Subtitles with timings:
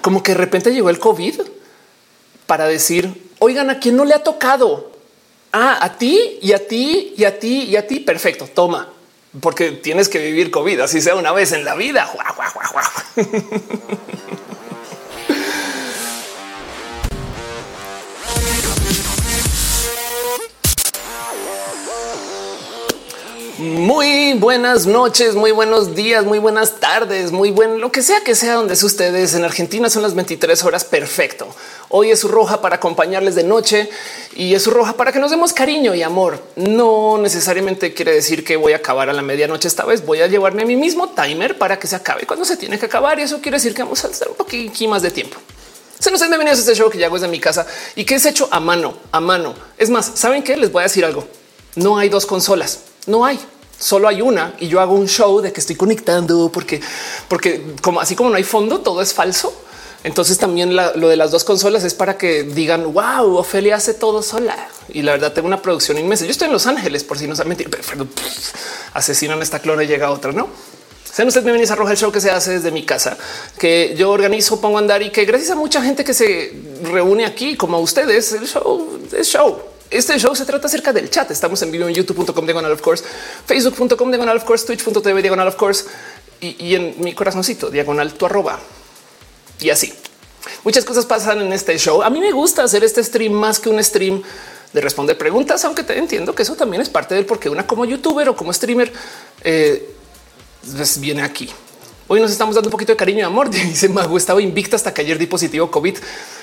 [0.00, 1.40] como que de repente llegó el COVID
[2.46, 4.90] para decir, oigan, a quién no le ha tocado.
[5.52, 8.00] Ah, a ti y a ti y a ti y a ti.
[8.00, 8.88] Perfecto, toma,
[9.40, 12.10] porque tienes que vivir COVID, así sea una vez en la vida.
[23.60, 28.34] Muy buenas noches, muy buenos días, muy buenas tardes, muy buen lo que sea que
[28.34, 29.34] sea donde es ustedes.
[29.34, 30.84] En Argentina son las 23 horas.
[30.86, 31.46] Perfecto.
[31.90, 33.90] Hoy es su roja para acompañarles de noche
[34.34, 36.42] y es su roja para que nos demos cariño y amor.
[36.56, 39.68] No necesariamente quiere decir que voy a acabar a la medianoche.
[39.68, 42.56] Esta vez voy a llevarme a mi mismo timer para que se acabe cuando se
[42.56, 43.20] tiene que acabar.
[43.20, 45.36] Y eso quiere decir que vamos a hacer un poquito más de tiempo.
[45.98, 48.24] Se nos bienvenidos a este show que ya hago desde mi casa y que es
[48.24, 49.54] hecho a mano, a mano.
[49.76, 50.56] Es más, ¿saben qué?
[50.56, 51.28] Les voy a decir algo.
[51.76, 53.38] No hay dos consolas no hay,
[53.78, 56.80] solo hay una y yo hago un show de que estoy conectando porque,
[57.28, 59.52] porque como así como no hay fondo, todo es falso.
[60.02, 64.22] Entonces también lo de las dos consolas es para que digan wow, Ofelia hace todo
[64.22, 64.56] sola.
[64.88, 66.24] Y la verdad tengo una producción inmensa.
[66.24, 68.06] Yo estoy en Los Ángeles por si no saben mentir, pero
[68.94, 70.48] asesinan esta clona y llega otra, no?
[71.12, 73.18] Sean ustedes bienvenidos a Roja el Show que se hace desde mi casa,
[73.58, 76.52] que yo organizo, pongo a andar y que gracias a mucha gente que se
[76.84, 79.69] reúne aquí, como ustedes, el show es show.
[79.90, 81.30] Este show se trata acerca del chat.
[81.32, 83.04] Estamos en vivo en youtube.com diagonal of course,
[83.44, 85.84] facebook.com diagonal of course, twitch.tv diagonal of course
[86.40, 88.60] y, en mi corazoncito diagonal tu arroba
[89.58, 89.92] y así.
[90.62, 92.02] Muchas cosas pasan en este show.
[92.02, 94.22] A mí me gusta hacer este stream más que un stream
[94.72, 97.84] de responder preguntas, aunque entiendo que eso también es parte del por qué una como
[97.84, 98.92] youtuber o como streamer
[99.42, 99.90] eh,
[100.76, 101.50] pues viene aquí.
[102.06, 103.50] Hoy nos estamos dando un poquito de cariño y amor.
[103.50, 105.98] Dice Mago, estaba invicta hasta que ayer di positivo COVID.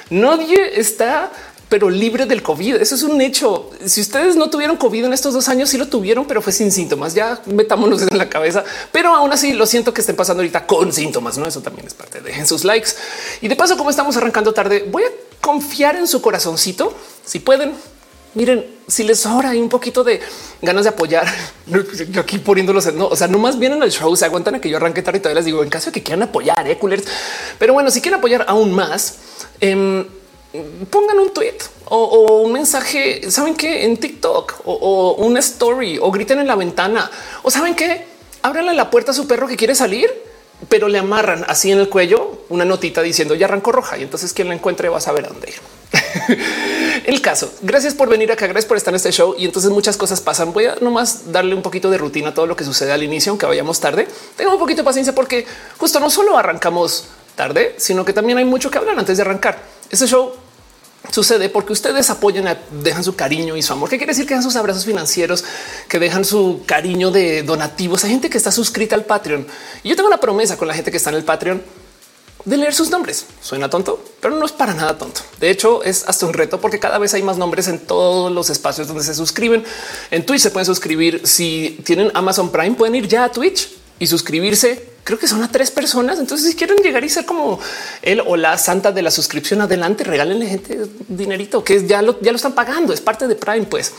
[0.10, 1.32] Nadie está
[1.70, 2.76] pero libre del COVID.
[2.76, 3.70] Eso es un hecho.
[3.86, 6.72] Si ustedes no tuvieron COVID en estos dos años, sí lo tuvieron, pero fue sin
[6.72, 7.14] síntomas.
[7.14, 10.94] Ya metámonos en la cabeza, pero aún así lo siento que estén pasando ahorita con
[10.94, 11.38] síntomas.
[11.38, 12.92] No, eso también es parte de sus likes.
[13.42, 15.10] Y de paso, como estamos arrancando tarde, voy a
[15.42, 16.94] confiar en su corazoncito.
[17.26, 17.74] Si pueden,
[18.34, 20.22] miren, si les sobra un poquito de
[20.62, 21.28] ganas de apoyar,
[22.12, 24.62] yo aquí poniéndolos en no, o sea, no más vienen al show, se aguantan a
[24.62, 26.78] que yo arranque tarde y todavía les digo en caso de que quieran apoyar, eh,
[26.78, 27.04] coolers.
[27.60, 29.16] Pero bueno, si quieren apoyar aún más,
[29.60, 30.06] eh,
[30.90, 36.40] pongan un tweet o, un mensaje, saben que en TikTok o, una story o griten
[36.40, 37.10] en la ventana
[37.44, 38.06] o saben que
[38.42, 40.12] ábranle la puerta a su perro que quiere salir,
[40.70, 44.34] pero le amarran así en el cuello una notita diciendo ya arrancó roja y entonces
[44.34, 45.78] quien la encuentre va a saber a dónde ir.
[47.06, 47.52] el caso.
[47.62, 48.48] Gracias por venir acá.
[48.48, 49.36] Gracias por estar en este show.
[49.38, 50.54] Y entonces muchas cosas pasan.
[50.54, 53.32] Voy a nomás darle un poquito de rutina a todo lo que sucede al inicio,
[53.32, 54.08] aunque vayamos tarde.
[54.36, 55.46] Tengo un poquito de paciencia porque
[55.78, 59.60] justo no solo arrancamos tarde, sino que también hay mucho que hablar antes de arrancar.
[59.90, 60.34] Este show
[61.12, 63.90] sucede porque ustedes apoyan, dejan su cariño y su amor.
[63.90, 65.44] ¿Qué quiere decir que dejan sus abrazos financieros,
[65.88, 68.04] que dejan su cariño de donativos?
[68.04, 69.48] Hay gente que está suscrita al Patreon
[69.84, 71.62] y yo tengo una promesa con la gente que está en el Patreon
[72.46, 73.26] de leer sus nombres.
[73.42, 75.22] Suena tonto, pero no es para nada tonto.
[75.40, 78.50] De hecho, es hasta un reto porque cada vez hay más nombres en todos los
[78.50, 79.66] espacios donde se suscriben.
[80.12, 81.28] En Twitch se pueden suscribir.
[81.28, 83.70] Si tienen Amazon Prime, pueden ir ya a Twitch
[84.00, 86.20] y suscribirse creo que son a tres personas.
[86.20, 87.62] Entonces, si quieren llegar y ser como
[88.02, 92.34] él o la santa de la suscripción, adelante, regálenle gente dinerito que ya lo, ya
[92.34, 92.92] lo están pagando.
[92.92, 93.68] Es parte de Prime.
[93.68, 93.94] Pues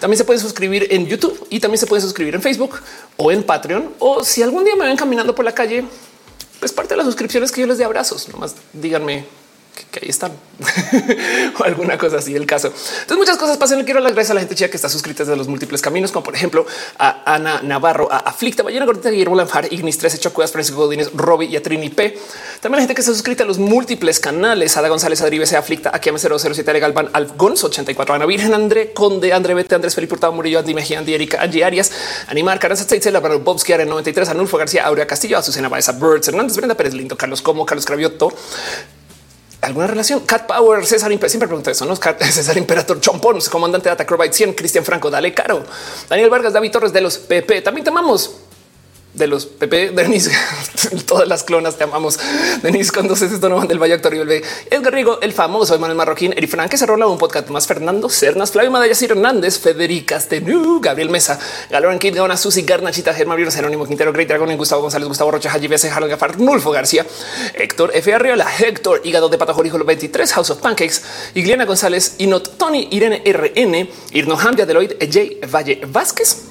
[0.00, 2.78] también se puede suscribir en YouTube y también se puede suscribir en Facebook
[3.16, 3.94] o en Patreon.
[4.00, 5.82] O si algún día me ven caminando por la calle,
[6.58, 8.28] pues parte de las suscripciones que yo les dé abrazos.
[8.28, 9.39] Nomás díganme
[9.90, 10.32] que, ahí están
[11.58, 12.68] o alguna cosa así el caso.
[12.68, 13.84] Entonces muchas cosas pasan.
[13.84, 16.12] Quiero dar las gracias a la gente chica que está suscrita desde los múltiples caminos,
[16.12, 16.66] como por ejemplo
[16.98, 21.46] a Ana Navarro, a Aflicta, Ballena Gordita, Guillermo Lanfar, Ignis 13, Chocudas, Francisco Godínez, Robbie
[21.46, 22.18] y a Trini P.
[22.60, 25.90] También la gente que está suscrita a los múltiples canales, Ada González, Adribe, se Aflicta,
[25.94, 30.14] aquí a 007, Galván, Alf Gonz 84, Ana Virgen, André Conde, André Bete, Andrés Felipe
[30.14, 31.90] Hurtado Murillo, Andy Mejía, Andy Erika, Angie Arias,
[32.28, 36.74] Animar, Caranza Tzeitzel, Bobski, en 93, Anulfo García, Aurea Castillo, Azucena Baeza, Birds, Hernández, Brenda
[36.74, 38.32] Pérez Lindo, Carlos Como, Carlos Cravioto,
[39.60, 40.20] alguna relación.
[40.20, 41.84] Cat Power, César siempre pregunta eso.
[41.84, 45.64] No César Imperator Chompón, comandante de Atacrobyte 100, Cristian Franco, dale caro.
[46.08, 47.62] Daniel Vargas, David Torres de los PP.
[47.62, 47.90] También te
[49.20, 50.28] de los PP, Denis,
[51.06, 52.18] todas las clonas te amamos.
[52.62, 54.18] Denis, cuando se Donovan del Valle Actor y
[54.70, 58.08] Edgar Rigo, el famoso Manuel Marroquín, Eri Frank, que se rola un podcast más, Fernando
[58.08, 61.38] Cernas, Flavio Madallas Hernández, Federica Stenu, Gabriel Mesa,
[61.70, 65.50] Galoran Kid, Gona, Susi, Garnachita, Germán Vieros, Jerónimo Quintero, Great Dragon, Gustavo González, Gustavo Rocha,
[65.50, 65.90] Javi B.C.
[65.90, 67.06] Harold Gafar, Nulfo García,
[67.54, 68.12] Héctor F.
[68.12, 71.02] Arriola, Héctor, Hígado de Pato Jorijo, 23, House of Pancakes,
[71.34, 75.46] Igliana González, Inot, Tony, Irene RN, Irno Hamdia, Deloitte, J.
[75.46, 76.49] Valle Vázquez,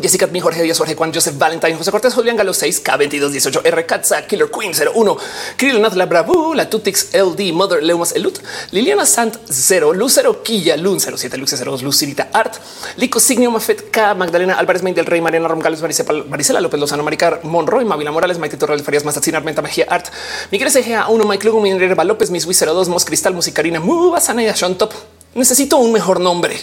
[0.00, 3.86] Jessica Mi Jorge Díaz, Jorge Juan, Joseph Valentine, José Cortés, Julián Galo 6, K2218, R
[3.86, 5.16] Katza, Killer Queen 01,
[5.56, 8.38] Kirill Nat La Bravo, La Tutix LD, Mother Leumas Elut,
[8.70, 12.54] Liliana Sant 0, Lucero Quilla, Lun 07, Lux 02, Lucirita Art,
[12.96, 17.40] Lico Signio Mafet K, Magdalena Álvarez Main del Rey, Mariana Romgales, Maricela López Lozano, Maricar
[17.44, 20.06] Monroy, Mavila Morales, Maite Torres Farias, Mazatzin Armenta, Magia Art,
[20.50, 24.76] Miguel SGA 1, Mike Lugo, Minerva López, Miss 02, Mos Cristal, Musicarina, Mubasana y Sean
[24.76, 24.92] Top.
[25.34, 26.56] Necesito un mejor nombre.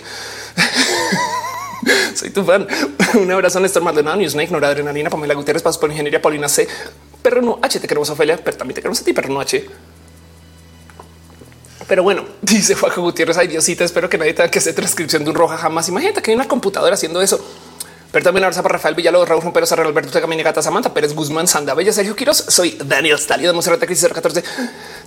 [2.15, 2.67] Soy tu fan.
[3.19, 6.67] Un abrazo Néstor Maldonado, Newsnake, Nora Adrenalina, Pamela Gutiérrez, Pasos por Ingeniería, Paulina C.
[7.21, 9.65] Perro no H, te queremos Ofelia, pero también te queremos a ti, perro no H.
[11.87, 15.31] Pero bueno, dice Juanjo Gutiérrez, ay Diosita, espero que nadie tenga que hacer transcripción de
[15.31, 15.89] un roja jamás.
[15.89, 17.43] Imagínate que hay una computadora haciendo eso.
[18.11, 21.94] Ahora para Rafael Villalobos, Raúl Rompero, Sarra, Alberto Tegamini, Gata, Samantha Pérez, Guzmán, Sanda Bella,
[21.94, 22.44] Sergio Quiroz.
[22.47, 24.44] Soy Daniel Stalio de Monserrate Crisis 14.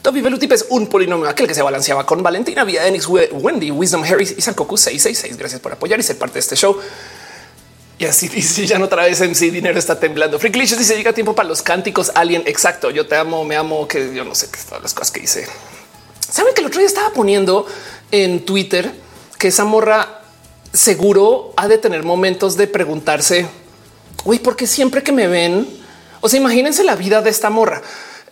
[0.03, 4.05] Toby Belutip es un polinomio, aquel que se balanceaba con Valentina, Vía Enix, Wendy, Wisdom,
[4.05, 5.37] Harris y Sankoku 666.
[5.37, 6.79] Gracias por apoyar y ser parte de este show.
[7.99, 10.39] Y así dice ya no otra vez MC dinero está temblando.
[10.39, 12.45] Freaklicious dice llega tiempo para los cánticos alien.
[12.47, 12.91] Exacto.
[12.91, 15.49] Yo te amo, me amo, que yo no sé qué todas las cosas que hice.
[16.31, 17.67] Saben que el otro día estaba poniendo
[18.13, 18.93] en Twitter
[19.39, 20.22] que esa morra
[20.73, 23.47] seguro ha de tener momentos de preguntarse,
[24.25, 25.67] uy, porque siempre que me ven,
[26.21, 27.83] o sea, imagínense la vida de esta morra.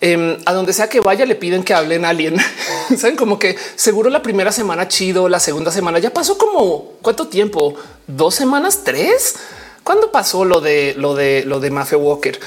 [0.03, 2.37] Em, a donde sea que vaya, le piden que hablen alien.
[2.97, 7.29] Saben como que seguro la primera semana chido, la segunda semana ya pasó como cuánto
[7.29, 7.75] tiempo,
[8.07, 9.37] dos semanas, tres.
[9.85, 12.41] ¿Cuándo pasó lo de lo de lo de Mafia Walker?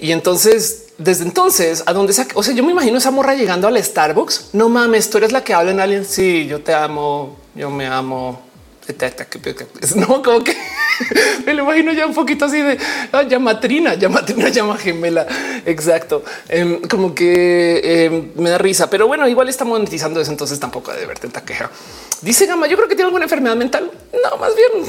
[0.00, 3.68] Y entonces, desde entonces, a donde sea, o sea, yo me imagino esa morra llegando
[3.68, 4.50] al Starbucks.
[4.52, 6.04] No mames, tú eres la que habla en alien.
[6.04, 8.47] Sí, yo te amo, yo me amo.
[9.96, 10.56] No, como que
[11.46, 12.78] me lo imagino ya un poquito así de
[13.12, 15.26] ah, llama trina, llama gemela.
[15.66, 16.24] Exacto.
[16.48, 20.30] Em, como que em, me da risa, pero bueno, igual está monetizando eso.
[20.30, 21.70] Entonces tampoco de ver tanta queja.
[22.22, 23.90] Dice Gama, yo creo que tiene alguna enfermedad mental.
[24.12, 24.86] No, más bien.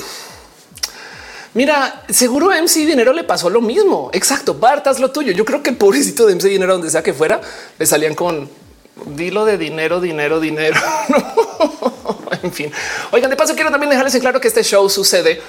[1.54, 4.10] Mira, seguro a MC Dinero le pasó lo mismo.
[4.14, 4.54] Exacto.
[4.54, 5.32] Bartas lo tuyo.
[5.32, 7.42] Yo creo que el pobrecito de MC Dinero, donde sea que fuera,
[7.78, 8.50] le salían con
[9.16, 10.80] dilo de dinero, dinero, dinero.
[12.44, 12.72] en fin.
[13.12, 15.42] Oigan, de paso quiero también dejarles en claro que este show sucede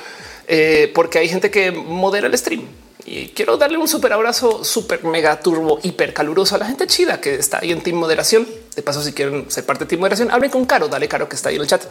[0.47, 2.67] eh, porque hay gente que modera el stream
[3.07, 7.21] y quiero darle un súper abrazo, súper mega turbo, hiper caluroso a la gente chida
[7.21, 8.47] que está ahí en Team Moderación.
[8.77, 11.37] De paso, si quieren ser parte de Team Moderación, hablen con Caro, dale Caro que
[11.37, 11.83] está ahí en el chat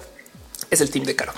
[0.70, 1.34] es el team de Caro.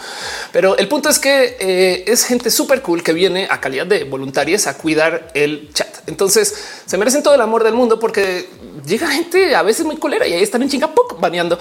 [0.52, 4.04] Pero el punto es que eh, es gente súper cool que viene a calidad de
[4.04, 5.88] voluntarias a cuidar el chat.
[6.08, 6.54] Entonces
[6.86, 8.50] se merecen todo el amor del mundo porque
[8.86, 11.58] llega gente a veces muy colera y ahí están en chinga baneando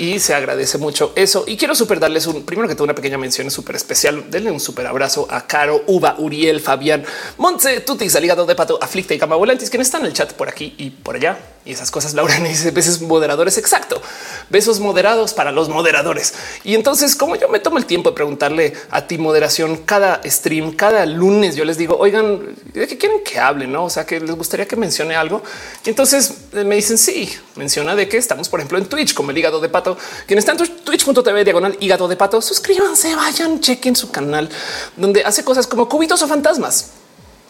[0.00, 1.44] y se agradece mucho eso.
[1.46, 4.30] Y quiero super darles un primero que todo una pequeña mención súper especial.
[4.30, 7.04] Denle un súper abrazo a Caro, Uva, Uriel, Fabián,
[7.36, 10.48] Montse, Tutis, Ligado de Pato, Aflicta y Cama Volantis, quienes están en el chat por
[10.48, 11.38] aquí y por allá.
[11.66, 13.58] Y esas cosas, Laura dice veces moderadores.
[13.58, 14.00] Exacto.
[14.48, 16.32] Besos moderados para los moderadores.
[16.64, 20.72] Y entonces, como yo me tomo el tiempo de preguntarle a ti moderación cada stream,
[20.72, 23.66] cada lunes, yo les digo, oigan, ¿de qué quieren que hable?
[23.66, 25.42] No, o sea, que les gustaría que mencione algo.
[25.84, 29.30] Y entonces eh, me dicen, sí, menciona de que estamos, por ejemplo, en Twitch como
[29.30, 29.89] el hígado de pato
[30.26, 34.48] quienes están en twitch.tv diagonal hígado de pato, suscríbanse, vayan, chequen su canal
[34.96, 36.90] donde hace cosas como cubitos o fantasmas.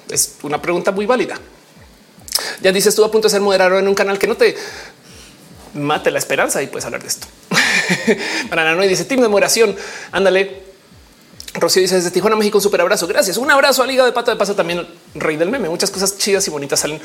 [0.09, 1.39] Es una pregunta muy válida.
[2.61, 4.57] Ya dices tú a punto de ser moderador en un canal que no te
[5.75, 7.27] mate la esperanza y puedes hablar de esto.
[8.51, 9.77] Para no dice team de moderación.
[10.13, 10.71] Ándale.
[11.55, 13.07] Rocío dice desde Tijuana, México, un super abrazo.
[13.09, 13.37] Gracias.
[13.37, 15.69] Un abrazo al hígado de pato de paso también rey del meme.
[15.69, 17.01] Muchas cosas chidas y bonitas salen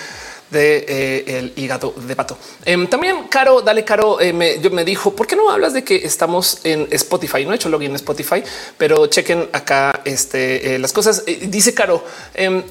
[0.52, 2.38] de eh, el hígado de pato.
[2.64, 5.84] Em, también Caro, dale Caro, eh, me, yo me dijo, ¿por qué no hablas de
[5.84, 7.46] que estamos en Spotify?
[7.46, 8.44] No he hecho login en Spotify,
[8.78, 11.24] pero chequen acá este, eh, las cosas.
[11.26, 12.04] dice Caro,
[12.34, 12.64] em,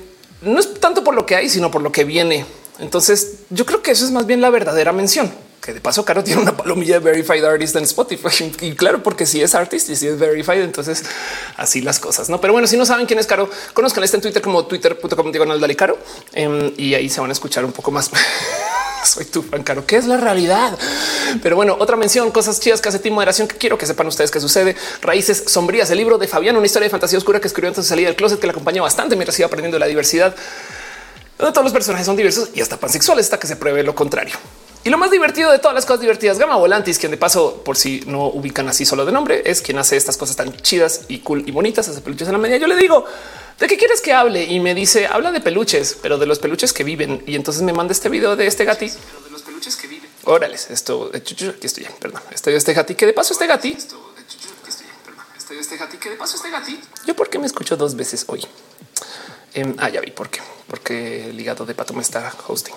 [0.43, 2.45] no es tanto por lo que hay, sino por lo que viene.
[2.79, 6.23] Entonces yo creo que eso es más bien la verdadera mención que de paso Caro
[6.23, 9.97] tiene una palomilla de verified artist en Spotify y claro, porque si es artist y
[9.97, 11.03] si es verified, entonces
[11.57, 12.41] así las cosas, no?
[12.41, 15.61] Pero bueno, si no saben quién es Caro, conozcan este en Twitter como twitter.com diagonal
[15.61, 15.99] Dale Caro
[16.33, 18.11] em, y ahí se van a escuchar un poco más.
[19.05, 20.79] Soy tu fan caro, que es la realidad.
[21.43, 24.31] Pero bueno, otra mención, cosas chidas que hace Team Moderación que quiero que sepan ustedes
[24.31, 24.77] qué sucede.
[25.03, 27.89] Raíces sombrías, el libro de Fabián, una historia de fantasía oscura que escribió antes de
[27.89, 30.35] salir del closet, que le acompañó bastante mientras iba aprendiendo la diversidad.
[31.37, 34.37] todos los personajes son diversos y hasta pansexuales hasta que se pruebe lo contrario.
[34.85, 37.79] Y lo más divertido de todas las cosas divertidas, Gama Volantis, quien de paso, por
[37.79, 41.21] si no ubican así solo de nombre, es quien hace estas cosas tan chidas y
[41.21, 42.59] cool y bonitas, hace peluches en la media.
[42.59, 43.07] Yo le digo,
[43.59, 44.45] ¿de qué quieres que hable?
[44.45, 47.25] Y me dice, habla de peluches, pero de los peluches que viven.
[47.27, 48.91] Y entonces me manda este video de este gati.
[48.91, 50.11] de los peluches que viven.
[50.25, 53.75] Órales, esto, aquí estoy, perdón, estoy este gati, que de paso este gati.
[55.39, 56.79] Estoy este gati, que de paso este gati.
[57.07, 58.47] Yo por qué me escucho dos veces hoy.
[59.55, 62.75] Em, ah, ya vi por qué, porque el hígado de pato me está hosting.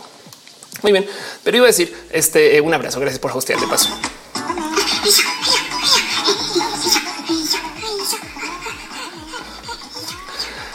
[0.84, 1.07] Muy bien,
[1.43, 3.00] pero iba a decir este eh, un abrazo.
[3.00, 3.89] Gracias por hostear paso.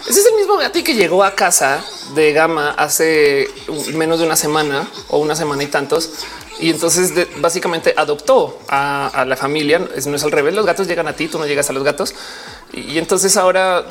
[0.09, 1.83] Ese es mismo ti que llegó a casa
[2.15, 3.49] de gama hace
[3.95, 6.11] menos de una semana o una semana y tantos.
[6.61, 9.79] Y entonces básicamente adoptó a, la familia.
[9.79, 10.55] No es al revés.
[10.55, 12.15] Los gatos llegan a ti, tú no llegas a los gatos.
[12.73, 13.85] Y, entonces ahora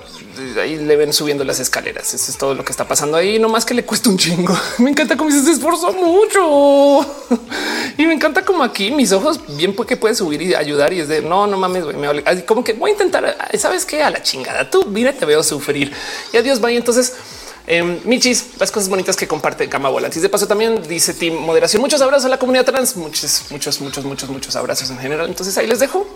[0.59, 2.13] ahí le ven subiendo las escaleras.
[2.13, 3.39] Eso es todo lo que está pasando ahí.
[3.39, 4.57] No más que le cuesta un chingo.
[4.77, 7.05] Me encanta cómo se esforzó mucho
[7.97, 10.93] y me encanta como aquí mis ojos bien porque puede subir y ayudar.
[10.93, 11.85] Y es de no, no mames,
[12.45, 13.37] como que voy a intentar.
[13.57, 14.03] Sabes qué?
[14.03, 14.69] A la chingada.
[14.69, 15.91] Tú mira, te veo sufrir
[16.31, 16.59] y adiós.
[16.59, 16.77] Vaya.
[16.77, 17.13] Entonces,
[17.67, 20.21] eh, Michis, las cosas bonitas que comparte Gama Volantis.
[20.21, 21.81] De paso, también dice Team Moderación.
[21.81, 25.27] Muchos abrazos a la comunidad trans, muchos, muchos, muchos, muchos, muchos abrazos en general.
[25.27, 26.07] Entonces ahí les dejo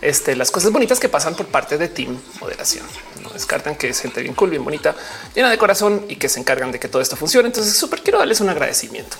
[0.00, 2.86] este, las cosas bonitas que pasan por parte de Team Moderación.
[3.22, 4.94] No descartan que es gente bien cool, bien bonita,
[5.34, 7.48] llena de corazón y que se encargan de que todo esto funcione.
[7.48, 9.16] Entonces, súper quiero darles un agradecimiento.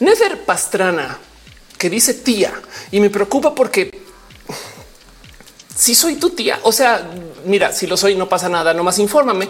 [0.00, 1.18] Nether Pastrana,
[1.78, 2.52] que dice tía,
[2.90, 4.02] y me preocupa porque
[5.74, 7.08] si soy tu tía, o sea,
[7.44, 9.48] mira, si lo soy, no pasa nada, nomás infórmame.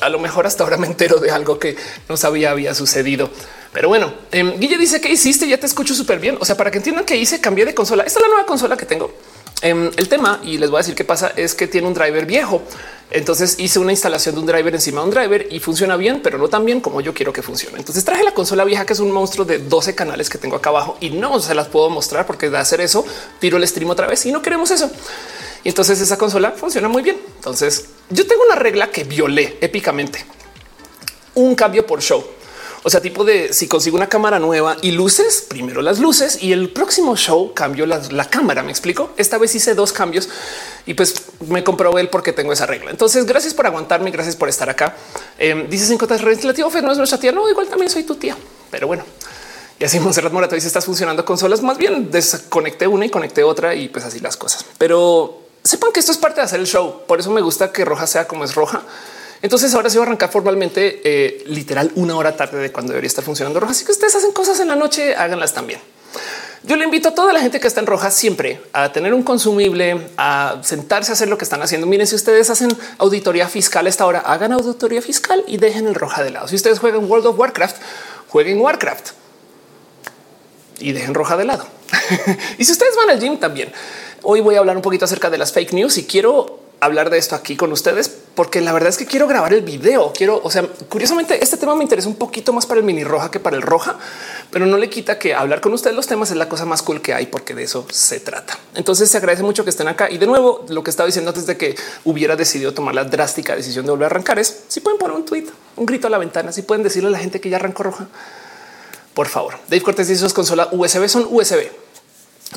[0.00, 1.76] A, lo mejor hasta ahora me entero de algo que
[2.08, 3.30] no sabía había sucedido.
[3.72, 6.36] Pero bueno, eh, Guille dice que hiciste, ya te escucho súper bien.
[6.40, 8.02] O sea, para que entiendan que hice, cambié de consola.
[8.02, 9.12] Esta es la nueva consola que tengo.
[9.60, 12.26] Em, el tema, y les voy a decir qué pasa, es que tiene un driver
[12.26, 12.62] viejo.
[13.10, 16.38] Entonces hice una instalación de un driver encima de un driver y funciona bien, pero
[16.38, 17.78] no tan bien como yo quiero que funcione.
[17.78, 20.70] Entonces traje la consola vieja, que es un monstruo de 12 canales que tengo acá
[20.70, 23.04] abajo y no se las puedo mostrar porque de hacer eso
[23.40, 24.90] tiro el stream otra vez y no queremos eso.
[25.64, 27.16] Y entonces esa consola funciona muy bien.
[27.36, 30.24] Entonces yo tengo una regla que violé épicamente.
[31.34, 32.24] Un cambio por show.
[32.84, 36.52] O sea, tipo de si consigo una cámara nueva y luces, primero las luces y
[36.52, 38.62] el próximo show cambio la, cámara.
[38.62, 39.12] Me explico.
[39.16, 40.28] Esta vez hice dos cambios
[40.86, 41.14] y pues
[41.48, 42.90] me comprobé el porque tengo esa regla.
[42.90, 44.10] Entonces, gracias por aguantarme.
[44.10, 44.96] Gracias por estar acá.
[45.38, 47.32] Eh, dices en cotas relativo, no es nuestra tía.
[47.32, 48.36] No, igual también soy tu tía,
[48.70, 49.04] pero bueno.
[49.78, 51.62] Y así Monserrat Morato dice estás funcionando consolas.
[51.62, 54.64] Más bien desconecté una y conecté otra y pues así las cosas.
[54.78, 57.02] Pero sepan que esto es parte de hacer el show.
[57.06, 58.82] Por eso me gusta que roja sea como es roja
[59.40, 63.08] entonces ahora se va a arrancar formalmente eh, literal una hora tarde de cuando debería
[63.08, 63.72] estar funcionando roja.
[63.72, 65.80] Así que ustedes hacen cosas en la noche, háganlas también.
[66.64, 69.22] Yo le invito a toda la gente que está en roja siempre a tener un
[69.22, 71.86] consumible, a sentarse a hacer lo que están haciendo.
[71.86, 75.94] Miren, si ustedes hacen auditoría fiscal a esta hora, hagan auditoría fiscal y dejen el
[75.94, 76.48] roja de lado.
[76.48, 77.76] Si ustedes juegan World of Warcraft,
[78.28, 79.10] jueguen Warcraft
[80.80, 81.66] y dejen roja de lado.
[82.58, 83.72] y si ustedes van al gym también,
[84.22, 87.18] hoy voy a hablar un poquito acerca de las fake news y quiero hablar de
[87.18, 90.12] esto aquí con ustedes, porque la verdad es que quiero grabar el video.
[90.12, 93.30] Quiero, o sea, curiosamente, este tema me interesa un poquito más para el mini roja
[93.30, 93.96] que para el roja,
[94.50, 97.02] pero no le quita que hablar con ustedes los temas es la cosa más cool
[97.02, 98.58] que hay, porque de eso se trata.
[98.74, 100.10] Entonces se agradece mucho que estén acá.
[100.10, 103.56] Y de nuevo, lo que estaba diciendo antes de que hubiera decidido tomar la drástica
[103.56, 105.46] decisión de volver a arrancar es si pueden poner un tweet,
[105.76, 108.06] un grito a la ventana, si pueden decirle a la gente que ya arrancó roja.
[109.14, 111.66] Por favor, Dave Cortés dice sus consolas USB son USB.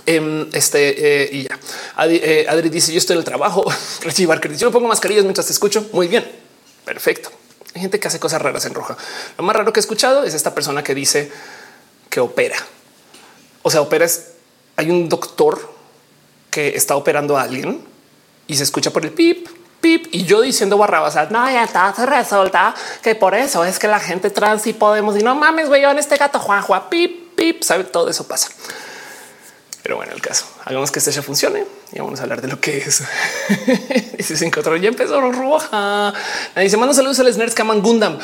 [0.05, 1.59] Em, este eh, y ya
[2.05, 3.65] eh, Adri, dice: Yo estoy en el trabajo.
[4.01, 5.89] que yo me pongo mascarillas mientras te escucho.
[5.91, 6.29] Muy bien,
[6.85, 7.29] perfecto.
[7.73, 8.97] Hay gente que hace cosas raras en roja.
[9.37, 11.31] Lo más raro que he escuchado es esta persona que dice
[12.09, 12.57] que opera.
[13.61, 14.31] O sea, opera es
[14.75, 15.73] hay un doctor
[16.49, 17.85] que está operando a alguien
[18.47, 19.47] y se escucha por el pip,
[19.79, 21.15] pip y yo diciendo barrabas.
[21.31, 25.17] No, ya está, se resulta que por eso es que la gente trans y podemos
[25.17, 28.49] y no mames, güey, en este gato Juan Juan, pip, pip, sabe todo eso pasa.
[29.91, 32.61] Pero bueno, el caso, hagamos que este ya funcione y vamos a hablar de lo
[32.61, 33.03] que es.
[34.19, 36.13] se encontró, ya empezó roja.
[36.55, 38.17] Dice, mando saludos a los nerds que aman Gundam.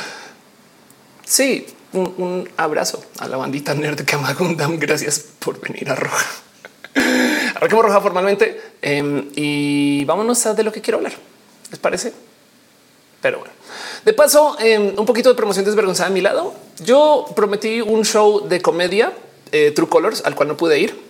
[1.25, 4.79] Sí, un, abrazo a la bandita nerd que ama Gundam.
[4.79, 6.25] Gracias por venir a roja.
[7.55, 11.15] Arranquemos roja formalmente em, y vámonos a de lo que quiero hablar.
[11.69, 12.13] ¿Les parece?
[13.21, 13.53] Pero bueno,
[14.05, 16.53] de paso, em, un poquito de promoción desvergonzada a mi lado.
[16.79, 19.11] Yo prometí un show de comedia
[19.51, 21.07] eh, True Colors al cual no pude ir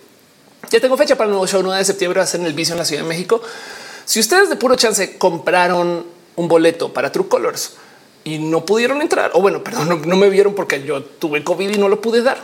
[0.70, 2.78] ya tengo fecha para el nuevo show 9 de septiembre, hacer en el vicio en
[2.78, 3.40] la Ciudad de México.
[4.04, 6.06] Si ustedes de puro chance compraron
[6.36, 7.74] un boleto para True Colors
[8.24, 11.78] y no pudieron entrar, o bueno, perdón, no, me vieron porque yo tuve COVID y
[11.78, 12.38] no lo pude dar.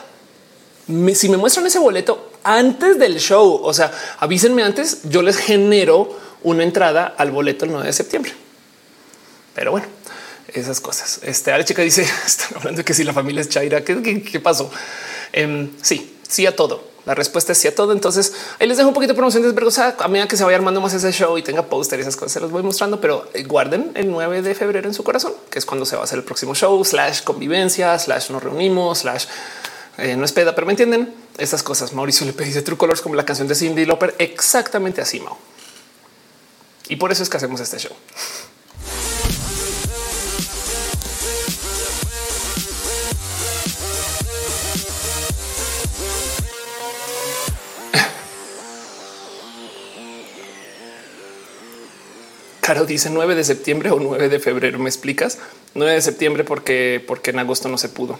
[1.14, 6.18] si me muestran ese boleto antes del show, o sea, avísenme antes, yo les genero
[6.42, 8.32] una entrada al boleto el 9 de septiembre.
[9.54, 9.86] Pero bueno,
[10.52, 11.20] esas cosas.
[11.22, 14.70] Este Ale chica dice: Están hablando de que si la familia es Chaira, ¿qué, pasó?
[15.32, 16.93] Em, sí, sí a todo.
[17.06, 17.92] La respuesta es sí a todo.
[17.92, 20.80] Entonces ahí les dejo un poquito de promoción desvergonzada a medida que se vaya armando
[20.80, 22.32] más ese show y tenga póster y esas cosas.
[22.32, 25.58] Se los voy mostrando, pero eh, guarden el 9 de febrero en su corazón, que
[25.58, 29.26] es cuando se va a hacer el próximo show, slash convivencia, slash nos reunimos, slash
[29.98, 31.92] eh, no es peda, pero me entienden estas cosas.
[31.92, 35.36] Mauricio le pedí True Colors como la canción de Cindy Lauper, exactamente así, Mau.
[36.88, 37.92] Y por eso es que hacemos este show.
[52.64, 54.78] Caro dice 9 de septiembre o 9 de febrero.
[54.78, 55.36] ¿Me explicas?
[55.74, 58.18] 9 de septiembre porque, porque en agosto no se pudo.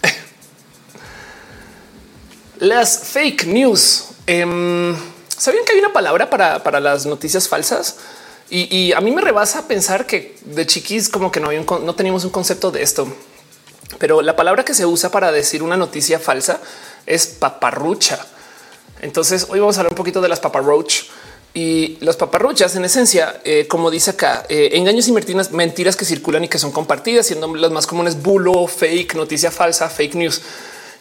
[2.60, 4.06] Las fake news.
[4.26, 4.96] Eh,
[5.36, 7.98] ¿Sabían que hay una palabra para, para las noticias falsas?
[8.48, 11.84] Y, y, a mí me rebasa pensar que de chiquis como que no, había un,
[11.84, 13.06] no teníamos un concepto de esto.
[13.98, 16.58] Pero la palabra que se usa para decir una noticia falsa
[17.04, 18.18] es paparrucha.
[19.02, 21.02] Entonces hoy vamos a hablar un poquito de las paparroach
[21.54, 26.44] y las paparruchas en esencia, eh, como dice acá, eh, engaños y mentiras, que circulan
[26.44, 30.40] y que son compartidas, siendo las más comunes bulo, fake, noticia falsa, fake news.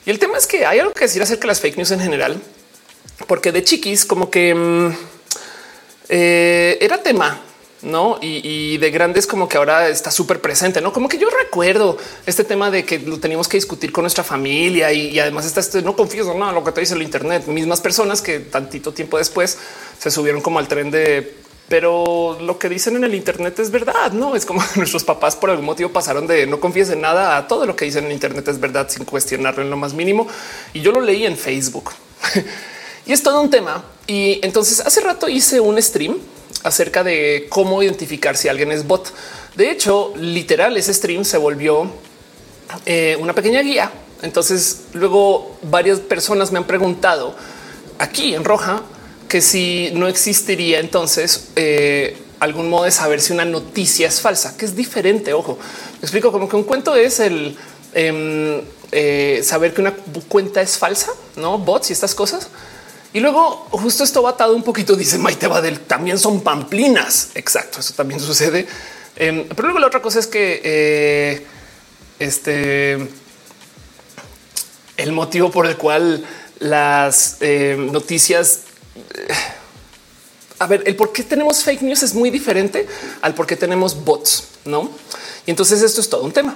[0.05, 2.01] Y el tema es que hay algo que decir acerca de las fake news en
[2.01, 2.41] general,
[3.27, 4.93] porque de chiquis como que mmm,
[6.09, 7.39] eh, era tema
[7.83, 8.17] no?
[8.21, 12.43] Y, de grandes como que ahora está súper presente, no como que yo recuerdo este
[12.43, 15.95] tema de que lo teníamos que discutir con nuestra familia y, además está este no
[15.95, 19.57] confío no lo que te dice el Internet, mismas personas que tantito tiempo después
[19.99, 24.11] se subieron como al tren de pero lo que dicen en el Internet es verdad.
[24.11, 27.47] No es como nuestros papás por algún motivo pasaron de no confíes en nada a
[27.47, 30.27] todo lo que dicen en Internet es verdad sin cuestionarlo en lo más mínimo.
[30.73, 31.91] Y yo lo leí en Facebook
[33.05, 33.85] y es todo un tema.
[34.05, 36.17] Y entonces hace rato hice un stream
[36.63, 39.13] acerca de cómo identificar si alguien es bot.
[39.55, 41.91] De hecho, literal, ese stream se volvió
[42.85, 43.91] eh, una pequeña guía.
[44.21, 47.35] Entonces, luego varias personas me han preguntado
[47.99, 48.83] aquí en roja
[49.27, 54.57] que si no existiría entonces eh, algún modo de saber si una noticia es falsa,
[54.57, 55.33] que es diferente.
[55.33, 55.57] Ojo,
[55.93, 57.55] me explico como que un cuento es el
[57.93, 59.93] eh, eh, saber que una
[60.27, 62.49] cuenta es falsa, no bots y estas cosas.
[63.13, 67.29] Y luego justo esto va atado un poquito, dice Maite Badel, también son pamplinas.
[67.35, 68.67] Exacto, eso también sucede.
[69.17, 71.45] Eh, pero luego la otra cosa es que eh,
[72.19, 73.09] este
[74.97, 76.25] el motivo por el cual
[76.59, 78.61] las eh, noticias
[80.59, 82.87] a ver, el por qué tenemos fake news es muy diferente
[83.21, 84.91] al por qué tenemos bots, no?
[85.47, 86.55] Y entonces esto es todo un tema.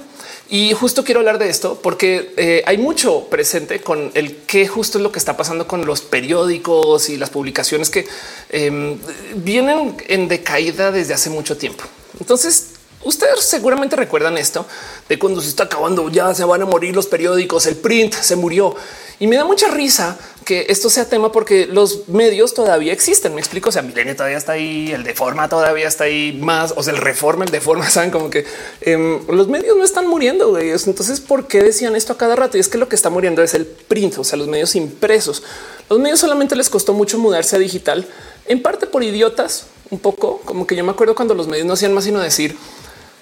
[0.49, 4.99] Y justo quiero hablar de esto porque eh, hay mucho presente con el que justo
[4.99, 8.05] es lo que está pasando con los periódicos y las publicaciones que
[8.49, 8.97] eh,
[9.35, 11.83] vienen en decaída desde hace mucho tiempo.
[12.19, 12.74] Entonces,
[13.05, 14.65] ustedes seguramente recuerdan esto
[15.07, 18.35] de cuando se está acabando, ya se van a morir los periódicos, el print se
[18.35, 18.75] murió
[19.19, 23.33] y me da mucha risa que esto sea tema porque los medios todavía existen.
[23.33, 23.69] Me explico.
[23.69, 26.93] O sea, Milenio todavía está ahí, el de forma todavía está ahí más, o sea,
[26.93, 28.45] el reforma, el de forma, saben como que
[28.81, 30.57] eh, los medios no están muriendo.
[30.57, 32.57] Entonces, ¿por qué decían esto a cada rato?
[32.57, 35.43] Y es que lo que está muriendo es el print, o sea, los medios impresos.
[35.89, 38.07] Los medios solamente les costó mucho mudarse a digital,
[38.47, 41.73] en parte por idiotas, un poco como que yo me acuerdo cuando los medios no
[41.73, 42.55] hacían más sino decir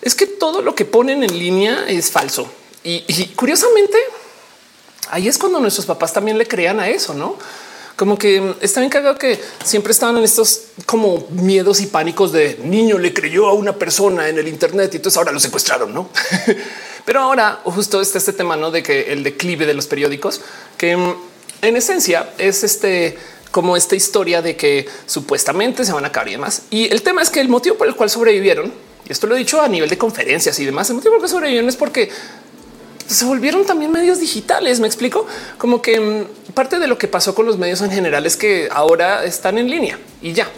[0.04, 2.52] es que todo lo que ponen en línea es falso.
[2.84, 3.98] Y, curiosamente,
[5.10, 7.38] ahí es cuando nuestros papás también le crean a eso, no?
[7.96, 12.60] Como que está bien cagado que siempre estaban en estos como miedos y pánicos de
[12.63, 16.10] niño le creyó a una persona en el Internet y entonces ahora lo secuestraron, no?
[17.06, 18.72] Pero ahora justo está este tema ¿no?
[18.72, 20.42] de que el declive de los periódicos,
[20.78, 21.16] que mm,
[21.62, 23.18] en esencia es este
[23.52, 26.63] como esta historia de que supuestamente se van a acabar y demás.
[26.72, 28.74] Y el tema es que el motivo por el cual sobrevivieron,
[29.10, 31.76] esto lo he dicho a nivel de conferencias y demás, el motivo que sobrevivieron es
[31.76, 32.10] porque
[33.08, 34.80] se volvieron también medios digitales.
[34.80, 35.26] Me explico
[35.58, 38.70] como que mm, parte de lo que pasó con los medios en general es que
[38.72, 40.50] ahora están en línea y ya.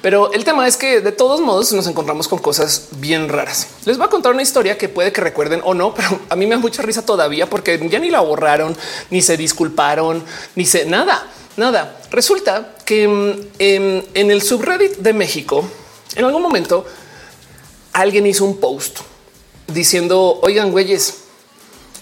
[0.00, 3.68] Pero el tema es que de todos modos nos encontramos con cosas bien raras.
[3.84, 6.46] Les voy a contar una historia que puede que recuerden o no, pero a mí
[6.46, 8.76] me da mucha risa todavía porque ya ni la borraron,
[9.10, 10.24] ni se disculparon,
[10.56, 12.00] ni se nada, nada.
[12.10, 15.64] Resulta que mm, en, en el subreddit de México,
[16.16, 16.84] en algún momento
[17.92, 19.00] alguien hizo un post
[19.66, 21.18] diciendo, oigan, güeyes,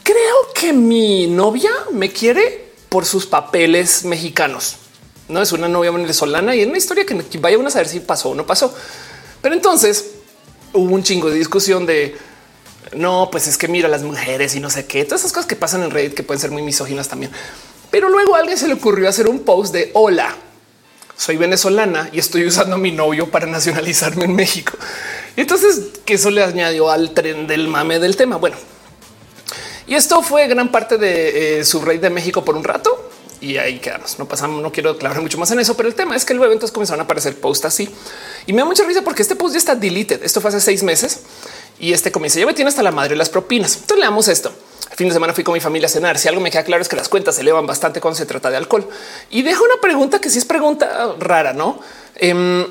[0.02, 4.76] creo que mi novia me quiere por sus papeles mexicanos.
[5.28, 8.30] No es una novia venezolana y es una historia que vaya a saber si pasó
[8.30, 8.74] o no pasó.
[9.40, 10.12] Pero entonces
[10.72, 12.16] hubo un chingo de discusión de
[12.94, 15.54] no, pues es que mira las mujeres y no sé qué, todas esas cosas que
[15.54, 17.30] pasan en Reddit que pueden ser muy misóginas también.
[17.90, 20.34] Pero luego alguien se le ocurrió hacer un post de hola,
[21.20, 24.72] soy venezolana y estoy usando a mi novio para nacionalizarme en México.
[25.36, 28.36] Y entonces que eso le añadió al tren del mame del tema.
[28.36, 28.56] Bueno,
[29.86, 33.58] y esto fue gran parte de eh, su rey de México por un rato y
[33.58, 34.18] ahí quedamos.
[34.18, 36.54] No pasamos, no quiero aclarar mucho más en eso, pero el tema es que luego
[36.54, 37.90] entonces comenzaron a aparecer posts así
[38.46, 40.22] y me da mucha risa porque este post ya está deleted.
[40.22, 41.20] Esto fue hace seis meses
[41.78, 42.38] y este comienza.
[42.38, 43.74] Ya me tiene hasta la madre las propinas.
[43.74, 44.50] Entonces leamos esto.
[44.90, 46.18] El fin de semana fui con mi familia a cenar.
[46.18, 48.50] Si algo me queda claro es que las cuentas se elevan bastante cuando se trata
[48.50, 48.88] de alcohol
[49.30, 51.80] y dejo una pregunta que sí es pregunta rara, no?
[52.16, 52.66] Eh,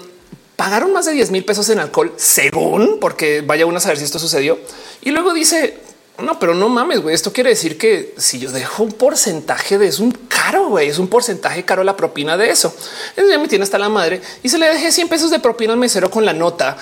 [0.56, 4.04] pagaron más de 10 mil pesos en alcohol según porque vaya uno a saber si
[4.04, 4.60] esto sucedió.
[5.02, 5.78] Y luego dice
[6.22, 7.16] no, pero no mames, güey.
[7.16, 11.00] Esto quiere decir que si yo dejo un porcentaje de es un caro, güey, es
[11.00, 12.74] un porcentaje caro la propina de eso.
[13.10, 15.74] Entonces ya me tiene hasta la madre y se le dejé 100 pesos de propina
[15.74, 16.78] al mesero con la nota.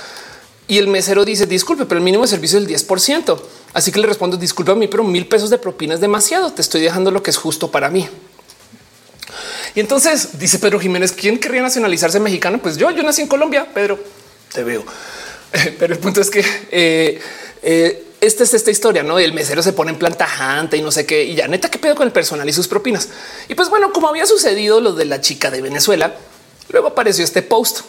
[0.68, 3.40] Y el mesero dice disculpe, pero el mínimo de servicio es el 10%.
[3.74, 6.52] Así que le respondo disculpa a mí, pero mil pesos de propina es demasiado.
[6.52, 8.08] Te estoy dejando lo que es justo para mí.
[9.76, 12.60] Y entonces dice Pedro Jiménez, ¿quién querría nacionalizarse mexicano?
[12.62, 14.00] Pues yo, yo nací en Colombia, Pedro,
[14.52, 14.84] te veo.
[15.80, 17.22] Pero el punto es que eh,
[17.62, 19.20] eh, esta es esta historia, ¿no?
[19.20, 21.24] El mesero se pone en plan tajante y no sé qué.
[21.24, 23.10] Y ya neta, ¿qué pedo con el personal y sus propinas?
[23.48, 26.16] Y pues bueno, como había sucedido lo de la chica de Venezuela,
[26.70, 27.82] luego apareció este post.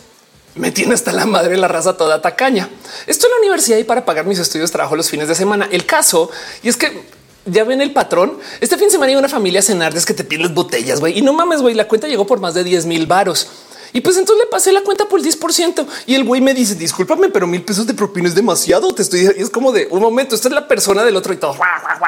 [0.59, 2.69] Me tiene hasta la madre la raza toda tacaña.
[3.07, 5.69] Estoy en la universidad y para pagar mis estudios trabajo los fines de semana.
[5.71, 6.31] El caso,
[6.63, 7.05] y es que
[7.47, 8.39] ya ven el patrón.
[8.61, 11.01] Este fin de semana iba una familia a cenar desde que te piden las botellas,
[11.01, 11.17] güey.
[11.19, 13.49] Y no mames, güey, la cuenta llegó por más de 10 mil varos.
[13.93, 16.75] Y pues entonces le pasé la cuenta por el 10% y el güey me dice
[16.75, 18.93] discúlpame, pero mil pesos de propina es demasiado.
[18.93, 20.35] Te estoy y es como de un momento.
[20.35, 21.57] Esta es la persona del otro y todo.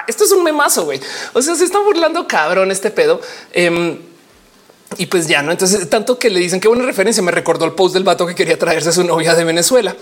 [0.06, 0.84] Esto es un memazo.
[0.84, 1.00] güey.
[1.32, 3.20] O sea, se está burlando cabrón este pedo.
[3.52, 3.98] Em,
[4.98, 5.52] y pues ya no.
[5.52, 8.34] Entonces, tanto que le dicen que buena referencia me recordó el post del vato que
[8.34, 9.96] quería traerse a su novia de Venezuela.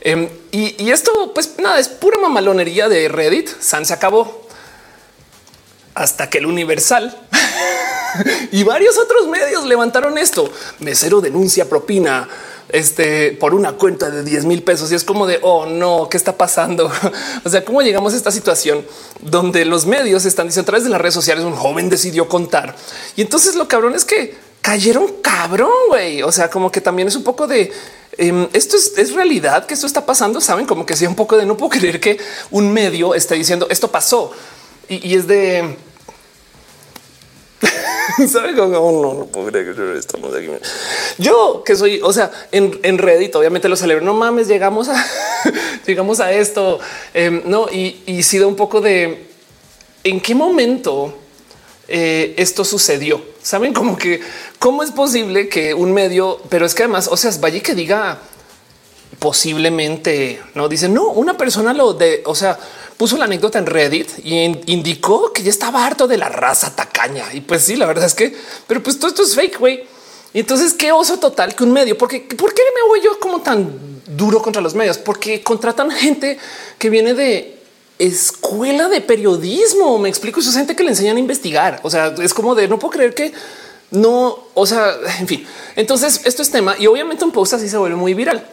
[0.00, 3.48] Em, y, y, esto, pues nada, es pura mamalonería de Reddit.
[3.60, 4.46] San se acabó
[5.94, 7.16] hasta que el Universal
[8.52, 10.52] y varios otros medios levantaron esto.
[10.80, 12.28] Mesero denuncia propina
[12.68, 16.16] este por una cuenta de 10 mil pesos y es como de oh no, qué
[16.16, 16.90] está pasando?
[17.44, 18.84] o sea, cómo llegamos a esta situación
[19.20, 22.74] donde los medios están diciendo a través de las redes sociales un joven decidió contar
[23.16, 26.22] y entonces lo cabrón es que cayeron cabrón, güey.
[26.22, 27.70] O sea, como que también es un poco de
[28.16, 30.40] em, esto es, realidad que esto está pasando.
[30.40, 32.18] Saben como que sea un poco de no puedo creer que
[32.50, 34.32] un medio esté diciendo esto pasó
[34.88, 35.76] y es de
[38.28, 39.02] ¿Sabe cómo?
[39.02, 40.48] No, no puedo creer que estamos aquí.
[41.18, 44.04] Yo que soy, o sea, en, en Reddit, obviamente lo celebro.
[44.04, 45.04] No mames, llegamos a
[45.86, 46.78] llegamos a esto.
[47.12, 49.26] Em, no, y, y sí da un poco de
[50.04, 51.14] en qué momento
[51.88, 53.22] eh, esto sucedió.
[53.42, 54.20] Saben como que
[54.58, 58.18] cómo es posible que un medio, pero es que además, o sea, vaya que diga
[59.18, 62.58] posiblemente no dicen no, una persona lo de, o sea,
[62.96, 67.24] puso la anécdota en Reddit y indicó que ya estaba harto de la raza tacaña.
[67.32, 69.84] Y pues sí, la verdad es que, pero pues todo esto es fake, güey.
[70.32, 73.40] Y entonces qué oso total que un medio, porque ¿por qué me voy yo como
[73.40, 73.70] tan
[74.06, 74.98] duro contra los medios?
[74.98, 76.38] Porque contratan gente
[76.78, 77.58] que viene de
[77.98, 79.98] escuela de periodismo.
[79.98, 81.80] Me explico, eso es gente que le enseñan a investigar.
[81.82, 83.32] O sea, es como de no puedo creer que
[83.90, 85.46] no, o sea, en fin.
[85.76, 88.46] Entonces esto es tema y obviamente un post así se vuelve muy viral.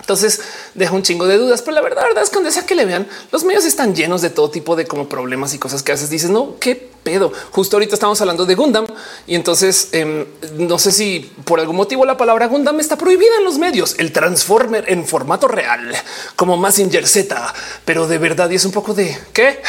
[0.00, 0.40] Entonces
[0.74, 3.06] deja un chingo de dudas, pero la verdad, es que donde sea que le vean,
[3.30, 6.10] los medios están llenos de todo tipo de como problemas y cosas que a veces
[6.10, 7.32] dices, no, qué pedo.
[7.52, 8.86] Justo ahorita estamos hablando de Gundam
[9.26, 10.26] y entonces em,
[10.58, 13.94] no sé si por algún motivo la palabra Gundam está prohibida en los medios.
[13.98, 15.94] El Transformer en formato real,
[16.36, 17.54] como Massinger Z,
[17.84, 19.62] pero de verdad y es un poco de qué?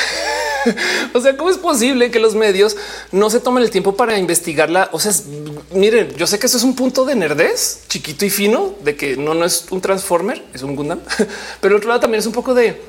[1.13, 2.75] o sea, ¿cómo es posible que los medios
[3.11, 4.89] no se tomen el tiempo para investigarla?
[4.91, 5.11] O sea,
[5.73, 9.17] miren, yo sé que eso es un punto de nerdez chiquito y fino de que
[9.17, 10.99] no, no es un Transformer, es un Gundam,
[11.61, 12.81] pero el otro lado también es un poco de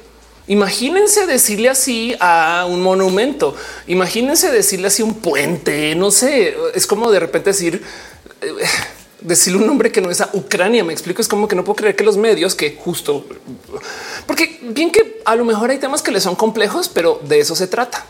[0.48, 3.54] imagínense decirle así a un monumento,
[3.86, 7.82] imagínense decirle así a un puente, no sé, es como de repente decir
[8.40, 8.52] eh,
[9.26, 10.84] decirle un nombre que no es a Ucrania.
[10.84, 11.20] Me explico.
[11.20, 13.24] Es como que no puedo creer que los medios que justo
[14.26, 17.54] porque bien que a lo mejor hay temas que le son complejos, pero de eso
[17.54, 18.04] se trata.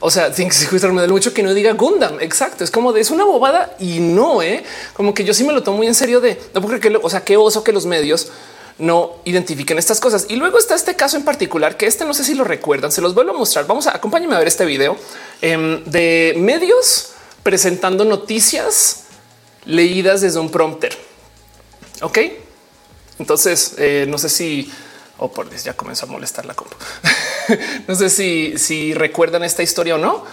[0.00, 2.20] O sea, sin que se me mucho que no diga Gundam.
[2.20, 2.64] Exacto.
[2.64, 4.64] Es como de es una bobada y no, eh?
[4.94, 7.10] como que yo sí me lo tomo muy en serio de no creer que, o
[7.10, 8.28] sea, qué oso que los medios
[8.78, 10.26] no identifiquen estas cosas.
[10.28, 13.00] Y luego está este caso en particular que este no sé si lo recuerdan, se
[13.00, 13.66] los vuelvo a mostrar.
[13.66, 14.96] Vamos a acompáñenme a ver este video
[15.40, 17.10] em, de medios
[17.44, 19.04] presentando noticias
[19.64, 20.96] leídas desde un prompter.
[22.00, 22.18] Ok,
[23.18, 24.72] entonces eh, no sé si
[25.18, 26.74] o oh, por Dios, ya comenzó a molestar la compu.
[27.86, 30.24] no sé si, si recuerdan esta historia o no,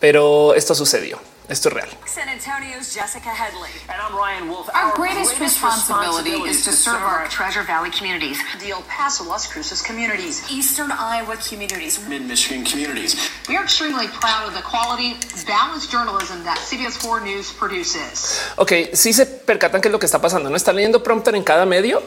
[0.00, 1.20] pero esto sucedió.
[1.48, 1.88] Esto es real.
[2.06, 3.70] San Antonio's Jessica Headley.
[3.88, 4.68] And I'm Ryan Wolf.
[4.74, 8.82] Our, our greatest, greatest responsibility, responsibility, is to serve our Treasure Valley communities, the El
[8.82, 13.16] Paso, Las Cruces communities, Eastern Iowa communities, Mid Michigan communities.
[13.48, 18.40] We are extremely proud of the quality, balanced journalism that CBS 4 News produces.
[18.56, 21.42] Ok, si se percatan que es lo que está pasando, no están leyendo prompter en
[21.42, 22.02] cada medio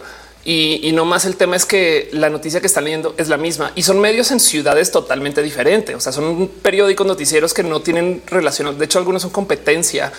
[0.47, 3.71] y, no más el tema es que la noticia que están leyendo es la misma
[3.73, 5.95] y son medios en ciudades totalmente diferentes.
[5.95, 8.77] O sea, son periódicos noticieros que no tienen relación.
[8.77, 10.13] De hecho, algunos son competencia.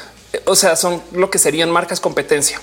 [0.44, 2.60] O sea, son lo que serían marcas competencia.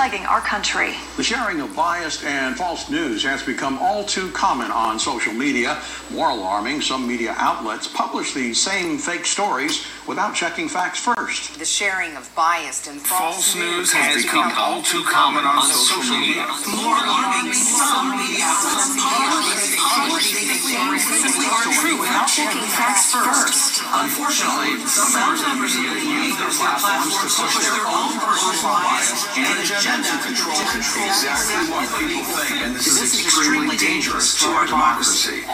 [0.00, 0.94] plaguing our country.
[1.18, 5.78] The sharing of biased and false news has become all too common on social media.
[6.10, 11.58] More alarming, some media outlets publish these same fake stories without checking facts first.
[11.58, 15.44] The sharing of biased and false, false news has, has become, become all too common
[15.44, 16.46] on, on social, social media.
[16.80, 23.82] More alarming, some media outlets publish fake stories simply aren't true without checking facts first.
[23.90, 29.26] Unfortunately, some members of the media use their platforms to push their own personal bias
[29.36, 30.56] and agenda to control.
[30.56, 35.44] Exactly what people think, and this is extremely dangerous to our democracy.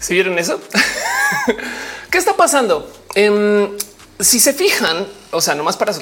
[0.00, 0.60] ¿Sí vieron eso?
[2.10, 2.90] ¿Qué está pasando?
[3.14, 3.76] Eh,
[4.20, 5.92] si se fijan, o sea, nomás para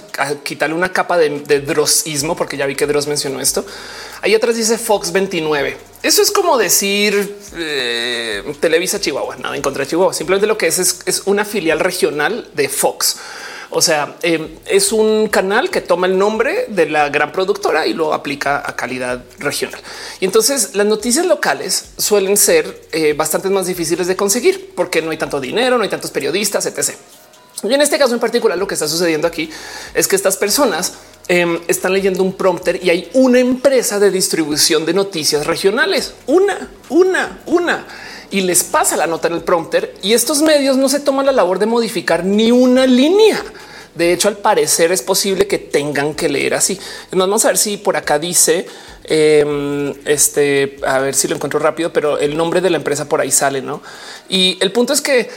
[0.42, 3.64] quitarle una capa de, de drosismo, porque ya vi que Dross mencionó esto,
[4.22, 5.76] ahí atrás dice Fox 29.
[6.02, 10.14] Eso es como decir eh, Televisa Chihuahua, nada en contra de Chihuahua.
[10.14, 13.16] Simplemente lo que es, es una filial regional de Fox.
[13.70, 17.94] O sea, eh, es un canal que toma el nombre de la gran productora y
[17.94, 19.80] lo aplica a calidad regional.
[20.20, 25.10] Y entonces las noticias locales suelen ser eh, bastante más difíciles de conseguir porque no
[25.10, 26.94] hay tanto dinero, no hay tantos periodistas, etc.
[27.62, 29.50] Y en este caso en particular, lo que está sucediendo aquí
[29.94, 30.94] es que estas personas
[31.28, 36.14] eh, están leyendo un prompter y hay una empresa de distribución de noticias regionales.
[36.26, 37.86] Una, una, una
[38.34, 41.30] y les pasa la nota en el prompter y estos medios no se toman la
[41.30, 43.40] labor de modificar ni una línea.
[43.94, 46.76] De hecho, al parecer es posible que tengan que leer así.
[47.12, 48.66] Vamos a ver si por acá dice
[49.04, 53.20] eh, este, a ver si lo encuentro rápido, pero el nombre de la empresa por
[53.20, 53.82] ahí sale, no?
[54.28, 55.30] Y el punto es que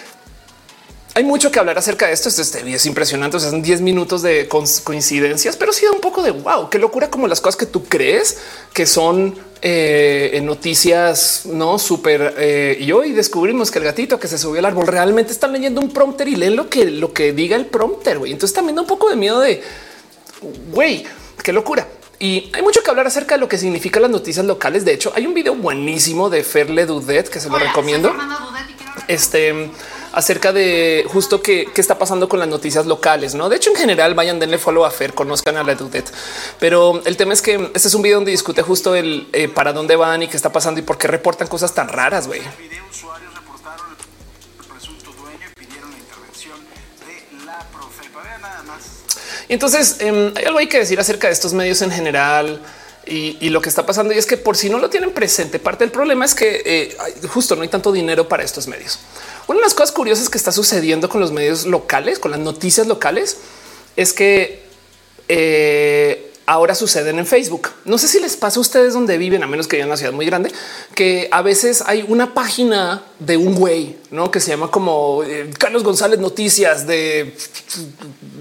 [1.18, 2.30] hay mucho que hablar acerca de esto.
[2.30, 3.38] Este es impresionante.
[3.38, 6.78] O sea, son 10 minutos de coincidencias, pero sí da un poco de wow, qué
[6.78, 8.38] locura como las cosas que tú crees
[8.72, 12.36] que son eh, noticias no súper.
[12.38, 15.82] Eh, y hoy descubrimos que el gatito que se subió al árbol realmente están leyendo
[15.82, 18.20] un prompter y leen lo que lo que diga el prompter.
[18.20, 18.34] Güey.
[18.34, 19.64] Entonces también da un poco de miedo de
[20.72, 21.04] güey,
[21.42, 21.88] qué locura.
[22.20, 24.86] Y hay mucho que hablar acerca de lo que significan las noticias locales.
[24.86, 28.14] De hecho, hay un video buenísimo de Ferle Dudet que se lo recomiendo.
[29.08, 29.72] Este
[30.18, 33.36] acerca de justo qué, está pasando con las noticias locales.
[33.36, 36.12] No, de hecho, en general, vayan, denle follow a Fer, conozcan a la Dudet.
[36.60, 39.74] Pero el tema es que este es un video donde discute justo el eh, para
[39.74, 42.26] dónde van y qué está pasando y por qué reportan cosas tan raras.
[42.28, 42.42] Güey.
[49.50, 52.60] Y entonces em, hay algo hay que decir acerca de estos medios en general.
[53.10, 55.86] Y, lo que está pasando y es que por si no lo tienen presente, parte
[55.86, 56.98] del problema es que eh,
[57.30, 59.00] justo no hay tanto dinero para estos medios.
[59.48, 62.86] Una de las cosas curiosas que está sucediendo con los medios locales, con las noticias
[62.86, 63.38] locales,
[63.96, 64.64] es que
[65.30, 67.70] eh, ahora suceden en Facebook.
[67.84, 69.98] No sé si les pasa a ustedes donde viven, a menos que vivan en una
[69.98, 70.50] ciudad muy grande,
[70.96, 74.32] que a veces hay una página de un güey ¿no?
[74.32, 77.36] que se llama como eh, Carlos González Noticias de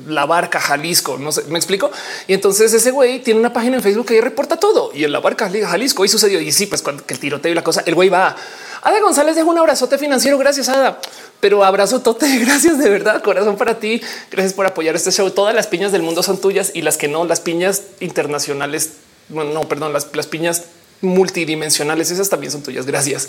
[0.07, 1.19] la barca Jalisco.
[1.19, 1.91] No sé, me explico.
[2.29, 5.19] Y entonces ese güey tiene una página en Facebook que reporta todo y en la
[5.19, 6.41] barca Jalisco y sucedió.
[6.41, 8.37] Y sí, pues cuando el tiroteo y la cosa, el güey va
[8.83, 10.39] Ada González deja un abrazote financiero.
[10.39, 11.01] Gracias, Ada.
[11.41, 12.39] Pero abrazo tote.
[12.45, 13.23] Gracias de verdad.
[13.23, 14.01] Corazón para ti.
[14.31, 15.31] Gracias por apoyar este show.
[15.31, 18.93] Todas las piñas del mundo son tuyas y las que no, las piñas internacionales.
[19.29, 20.65] Bueno, no, perdón, las, piñas
[21.01, 22.11] multidimensionales.
[22.11, 22.87] Esas también son tuyas.
[22.87, 23.29] Gracias.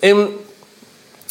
[0.00, 0.30] Em,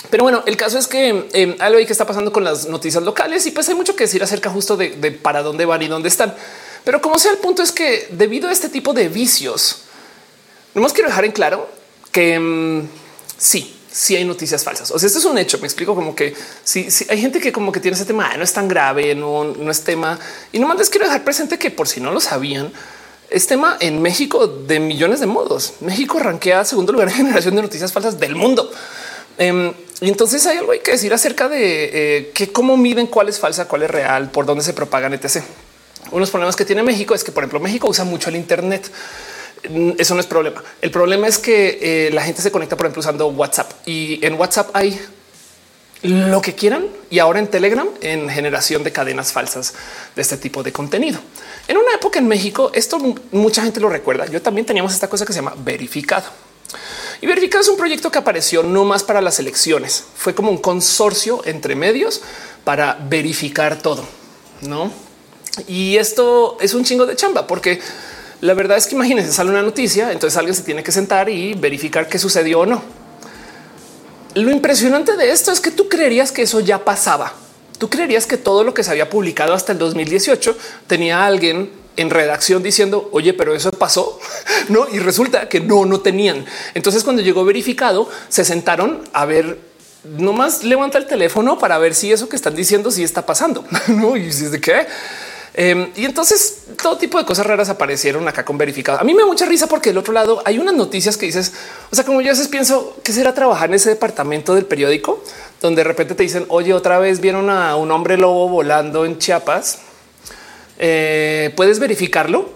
[0.10, 3.46] pero bueno, el caso es que eh, algo que está pasando con las noticias locales
[3.46, 6.08] y pues hay mucho que decir acerca justo de, de para dónde van y dónde
[6.08, 6.34] están.
[6.84, 9.82] Pero como sea, el punto es que debido a este tipo de vicios,
[10.74, 11.70] no más quiero dejar en claro
[12.12, 12.88] que em,
[13.40, 14.92] sí, sí hay noticias falsas.
[14.92, 15.58] O sea, esto es un hecho.
[15.60, 18.54] Me explico como que si hay gente que como que tiene ese tema, no es
[18.54, 20.20] tan grave, no, es tema.
[20.52, 22.72] Y nomás les quiero dejar presente que por si no lo sabían,
[23.30, 25.74] es tema en México de millones de modos.
[25.82, 28.72] México rankea segundo lugar en generación de noticias falsas del mundo.
[29.38, 33.40] Em, y entonces hay algo hay que decir acerca de eh, cómo miden cuál es
[33.40, 35.44] falsa, cuál es real, por dónde se propagan, etc.
[36.12, 38.90] Unos problemas que tiene México es que, por ejemplo, México usa mucho el Internet.
[39.68, 40.64] Mm, eso no es problema.
[40.82, 44.36] El problema es que eh, la gente se conecta, por ejemplo, usando WhatsApp y en
[44.36, 45.00] WhatsApp hay
[46.02, 49.74] lo que quieran y ahora en Telegram en generación de cadenas falsas
[50.16, 51.20] de este tipo de contenido.
[51.68, 53.00] En una época en México, esto
[53.32, 54.26] mucha gente lo recuerda.
[54.28, 56.30] Yo también teníamos esta cosa que se llama verificado.
[57.22, 60.06] Y verificado es un proyecto que apareció no más para las elecciones.
[60.16, 62.22] Fue como un consorcio entre medios
[62.64, 64.06] para verificar todo,
[64.62, 64.92] no?
[65.68, 67.82] Y esto es un chingo de chamba porque
[68.42, 71.54] la verdad es que imagínense, sale una noticia, entonces alguien se tiene que sentar y
[71.56, 72.82] verificar qué sucedió o no.
[74.36, 77.34] Lo impresionante de esto es que tú creerías que eso ya pasaba.
[77.78, 80.56] Tú creerías que todo lo que se había publicado hasta el 2018
[80.88, 84.20] tenía alguien en redacción diciendo, oye, pero eso pasó,
[84.70, 84.88] no?
[84.90, 86.46] Y resulta que no, no tenían.
[86.74, 89.60] Entonces, cuando llegó verificado, se sentaron a ver,
[90.04, 93.66] nomás levanta el teléfono para ver si eso que están diciendo sí está pasando.
[93.88, 94.88] No, y si es de qué
[95.54, 99.00] Em, y entonces todo tipo de cosas raras aparecieron acá con verificado.
[99.00, 101.54] A mí me da mucha risa porque del otro lado hay unas noticias que dices,
[101.92, 105.24] o sea, como yo a veces pienso que será trabajar en ese departamento del periódico
[105.62, 109.18] donde de repente te dicen, oye, otra vez vieron a un hombre lobo volando en
[109.18, 109.80] Chiapas.
[110.78, 112.52] Eh, ¿Puedes verificarlo?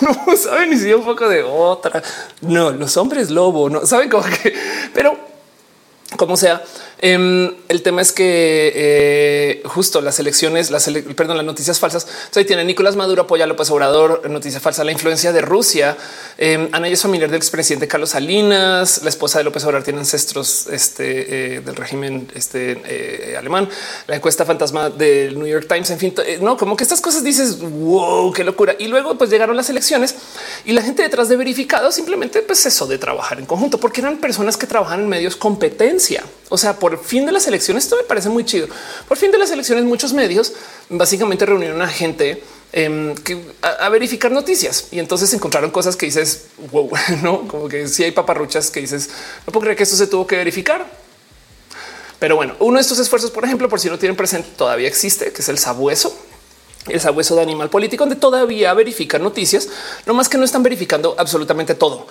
[0.26, 2.02] no saben ni si un poco de otra.
[2.40, 4.24] No, los hombres lobo no saben cómo
[4.94, 5.16] pero
[6.16, 6.62] como sea,
[7.02, 12.06] Em, el tema es que eh, justo las elecciones, las perdón, las noticias falsas.
[12.36, 15.96] Ahí tiene Nicolás Maduro apoya a López Obrador, noticia falsa, la influencia de Rusia.
[16.36, 20.66] Eh, Ana es familiar del expresidente Carlos Salinas, la esposa de López Obrador tiene ancestros
[20.68, 23.68] este, eh, del régimen este, eh, alemán,
[24.06, 27.60] la encuesta fantasma del New York Times, en fin, no como que estas cosas dices
[27.60, 28.74] wow, qué locura.
[28.78, 30.14] Y luego pues llegaron las elecciones
[30.64, 34.18] y la gente detrás de verificado simplemente pues eso de trabajar en conjunto, porque eran
[34.18, 36.24] personas que trabajan en medios competencia.
[36.48, 38.68] O sea, por fin de las elecciones, esto me parece muy chido.
[39.08, 40.52] Por fin de las elecciones, muchos medios
[40.88, 43.14] básicamente reunieron a gente em,
[43.62, 46.90] a, verificar noticias y entonces encontraron cosas que dices wow,
[47.22, 49.10] no como que si hay paparruchas que dices
[49.46, 50.86] no puedo creer que esto se tuvo que verificar.
[52.18, 55.32] Pero bueno, uno de estos esfuerzos, por ejemplo, por si no tienen presente, todavía existe,
[55.32, 56.14] que es el sabueso,
[56.86, 59.68] el sabueso de animal político, donde todavía verifican noticias,
[60.04, 62.06] no más que no están verificando absolutamente todo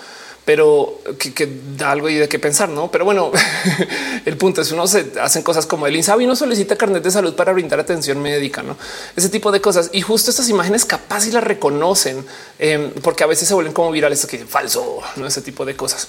[0.46, 1.48] pero que,
[1.78, 2.90] da algo y de qué pensar, no?
[2.90, 3.32] Pero bueno,
[4.26, 7.36] el punto es uno se hacen cosas como el Insabi no solicita carnet de salud
[7.36, 8.76] para brindar atención médica, no
[9.16, 9.90] ese tipo de cosas.
[9.94, 12.26] Y justo estas imágenes capaz y las reconocen
[12.58, 16.08] em, porque a veces se vuelven como virales, que falso, no ese tipo de cosas.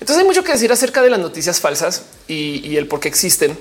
[0.00, 3.08] Entonces hay mucho que decir acerca de las noticias falsas y, y el por qué
[3.08, 3.58] existen.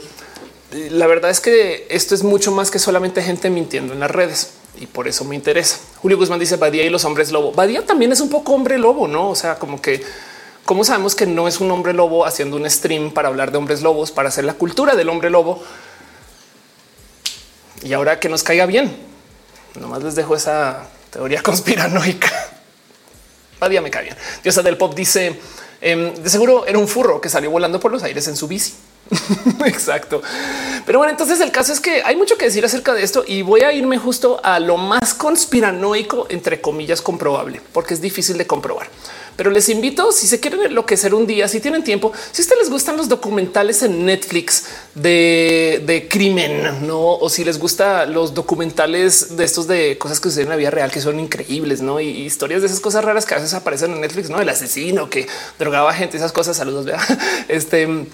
[0.92, 4.50] La verdad es que esto es mucho más que solamente gente mintiendo en las redes
[4.80, 5.80] y por eso me interesa.
[5.98, 7.52] Julio Guzmán dice Badía y los hombres lobo.
[7.52, 9.30] Badía también es un poco hombre lobo, no?
[9.30, 10.04] O sea, como que
[10.66, 13.82] cómo sabemos que no es un hombre lobo haciendo un stream para hablar de hombres
[13.82, 15.62] lobos, para hacer la cultura del hombre lobo.
[17.84, 18.96] Y ahora que nos caiga bien,
[19.80, 22.32] nomás les dejo esa teoría conspiranoica.
[23.60, 24.18] Badía me cae bien.
[24.44, 25.40] Diosa del pop dice
[25.82, 28.74] em, de seguro era un furro que salió volando por los aires en su bici.
[29.66, 30.22] Exacto.
[30.86, 33.42] Pero bueno, entonces el caso es que hay mucho que decir acerca de esto y
[33.42, 38.48] voy a irme justo a lo más conspiranoico, entre comillas, comprobable, porque es difícil de
[38.48, 38.88] comprobar.
[39.36, 42.64] Pero les invito, si se quieren enloquecer un día, si tienen tiempo, si a ustedes
[42.64, 49.38] les gustan los documentales en Netflix de, crimen, no, o si les gusta los documentales
[49.38, 52.00] de estos de cosas que suceden en la vida real, que son increíbles, no?
[52.00, 54.40] Y, historias de esas cosas raras que a veces aparecen en Netflix, no?
[54.40, 56.58] El asesino que drogaba gente, esas cosas.
[56.58, 57.00] Saludos, vea.
[57.48, 58.06] Este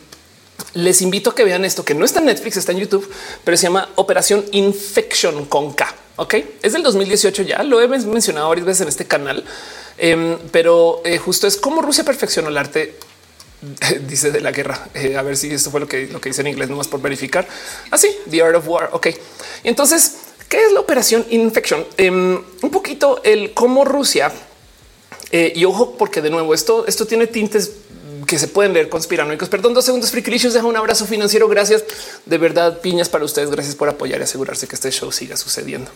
[0.74, 3.10] les invito a que vean esto que no está en Netflix, está en YouTube,
[3.44, 5.94] pero se llama Operación Infection con K.
[6.18, 9.44] Ok, es del 2018 ya lo he mencionado varias veces en este canal,
[9.98, 12.96] em, pero eh, justo es cómo Rusia perfeccionó el arte.
[14.08, 14.90] dice de la guerra.
[14.94, 17.02] Eh, a ver si esto fue lo que, lo que dice en inglés, nomás por
[17.02, 17.48] verificar.
[17.90, 18.90] Así, ah, The Art of War.
[18.94, 19.08] Ok,
[19.64, 20.18] entonces,
[20.48, 21.86] ¿qué es la operación Infection?
[21.98, 24.32] Em, un poquito el cómo Rusia
[25.32, 27.72] eh, y ojo, porque de nuevo esto, esto tiene tintes
[28.28, 29.50] que se pueden leer conspiranoicos.
[29.50, 30.12] Perdón, dos segundos.
[30.12, 31.48] Frikilicious deja un abrazo financiero.
[31.48, 31.84] Gracias
[32.26, 32.80] de verdad.
[32.82, 33.50] Piñas para ustedes.
[33.50, 35.90] Gracias por apoyar y asegurarse que este show siga sucediendo.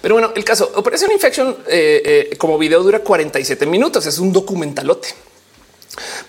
[0.00, 4.06] Pero bueno, el caso Operación Infection eh, eh, como video dura 47 minutos.
[4.06, 5.08] Es un documentalote.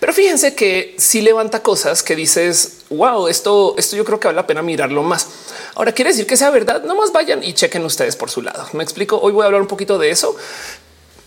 [0.00, 4.36] Pero fíjense que si levanta cosas que dices, wow, esto, esto yo creo que vale
[4.36, 5.28] la pena mirarlo más.
[5.76, 6.82] Ahora quiere decir que sea verdad.
[6.82, 8.66] No más vayan y chequen ustedes por su lado.
[8.72, 9.18] Me explico.
[9.18, 10.36] Hoy voy a hablar un poquito de eso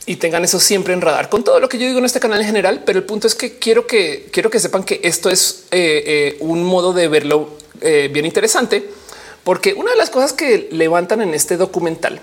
[0.05, 2.39] y tengan eso siempre en radar con todo lo que yo digo en este canal
[2.39, 2.83] en general.
[2.85, 6.37] Pero el punto es que quiero que quiero que sepan que esto es eh, eh,
[6.41, 8.87] un modo de verlo eh, bien interesante,
[9.43, 12.19] porque una de las cosas que levantan en este documental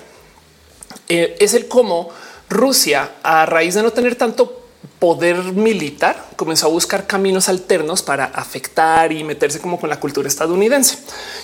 [1.09, 2.09] es el cómo
[2.49, 4.62] Rusia, a raíz de no tener tanto
[4.99, 10.27] poder militar, comenzó a buscar caminos alternos para afectar y meterse como con la cultura
[10.27, 10.99] estadounidense.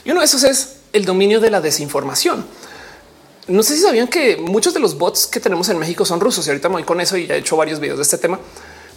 [0.05, 2.47] Y uno de esos es el dominio de la desinformación
[3.49, 6.47] no sé si sabían que muchos de los bots que tenemos en México son rusos
[6.47, 8.39] y ahorita me voy con eso y ya he hecho varios videos de este tema.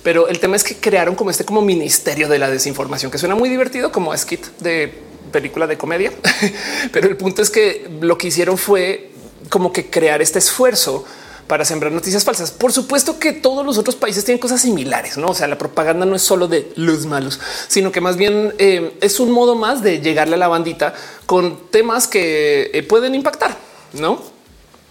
[0.04, 3.36] Pero el tema es que crearon como este como ministerio de la desinformación que suena
[3.36, 4.94] muy divertido como skit de
[5.32, 6.12] película de comedia.
[6.92, 9.12] Pero el punto es que lo que hicieron fue
[9.50, 11.06] como que crear este esfuerzo
[11.48, 12.52] para sembrar noticias falsas.
[12.52, 15.28] Por supuesto que todos los otros países tienen cosas similares, no?
[15.28, 18.98] O sea, la propaganda no es solo de los malos, sino que más bien eh,
[19.02, 20.94] es un modo más de llegarle a la bandita
[21.26, 23.58] con temas que eh, pueden impactar,
[23.94, 24.31] no?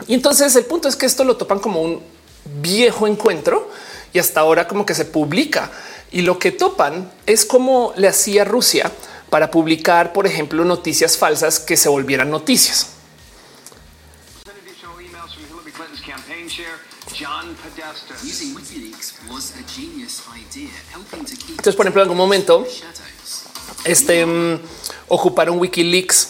[0.06, 2.02] Y entonces el punto es que esto lo topan como un
[2.60, 3.70] viejo encuentro
[4.12, 5.70] y hasta ahora como que se publica.
[6.10, 8.90] Y lo que topan es como le hacía Rusia
[9.30, 12.88] para publicar, por ejemplo, noticias falsas que se volvieran noticias.
[21.48, 22.66] Entonces, por ejemplo, en algún momento,
[23.84, 24.58] este um,
[25.08, 26.28] ocuparon Wikileaks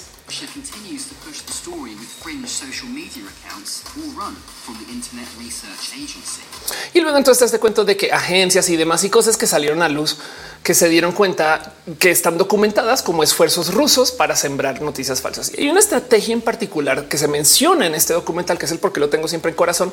[6.94, 9.88] Y luego entonces este cuento de que agencias y demás y cosas que salieron a
[9.88, 10.18] luz
[10.62, 15.52] que se dieron cuenta que están documentadas como esfuerzos rusos para sembrar noticias falsas.
[15.56, 18.78] Y hay una estrategia en particular que se menciona en este documental, que es el
[18.78, 19.92] porque lo tengo siempre en corazón,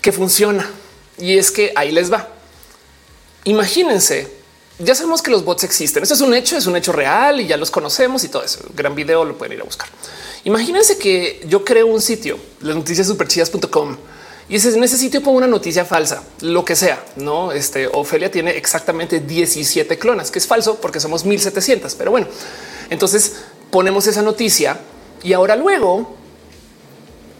[0.00, 0.68] que funciona.
[1.16, 2.28] Y es que ahí les va.
[3.44, 4.32] Imagínense,
[4.80, 6.02] ya sabemos que los bots existen.
[6.02, 8.60] Esto es un hecho, es un hecho real y ya los conocemos y todo eso.
[8.74, 9.88] Gran video lo pueden ir a buscar.
[10.44, 13.96] Imagínense que yo creo un sitio, las noticias superchidas.com
[14.48, 17.02] y en ese sitio pongo una noticia falsa, lo que sea.
[17.16, 21.94] No, este Ofelia tiene exactamente 17 clonas, que es falso porque somos 1700.
[21.94, 22.26] Pero bueno,
[22.90, 23.36] entonces
[23.70, 24.78] ponemos esa noticia
[25.22, 26.14] y ahora luego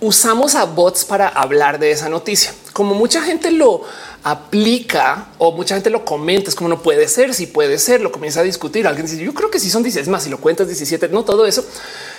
[0.01, 2.55] usamos a bots para hablar de esa noticia.
[2.73, 3.83] Como mucha gente lo
[4.23, 8.13] aplica o mucha gente lo comenta, es como no puede ser, si puede ser, lo
[8.13, 8.87] comienza a discutir.
[8.87, 11.45] Alguien dice, yo creo que si son 10 más, si lo cuentas 17, no todo
[11.45, 11.67] eso.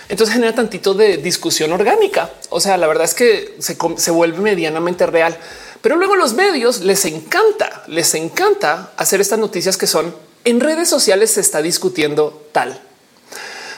[0.09, 2.31] Entonces genera tantito de discusión orgánica.
[2.49, 5.37] O sea, la verdad es que se, se vuelve medianamente real.
[5.81, 10.87] Pero luego los medios les encanta, les encanta hacer estas noticias que son en redes
[10.87, 12.79] sociales se está discutiendo tal.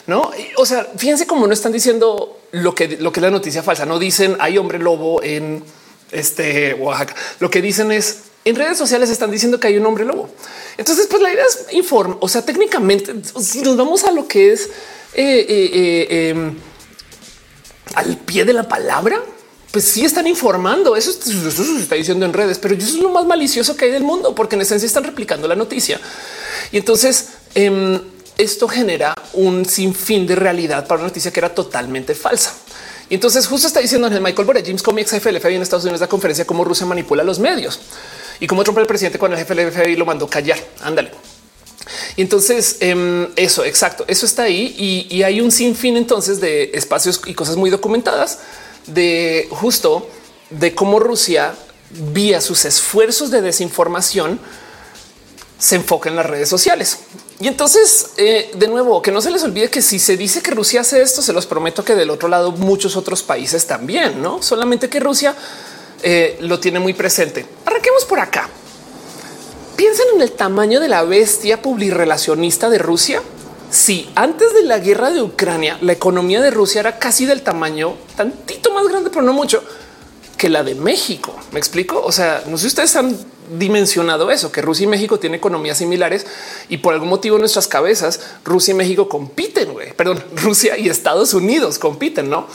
[0.05, 3.63] No, o sea, fíjense cómo no están diciendo lo que, lo que es la noticia
[3.63, 3.85] falsa.
[3.85, 5.63] No dicen hay hombre lobo en
[6.11, 7.15] este Oaxaca.
[7.39, 10.29] Lo que dicen es en redes sociales están diciendo que hay un hombre lobo.
[10.77, 12.17] Entonces, pues la idea es informar.
[12.21, 14.69] O sea, técnicamente, si nos vamos a lo que es
[15.17, 16.55] eh, eh, eh, em,
[17.95, 19.19] al pie de la palabra,
[19.71, 20.95] pues sí están informando.
[20.95, 24.03] Eso, se está diciendo en redes, pero eso es lo más malicioso que hay del
[24.03, 25.99] mundo, porque en esencia están replicando la noticia.
[26.71, 27.99] Y entonces em,
[28.37, 32.53] esto genera un sinfín de realidad para una noticia que era totalmente falsa.
[33.09, 35.63] Y entonces justo está diciendo en el Michael Bore, James Comey, ex jefe FBI en
[35.63, 37.79] Estados Unidos, la conferencia cómo Rusia manipula los medios
[38.39, 40.59] y cómo Trump el presidente cuando el jefe FBI lo mandó callar.
[40.83, 41.09] Ándale.
[42.15, 44.75] Y entonces em, eso, exacto, eso está ahí
[45.09, 48.39] y, hay un sinfín entonces de espacios y cosas muy documentadas
[48.85, 50.09] de justo
[50.49, 51.53] de cómo Rusia
[51.89, 54.39] vía sus esfuerzos de desinformación
[55.59, 56.99] se enfoca en las redes sociales.
[57.39, 60.51] Y entonces, eh, de nuevo, que no se les olvide que si se dice que
[60.51, 64.41] Rusia hace esto, se los prometo que del otro lado muchos otros países también, no
[64.41, 65.35] solamente que Rusia
[66.03, 67.45] eh, lo tiene muy presente.
[67.65, 68.49] Arranquemos por acá.
[69.77, 73.21] Piensen en el tamaño de la bestia publirelacionista de Rusia.
[73.69, 77.93] Si antes de la guerra de Ucrania la economía de Rusia era casi del tamaño,
[78.15, 79.63] tantito más grande, pero no mucho,
[80.35, 81.35] que la de México.
[81.51, 82.01] ¿Me explico?
[82.03, 83.15] O sea, no sé si ustedes han
[83.55, 86.25] dimensionado eso, que Rusia y México tienen economías similares
[86.69, 89.93] y por algún motivo en nuestras cabezas Rusia y México compiten, güey.
[89.93, 92.47] Perdón, Rusia y Estados Unidos compiten, ¿no?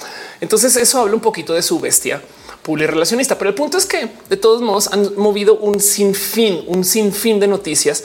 [0.43, 2.21] Entonces eso habla un poquito de su bestia
[2.65, 3.39] relacionista.
[3.39, 7.47] Pero el punto es que de todos modos han movido un sinfín, un sinfín de
[7.47, 8.05] noticias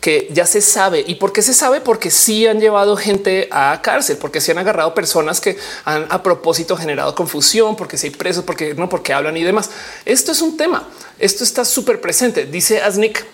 [0.00, 1.02] que ya se sabe.
[1.06, 1.80] ¿Y por qué se sabe?
[1.80, 6.22] Porque sí han llevado gente a cárcel, porque se han agarrado personas que han a
[6.22, 9.70] propósito generado confusión, porque se hay presos, porque no, porque hablan y demás.
[10.04, 10.88] Esto es un tema.
[11.18, 12.46] Esto está súper presente.
[12.46, 13.24] Dice Asnik.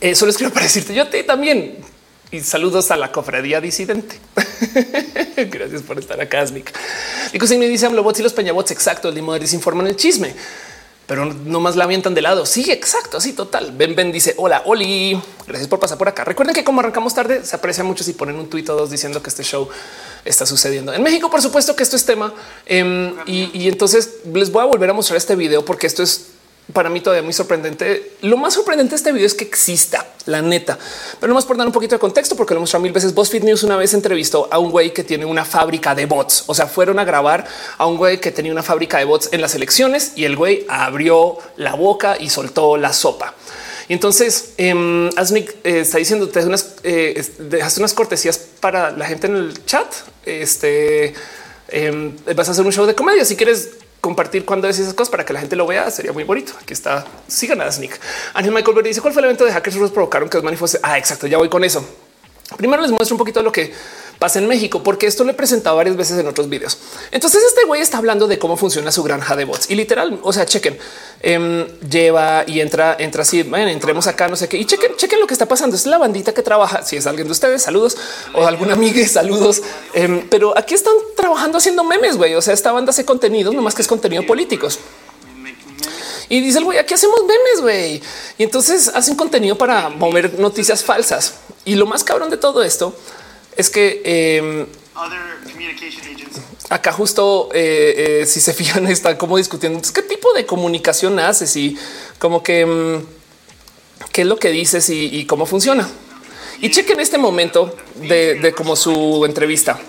[0.00, 1.78] Eh, solo escribo para decirte yo también
[2.32, 4.18] y saludos a la cofradía disidente.
[5.36, 6.72] Gracias por estar acá, Snick.
[7.32, 8.70] Y si me dice bots y los peñabots.
[8.70, 9.08] Exacto.
[9.08, 10.34] El Limoder informan el chisme,
[11.06, 12.46] pero no más la avientan de lado.
[12.46, 13.16] Sí, exacto.
[13.16, 13.72] Así total.
[13.76, 15.20] Ben Ben dice hola, Oli.
[15.46, 16.22] Gracias por pasar por acá.
[16.24, 19.20] Recuerden que como arrancamos tarde, se aprecia mucho si ponen un tuit o dos diciendo
[19.20, 19.68] que este show
[20.24, 21.30] está sucediendo en México.
[21.30, 22.32] Por supuesto que esto es tema.
[22.66, 26.29] Em, y, y entonces les voy a volver a mostrar este video porque esto es
[26.72, 28.12] para mí todavía muy sorprendente.
[28.22, 30.78] Lo más sorprendente de este video es que exista, la neta.
[31.18, 33.14] Pero no más por dar un poquito de contexto, porque lo mostrado mil veces.
[33.14, 36.44] BuzzFeed News una vez entrevistó a un güey que tiene una fábrica de bots.
[36.46, 37.46] O sea, fueron a grabar
[37.78, 40.66] a un güey que tenía una fábrica de bots en las elecciones y el güey
[40.68, 43.34] abrió la boca y soltó la sopa.
[43.90, 44.54] Y entonces
[45.16, 49.64] Asnik eh, está diciendo te unas, eh, dejaste unas cortesías para la gente en el
[49.66, 49.92] chat.
[50.24, 51.12] Este
[51.66, 53.24] em, vas a hacer un show de comedia.
[53.24, 55.90] Si quieres compartir cuando es esas cosas para que la gente lo vea.
[55.90, 56.52] Sería muy bonito.
[56.60, 57.04] Aquí está.
[57.26, 58.00] Sigan a Sneak.
[58.34, 60.78] Ángel Michael dice cuál fue el evento de hackers que provocaron que os manifieste.
[60.82, 61.26] Ah, exacto.
[61.26, 61.84] Ya voy con eso.
[62.56, 63.72] Primero les muestro un poquito lo que
[64.20, 66.76] pasa en México, porque esto lo he presentado varias veces en otros videos.
[67.10, 70.30] Entonces este güey está hablando de cómo funciona su granja de bots y literal, o
[70.30, 70.78] sea, chequen,
[71.22, 75.20] em, lleva y entra, entra así, bueno, entremos acá, no sé qué, y chequen, chequen
[75.20, 75.74] lo que está pasando.
[75.74, 77.96] Es la bandita que trabaja, si es alguien de ustedes, saludos,
[78.34, 79.62] o alguna amiga, saludos.
[79.94, 83.62] Em, pero aquí están trabajando haciendo memes, güey, o sea, esta banda hace contenido, no
[83.62, 84.78] más que es contenido políticos.
[86.28, 88.02] Y dice el güey, aquí hacemos memes, güey.
[88.36, 91.34] Y entonces hacen contenido para mover noticias falsas.
[91.64, 92.94] Y lo más cabrón de todo esto
[93.60, 94.66] es que eh,
[96.70, 101.54] acá justo eh, eh, si se fijan está como discutiendo qué tipo de comunicación haces
[101.56, 101.76] y
[102.18, 105.88] como que mm, qué es lo que dices y, cómo funciona.
[106.62, 109.80] Y chequen este momento de, de como su entrevista.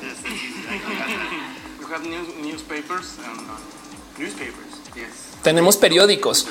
[5.43, 6.47] Tenemos periódicos.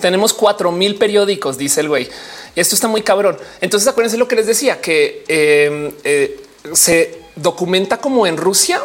[0.00, 2.08] Tenemos cuatro mil periódicos, dice el güey.
[2.56, 3.36] Esto está muy cabrón.
[3.60, 6.42] Entonces acuérdense lo que les decía, que em, eh,
[6.72, 8.80] se documenta como en Rusia.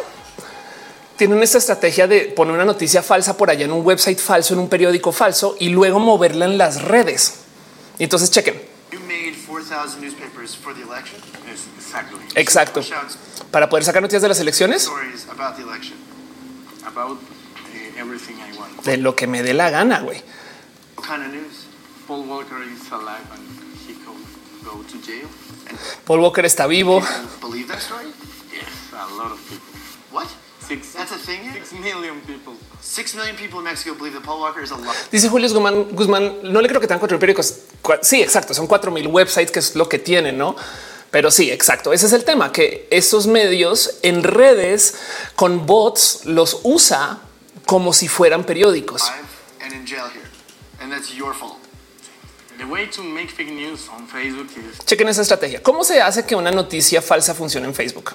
[1.16, 4.60] Tienen esta estrategia de poner una noticia falsa por allá en un website falso, en
[4.60, 7.34] un periódico falso y luego moverla en las redes.
[7.98, 8.60] Y entonces chequen.
[12.34, 12.80] Exacto.
[13.50, 14.88] Para poder sacar noticias de las elecciones.
[18.84, 20.22] De lo que me dé la gana, güey.
[22.10, 23.42] Paul Walker is alive and
[23.86, 24.18] he could
[24.64, 25.28] go to jail.
[26.04, 27.00] Paul Walker está vivo.
[27.40, 28.06] Believe that story?
[28.52, 29.70] Yes, a lot of people.
[30.10, 30.26] What?
[30.58, 31.52] Six, That's a thing.
[31.52, 32.54] Six million people.
[32.80, 34.92] Six million people in Mexico believe that Paul Walker is alive.
[35.12, 37.60] Dice Julio Guzmán, Guzmán, no le creo que tengan cuatro periódicos.
[38.02, 38.54] Sí, exacto.
[38.54, 40.56] Son cuatro mil websites, que es lo que tienen, no?
[41.12, 41.92] Pero sí, exacto.
[41.92, 44.96] Ese es el tema, que esos medios en redes
[45.36, 47.20] con bots los usa
[47.66, 49.02] como si fueran periódicos.
[49.60, 50.26] And in jail here.
[50.80, 51.59] And that's your fault.
[54.84, 55.62] Chequen esa estrategia.
[55.62, 58.12] ¿Cómo se hace que una noticia falsa funcione en Facebook?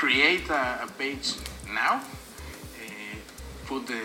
[0.00, 1.34] Create a, page
[1.66, 2.00] now,
[2.80, 3.18] eh,
[3.68, 4.00] put the,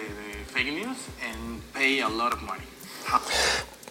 [0.53, 2.63] fake news and pay a lot of money.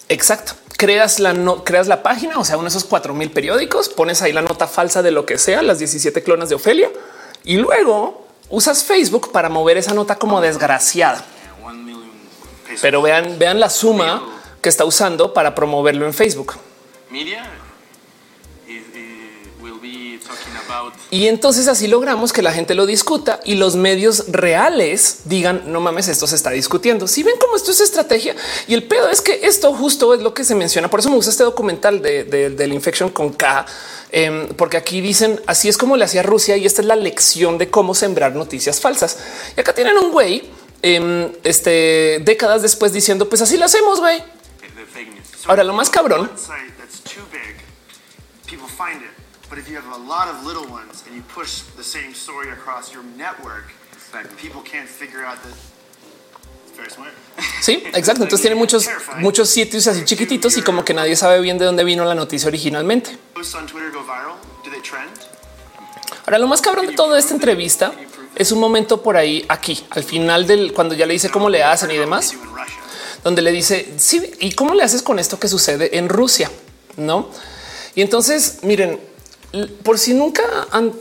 [0.08, 0.54] Exacto.
[0.76, 4.22] Creas la, no, creas la página, o sea, uno de esos cuatro mil periódicos, pones
[4.22, 6.90] ahí la nota falsa de lo que sea, las 17 clonas de Ofelia,
[7.44, 11.24] y luego usas Facebook para mover esa nota como desgraciada.
[12.82, 14.33] Pero vean, vean la suma
[14.64, 16.54] que está usando para promoverlo en Facebook.
[21.10, 25.80] Y entonces así logramos que la gente lo discuta y los medios reales digan no
[25.80, 27.06] mames, esto se está discutiendo.
[27.06, 28.34] Si ven cómo esto es estrategia
[28.66, 30.88] y el pedo es que esto justo es lo que se menciona.
[30.88, 33.66] Por eso me gusta este documental de, la infección con K,
[34.12, 37.58] em, porque aquí dicen así es como le hacía Rusia y esta es la lección
[37.58, 39.18] de cómo sembrar noticias falsas.
[39.58, 40.50] Y acá tienen un güey
[40.80, 44.33] em, este décadas después diciendo pues así lo hacemos, güey.
[45.46, 46.30] Ahora, lo más cabrón.
[49.50, 52.50] But if you have a lot of little ones and you push the same story
[52.50, 53.72] across your network,
[54.36, 55.52] people can't figure out that
[57.60, 58.24] Sí, exacto.
[58.24, 58.88] Entonces tiene muchos,
[59.18, 62.48] muchos sitios así chiquititos y como que nadie sabe bien de dónde vino la noticia
[62.48, 63.16] originalmente.
[66.26, 67.92] Ahora, lo más cabrón de toda esta entrevista
[68.34, 71.62] es un momento por ahí aquí, al final del cuando ya le dice cómo le
[71.62, 72.34] hacen y demás
[73.24, 76.50] donde le dice, sí, ¿y cómo le haces con esto que sucede en Rusia?
[76.96, 77.30] No.
[77.94, 79.00] Y entonces, miren,
[79.84, 80.42] por si nunca
[80.72, 80.92] han,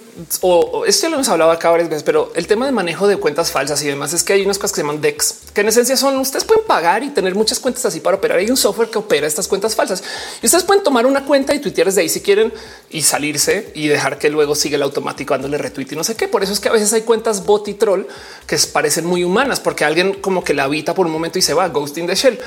[0.41, 3.17] o, esto ya lo hemos hablado acá varias veces, pero el tema de manejo de
[3.17, 5.69] cuentas falsas y demás es que hay unas cosas que se llaman DEX, que en
[5.69, 8.37] esencia son ustedes pueden pagar y tener muchas cuentas así para operar.
[8.37, 10.03] Hay un software que opera estas cuentas falsas
[10.41, 12.53] y ustedes pueden tomar una cuenta y tuitear desde ahí si quieren
[12.91, 16.27] y salirse y dejar que luego siga el automático dándole retweet y no sé qué.
[16.27, 18.03] Por eso es que a veces hay cuentas bot y troll
[18.45, 21.55] que parecen muy humanas porque alguien como que la habita por un momento y se
[21.55, 22.37] va ghosting the shell.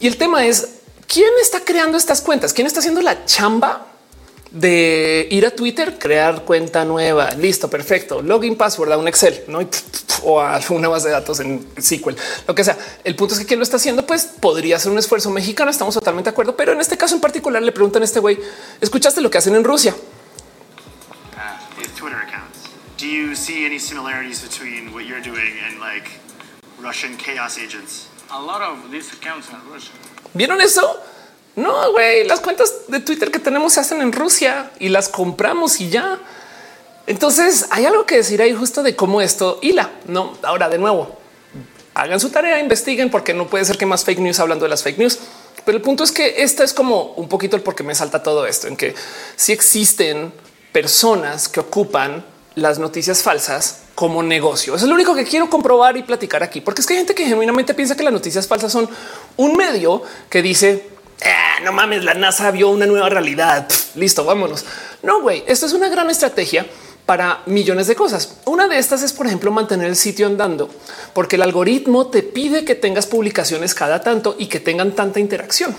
[0.00, 0.68] Y el tema es
[1.06, 3.93] quién está creando estas cuentas, quién está haciendo la chamba
[4.54, 7.32] de ir a Twitter, crear cuenta nueva.
[7.32, 8.22] Listo, perfecto.
[8.22, 9.58] Login password a un Excel ¿no?
[10.22, 12.14] o a una base de datos en SQL,
[12.46, 12.78] lo que sea.
[13.02, 15.72] El punto es que quien lo está haciendo, pues podría ser un esfuerzo mexicano.
[15.72, 18.38] Estamos totalmente de acuerdo, pero en este caso en particular le preguntan a este güey:
[18.80, 19.92] ¿Escuchaste lo que hacen en Rusia?
[21.36, 22.70] Uh, Twitter accounts.
[22.96, 26.08] Do you see any similarities between what you're doing and like
[26.80, 28.06] Russian chaos agents?
[28.30, 29.96] A lot of these accounts are Russian.
[30.32, 31.00] ¿Vieron eso?
[31.56, 35.80] No, güey, las cuentas de Twitter que tenemos se hacen en Rusia y las compramos
[35.80, 36.18] y ya.
[37.06, 39.90] Entonces hay algo que decir ahí justo de cómo esto hila.
[40.06, 41.16] No, ahora de nuevo,
[41.94, 44.82] hagan su tarea, investiguen, porque no puede ser que más fake news hablando de las
[44.82, 45.18] fake news.
[45.64, 48.22] Pero el punto es que esta es como un poquito el por qué me salta
[48.22, 48.94] todo esto, en que
[49.36, 50.32] si existen
[50.72, 52.24] personas que ocupan
[52.56, 54.74] las noticias falsas como negocio.
[54.74, 57.14] Eso es lo único que quiero comprobar y platicar aquí, porque es que hay gente
[57.14, 58.88] que genuinamente piensa que las noticias falsas son
[59.36, 63.68] un medio que dice Ah, no mames, la NASA vio una nueva realidad.
[63.94, 64.64] listo, vámonos.
[65.02, 66.66] No, güey, esto es una gran estrategia
[67.06, 68.38] para millones de cosas.
[68.44, 70.70] Una de estas es, por ejemplo, mantener el sitio andando,
[71.12, 75.74] porque el algoritmo te pide que tengas publicaciones cada tanto y que tengan tanta interacción.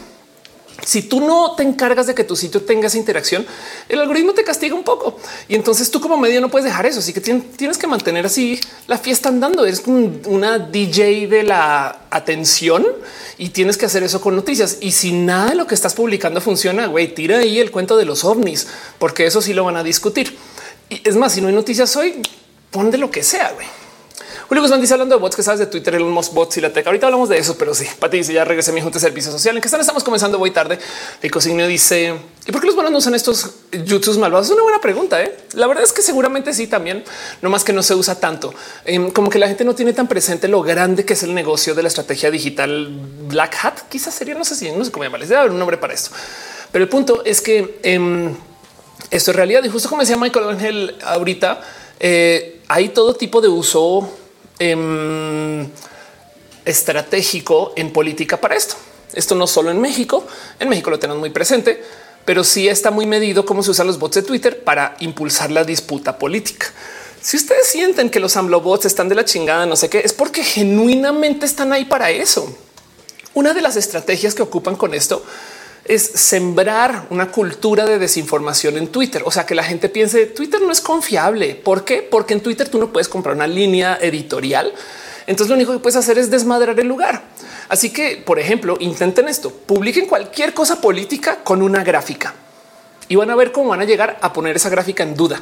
[0.83, 3.45] Si tú no te encargas de que tu sitio tenga esa interacción,
[3.87, 5.17] el algoritmo te castiga un poco
[5.47, 6.99] y entonces tú como medio no puedes dejar eso.
[6.99, 9.65] Así que tienes que mantener así la fiesta andando.
[9.65, 12.85] Es una DJ de la atención
[13.37, 14.77] y tienes que hacer eso con noticias.
[14.81, 18.05] Y si nada de lo que estás publicando funciona, güey, tira ahí el cuento de
[18.05, 18.67] los ovnis,
[18.99, 20.37] porque eso sí lo van a discutir.
[20.89, 22.21] Y es más, si no hay noticias hoy,
[22.69, 23.67] pon de lo que sea, güey.
[24.47, 26.71] Julio Guzmán dice hablando de bots que sabes de Twitter, el Musk bots y la
[26.71, 26.85] tech.
[26.85, 29.55] Ahorita hablamos de eso, pero sí, Pati dice ya regresé mi junta de servicio social.
[29.55, 30.77] En que están, estamos comenzando, voy tarde.
[31.21, 32.13] El cociño dice
[32.47, 34.45] ¿Y por qué los buenos no usan estos YouTube malvados?
[34.45, 35.21] Es una buena pregunta.
[35.23, 35.35] ¿eh?
[35.53, 37.03] La verdad es que seguramente sí también,
[37.41, 38.53] no más que no se usa tanto.
[38.85, 41.73] Em, como que la gente no tiene tan presente lo grande que es el negocio
[41.73, 42.87] de la estrategia digital
[43.27, 43.79] Black Hat.
[43.89, 46.11] Quizás sería, no sé si, no sé cómo llamarles, debe haber un nombre para esto.
[46.71, 48.35] Pero el punto es que em,
[49.09, 49.63] esto es realidad.
[49.63, 51.61] Y justo como decía Michael Ángel ahorita,
[51.99, 54.07] eh, hay todo tipo de uso
[54.59, 55.67] em,
[56.65, 58.75] estratégico en política para esto.
[59.13, 60.25] Esto no solo en México,
[60.59, 61.81] en México lo tenemos muy presente
[62.25, 65.63] pero sí está muy medido cómo se usan los bots de Twitter para impulsar la
[65.63, 66.67] disputa política.
[67.21, 70.13] Si ustedes sienten que los AMLO bots están de la chingada, no sé qué, es
[70.13, 72.55] porque genuinamente están ahí para eso.
[73.33, 75.23] Una de las estrategias que ocupan con esto
[75.85, 79.21] es sembrar una cultura de desinformación en Twitter.
[79.25, 81.55] O sea, que la gente piense Twitter no es confiable.
[81.55, 82.01] ¿Por qué?
[82.01, 84.73] Porque en Twitter tú no puedes comprar una línea editorial.
[85.27, 87.23] Entonces lo único que puedes hacer es desmadrar el lugar.
[87.69, 92.33] Así que, por ejemplo, intenten esto, publiquen cualquier cosa política con una gráfica
[93.07, 95.39] y van a ver cómo van a llegar a poner esa gráfica en duda.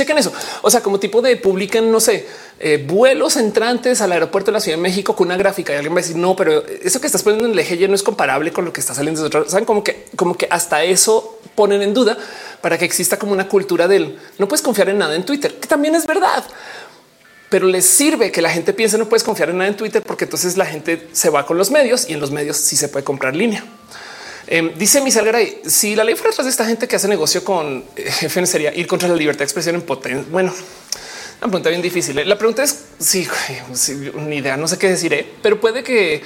[0.00, 0.32] Chequen eso.
[0.62, 2.26] O sea, como tipo de publiquen, no sé,
[2.58, 5.92] eh, vuelos entrantes al aeropuerto de la Ciudad de México con una gráfica y alguien
[5.92, 8.02] va a decir no, pero eso que estás poniendo en el eje ya no es
[8.02, 9.46] comparable con lo que está saliendo de otro.
[9.46, 12.16] Saben como que, como que hasta eso ponen en duda
[12.62, 15.68] para que exista como una cultura del no puedes confiar en nada en Twitter, que
[15.68, 16.42] también es verdad
[17.50, 20.24] pero les sirve que la gente piense no puedes confiar en nada en Twitter porque
[20.24, 23.04] entonces la gente se va con los medios y en los medios sí se puede
[23.04, 23.64] comprar línea.
[24.52, 27.44] Eh, dice mi Garay, si la ley fuera atrás de esta gente que hace negocio
[27.44, 30.26] con eh, jefe sería ir contra la libertad de expresión en potencia.
[30.28, 30.52] Bueno,
[31.40, 32.18] una pregunta bien difícil.
[32.18, 32.24] ¿eh?
[32.24, 33.28] La pregunta es si,
[34.16, 36.22] ni idea, no sé qué deciré, pero puede que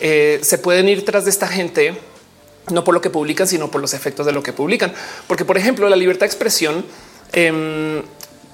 [0.00, 1.96] eh, se pueden ir tras de esta gente
[2.70, 4.92] no por lo que publican, sino por los efectos de lo que publican.
[5.26, 6.84] Porque, por ejemplo, la libertad de expresión
[7.32, 8.02] eh,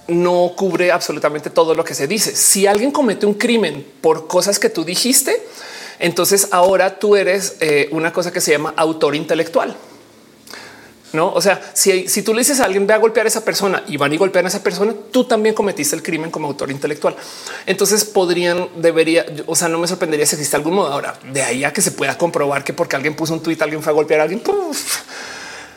[0.07, 2.37] no cubre absolutamente todo lo que se dice.
[2.37, 5.43] Si alguien comete un crimen por cosas que tú dijiste,
[5.99, 9.77] entonces ahora tú eres eh, una cosa que se llama autor intelectual.
[11.15, 13.45] No, o sea, si, si tú le dices a alguien ve a golpear a esa
[13.45, 16.73] persona y van y golpean a esa persona, tú también cometiste el crimen como autor
[16.73, 17.15] intelectual.
[17.67, 21.63] Entonces podrían, debería, o sea, no me sorprendería si existe algún modo ahora de ahí
[21.63, 24.21] a que se pueda comprobar que porque alguien puso un tweet, alguien fue a golpear
[24.21, 24.43] a alguien.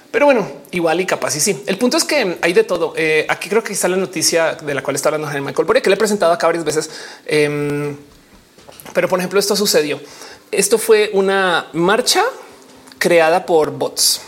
[0.09, 1.63] Pero bueno, igual y capaz y sí.
[1.68, 2.95] El punto es que hay de todo.
[2.97, 5.89] Eh, aquí creo que está la noticia de la cual está hablando Michael Boria, que
[5.89, 6.89] le he presentado acá varias veces.
[7.28, 7.95] Em,
[8.97, 10.01] pero por ejemplo, esto sucedió.
[10.49, 12.23] Esto fue una marcha
[12.97, 14.21] creada por bots.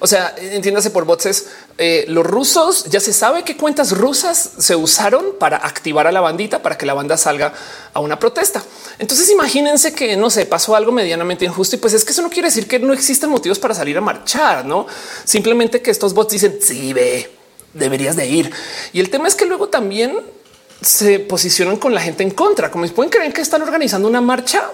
[0.00, 1.46] O sea, entiéndase por bots es
[1.78, 2.86] eh, los rusos.
[2.86, 6.84] Ya se sabe qué cuentas rusas se usaron para activar a la bandita para que
[6.84, 7.54] la banda salga
[7.94, 8.60] a una protesta.
[8.98, 12.28] Entonces imagínense que no sé, pasó algo medianamente injusto y pues es que eso no
[12.28, 14.88] quiere decir que no existen motivos para salir a marchar, no
[15.22, 17.30] simplemente que estos bots dicen sí, ve,
[17.72, 18.52] deberías de ir.
[18.92, 20.34] Y el tema es que luego también
[20.80, 24.70] se posicionan con la gente en contra, como pueden creer que están organizando una marcha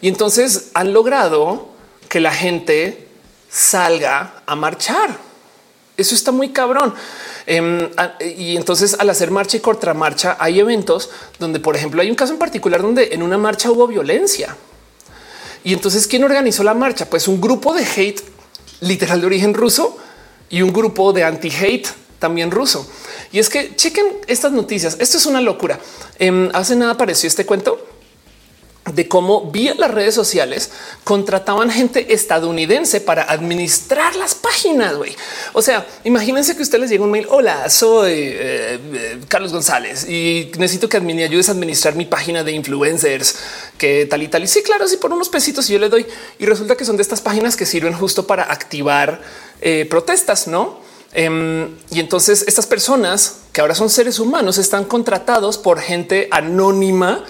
[0.00, 1.68] y entonces han logrado
[2.08, 3.08] que la gente
[3.50, 5.18] salga a marchar.
[5.96, 6.94] Eso está muy cabrón.
[7.46, 7.88] Em,
[8.36, 12.32] y entonces al hacer marcha y contramarcha hay eventos donde, por ejemplo, hay un caso
[12.32, 14.56] en particular donde en una marcha hubo violencia.
[15.64, 17.06] Y entonces, ¿quién organizó la marcha?
[17.10, 18.20] Pues un grupo de hate
[18.80, 19.96] literal de origen ruso
[20.48, 21.88] y un grupo de anti-hate
[22.18, 22.88] también ruso.
[23.32, 24.96] Y es que chequen estas noticias.
[25.00, 25.78] Esto es una locura.
[26.18, 27.78] Em, hace nada apareció este cuento
[28.94, 30.70] de cómo vía las redes sociales
[31.02, 34.94] contrataban gente estadounidense para administrar las páginas.
[35.52, 37.26] O sea, imagínense que usted les llega un mail.
[37.28, 42.44] Hola, soy eh, eh, Carlos González y necesito que me ayudes a administrar mi página
[42.44, 43.36] de influencers
[43.76, 44.44] que tal y tal.
[44.44, 46.06] Y sí, claro, sí, por unos pesitos yo le doy.
[46.38, 49.20] Y resulta que son de estas páginas que sirven justo para activar
[49.60, 50.85] eh, protestas, no?
[51.18, 57.24] Em, y entonces estas personas que ahora son seres humanos están contratados por gente anónima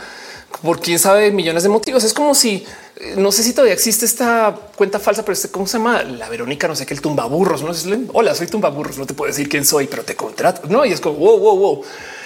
[0.61, 2.03] por quién sabe millones de motivos.
[2.03, 2.66] Es como si
[2.97, 6.28] eh, no sé si todavía existe esta cuenta falsa, pero este cómo se llama la
[6.28, 7.62] Verónica, no sé qué, el tumbaburros.
[7.62, 8.99] No sé, hola, soy tumbaburros.
[8.99, 10.62] No te puedo decir quién soy, pero te contrato.
[10.68, 11.84] No, y es como wow, wow, wow.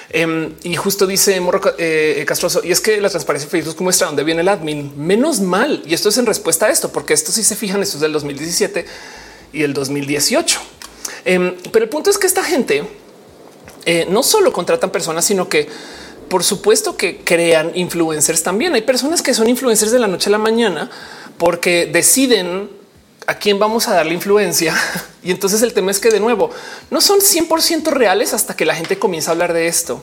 [0.08, 4.06] Em, y justo dice Morro eh, Castroso, y es que la transparencia de Facebook muestra
[4.06, 4.94] dónde viene el admin.
[4.96, 5.82] Menos mal.
[5.84, 8.14] Y esto es en respuesta a esto, porque esto sí se fijan, esto es del
[8.14, 8.86] 2017
[9.52, 10.79] y el 2018.
[11.24, 12.84] Em, pero el punto es que esta gente
[13.86, 15.68] eh, no solo contratan personas, sino que
[16.28, 18.74] por supuesto que crean influencers también.
[18.74, 20.88] Hay personas que son influencers de la noche a la mañana
[21.38, 22.70] porque deciden
[23.26, 24.74] a quién vamos a darle influencia.
[25.22, 26.50] Y entonces el tema es que de nuevo
[26.90, 30.02] no son 100% reales hasta que la gente comienza a hablar de esto.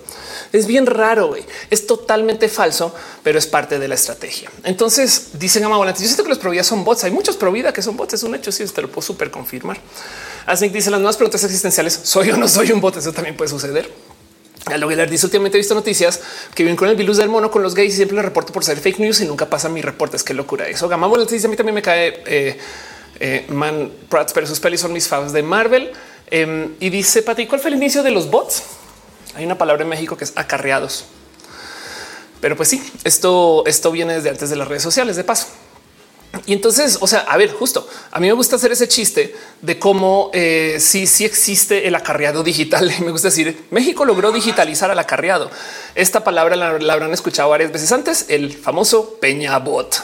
[0.53, 1.34] Es bien raro,
[1.72, 2.93] es totalmente falso,
[3.24, 4.51] pero es parte de la estrategia.
[4.63, 7.03] Entonces dicen a yo siento que los providas son bots.
[7.03, 8.51] Hay muchos provida que son bots, es un hecho.
[8.51, 9.80] Si sí, te lo puedo super confirmar.
[10.48, 12.00] Así dice las nuevas preguntas existenciales.
[12.04, 12.98] Soy o no soy un bot.
[12.98, 13.91] Eso también puede suceder.
[14.66, 16.20] Al dice últimamente he visto noticias
[16.56, 18.66] que viven con el virus del mono con los gays y siempre le reporto por
[18.66, 20.18] ser fake news y nunca pasa mi reporte.
[20.18, 20.89] Es que locura eso.
[20.89, 22.58] Gama dice a mí también me cae eh,
[23.20, 25.91] Eh, Man Prats, pero sus pelis son mis favos de Marvel.
[26.30, 28.64] Em, y dice Pati, ¿cuál fue el inicio de los bots?
[29.36, 31.06] Hay una palabra en México que es acarreados.
[32.41, 35.48] Pero pues sí, esto, esto viene desde antes de las redes sociales, de paso.
[36.45, 39.80] Y entonces, o sea, a ver, justo a mí me gusta hacer ese chiste de
[39.80, 42.91] cómo eh, sí, sí existe el acarreado digital.
[42.99, 45.49] Me gusta decir México logró digitalizar al acarreado.
[45.95, 50.03] Esta palabra la, habrán escuchado varias veces antes, el famoso Peña Bot.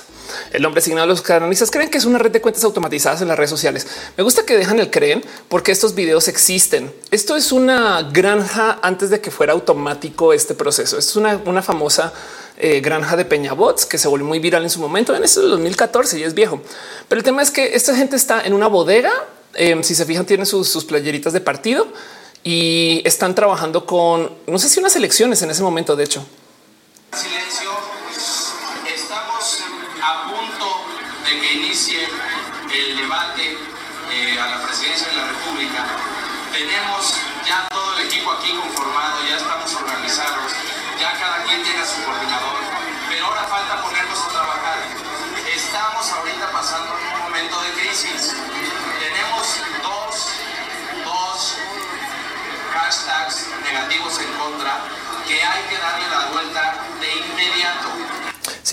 [0.52, 3.28] El hombre asignado a los canonistas creen que es una red de cuentas automatizadas en
[3.28, 3.88] las redes sociales.
[4.18, 6.94] Me gusta que dejan el creen porque estos videos existen.
[7.12, 10.98] Esto es una granja antes de que fuera automático este proceso.
[10.98, 12.14] Esto es una, una famosa
[12.58, 16.20] eh, granja de Peñabots que se volvió muy viral en su momento en este 2014
[16.20, 16.62] y es viejo.
[17.08, 19.12] Pero el tema es que esta gente está en una bodega.
[19.56, 21.88] Em, si se fijan, tienen sus, sus playeritas de partido
[22.44, 25.96] y están trabajando con no sé si unas elecciones en ese momento.
[25.96, 26.26] De hecho,
[27.14, 27.70] Silencio.
[28.96, 29.64] Estamos
[30.02, 30.66] a punto
[31.26, 32.08] de que inicie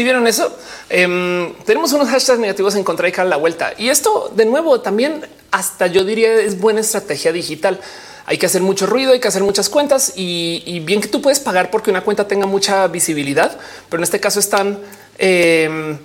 [0.01, 0.51] Si vieron eso,
[0.93, 3.75] Em, tenemos unos hashtags negativos en contra y cara la vuelta.
[3.79, 7.81] Y esto de nuevo también hasta yo diría es buena estrategia digital.
[8.27, 11.39] Hay que hacer mucho ruido, hay que hacer muchas cuentas y, bien que tú puedes
[11.39, 13.57] pagar porque una cuenta tenga mucha visibilidad,
[13.89, 14.81] pero en este caso están
[15.19, 15.97] eh,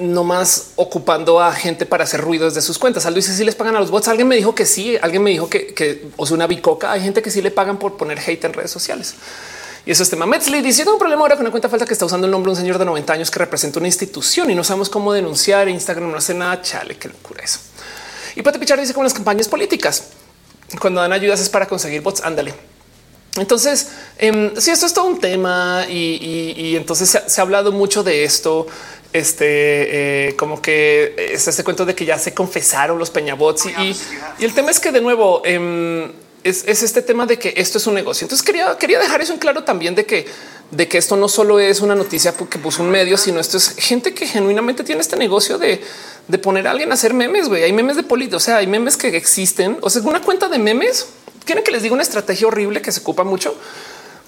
[0.00, 3.04] nomás ocupando a gente para hacer ruido desde sus cuentas.
[3.04, 4.08] Algo dice si les pagan a los bots.
[4.08, 6.92] Alguien me dijo que sí, alguien me dijo que, que una bicoca.
[6.92, 9.16] Hay gente que sí le pagan por poner hate en redes sociales.
[9.86, 10.26] Y eso es tema.
[10.26, 12.50] Metzley dice: Tengo un problema ahora con una cuenta falta que está usando el nombre
[12.50, 15.68] de un señor de 90 años que representa una institución y no sabemos cómo denunciar.
[15.68, 16.60] Instagram no hace nada.
[16.62, 17.60] Chale, qué locura eso.
[18.36, 20.08] Y Pati Pichar dice: Con las campañas políticas,
[20.80, 22.22] cuando dan ayudas es para conseguir bots.
[22.22, 22.54] Ándale.
[23.36, 25.94] Entonces, eh, si sí, esto es todo un tema y,
[26.56, 28.66] y, y entonces se ha, se ha, hablado mucho de esto.
[29.10, 33.70] Este, eh, como que es este cuento de que ya se confesaron los peñabots y,
[33.70, 33.96] y,
[34.40, 36.12] y el tema es que de nuevo, eh,
[36.44, 38.24] es, es, este tema de que esto es un negocio.
[38.24, 40.26] Entonces quería, quería dejar eso en claro también de que,
[40.70, 43.74] de que esto no solo es una noticia que puso un medio, sino esto es
[43.76, 45.80] gente que genuinamente tiene este negocio de,
[46.28, 47.48] de poner a alguien a hacer memes.
[47.48, 47.64] Güey.
[47.64, 49.78] Hay memes de política, o sea, hay memes que existen.
[49.80, 51.06] O sea, una cuenta de memes.
[51.44, 53.54] Quieren que les diga una estrategia horrible que se ocupa mucho.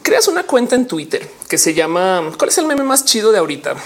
[0.02, 3.38] Creas una cuenta en Twitter que se llama ¿Cuál es el meme más chido de
[3.38, 3.76] ahorita?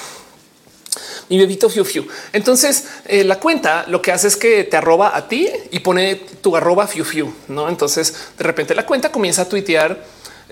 [1.28, 2.06] Mi bebito fiu fiu.
[2.32, 6.16] Entonces eh, la cuenta lo que hace es que te arroba a ti y pone
[6.40, 7.32] tu arroba fiu fiu.
[7.48, 10.04] No, entonces de repente la cuenta comienza a tuitear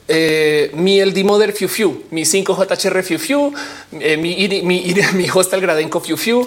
[0.09, 3.53] eh, mi el Dimoder Fiu Fiu, mi 5JHR Fiu Fiu,
[3.93, 6.47] eh, mi, mi, mi hostel Gradenco Fiu.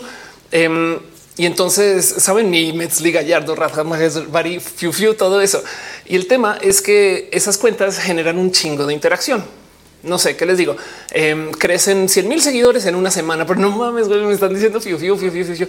[0.51, 0.99] Eh,
[1.37, 5.63] y entonces saben mi Metzli Gallardo, Rafa Bari Fiu Fiu, todo eso.
[6.05, 9.43] Y el tema es que esas cuentas generan un chingo de interacción
[10.05, 10.75] no sé qué les digo,
[11.11, 14.97] eh, crecen 100 mil seguidores en una semana, pero no mames, me están diciendo fiu,
[14.97, 15.67] fiu, fiu, fiu.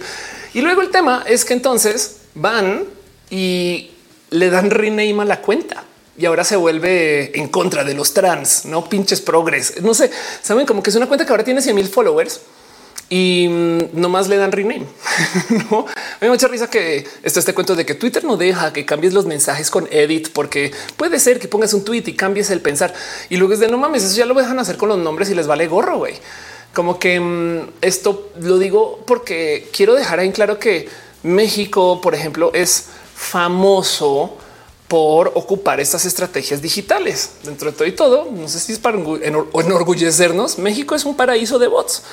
[0.53, 2.83] Y luego el tema es que entonces van
[3.29, 3.91] y
[4.29, 5.83] le dan rename a la cuenta
[6.17, 9.81] y ahora se vuelve en contra de los trans, no pinches progres.
[9.81, 10.09] No sé,
[10.41, 12.41] saben como que es una cuenta que ahora tiene 100 mil followers
[13.09, 13.47] y
[13.93, 14.85] nomás le dan rename.
[15.71, 15.85] no
[16.19, 19.13] me da mucha risa que está este cuento de que Twitter no deja que cambies
[19.13, 22.93] los mensajes con edit, porque puede ser que pongas un tweet y cambies el pensar
[23.29, 25.35] y luego es de no mames, eso ya lo dejan hacer con los nombres y
[25.35, 26.03] les vale gorro.
[26.73, 30.89] Como que mmm, esto lo digo porque quiero dejar en claro que
[31.23, 34.37] México, por ejemplo, es famoso
[34.87, 38.29] por ocupar estas estrategias digitales dentro de todo y todo.
[38.31, 40.57] No sé si es para enorgullecernos.
[40.59, 42.03] México es un paraíso de bots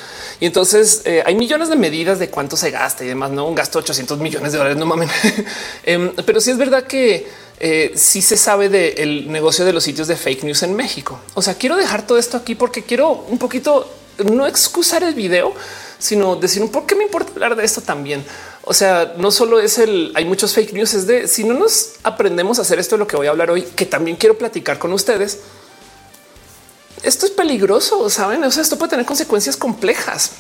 [0.41, 3.31] y entonces eh, hay millones de medidas de cuánto se gasta y demás.
[3.31, 4.77] No un gasto de 800 millones de dólares.
[4.77, 5.11] No mames,
[5.85, 7.29] eh, pero sí es verdad que
[7.61, 11.20] eh, sí se sabe del negocio de los sitios de fake news en México.
[11.35, 13.89] O sea, quiero dejar todo esto aquí porque quiero un poquito
[14.25, 15.53] no excusar el video,
[15.99, 18.25] sino decir por qué me importa hablar de esto también.
[18.67, 21.93] O sea, no solo es el hay muchos fake news, es de si no nos
[22.03, 24.79] aprendemos a hacer esto de lo que voy a hablar hoy, que también quiero platicar
[24.79, 25.41] con ustedes.
[27.03, 28.43] Esto es peligroso, saben?
[28.45, 30.33] O sea, esto puede tener consecuencias complejas.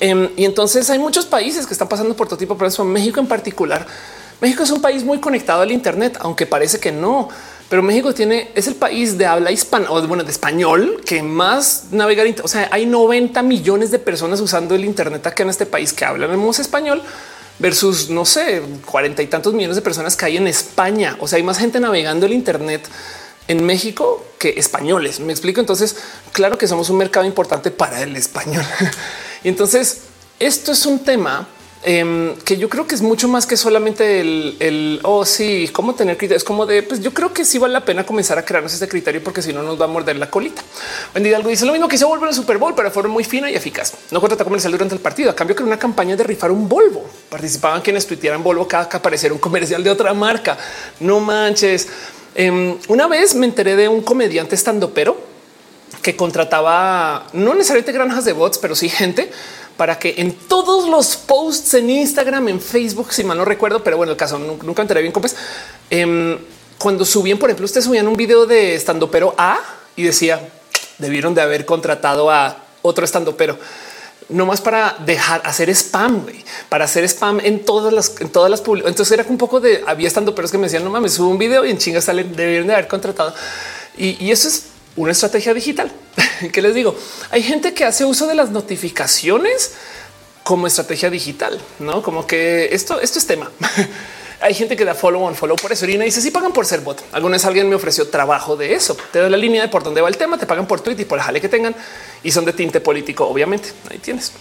[0.00, 2.86] Um, y entonces hay muchos países que están pasando por todo tipo de problemas.
[2.86, 3.84] México en particular.
[4.40, 7.28] México es un país muy conectado al Internet, aunque parece que no.
[7.74, 11.86] Pero México tiene es el país de habla hispana o bueno, de español que más
[11.90, 12.24] navegar.
[12.44, 16.04] O sea, hay 90 millones de personas usando el Internet acá en este país que
[16.04, 17.02] hablan español
[17.58, 21.16] versus no sé, cuarenta y tantos millones de personas que hay en España.
[21.18, 22.86] O sea, hay más gente navegando el Internet
[23.48, 25.18] en México que españoles.
[25.18, 25.58] Me explico.
[25.58, 25.96] Entonces,
[26.30, 28.64] claro que somos un mercado importante para el español.
[29.42, 30.02] y entonces,
[30.38, 31.48] esto es un tema
[31.86, 35.94] Em, que yo creo que es mucho más que solamente el, el oh, sí, cómo
[35.94, 36.42] tener criterios.
[36.42, 38.88] Es como de pues yo creo que sí vale la pena comenzar a crearnos este
[38.88, 40.62] criterio porque si no nos va a morder la colita.
[41.14, 43.22] Wendy algo dice lo mismo que hizo Volvo en el Super Bowl, pero forma muy
[43.22, 43.92] fina y eficaz.
[44.12, 45.30] No contrata comercial durante el partido.
[45.30, 48.96] A cambio que una campaña de rifar un Volvo participaban quienes tuitearan Volvo cada que
[48.96, 50.56] apareciera un comercial de otra marca.
[51.00, 51.86] No manches.
[52.34, 55.34] Em, una vez me enteré de un comediante estando pero
[56.00, 59.30] que contrataba no necesariamente granjas de bots, pero sí gente
[59.76, 63.96] para que en todos los posts en Instagram, en Facebook, si mal no recuerdo, pero
[63.96, 65.36] bueno, el caso nunca enteré bien cómo es.
[65.90, 66.38] Em,
[66.78, 69.58] cuando subían, por ejemplo, ustedes subían un video de estando pero A
[69.96, 70.40] y decía
[70.98, 73.58] debieron de haber contratado a otro estando pero
[74.28, 76.24] no más para dejar hacer spam,
[76.68, 80.08] para hacer spam en todas las, en todas las Entonces era un poco de había
[80.08, 82.34] estando pero es que me decían no mames, subo un video y en chingas salen,
[82.34, 83.34] debieron de haber contratado.
[83.96, 85.92] Y, y eso es una estrategia digital.
[86.52, 86.96] ¿Qué les digo?
[87.30, 89.72] Hay gente que hace uso de las notificaciones
[90.42, 93.50] como estrategia digital, no como que esto, esto es tema.
[94.40, 95.86] Hay gente que da follow on follow por eso.
[95.86, 97.02] Irina dice si pagan por ser bot.
[97.12, 98.94] Alguna vez alguien me ofreció trabajo de eso.
[99.10, 101.04] Te doy la línea de por dónde va el tema, te pagan por tweet y
[101.06, 101.74] por el jale que tengan
[102.22, 103.26] y son de tinte político.
[103.26, 104.32] Obviamente ahí tienes.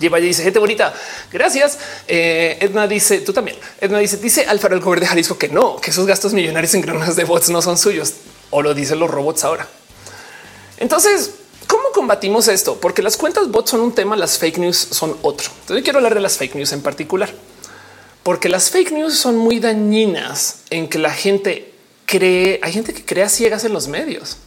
[0.00, 0.94] Lleva y dice gente bonita.
[1.30, 1.78] Gracias.
[2.08, 3.56] Eh, Edna dice tú también.
[3.80, 6.80] Edna dice dice Alfaro el gobierno de Jalisco que no, que esos gastos millonarios en
[6.80, 8.14] granas de bots no son suyos
[8.48, 9.68] o lo dicen los robots ahora.
[10.78, 11.32] Entonces,
[11.66, 12.80] ¿cómo combatimos esto?
[12.80, 15.50] Porque las cuentas bots son un tema, las fake news son otro.
[15.60, 17.30] Entonces quiero hablar de las fake news en particular,
[18.22, 21.72] porque las fake news son muy dañinas en que la gente
[22.06, 24.38] cree, hay gente que crea ciegas en los medios.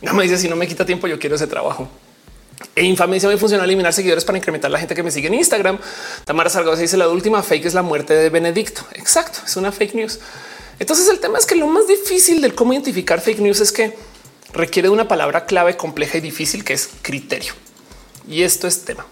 [0.00, 1.88] No me dice si no me quita tiempo, yo quiero ese trabajo.
[2.76, 5.78] E infamia me funciona eliminar seguidores para incrementar la gente que me sigue en Instagram.
[6.24, 8.82] Tamara Salgado dice la última fake es la muerte de Benedicto.
[8.94, 10.18] Exacto, es una fake news.
[10.78, 13.94] Entonces el tema es que lo más difícil del cómo identificar fake news es que
[14.52, 17.52] requiere una palabra clave compleja y difícil que es criterio.
[18.28, 19.06] Y esto es tema.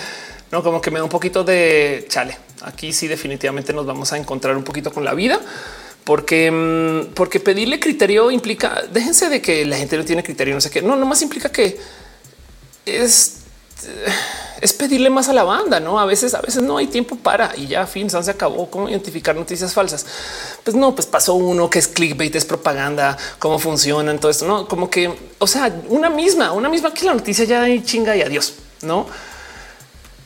[0.52, 2.36] no como que me da un poquito de chale.
[2.62, 5.40] Aquí sí definitivamente nos vamos a encontrar un poquito con la vida
[6.04, 10.60] porque, mm, porque pedirle criterio implica, déjense de que la gente no tiene criterio, no
[10.60, 11.78] sé qué, no, nomás implica que
[12.96, 13.38] es
[14.60, 16.00] es pedirle más a la banda, no?
[16.00, 18.70] A veces, a veces no hay tiempo para y ya fin se acabó.
[18.70, 20.04] Cómo identificar noticias falsas?
[20.64, 24.66] Pues no, pues pasó uno que es clickbait, es propaganda, cómo funcionan todo esto, no?
[24.66, 28.22] Como que, o sea, una misma, una misma que la noticia ya hay chinga y
[28.22, 29.06] adiós, no?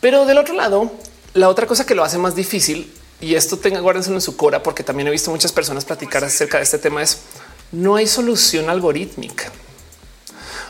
[0.00, 0.90] Pero del otro lado,
[1.34, 4.62] la otra cosa que lo hace más difícil y esto tenga guárdenselo en su cora,
[4.62, 7.18] porque también he visto muchas personas platicar acerca de este tema es
[7.70, 9.52] no hay solución algorítmica.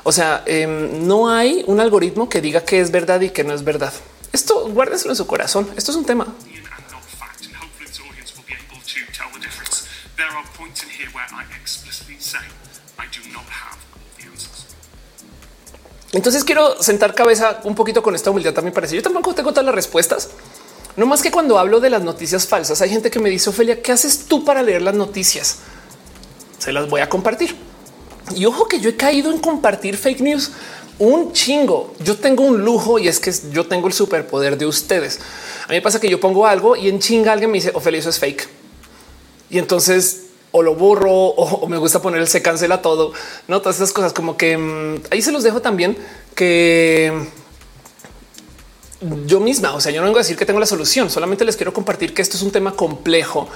[0.05, 3.55] O sea, em, no hay un algoritmo que diga que es verdad y que no
[3.55, 3.93] es verdad.
[4.33, 5.69] Esto guárdenselo en su corazón.
[5.77, 6.27] Esto es un tema.
[16.13, 18.97] Entonces quiero sentar cabeza un poquito con esta humildad también parece.
[18.97, 20.29] Yo tampoco tengo todas las respuestas.
[20.95, 23.81] No más que cuando hablo de las noticias falsas, hay gente que me dice, Ofelia,
[23.81, 25.61] ¿qué haces tú para leer las noticias?
[26.59, 27.57] Se las voy a compartir.
[28.37, 30.51] Y ojo que yo he caído en compartir fake news
[30.99, 31.95] un chingo.
[32.05, 35.19] Yo tengo un lujo y es que yo tengo el superpoder de ustedes.
[35.65, 38.01] A mí me pasa que yo pongo algo y en chinga alguien me dice, Ophelia,
[38.01, 38.49] eso es fake.
[39.51, 43.13] Y entonces o lo borro o, me gusta poner el se cancela todo.
[43.49, 45.97] No todas esas cosas como que mm, ahí se los dejo también
[46.35, 47.13] que
[49.27, 51.57] yo misma, o sea, yo no vengo a decir que tengo la solución, solamente les
[51.57, 53.49] quiero compartir que esto es un tema complejo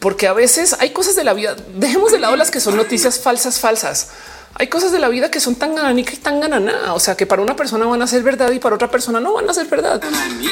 [0.00, 1.54] porque a veces hay cosas de la vida.
[1.74, 4.08] Dejemos de lado las que son noticias falsas, falsas.
[4.54, 6.92] Hay cosas de la vida que son tan gananica y tan ganana.
[6.94, 9.32] O sea, que para una persona van a ser verdad y para otra persona no
[9.34, 10.02] van a ser verdad.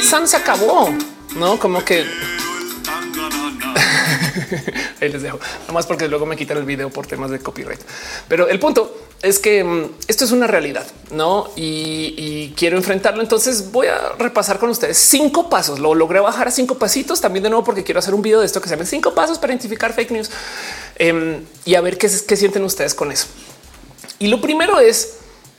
[0.02, 0.88] San se acabó,
[1.36, 2.06] no como que
[5.00, 5.38] Ahí les dejo,
[5.72, 7.80] más porque luego me quitan el video por temas de copyright.
[8.28, 11.50] Pero el punto es que mm, esto es una realidad, no?
[11.56, 13.22] Y, quiero enfrentarlo.
[13.22, 15.78] Entonces voy a repasar con ustedes cinco pasos.
[15.78, 18.46] Lo logré bajar a cinco pasitos también de nuevo, porque quiero hacer un video de
[18.46, 20.30] esto que se llama cinco pasos para identificar fake news
[20.96, 23.26] em, y a ver qué, qué sienten ustedes con eso.
[24.18, 25.18] Y lo primero es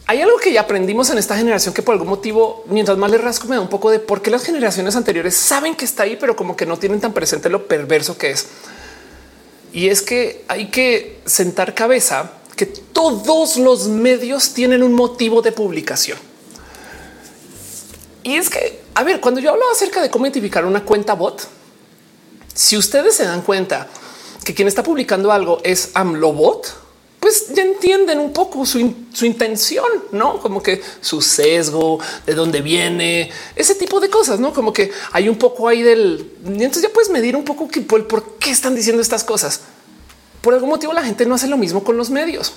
[0.09, 3.19] hay algo que ya aprendimos en esta generación que por algún motivo, mientras más le
[3.19, 6.17] rasco, me da un poco de por qué las generaciones anteriores saben que está ahí,
[6.19, 8.47] pero como que no tienen tan presente lo perverso que es.
[9.73, 15.51] Y es que hay que sentar cabeza que todos los medios tienen un motivo de
[15.51, 16.17] publicación.
[18.23, 21.47] Y es que, a ver, cuando yo hablo acerca de cómo identificar una cuenta bot,
[22.53, 23.87] si ustedes se dan cuenta
[24.43, 26.88] que quien está publicando algo es AMLOBot,
[27.19, 28.79] pues ya entienden un poco su,
[29.25, 34.71] intención, no como que su sesgo, de dónde viene, ese tipo de cosas, no como
[34.71, 36.31] que hay un poco ahí del.
[36.45, 39.61] Entonces ya puedes medir un poco que por, por qué están diciendo estas cosas.
[40.41, 42.53] Por algún motivo la gente no hace lo mismo con los medios.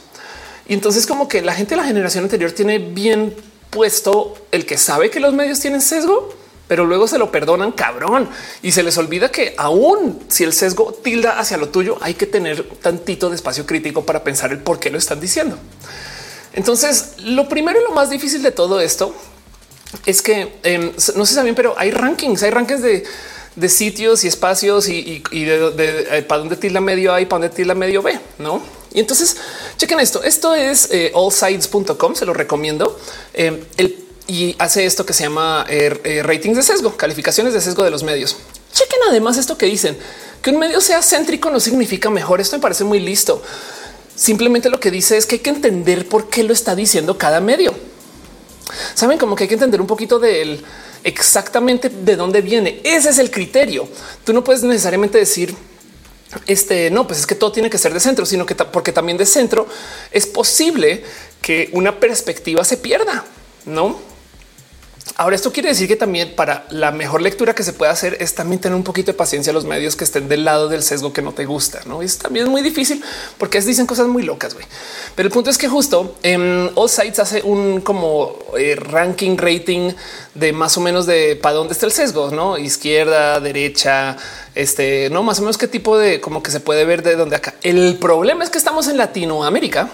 [0.69, 3.35] Y entonces como que la gente de la generación anterior tiene bien
[3.71, 8.29] puesto el que sabe que los medios tienen sesgo pero luego se lo perdonan cabrón
[8.63, 12.27] y se les olvida que aún si el sesgo tilda hacia lo tuyo, hay que
[12.27, 15.59] tener tantito de espacio crítico para pensar el por qué lo están diciendo.
[16.53, 19.15] Entonces, lo primero y lo más difícil de todo esto
[20.07, 24.89] es que em, no sé saben, pero hay rankings, hay rankings de, sitios y espacios
[24.89, 28.63] y, de, eh, para dónde tilda medio A y para dónde tilda medio B, no?
[28.95, 29.37] Y entonces
[29.77, 30.23] chequen esto.
[30.23, 32.15] Esto es eh, allsides.com.
[32.15, 32.99] Se lo recomiendo.
[33.33, 37.61] Em, el y hace esto que se llama eh, eh, ratings de sesgo, calificaciones de
[37.61, 38.37] sesgo de los medios.
[38.73, 39.99] Chequen además esto que dicen
[40.41, 42.41] que un medio sea céntrico no significa mejor.
[42.41, 43.43] Esto me parece muy listo.
[44.15, 47.41] Simplemente lo que dice es que hay que entender por qué lo está diciendo cada
[47.41, 47.75] medio.
[48.95, 50.61] Saben como que hay que entender un poquito de
[51.05, 52.81] exactamente de dónde viene.
[52.85, 53.89] Ese es el criterio.
[54.25, 55.55] Tú no puedes necesariamente decir
[56.47, 59.19] este no, pues es que todo tiene que ser de centro, sino que porque también
[59.19, 59.67] de centro
[60.11, 61.05] es posible
[61.41, 63.25] que una perspectiva se pierda,
[63.67, 64.12] no?
[65.17, 68.35] Ahora, esto quiere decir que también para la mejor lectura que se puede hacer es
[68.35, 71.21] también tener un poquito de paciencia los medios que estén del lado del sesgo que
[71.21, 71.81] no te gusta.
[71.87, 73.03] No es también muy difícil
[73.37, 74.57] porque dicen cosas muy locas.
[75.15, 79.93] Pero el punto es que justo en All Sites hace un como eh, ranking rating
[80.35, 84.17] de más o menos de para dónde está el sesgo, no izquierda, derecha,
[84.55, 87.37] este no más o menos qué tipo de como que se puede ver de dónde
[87.37, 87.55] acá.
[87.63, 89.91] El problema es que estamos en Latinoamérica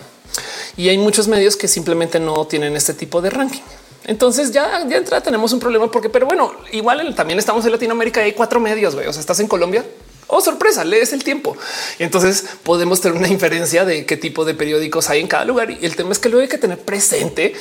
[0.76, 3.62] y hay muchos medios que simplemente no tienen este tipo de ranking.
[4.08, 8.22] Entonces ya, ya entra, tenemos un problema porque, pero bueno, igual también estamos en Latinoamérica
[8.22, 8.94] y hay cuatro medios.
[8.94, 9.84] O sea, estás en Colombia.
[10.28, 11.54] Oh, sorpresa, lees el tiempo.
[11.98, 15.70] Y entonces podemos tener una inferencia de qué tipo de periódicos hay en cada lugar.
[15.70, 17.52] Y el tema es que lo hay que tener presente.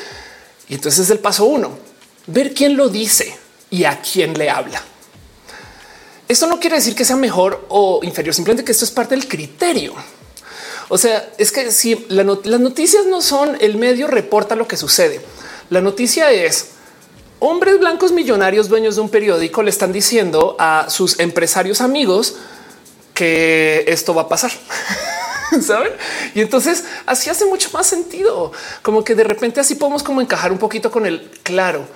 [0.69, 1.77] Y entonces es el paso uno,
[2.27, 3.37] ver quién lo dice
[3.69, 4.81] y a quién le habla.
[6.29, 9.27] Esto no quiere decir que sea mejor o inferior, simplemente que esto es parte del
[9.27, 9.95] criterio.
[10.87, 15.19] O sea, es que si las noticias no son el medio reporta lo que sucede,
[15.69, 16.69] la noticia es
[17.39, 22.35] hombres blancos millonarios dueños de un periódico le están diciendo a sus empresarios amigos
[23.13, 24.51] que esto va a pasar.
[25.61, 25.93] Saben?
[26.35, 28.51] Y entonces así hace mucho más sentido,
[28.81, 31.87] como que de repente así podemos como encajar un poquito con el claro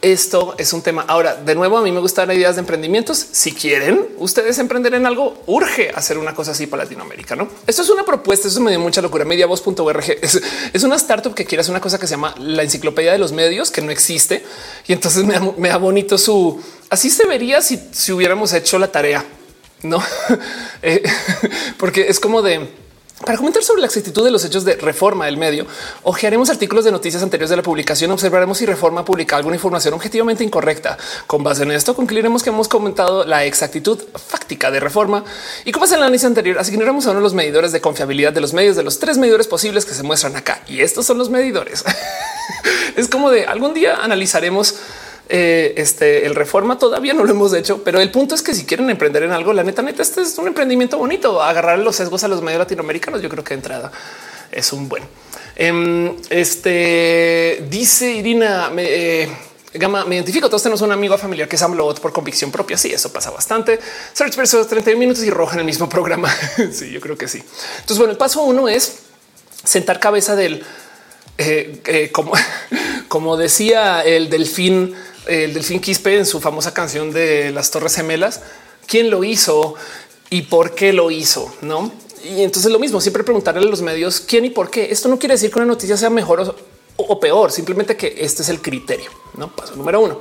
[0.00, 1.04] esto es un tema.
[1.08, 3.18] Ahora, de nuevo, a mí me gustan ideas de emprendimientos.
[3.32, 7.34] Si quieren ustedes emprender en algo, urge hacer una cosa así para Latinoamérica.
[7.34, 8.48] No, esto es una propuesta.
[8.48, 9.24] Eso me dio mucha locura.
[9.24, 10.40] Mediavoz.org es,
[10.72, 13.32] es una startup que quiere hacer una cosa que se llama la enciclopedia de los
[13.32, 14.44] medios, que no existe.
[14.86, 19.24] Y entonces me da, bonito su así se vería si, si hubiéramos hecho la tarea,
[19.82, 20.02] no?
[20.80, 21.02] Eh,
[21.76, 22.68] porque es como de
[23.24, 25.66] para comentar sobre la exactitud de los hechos de reforma del medio,
[26.04, 30.44] ojearemos artículos de noticias anteriores de la publicación, observaremos si reforma publica alguna información objetivamente
[30.44, 30.96] incorrecta.
[31.26, 35.24] Con base en esto, concluiremos que hemos comentado la exactitud fáctica de reforma
[35.64, 38.40] y como es el análisis anterior, asignaremos a uno de los medidores de confiabilidad de
[38.40, 40.62] los medios de los tres medidores posibles que se muestran acá.
[40.68, 41.84] Y estos son los medidores.
[42.96, 44.76] es como de algún día analizaremos
[45.30, 48.64] eh, este el reforma todavía no lo hemos hecho, pero el punto es que si
[48.64, 51.42] quieren emprender en algo, la neta, neta, este es un emprendimiento bonito.
[51.42, 53.20] Agarrar los sesgos a los medios latinoamericanos.
[53.20, 53.92] Yo creo que de entrada
[54.50, 55.02] es un buen.
[55.54, 59.28] Em, este dice Irina, me, eh,
[59.74, 60.48] Gama, me identifico.
[60.48, 62.78] Todos tenemos un amigo familiar que es AMLOT por convicción propia.
[62.78, 63.78] Sí, eso pasa bastante.
[64.14, 66.34] Search versus 30 minutos y roja en el mismo programa.
[66.72, 67.42] sí, yo creo que sí.
[67.80, 69.00] Entonces, bueno, el paso uno es
[69.62, 70.64] sentar cabeza del
[71.36, 72.32] eh, como,
[73.08, 74.94] como decía el delfín
[75.28, 78.40] el Delfín Quispe en su famosa canción de las Torres Gemelas,
[78.86, 79.74] quién lo hizo
[80.30, 81.92] y por qué lo hizo, no?
[82.24, 84.90] Y entonces lo mismo, siempre preguntarle a los medios quién y por qué.
[84.90, 86.56] Esto no quiere decir que una noticia sea mejor
[86.96, 90.18] o, peor, simplemente que este es el criterio, no paso número uno.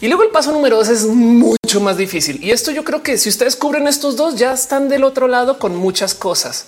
[0.00, 2.42] Y luego el paso número dos es mucho más difícil.
[2.44, 5.58] Y esto yo creo que si ustedes cubren estos dos, ya están del otro lado
[5.58, 6.66] con muchas cosas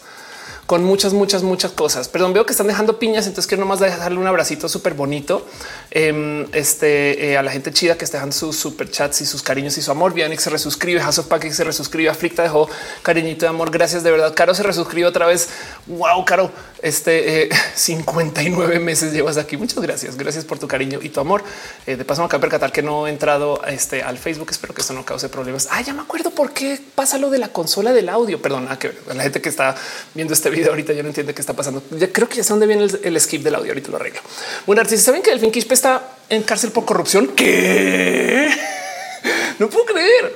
[0.70, 2.06] con muchas, muchas, muchas cosas.
[2.06, 5.44] Perdón, veo que están dejando piñas, entonces quiero nomás dejarle un abracito súper bonito
[5.90, 9.42] em, este, eh, a la gente chida que está dejando sus super chats y sus
[9.42, 10.14] cariños y su amor.
[10.14, 12.70] Bianix se resuscribe, House of Pack se resuscribe, Africta dejó
[13.02, 13.72] cariñito de amor.
[13.72, 14.32] Gracias de verdad.
[14.32, 15.48] Caro se resuscribe otra vez.
[15.88, 16.52] Wow, Caro,
[16.82, 19.56] este 59 eh, meses llevas aquí.
[19.56, 20.16] Muchas gracias.
[20.16, 21.42] Gracias por tu cariño y tu amor.
[21.84, 24.50] Eh, de paso, me acabo de percatar que no he entrado este, al Facebook.
[24.52, 25.66] Espero que esto no cause problemas.
[25.72, 28.40] Ah, ya me acuerdo por qué pasa lo de la consola del audio.
[28.40, 29.74] Perdona que la gente que está
[30.14, 31.82] viendo este video ahorita ya no entiende qué está pasando.
[32.12, 33.72] Creo que ya sé dónde viene el, skip del audio.
[33.72, 34.20] Ahorita lo arreglo.
[34.66, 37.28] Bueno, artistas saben que el Quispe está en cárcel por corrupción.
[37.28, 38.48] ¿Qué?
[39.58, 40.34] No puedo creer.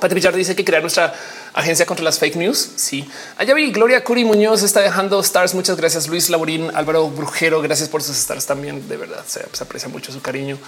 [0.00, 1.14] Pati Pichardo dice que crear nuestra
[1.52, 2.70] agencia contra las fake news.
[2.76, 5.54] Sí, allá vi Gloria Curi Muñoz está dejando stars.
[5.54, 6.08] Muchas gracias.
[6.08, 7.62] Luis Laurín, Álvaro Brujero.
[7.62, 8.88] Gracias por sus stars también.
[8.88, 10.58] De verdad se, aprecia mucho su cariño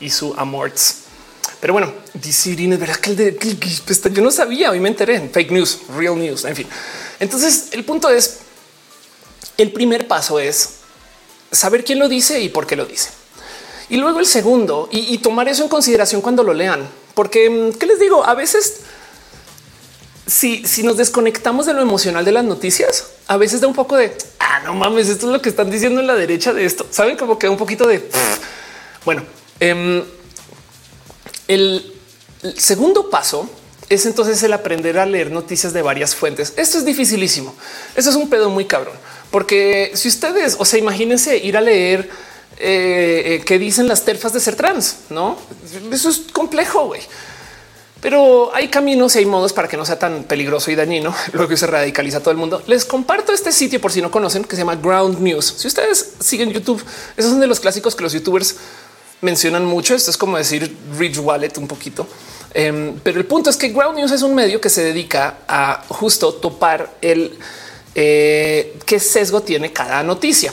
[0.00, 0.72] y su amor.
[1.60, 3.38] Pero bueno, dice Irene, verdad que el de
[4.12, 4.70] yo no sabía.
[4.70, 6.44] Hoy me enteré en fake news, real news.
[6.44, 6.66] En fin,
[7.20, 8.38] entonces, el punto es,
[9.56, 10.70] el primer paso es
[11.50, 13.10] saber quién lo dice y por qué lo dice.
[13.88, 17.86] Y luego el segundo y, tomar eso en consideración cuando lo lean, porque mm, qué
[17.86, 18.80] les digo, a veces
[20.26, 23.96] si, si nos desconectamos de lo emocional de las noticias, a veces da un poco
[23.96, 26.86] de ah, no mames, esto es lo que están diciendo en la derecha de esto.
[26.90, 28.08] Saben como que un poquito de
[29.04, 29.22] bueno.
[29.60, 30.04] Em,
[31.48, 31.94] el
[32.56, 33.48] segundo paso
[33.88, 36.52] es entonces el aprender a leer noticias de varias fuentes.
[36.56, 37.54] Esto es dificilísimo.
[37.94, 38.94] Eso es un pedo muy cabrón,
[39.30, 42.10] porque si ustedes, o sea, imagínense ir a leer
[42.58, 45.38] eh, eh, qué dicen las terfas de ser trans, no?
[45.92, 47.00] Eso es complejo, güey.
[48.00, 51.14] Pero hay caminos y hay modos para que no sea tan peligroso y dañino.
[51.32, 52.62] Luego que se radicaliza todo el mundo.
[52.66, 55.54] Les comparto este sitio por si no conocen que se llama Ground News.
[55.56, 56.82] Si ustedes siguen YouTube,
[57.16, 58.56] esos son de los clásicos que los youtubers
[59.20, 59.94] mencionan mucho.
[59.94, 62.06] Esto es como decir Rich Wallet un poquito.
[62.54, 65.84] Em, pero el punto es que Ground News es un medio que se dedica a
[65.88, 67.38] justo topar el
[67.94, 70.52] eh, qué sesgo tiene cada noticia.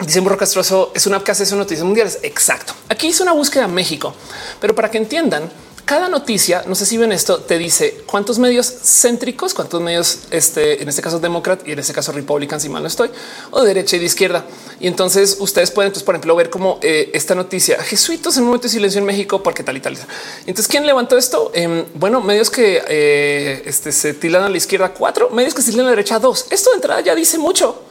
[0.00, 2.18] Dice Burro Castroso es una app que hace noticias mundiales.
[2.22, 2.74] Exacto.
[2.88, 4.14] Aquí hice una búsqueda en México,
[4.60, 5.50] pero para que entiendan,
[5.88, 10.82] cada noticia, no sé si ven esto, te dice cuántos medios céntricos, cuántos medios, este,
[10.82, 13.08] en este caso demócrata y en este caso Republican, si mal no estoy,
[13.52, 14.44] o de derecha y de izquierda.
[14.80, 18.48] Y entonces ustedes pueden, entonces, por ejemplo, ver cómo eh, esta noticia, jesuitos en un
[18.48, 19.96] momento de silencio en México, porque tal y tal.
[20.40, 21.52] Entonces, ¿quién levantó esto?
[21.54, 25.70] Em, bueno, medios que eh, este, se tilan a la izquierda cuatro, medios que se
[25.70, 26.48] tilan a la derecha dos.
[26.50, 27.87] Esto de entrada ya dice mucho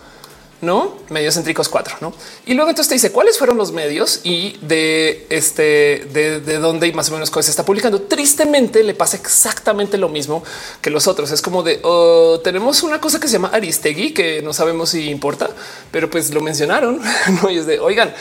[0.62, 2.14] no medios céntricos cuatro, no?
[2.45, 6.93] Y luego entonces te dice cuáles fueron los medios y de este de, dónde y
[6.93, 8.01] más o menos cosas se está publicando.
[8.01, 10.43] Tristemente le pasa exactamente lo mismo
[10.82, 11.32] que los otros.
[11.32, 15.10] Es como de oh, tenemos una cosa que se llama Aristegui que no sabemos si
[15.10, 15.49] importa,
[15.91, 17.01] pero pues lo mencionaron.
[17.41, 18.14] no es de oigan.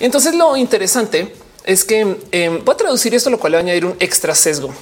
[0.00, 3.64] Entonces lo interesante es que em, voy a traducir esto, lo cual le va a
[3.64, 4.72] añadir un extra sesgo.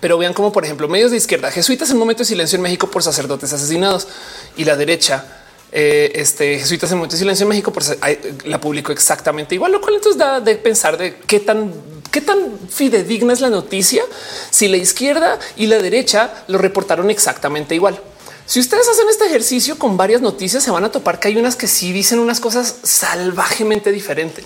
[0.00, 2.90] Pero vean como, por ejemplo, medios de izquierda, jesuitas en momento de silencio en México
[2.90, 4.08] por sacerdotes asesinados
[4.56, 5.39] y la derecha
[5.72, 7.96] eh, este jesuitas en momento de silencio en México, pues
[8.44, 11.72] la publicó exactamente igual, lo cual entonces da de pensar de qué tan
[12.10, 14.02] qué tan fidedigna es la noticia
[14.50, 18.00] si la izquierda y la derecha lo reportaron exactamente igual.
[18.46, 21.54] Si ustedes hacen este ejercicio con varias noticias, se van a topar que hay unas
[21.54, 24.44] que sí dicen unas cosas salvajemente diferentes.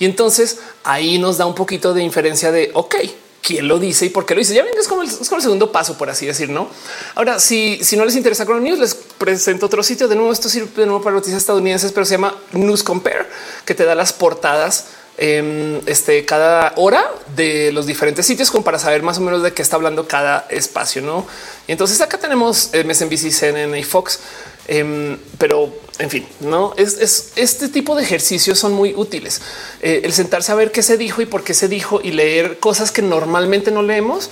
[0.00, 2.96] Y entonces ahí nos da un poquito de inferencia de, ok,
[3.44, 4.54] quién lo dice y por qué lo dice.
[4.54, 6.68] Ya ven, es como el, segundo paso, por así decir, ¿no?
[7.14, 10.08] Ahora, si, si no les interesa Ground News, les presento otro sitio.
[10.08, 13.26] De nuevo, esto sirve de nuevo para noticias estadounidenses, pero se llama News Compare,
[13.66, 14.86] que te da las portadas
[15.18, 19.52] eh, este, cada hora de los diferentes sitios como para saber más o menos de
[19.52, 21.26] qué está hablando cada espacio, ¿no?
[21.68, 24.20] Y entonces acá tenemos MSNBC, CNN y Fox,
[24.68, 29.40] em, pero en fin, no es, este tipo de ejercicios son muy útiles.
[29.80, 32.58] Eh, el sentarse a ver qué se dijo y por qué se dijo y leer
[32.58, 34.30] cosas que normalmente no leemos.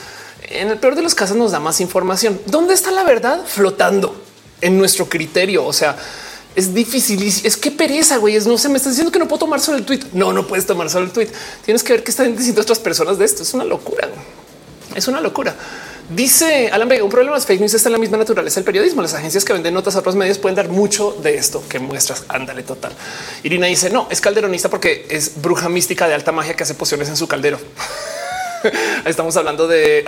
[0.49, 2.41] En el peor de los casos nos da más información.
[2.47, 3.45] ¿Dónde está la verdad?
[3.47, 4.21] Flotando
[4.61, 5.65] en nuestro criterio.
[5.65, 5.97] O sea,
[6.57, 7.23] es difícil.
[7.23, 8.39] Es que pereza, güey.
[8.41, 10.01] No se me está diciendo que no puedo tomar solo el tweet.
[10.13, 11.29] No, no puedes tomar solo el tweet.
[11.65, 13.45] Tienes que ver qué están diciendo otras personas de esto.
[13.45, 14.09] Es una locura.
[14.97, 15.55] Es una locura.
[16.15, 19.01] Dice Alan Vega, un problema de fake news está en la misma naturaleza del periodismo.
[19.01, 22.25] Las agencias que venden notas a otros medios pueden dar mucho de esto que muestras.
[22.29, 22.93] Ándale total.
[23.43, 27.09] Irina dice no, es calderonista porque es bruja mística de alta magia que hace pociones
[27.09, 27.59] en su caldero.
[29.07, 30.05] Estamos hablando de,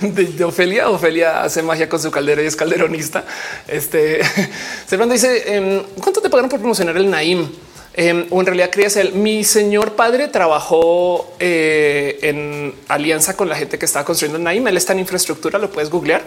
[0.00, 0.88] de, Ofelia.
[0.88, 3.24] Ofelia hace magia con su caldero y es calderonista.
[3.68, 4.20] Este
[4.86, 7.46] Servando dice em, cuánto te pagaron por promocionar el Naim?
[7.94, 13.56] Em, o en realidad creías el mi señor padre trabajó eh, en alianza con la
[13.56, 14.66] gente que estaba construyendo Naim.
[14.68, 16.22] Él está en infraestructura, lo puedes googlear.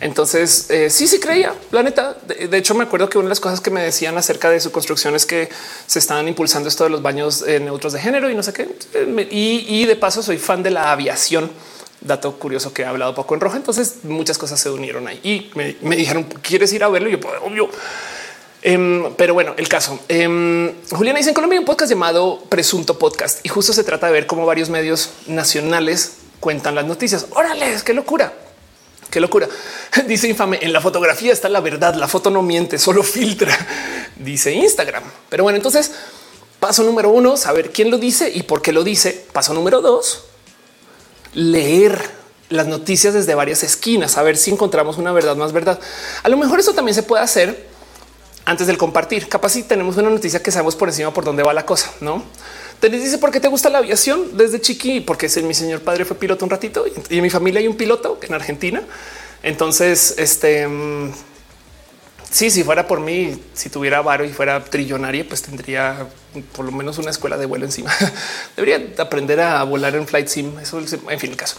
[0.00, 2.16] Entonces, eh, sí, sí creía, la neta.
[2.26, 4.70] De, hecho, me acuerdo que una de las cosas que me decían acerca de su
[4.70, 5.48] construcción es que
[5.86, 8.68] se estaban impulsando esto de los baños eh, neutros de género y no sé qué.
[9.30, 11.50] Y, de paso, soy fan de la aviación.
[12.00, 13.56] Dato curioso que he hablado poco en rojo.
[13.56, 17.08] Entonces, muchas cosas se unieron ahí y me, dijeron, ¿quieres ir a verlo?
[17.08, 17.68] Y yo, obvio.
[18.62, 20.00] Em, pero bueno, el caso.
[20.08, 24.12] Eh, Juliana dice en Colombia un podcast llamado Presunto Podcast y justo se trata de
[24.12, 27.26] ver cómo varios medios nacionales cuentan las noticias.
[27.30, 28.32] Órale, qué locura.
[29.10, 29.48] Qué locura.
[30.06, 31.94] Dice infame en la fotografía está la verdad.
[31.94, 33.56] La foto no miente, solo filtra,
[34.16, 35.04] dice Instagram.
[35.28, 35.92] Pero bueno, entonces
[36.60, 39.24] paso número uno, saber quién lo dice y por qué lo dice.
[39.32, 40.24] Paso número dos,
[41.32, 42.18] leer
[42.50, 45.78] las noticias desde varias esquinas, a ver si encontramos una verdad más verdad.
[46.22, 47.67] A lo mejor eso también se puede hacer
[48.48, 49.28] antes del compartir.
[49.28, 52.24] Capaz si tenemos una noticia que sabemos por encima por dónde va la cosa, no?
[52.80, 56.16] Te dice por qué te gusta la aviación desde chiqui, porque mi señor padre fue
[56.16, 58.82] piloto un ratito y en mi familia hay un piloto en Argentina.
[59.42, 61.12] Entonces, este mm,
[62.30, 66.06] sí, si fuera por mí, si tuviera varo y fuera trillonaria, pues tendría
[66.52, 67.94] por lo menos una escuela de vuelo encima.
[68.56, 70.58] Debería aprender a volar en flight sim.
[70.58, 71.56] Eso, en fin, el caso.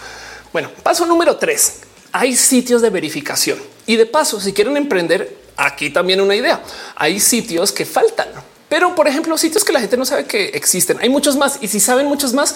[0.52, 1.82] Bueno, paso número tres.
[2.12, 6.62] Hay sitios de verificación y de paso, si quieren emprender, aquí también una idea.
[6.96, 8.28] Hay sitios que faltan
[8.68, 11.00] Pero, por ejemplo, sitios que la gente no sabe que existen.
[11.02, 12.56] Hay muchos más y si saben muchos más,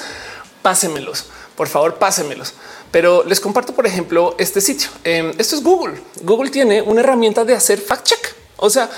[0.62, 1.26] pásenmelos.
[1.56, 2.54] Por favor, pásenmelos.
[2.92, 4.90] Pero les comparto, por ejemplo, este sitio.
[5.04, 6.00] Em, esto es Google.
[6.22, 8.36] Google tiene una herramienta de hacer fact check.
[8.58, 8.90] O sea,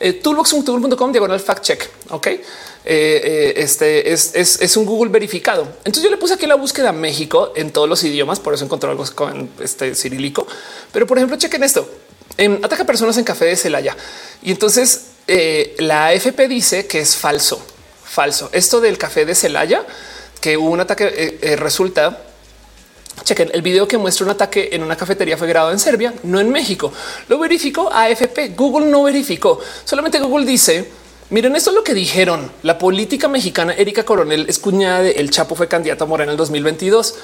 [0.00, 1.88] eh, toolbox.com diagonal fact check.
[2.10, 2.26] Ok.
[2.26, 2.40] Eh,
[2.86, 5.62] eh, este es, un Google verificado.
[5.78, 8.40] Entonces yo le puse aquí la búsqueda México en todos los idiomas.
[8.40, 10.46] Por eso encontré algo con este cirílico.
[10.92, 11.88] Pero por ejemplo, chequen esto.
[12.36, 13.96] Em, ataca personas en café de Celaya.
[14.42, 17.64] Y entonces eh, la AFP dice que es falso.
[18.04, 18.50] Falso.
[18.52, 19.84] Esto del café de Celaya,
[20.40, 22.24] que hubo un ataque, eh, resulta
[23.22, 26.40] Chequen el video que muestra un ataque en una cafetería fue grabado en Serbia, no
[26.40, 26.92] en México.
[27.28, 28.48] Lo verificó AFP.
[28.56, 29.60] Google no verificó.
[29.84, 30.90] Solamente Google dice:
[31.30, 32.50] Miren, esto es lo que dijeron.
[32.62, 36.34] La política mexicana Erika Coronel es cuñada de El Chapo, fue candidata a Morena en
[36.34, 37.14] el 2022.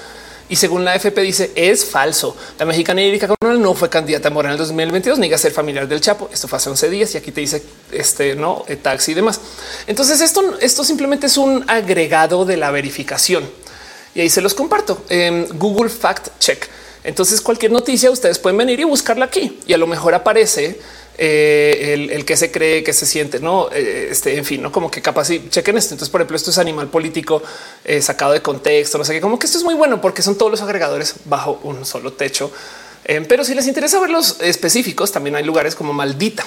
[0.51, 2.35] Y según la AFP dice es falso.
[2.59, 5.53] La mexicana Erika Coronel no fue candidata a Morena en el 2022, ni a ser
[5.53, 6.29] familiar del Chapo.
[6.33, 9.39] Esto fue hace 11 días y aquí te dice este no eh, taxi y demás.
[9.87, 13.49] Entonces esto, esto simplemente es un agregado de la verificación
[14.13, 16.67] y ahí se los comparto en Google Fact Check.
[17.05, 20.81] Entonces cualquier noticia ustedes pueden venir y buscarla aquí y a lo mejor aparece
[21.17, 23.69] eh, el, que se cree que se siente, no?
[23.71, 25.93] Eh, este, en fin, no como que capaz y chequen esto.
[25.93, 27.41] Entonces, por ejemplo, esto es animal político
[27.83, 30.35] eh, sacado de contexto, no sé qué, como que esto es muy bueno porque son
[30.35, 32.51] todos los agregadores bajo un solo techo.
[33.27, 36.45] pero si les interesa ver los específicos, también hay lugares como maldita.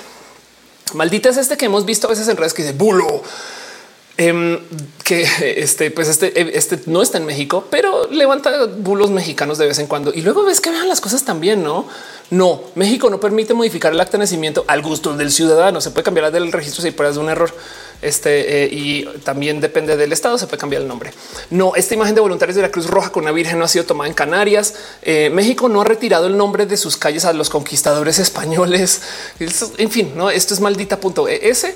[0.95, 3.23] Maldita es este que hemos visto a veces en redes que dice bulo
[4.16, 4.61] Em,
[5.03, 5.27] que
[5.57, 9.89] este, pues este, este no está en México, pero levanta bulos mexicanos de vez en
[9.89, 11.62] cuando y luego ves que vean las cosas también.
[11.65, 11.86] No,
[12.31, 15.81] no, México no permite modificar el acta de nacimiento al gusto del ciudadano.
[15.81, 17.53] Se puede cambiar del registro si puedes de un error.
[18.03, 21.11] Este eh, y también depende del estado, se puede cambiar el nombre.
[21.51, 23.85] No, esta imagen de voluntarios de la Cruz Roja con una virgen no ha sido
[23.85, 24.74] tomada en Canarias.
[25.03, 29.03] Eh, México no ha retirado el nombre de sus calles a los conquistadores españoles.
[29.78, 31.66] En fin, no, esto es maldita.es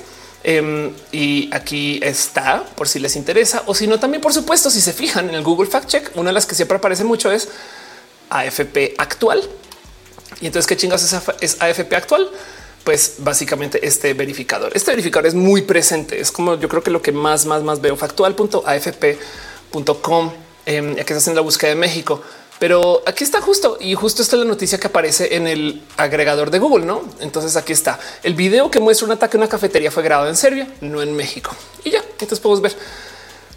[0.45, 4.81] Em, y aquí está por si les interesa o si no, también por supuesto, si
[4.81, 7.49] se fijan en el Google Fact Check, una de las que siempre aparece mucho es
[8.31, 9.43] AFP actual.
[10.41, 11.03] Y entonces, ¿qué chingas
[11.41, 12.31] es AFP actual?
[12.85, 14.71] Pues básicamente este verificador.
[14.75, 16.21] Este verificador es muy presente.
[16.21, 20.33] Es como yo creo que lo que más, más, más veo factual.afp.com.
[20.67, 22.23] Eh, ya que se hacen la búsqueda de México.
[22.59, 26.51] Pero aquí está justo y justo esta es la noticia que aparece en el agregador
[26.51, 27.03] de Google, ¿no?
[27.21, 27.99] Entonces aquí está.
[28.23, 31.15] El video que muestra un ataque a una cafetería fue grabado en Serbia, no en
[31.15, 31.53] México.
[31.85, 32.77] Y ya, entonces podemos ver.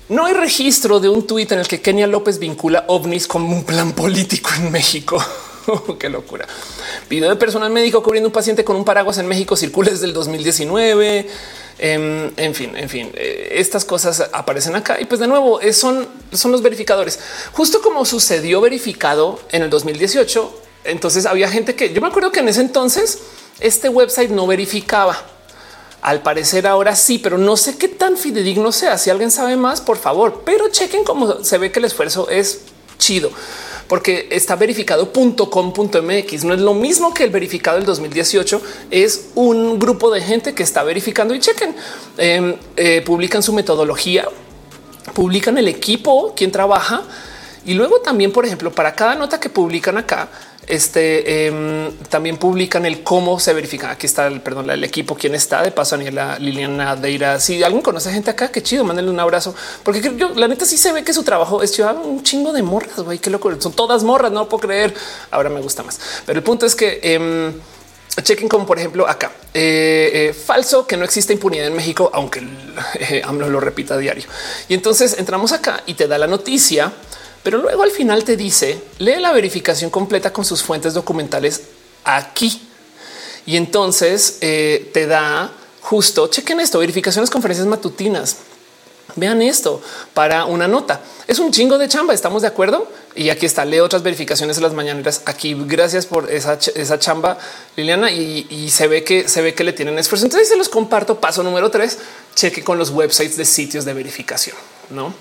[0.10, 3.64] No hay registro de un tuit en el que Kenia López vincula ovnis como un
[3.64, 5.24] plan político en México.
[6.00, 6.46] Qué locura.
[7.10, 10.14] Video de personal médico cubriendo un paciente con un paraguas en México circula desde el
[10.14, 11.28] 2019.
[11.84, 16.08] Em, en fin, en fin, eh, estas cosas aparecen acá y pues de nuevo son,
[16.32, 17.18] son los verificadores.
[17.54, 22.42] Justo como sucedió verificado en el 2018, entonces había gente que yo me acuerdo que
[22.42, 23.18] en ese entonces
[23.60, 25.18] este website no verificaba.
[26.04, 29.00] Al parecer ahora sí, pero no sé qué tan fidedigno sea.
[29.00, 32.62] Si alguien sabe más, por favor, pero chequen cómo se ve que el esfuerzo es
[33.00, 33.32] chido
[33.92, 36.46] porque está verificado.com.mx.
[36.46, 38.62] No es lo mismo que el verificado del 2018.
[38.90, 41.76] Es un grupo de gente que está verificando y chequen,
[42.18, 44.30] em, eh, publican su metodología,
[45.14, 47.04] publican el equipo, quien trabaja
[47.66, 50.30] y luego también, por ejemplo, para cada nota que publican acá,
[50.68, 53.92] este em, también publican el cómo se verifica.
[53.92, 57.40] Aquí está el perdón, el equipo, quién está de paso, Aniela Liliana Deira.
[57.40, 60.78] Si alguien conoce gente acá, qué chido, mándenle un abrazo, porque yo la neta sí
[60.78, 62.98] se ve que su trabajo es llevar un chingo de morras.
[62.98, 63.52] Güey, qué loco.
[63.60, 64.94] Son todas morras, no puedo creer.
[65.32, 67.52] Ahora me gusta más, pero el punto es que eh,
[68.22, 72.42] chequen como por ejemplo acá eh, eh, falso que no existe impunidad en México, aunque
[73.00, 74.24] eh, AMLO lo repita diario.
[74.68, 76.92] Y entonces entramos acá y te da la noticia
[77.44, 81.62] pero luego al final te dice lee la verificación completa con sus fuentes documentales
[82.04, 82.68] aquí.
[83.46, 85.52] Y entonces eh, te da
[85.82, 88.38] justo chequen esto, verificaciones, conferencias matutinas.
[89.16, 89.82] Vean esto
[90.14, 91.02] para una nota.
[91.28, 92.14] Es un chingo de chamba.
[92.14, 92.88] Estamos de acuerdo.
[93.14, 93.66] Y aquí está.
[93.66, 95.24] Lee otras verificaciones de las mañaneras.
[95.26, 97.38] Aquí, gracias por esa, esa chamba,
[97.76, 98.10] Liliana.
[98.10, 100.28] Y, y, se ve que se ve que le tienen esfuerzo.
[100.28, 101.20] Entonces se los comparto.
[101.20, 101.98] Paso número tres.
[102.36, 104.56] Cheque con los websites de sitios de verificación.
[104.92, 105.14] No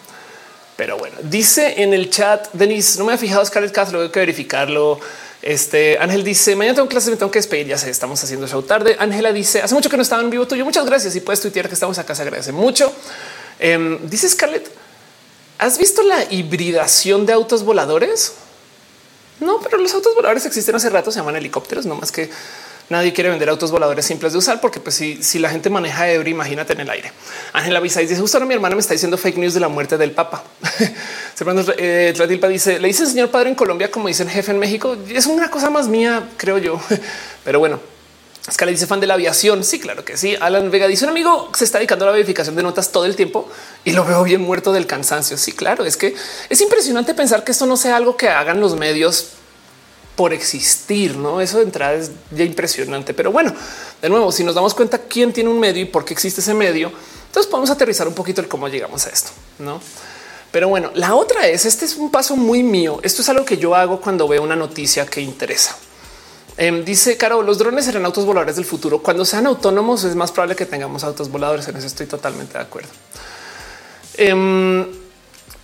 [0.81, 4.11] pero bueno, dice en el chat, Denis, no me ha fijado Scarlett Cast, luego hay
[4.11, 4.99] que verificarlo.
[5.43, 7.67] Este Ángel dice mañana tengo clases, me tengo que despedir.
[7.67, 8.97] Ya sé, estamos haciendo show tarde.
[8.99, 10.65] Ángela dice hace mucho que no estaba en vivo tuyo.
[10.65, 11.15] Muchas gracias.
[11.17, 12.15] Y puedes tuitear que estamos acá.
[12.15, 12.91] Se agradece mucho.
[13.59, 14.71] Em, dice Scarlett,
[15.59, 18.33] ¿has visto la hibridación de autos voladores?
[19.39, 22.31] No, pero los autos voladores existen hace rato, se llaman helicópteros, no más que
[22.91, 26.11] Nadie quiere vender autos voladores simples de usar porque pues si, si la gente maneja
[26.11, 27.13] ebrio, imagínate en el aire.
[27.53, 29.97] Ángela Visay dice justo ahora mi hermana me está diciendo fake news de la muerte
[29.97, 30.43] del Papa.
[31.79, 34.97] eh, Tlatilpa dice le dice señor padre en Colombia como dicen jefe en México.
[35.09, 36.81] Es una cosa más mía, creo yo.
[37.45, 37.79] Pero bueno,
[38.49, 39.63] Escala dice fan de la aviación.
[39.63, 40.37] Sí, claro que sí.
[40.41, 43.15] Alan Vega dice un amigo se está dedicando a la verificación de notas todo el
[43.15, 43.49] tiempo
[43.85, 45.37] y lo veo bien muerto del cansancio.
[45.39, 46.17] Sí, claro, es que
[46.49, 49.29] es impresionante pensar que esto no sea algo que hagan los medios
[50.21, 51.41] por existir, no?
[51.41, 53.15] Eso de entrada es ya impresionante.
[53.15, 53.55] Pero bueno,
[54.03, 56.53] de nuevo, si nos damos cuenta quién tiene un medio y por qué existe ese
[56.53, 56.93] medio,
[57.29, 59.31] entonces podemos aterrizar un poquito el cómo llegamos a esto,
[59.61, 59.81] no?
[60.51, 63.01] Pero bueno, la otra es este es un paso muy mío.
[63.03, 65.75] Esto es algo que yo hago cuando veo una noticia que interesa.
[66.59, 68.99] Em, dice Caro, los drones serán autos voladores del futuro.
[68.99, 71.67] Cuando sean autónomos es más probable que tengamos autos voladores.
[71.67, 72.91] En eso estoy totalmente de acuerdo.
[74.19, 74.87] Em,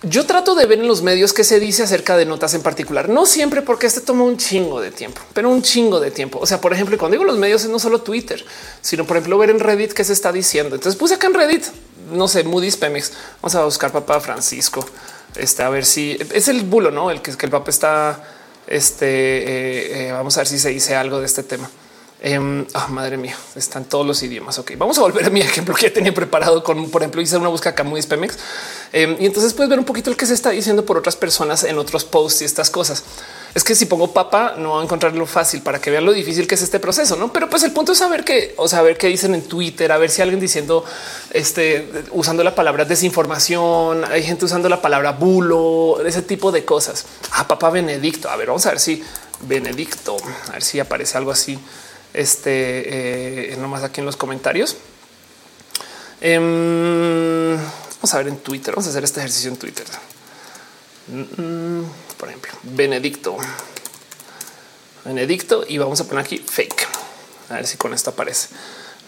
[0.03, 3.09] yo trato de ver en los medios qué se dice acerca de notas en particular.
[3.09, 6.39] No siempre porque este toma un chingo de tiempo, pero un chingo de tiempo.
[6.39, 8.45] O sea, por ejemplo, cuando digo los medios es no solo Twitter,
[8.81, 10.75] sino por ejemplo ver en Reddit qué se está diciendo.
[10.75, 11.65] Entonces puse acá en Reddit,
[12.11, 13.11] no sé, Moody's Pemex.
[13.41, 14.85] Vamos a buscar papá Francisco.
[15.35, 17.09] Este, a ver si es el bulo, no?
[17.09, 18.23] El que, el papá está
[18.67, 21.69] este eh, eh, vamos a ver si se dice algo de este tema.
[22.19, 22.39] Eh,
[22.89, 24.57] madre mía, están todos los idiomas.
[24.57, 27.49] Ok, vamos a volver a mi ejemplo que tenía preparado con, por ejemplo, hice una
[27.49, 28.37] búsqueda muy Pemex
[28.93, 31.77] y entonces puedes ver un poquito el que se está diciendo por otras personas en
[31.77, 33.03] otros posts y estas cosas
[33.57, 36.47] es que si pongo papa no va a encontrarlo fácil para que vean lo difícil
[36.47, 37.33] que es este proceso, no?
[37.33, 40.11] Pero pues el punto es saber que o saber qué dicen en Twitter, a ver
[40.11, 40.85] si alguien diciendo
[41.31, 47.05] este usando la palabra desinformación, hay gente usando la palabra bulo, ese tipo de cosas.
[47.31, 48.29] A ah, papá Benedicto.
[48.29, 49.03] A ver, vamos a ver si
[49.41, 50.17] Benedicto,
[50.49, 51.57] a ver si aparece algo así.
[52.13, 54.77] Este eh, nomás aquí en los comentarios.
[56.21, 58.73] Em, vamos a ver en Twitter.
[58.73, 59.85] Vamos a hacer este ejercicio en Twitter.
[61.07, 61.83] Mm,
[62.17, 63.37] por ejemplo, Benedicto.
[65.05, 66.87] Benedicto y vamos a poner aquí fake.
[67.49, 68.49] A ver si con esto aparece.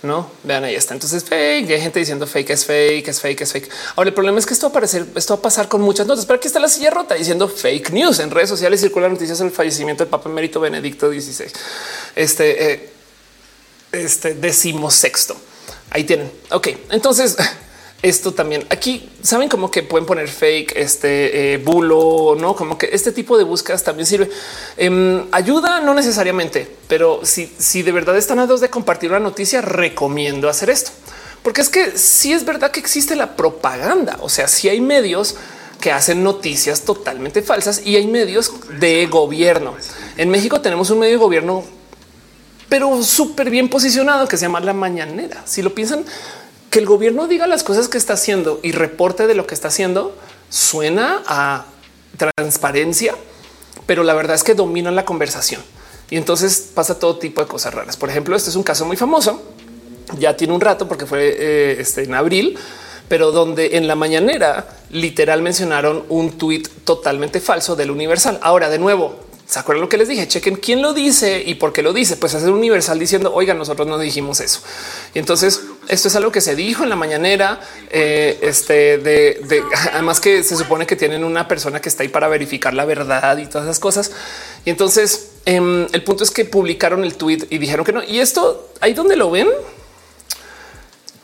[0.01, 0.93] No vean, ahí está.
[0.93, 1.69] Entonces fake.
[1.71, 3.69] Hay gente diciendo fake es fake, es fake, es fake.
[3.95, 6.07] Ahora el problema es que esto va a aparecer, esto va a pasar con muchas
[6.07, 6.25] notas.
[6.25, 8.79] Pero aquí está la silla rota diciendo fake news en redes sociales.
[8.79, 11.51] Circulan noticias del fallecimiento del Papa Emérito Benedicto XVI.
[12.15, 12.89] Este, eh,
[13.91, 15.35] este decimosexto.
[15.91, 16.31] Ahí tienen.
[16.51, 17.35] Ok, entonces
[18.01, 22.89] esto también aquí saben como que pueden poner fake, este eh, bulo, no como que
[22.93, 24.29] este tipo de búsquedas también sirve.
[24.77, 29.19] Em, ayuda, no necesariamente, pero si, si de verdad están a dos de compartir una
[29.19, 30.91] noticia, recomiendo hacer esto,
[31.43, 34.17] porque es que si es verdad que existe la propaganda.
[34.21, 35.35] O sea, si hay medios
[35.79, 39.75] que hacen noticias totalmente falsas y hay medios de gobierno.
[40.17, 41.63] En México tenemos un medio de gobierno,
[42.67, 45.41] pero súper bien posicionado que se llama la mañanera.
[45.45, 46.05] Si lo piensan,
[46.69, 49.69] que el gobierno diga las cosas que está haciendo y reporte de lo que está
[49.69, 50.15] haciendo
[50.49, 51.65] suena a
[52.17, 53.15] transparencia,
[53.85, 55.61] pero la verdad es que dominan la conversación
[56.09, 57.97] y entonces pasa todo tipo de cosas raras.
[57.97, 59.41] Por ejemplo, este es un caso muy famoso.
[60.17, 62.57] Ya tiene un rato porque fue eh, este, en abril,
[63.07, 68.39] pero donde en la mañanera literal mencionaron un tuit totalmente falso del Universal.
[68.41, 70.27] Ahora, de nuevo, ¿Se acuerdan lo que les dije?
[70.27, 72.17] Chequen quién lo dice y por qué lo dice.
[72.17, 74.61] Pues hacer universal diciendo, oiga, nosotros no dijimos eso.
[75.15, 77.59] Y entonces esto es algo que se dijo en la mañanera.
[77.89, 79.63] Eh, este de,
[79.93, 83.39] además que se supone que tienen una persona que está ahí para verificar la verdad
[83.39, 84.11] y todas esas cosas.
[84.65, 88.03] Y entonces em, el punto es que publicaron el tweet y dijeron que no.
[88.03, 89.47] Y esto ahí donde lo ven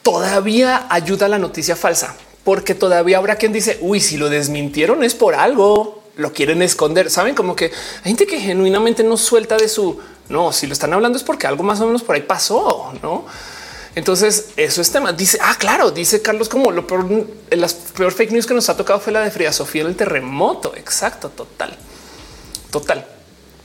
[0.02, 5.04] todavía ayuda a la noticia falsa, porque todavía habrá quien dice, uy, si lo desmintieron
[5.04, 7.10] es por algo lo quieren esconder.
[7.10, 10.52] Saben como que hay gente que genuinamente no suelta de su no.
[10.52, 13.26] Si lo están hablando es porque algo más o menos por ahí pasó, no?
[13.96, 15.14] Entonces eso es tema.
[15.14, 17.08] Dice, ah, claro, dice Carlos, como lo peor,
[17.52, 19.96] las peor fake news que nos ha tocado fue la de Frida Sofía en el
[19.96, 20.74] terremoto.
[20.76, 21.78] Exacto, total,
[22.72, 23.06] total.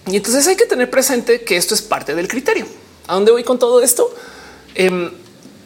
[0.06, 2.66] Y entonces hay que tener presente que esto es parte del criterio.
[3.06, 4.14] ¿A dónde voy con todo esto?
[4.74, 5.10] Em,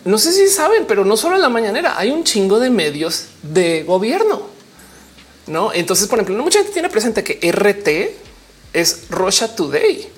[0.07, 3.27] no sé si saben, pero no solo en la mañanera hay un chingo de medios
[3.43, 4.54] de gobierno
[5.47, 7.89] no, entonces, por ejemplo, mucha gente tiene presente que RT
[8.73, 10.09] es Russia Today.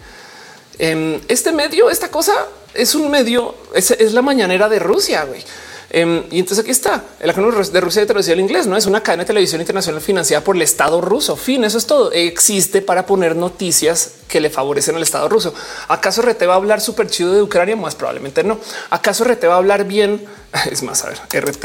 [0.78, 2.32] Em, este medio, esta cosa
[2.74, 5.24] es un medio, es, la mañanera de Rusia.
[5.24, 5.42] güey.
[5.88, 8.66] Em, y entonces aquí está el canal de Rusia de televisión inglés.
[8.66, 11.36] No es una cadena de televisión internacional financiada por el Estado ruso.
[11.36, 12.12] Fin, eso es todo.
[12.12, 15.54] Existe para poner noticias que le favorecen al Estado ruso.
[15.88, 17.76] ¿Acaso RT va a hablar súper chido de Ucrania?
[17.76, 18.58] Más probablemente no.
[18.90, 20.24] ¿Acaso RT va a hablar bien?
[20.70, 21.64] Es más, a ver, RT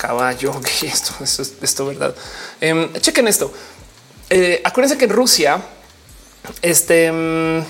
[0.00, 0.52] caballo.
[0.60, 2.14] Okay, esto, esto, esto, verdad.
[2.62, 3.52] Um, chequen esto.
[4.30, 5.60] Eh, acuérdense que en Rusia,
[6.62, 7.64] este em,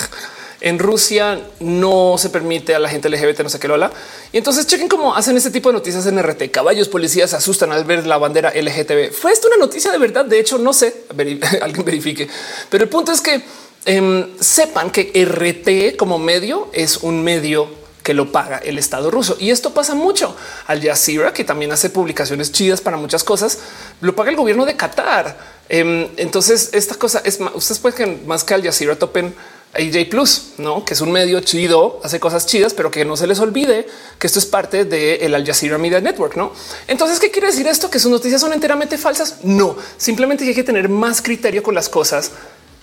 [0.60, 3.92] en Rusia no se permite a la gente LGBT, no sé qué lo habla.
[4.32, 6.50] Y entonces chequen cómo hacen este tipo de noticias en RT.
[6.50, 9.12] Caballos, policías se asustan al ver la bandera LGTB.
[9.12, 10.24] Fue esto una noticia de verdad.
[10.24, 11.04] De hecho, no sé,
[11.60, 12.28] alguien verifique,
[12.70, 13.42] pero el punto es que
[13.84, 19.36] em, sepan que RT como medio es un medio que lo paga el Estado ruso.
[19.38, 20.36] Y esto pasa mucho.
[20.66, 23.58] Al Jazeera, que también hace publicaciones chidas para muchas cosas,
[24.00, 25.36] lo paga el gobierno de Qatar.
[25.68, 29.34] Em, entonces, esta cosa es más, ustedes pueden más que Al Jazeera topen
[29.74, 33.26] AJ Plus, no que es un medio chido, hace cosas chidas, pero que no se
[33.26, 33.86] les olvide
[34.18, 36.36] que esto es parte del Al Jazeera Media Network.
[36.36, 36.52] No,
[36.88, 37.88] entonces, ¿qué quiere decir esto?
[37.90, 39.36] Que sus noticias son enteramente falsas?
[39.44, 42.32] No, simplemente hay que tener más criterio con las cosas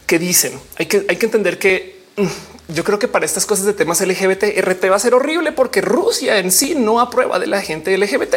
[0.07, 0.59] que dicen.
[0.77, 1.98] Hay que, hay que entender que
[2.67, 5.81] yo creo que para estas cosas de temas LGBT, RT va a ser horrible porque
[5.81, 8.35] Rusia en sí no aprueba de la gente LGBT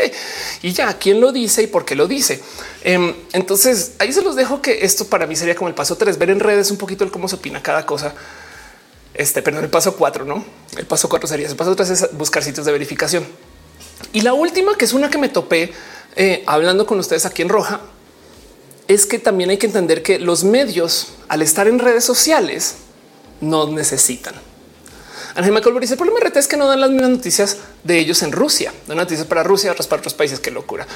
[0.63, 2.41] y ya quién lo dice y por qué lo dice.
[2.83, 6.19] Em, entonces ahí se los dejo que esto para mí sería como el paso tres,
[6.19, 8.15] ver en redes un poquito el cómo se opina cada cosa
[9.15, 10.45] este, perdón, el paso cuatro, no?
[10.77, 13.27] El paso cuatro sería el paso tres es buscar sitios de verificación.
[14.13, 15.73] Y la última, que es una que me topé
[16.17, 17.81] eh, hablando con ustedes aquí en Roja,
[18.89, 22.77] es que también hay que entender que los medios, al estar en redes sociales,
[23.43, 24.35] no necesitan.
[25.35, 28.33] Ángel Michael dice: El problema es que no dan las mismas noticias de ellos en
[28.33, 28.73] Rusia.
[28.87, 30.41] Dan noticias para Rusia, otras para otros países.
[30.41, 30.87] Qué locura.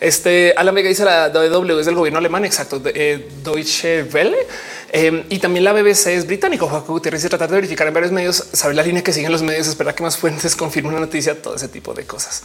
[0.00, 2.44] Este a la mega dice la W es del gobierno alemán.
[2.44, 2.80] Exacto.
[2.84, 4.46] Eh, Deutsche Welle.
[4.94, 6.68] Em, y también la BBC es británico.
[6.68, 9.66] Joaquín Gutiérrez tratar de verificar en varios medios, saber la línea que siguen los medios,
[9.66, 12.42] esperar que más fuentes confirmen una noticia, todo ese tipo de cosas.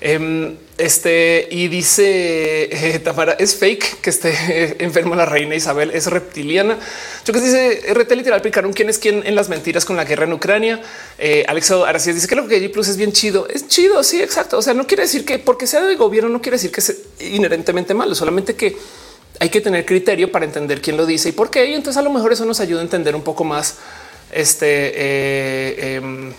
[0.00, 6.08] Em, este y dice eh, Tamara es fake que esté enferma la reina Isabel es
[6.08, 6.76] reptiliana.
[7.24, 10.24] Yo que dice RT literal picaron quién es quién en las mentiras con la guerra
[10.24, 10.82] en Ucrania.
[11.16, 13.46] Eh, Alexo Aracía dice que lo que G Plus es bien chido.
[13.48, 14.02] Es chido.
[14.02, 14.58] Sí, exacto.
[14.58, 16.96] O sea, no quiere decir que porque sea de gobierno, no quiere decir que es
[17.20, 18.76] inherentemente malo, solamente que
[19.44, 21.66] hay que tener criterio para entender quién lo dice y por qué.
[21.66, 23.74] Y entonces a lo mejor eso nos ayuda a entender un poco más
[24.32, 26.32] este, eh, em,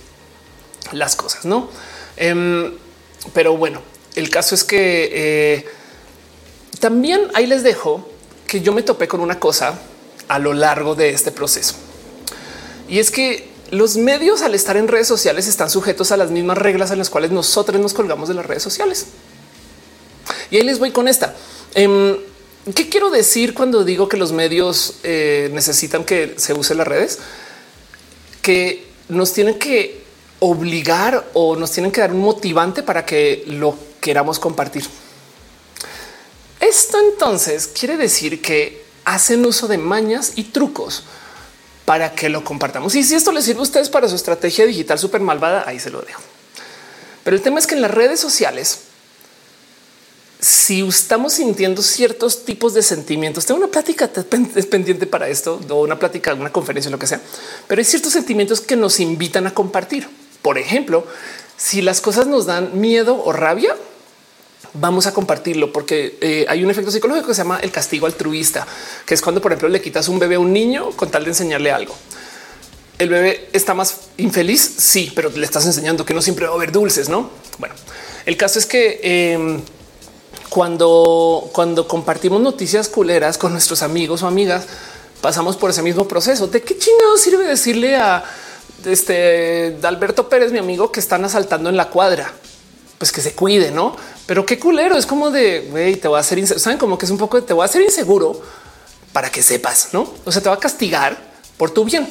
[0.91, 1.69] las cosas, no?
[2.18, 2.73] Em,
[3.32, 3.84] pero bueno,
[4.15, 5.65] el caso es que eh,
[6.80, 8.10] también ahí les dejo
[8.48, 9.80] que yo me topé con una cosa
[10.27, 11.76] a lo largo de este proceso.
[12.90, 16.57] Y es que los medios al estar en redes sociales están sujetos a las mismas
[16.57, 19.06] reglas en las cuales nosotros nos colgamos de las redes sociales.
[20.49, 21.36] Y ahí les voy con esta.
[21.76, 22.18] Em,
[22.73, 27.19] ¿Qué quiero decir cuando digo que los medios eh, necesitan que se use las redes?
[28.41, 30.03] Que nos tienen que
[30.39, 34.83] obligar o nos tienen que dar un motivante para que lo queramos compartir.
[36.59, 41.03] Esto entonces quiere decir que hacen uso de mañas y trucos
[41.85, 42.95] para que lo compartamos.
[42.95, 45.91] Y si esto les sirve a ustedes para su estrategia digital súper malvada, ahí se
[45.91, 46.21] lo dejo.
[47.23, 48.84] Pero el tema es que en las redes sociales
[50.45, 54.07] si estamos sintiendo ciertos tipos de sentimientos, tengo una plática
[54.69, 57.19] pendiente para esto o una plática, una conferencia, lo que sea,
[57.67, 60.07] pero hay ciertos sentimientos que nos invitan a compartir.
[60.43, 61.03] Por ejemplo,
[61.57, 63.76] si las cosas nos dan miedo o rabia,
[64.73, 68.67] vamos a compartirlo porque eh, hay un efecto psicológico que se llama el castigo altruista,
[69.03, 71.31] que es cuando, por ejemplo, le quitas un bebé a un niño con tal de
[71.31, 71.95] enseñarle algo.
[72.99, 76.55] El bebé está más infeliz, sí, pero le estás enseñando que no siempre va a
[76.55, 77.31] haber dulces, no?
[77.57, 77.73] Bueno,
[78.27, 78.99] el caso es que
[79.34, 79.59] em,
[80.56, 84.64] cuando, cuando compartimos noticias culeras con nuestros amigos o amigas,
[85.19, 86.48] pasamos por ese mismo proceso.
[86.48, 88.23] ¿De qué chingado sirve decirle a
[88.86, 92.32] este Alberto Pérez, mi amigo, que están asaltando en la cuadra?
[92.98, 93.98] Pues que se cuide, ¿no?
[94.27, 97.11] Pero qué culero, es como de, güey, te voy a hacer, saben como que es
[97.11, 98.41] un poco de, te voy a hacer inseguro
[99.11, 100.10] para que sepas, ¿no?
[100.23, 101.18] O sea, te va a castigar
[101.57, 102.07] por tu bien.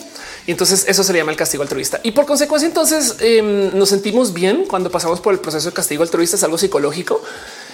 [0.47, 1.99] Y entonces eso se le llama el castigo altruista.
[2.03, 6.03] Y por consecuencia, entonces em, nos sentimos bien cuando pasamos por el proceso de castigo
[6.03, 7.23] altruista, es algo psicológico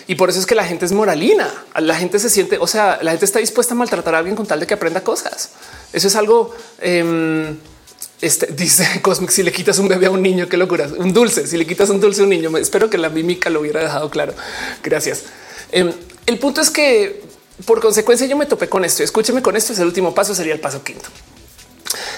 [0.06, 1.48] y por eso es que la gente es moralina.
[1.78, 4.46] La gente se siente, o sea, la gente está dispuesta a maltratar a alguien con
[4.46, 5.50] tal de que aprenda cosas.
[5.92, 6.54] Eso es algo.
[6.80, 7.56] Em,
[8.20, 11.46] este, dice Cosmic, si le quitas un bebé a un niño, qué locura, un dulce,
[11.46, 14.10] si le quitas un dulce a un niño, espero que la mímica lo hubiera dejado
[14.10, 14.34] claro.
[14.82, 15.24] Gracias.
[15.72, 15.92] Em,
[16.26, 17.22] el punto es que
[17.64, 19.02] por consecuencia yo me topé con esto.
[19.02, 21.08] Escúcheme con esto, es el último paso, sería el paso quinto.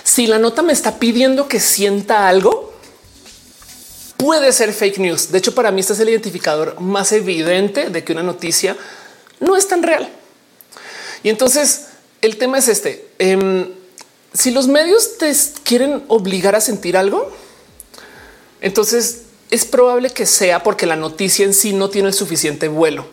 [0.04, 2.72] Si la nota me está pidiendo que sienta algo,
[4.23, 5.32] puede ser fake news.
[5.32, 8.77] De hecho, para mí este es el identificador más evidente de que una noticia
[9.40, 10.09] no es tan real.
[11.24, 11.86] Y entonces
[12.20, 13.09] el tema es este.
[13.19, 13.69] Em,
[14.32, 15.35] si los medios te
[15.65, 17.32] quieren obligar a sentir algo,
[18.61, 23.05] entonces es probable que sea porque la noticia en sí no tiene el suficiente vuelo.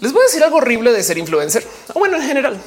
[0.00, 1.66] Les voy a decir algo horrible de ser influencer.
[1.92, 2.58] Bueno, en general,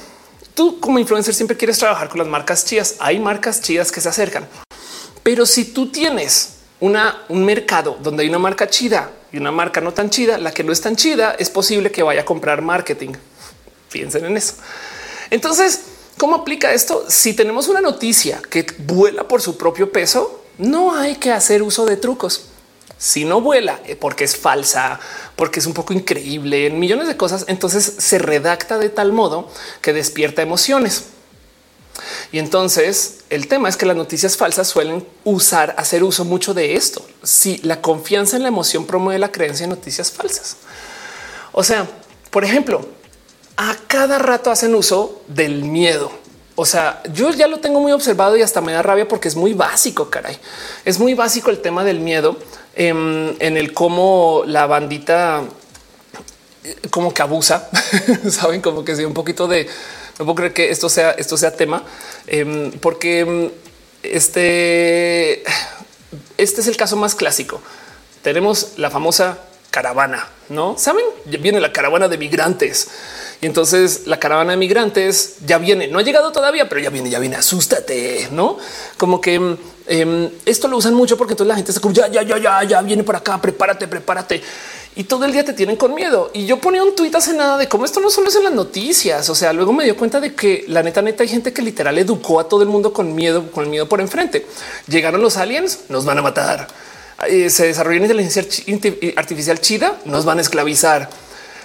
[0.54, 2.94] tú como influencer siempre quieres trabajar con las marcas chidas.
[3.00, 4.48] Hay marcas chidas que se acercan,
[5.24, 9.92] pero si tú tienes un mercado donde hay una marca chida y una marca no
[9.92, 13.12] tan chida, la que no es tan chida es posible que vaya a comprar marketing.
[13.90, 14.54] Piensen en eso.
[15.30, 15.82] Entonces,
[16.18, 17.04] ¿cómo aplica esto?
[17.08, 21.86] Si tenemos una noticia que vuela por su propio peso, no hay que hacer uso
[21.86, 22.46] de trucos.
[22.98, 24.98] Si no vuela eh, porque es falsa,
[25.36, 29.48] porque es un poco increíble en millones de cosas, entonces se redacta de tal modo
[29.80, 31.04] que despierta emociones.
[32.32, 36.74] Y entonces el tema es que las noticias falsas suelen usar, hacer uso mucho de
[36.74, 37.04] esto.
[37.22, 40.56] Si la confianza en la emoción promueve la creencia en noticias falsas.
[41.52, 41.86] O sea,
[42.30, 42.86] por ejemplo,
[43.56, 46.10] a cada rato hacen uso del miedo
[46.54, 49.36] O sea, yo ya lo tengo muy observado y hasta me da rabia porque es
[49.36, 50.38] muy básico, caray.
[50.84, 52.38] Es muy básico el tema del miedo
[52.74, 55.44] en, en el cómo la bandita
[56.64, 57.68] eh, como que abusa,
[58.30, 59.66] saben, como que sea un poquito de
[60.18, 61.84] no puedo creer que esto sea, esto sea tema,
[62.26, 63.50] em, porque em,
[64.02, 65.42] este,
[66.36, 67.60] este es el caso más clásico.
[68.22, 69.38] Tenemos la famosa
[69.70, 71.04] caravana, no saben?
[71.24, 72.88] Viene la caravana de migrantes
[73.40, 77.10] y entonces la caravana de migrantes ya viene, no ha llegado todavía, pero ya viene,
[77.10, 77.36] ya viene.
[77.36, 78.58] Asústate, no
[78.98, 79.56] como que
[79.86, 82.82] em, esto lo usan mucho porque entonces la gente como ya, ya, ya, ya, ya
[82.82, 83.40] viene por acá.
[83.40, 84.42] Prepárate, prepárate
[84.94, 86.30] y todo el día te tienen con miedo.
[86.34, 88.52] Y yo ponía un tuit hace nada de cómo esto no solo es en las
[88.52, 89.28] noticias.
[89.30, 91.96] O sea, luego me dio cuenta de que la neta, neta, hay gente que literal
[91.98, 94.46] educó a todo el mundo con miedo, con el miedo por enfrente.
[94.88, 96.68] Llegaron los aliens, nos van a matar.
[97.28, 98.44] Eh, se desarrolló inteligencia
[99.16, 101.08] artificial chida, nos van a esclavizar.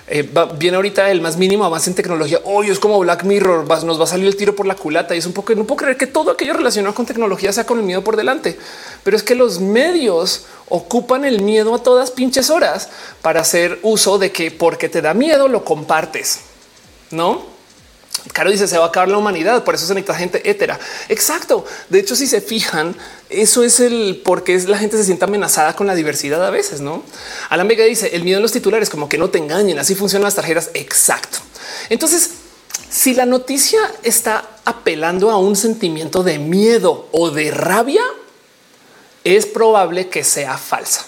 [0.10, 2.40] Eh, viene ahorita el más mínimo avance en tecnología.
[2.46, 5.18] Hoy es como Black Mirror, nos va a salir el tiro por la culata y
[5.18, 7.84] es un poco no puedo creer que todo aquello relacionado con tecnología sea con el
[7.84, 8.58] miedo por delante,
[9.04, 12.90] pero es que los medios ocupan el miedo a todas pinches horas
[13.22, 16.40] para hacer uso de que porque te da miedo lo compartes,
[17.12, 17.57] no?
[18.34, 20.80] Caro dice se va a acabar la humanidad, por eso se necesita gente étera.
[21.10, 21.66] Exacto.
[21.90, 22.96] De hecho, si se fijan,
[23.30, 26.82] eso es el por qué la gente se siente amenazada con la diversidad a veces,
[26.82, 27.04] no?
[27.50, 29.80] Alan Vega dice el miedo en los titulares, como que no te engañen.
[29.80, 30.72] Así funcionan las tarjetas.
[30.74, 31.40] Exacto.
[31.90, 32.32] Entonces,
[32.90, 38.04] si la noticia está apelando a un sentimiento de miedo o de rabia,
[39.24, 41.06] es probable que sea falsa.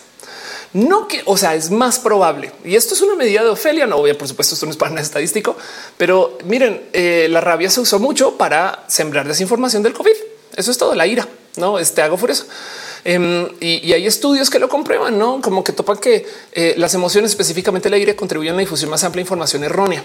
[0.73, 2.51] No que, o sea, es más probable.
[2.63, 3.87] Y esto es una medida de Ofelia.
[3.87, 5.57] No, obvio, por supuesto, esto no es para nada estadístico,
[5.97, 10.11] pero miren, eh, la rabia se usó mucho para sembrar desinformación del COVID.
[10.55, 11.27] Eso es todo la ira.
[11.57, 12.45] No, este hago eso.
[13.03, 17.31] Em, y, hay estudios que lo comprueban, no como que topan que eh, las emociones,
[17.31, 20.03] específicamente la ira, contribuyen a la difusión más amplia de información errónea.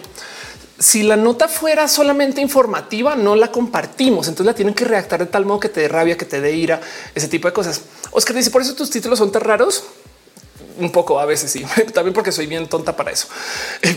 [0.78, 4.28] Si la nota fuera solamente informativa, no la compartimos.
[4.28, 6.52] Entonces la tienen que redactar de tal modo que te dé rabia, que te dé
[6.52, 6.80] ira,
[7.14, 7.82] ese tipo de cosas.
[8.10, 9.84] Oscar dice por eso tus títulos son tan raros
[10.78, 11.64] un poco a veces sí,
[11.94, 13.28] también porque soy bien tonta para eso.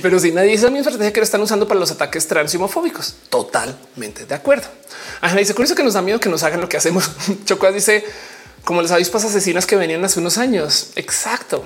[0.02, 3.16] Pero si nadie dice mi estrategia que están usando para los ataques trans y homofóbicos,
[3.30, 4.68] totalmente de acuerdo.
[5.22, 7.10] Ajá, dice con eso que nos da miedo que nos hagan lo que hacemos.
[7.46, 8.06] Chocuas dice
[8.64, 10.92] como las avispas asesinas que venían hace unos años.
[10.96, 11.64] Exacto.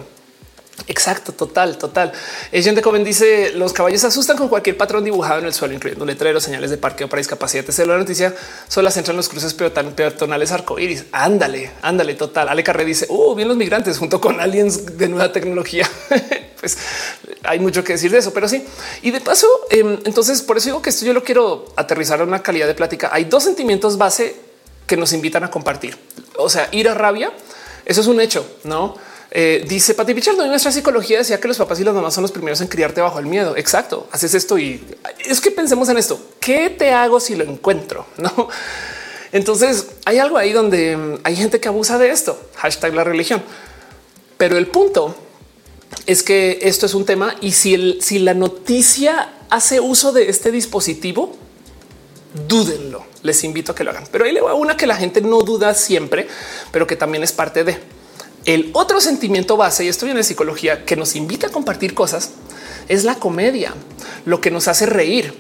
[0.88, 2.12] Exacto, total, total.
[2.52, 6.44] Gente Coven dice los caballos asustan con cualquier patrón dibujado en el suelo, incluyendo letreros,
[6.44, 7.64] señales de parqueo para discapacidad.
[7.68, 8.34] Esa la noticia
[8.68, 11.06] solo las entran los cruces peatonales arcoíris.
[11.12, 12.50] Ándale, ándale, total.
[12.50, 15.90] Ale Carre dice, uh, bien los migrantes junto con aliens de nueva tecnología.
[16.60, 16.78] pues
[17.44, 18.66] hay mucho que decir de eso, pero sí.
[19.02, 22.24] Y de paso, em, entonces por eso digo que esto yo lo quiero aterrizar a
[22.24, 23.10] una calidad de plática.
[23.12, 24.36] Hay dos sentimientos base
[24.88, 25.98] que nos invitan a compartir.
[26.38, 27.32] O sea, ir a rabia.
[27.86, 28.96] Eso es un hecho, no?
[29.34, 32.34] Eh, dice Pati Pichardo, nuestra psicología decía que los papás y las mamás son los
[32.34, 33.56] primeros en criarte bajo el miedo.
[33.56, 34.08] Exacto.
[34.12, 34.84] Haces esto y
[35.26, 36.20] es que pensemos en esto.
[36.42, 38.06] ¿Qué te hago si lo encuentro?
[38.18, 38.50] No.
[39.32, 42.38] Entonces hay algo ahí donde mm, hay gente que abusa de esto.
[42.58, 43.42] Hashtag la religión.
[44.38, 45.16] Pero el punto
[46.06, 50.30] es que esto es un tema y si, el, si la noticia hace uso de
[50.30, 51.38] este dispositivo,
[52.48, 53.06] dúdenlo.
[53.24, 54.04] Les invito a que lo hagan.
[54.12, 56.28] Pero ahí le va una que la gente no duda siempre,
[56.74, 57.78] pero que también es parte de
[58.46, 62.32] el otro sentimiento base, y esto viene de psicología, que nos invita a compartir cosas,
[62.88, 63.74] es la comedia,
[64.26, 65.34] lo que nos hace reír.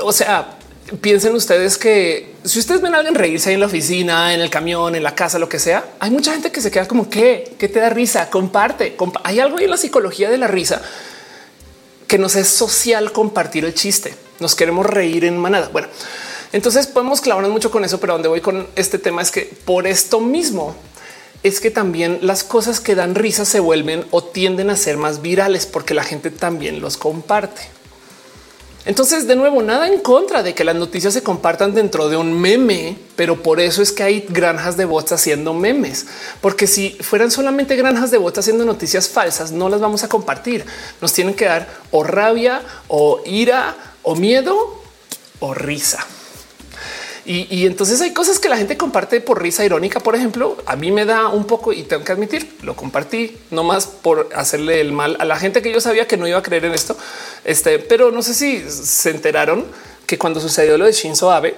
[0.00, 0.58] O sea,
[1.00, 4.50] piensen ustedes que si ustedes ven a alguien reírse ahí en la oficina, en el
[4.50, 7.56] camión, en la casa, lo que sea, hay mucha gente que se queda como que,
[7.58, 8.96] te da risa, comparte.
[9.24, 10.82] hay algo en la psicología de la risa
[12.06, 14.14] que nos es social compartir el chiste.
[14.38, 15.70] Nos queremos reír en manada.
[15.72, 15.88] Bueno,
[16.52, 19.86] entonces podemos clavarnos mucho con eso, pero donde voy con este tema es que por
[19.88, 20.76] esto mismo
[21.46, 25.22] es que también las cosas que dan risa se vuelven o tienden a ser más
[25.22, 27.62] virales porque la gente también los comparte.
[28.84, 32.40] Entonces, de nuevo, nada en contra de que las noticias se compartan dentro de un
[32.40, 36.06] meme, pero por eso es que hay granjas de bots haciendo memes,
[36.40, 40.64] porque si fueran solamente granjas de bots haciendo noticias falsas, no las vamos a compartir.
[41.00, 44.82] Nos tienen que dar o rabia o ira o miedo
[45.40, 46.06] o risa.
[47.28, 49.98] Y, entonces hay cosas que la gente comparte por risa irónica.
[49.98, 53.64] Por ejemplo, a mí me da un poco y tengo que admitir, lo compartí no
[53.64, 56.42] más por hacerle el mal a la gente que yo sabía que no iba a
[56.42, 56.96] creer en esto.
[57.44, 59.64] Este, pero no sé si se enteraron
[60.06, 61.56] que cuando sucedió lo de Shinzo Abe,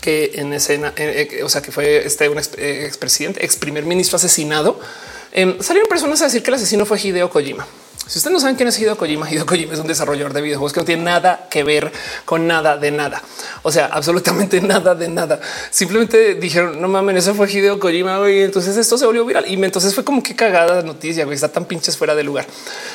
[0.00, 3.84] que en escena, eh, eh, o sea, que fue este un eh, expresidente, ex primer
[3.84, 4.80] ministro asesinado,
[5.32, 7.66] em, salieron personas a decir que el asesino fue Hideo Kojima.
[8.08, 10.72] Si ustedes no saben quién es Hideo Kojima, Hideo Kojima es un desarrollador de videojuegos
[10.72, 11.92] que no tiene nada que ver
[12.24, 13.22] con nada de nada.
[13.62, 15.38] O sea, absolutamente nada de nada.
[15.70, 18.18] Simplemente dijeron, no mames, eso fue Hideo Kojima.
[18.30, 19.44] Y entonces esto se volvió viral.
[19.46, 21.26] Y entonces fue como que cagada noticia.
[21.26, 22.46] Güey, está tan pinches fuera de lugar.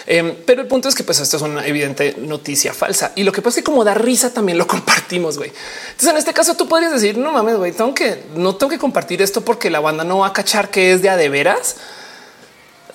[0.07, 3.11] Em, pero el punto es que pues esto es una evidente noticia falsa.
[3.15, 5.37] Y lo que pasa es que como da risa también lo compartimos.
[5.37, 5.51] Güey.
[5.91, 8.79] Entonces en este caso tú podrías decir, no mames, güey, tengo que no tengo que
[8.79, 11.75] compartir esto porque la banda no va a cachar que es de a de veras.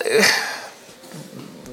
[0.04, 0.20] Eh,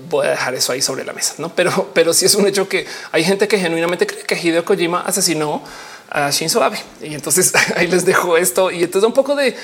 [0.10, 1.49] voy a dejar eso ahí sobre la mesa, no?
[1.56, 5.02] Pero, pero sí es un hecho que hay gente que genuinamente cree que Hideo Kojima
[5.02, 5.64] asesinó
[6.10, 9.56] a Shinzo Abe y entonces ahí les dejo esto y entonces un poco de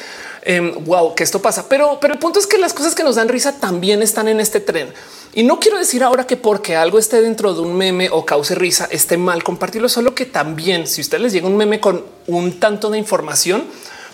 [0.85, 1.67] wow em, que esto pasa.
[1.69, 4.39] Pero, pero el punto es que las cosas que nos dan risa también están en
[4.39, 4.93] este tren.
[5.33, 8.55] Y no quiero decir ahora que porque algo esté dentro de un meme o cause
[8.55, 12.59] risa esté mal compartirlo, solo que también si usted les llega un meme con un
[12.59, 13.63] tanto de información,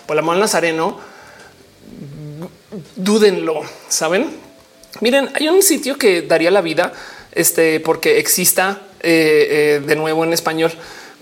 [0.06, 0.98] por la mano Nazareno,
[2.96, 4.47] dúdenlo, saben?
[5.00, 6.92] Miren, hay un sitio que daría la vida
[7.32, 10.72] este, porque exista eh, eh, de nuevo en español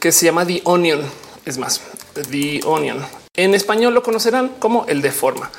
[0.00, 1.02] que se llama The Onion.
[1.44, 1.80] Es más,
[2.30, 3.04] The Onion.
[3.34, 5.50] En español lo conocerán como el de forma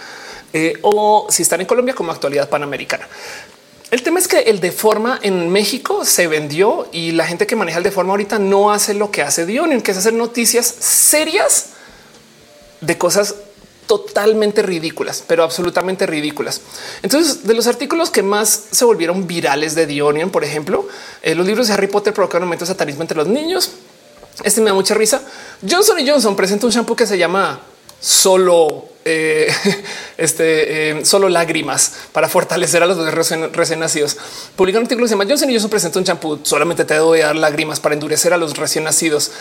[0.53, 3.07] eh, o si están en Colombia como actualidad panamericana.
[3.91, 7.55] El tema es que el de forma en México se vendió y la gente que
[7.55, 10.13] maneja el de forma ahorita no hace lo que hace The Onion, que es hacer
[10.13, 11.69] noticias serias
[12.81, 13.35] de cosas
[13.87, 16.61] totalmente ridículas, pero absolutamente ridículas.
[17.01, 20.87] Entonces, de los artículos que más se volvieron virales de Dionian, por ejemplo,
[21.23, 23.71] eh, los libros de Harry Potter provocaron un momento de satanismo entre los niños.
[24.43, 25.21] Este me da mucha risa.
[25.67, 27.61] Johnson y Johnson presenta un shampoo que se llama
[27.99, 29.51] solo eh,
[30.17, 34.17] este eh, solo lágrimas para fortalecer a los recién, recién nacidos.
[34.55, 37.15] Publica un artículo que se llama Johnson y Johnson presenta un shampoo solamente te debo
[37.15, 39.31] dar lágrimas para endurecer a los recién nacidos.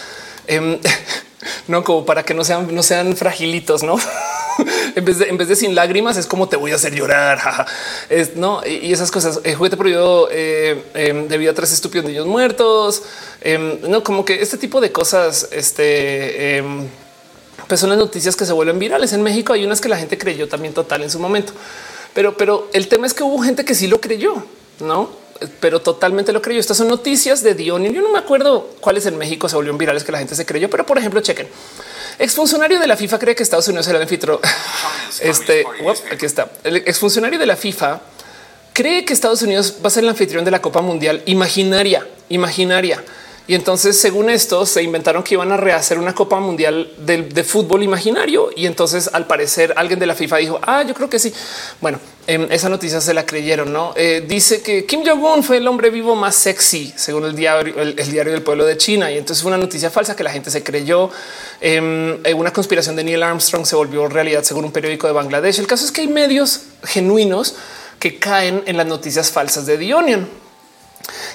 [0.47, 0.79] Em,
[1.69, 3.97] no como para que no sean, no sean fragilitos, no?
[4.95, 7.67] en vez de en vez de sin lágrimas es como te voy a hacer llorar.
[8.37, 9.41] no y esas cosas.
[9.45, 13.03] El juguete prohibido eh, em, debido a tres estúpidos niños muertos.
[13.41, 16.65] Em, no como que este tipo de cosas, este
[17.69, 19.53] pues son las noticias que se vuelven virales en México.
[19.53, 21.53] Hay unas que la gente creyó también total en su momento,
[22.15, 24.45] pero, pero el tema es que hubo gente que sí lo creyó,
[24.81, 25.27] no?
[25.61, 26.61] pero totalmente lo creyó.
[26.61, 27.85] Estas son noticias de Dion.
[27.93, 30.71] Yo no me acuerdo cuáles en México se volvieron virales que la gente se creyó,
[30.71, 31.49] pero por ejemplo, chequen.
[32.19, 34.39] Exfuncionario de la FIFA cree que Estados Unidos será el anfitrión.
[35.21, 35.65] Este
[36.13, 36.51] aquí está.
[36.63, 38.01] El exfuncionario de la FIFA
[38.73, 43.03] cree que Estados Unidos va a ser el anfitrión de la Copa Mundial imaginaria, imaginaria.
[43.49, 47.85] Y entonces, según esto, se inventaron que iban a rehacer una Copa Mundial de, fútbol
[47.85, 48.51] imaginario.
[48.57, 51.33] Y entonces, al parecer, alguien de la FIFA dijo, ah, yo creo que sí.
[51.81, 53.93] Bueno, em, esa noticia se la creyeron, ¿no?
[53.95, 57.95] Eh, dice que Kim Jong-un fue el hombre vivo más sexy, según el diario, el,
[57.95, 59.13] diario del pueblo de China.
[59.13, 61.11] Y entonces fue una noticia falsa que la gente se creyó.
[61.61, 65.61] Em, eh, una conspiración de Neil Armstrong se volvió realidad, según un periódico de Bangladesh.
[65.61, 67.55] El caso es que hay medios genuinos
[68.01, 70.46] que caen en las noticias falsas de The Onion.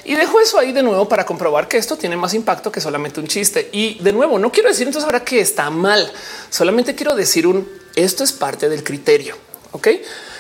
[0.04, 3.20] Y dejo eso ahí de nuevo para comprobar que esto tiene más impacto que solamente
[3.20, 3.70] un chiste.
[3.72, 6.12] Y de nuevo, no quiero decir entonces ahora que está mal,
[6.50, 9.36] solamente quiero decir un esto es parte del criterio.
[9.72, 9.88] Ok,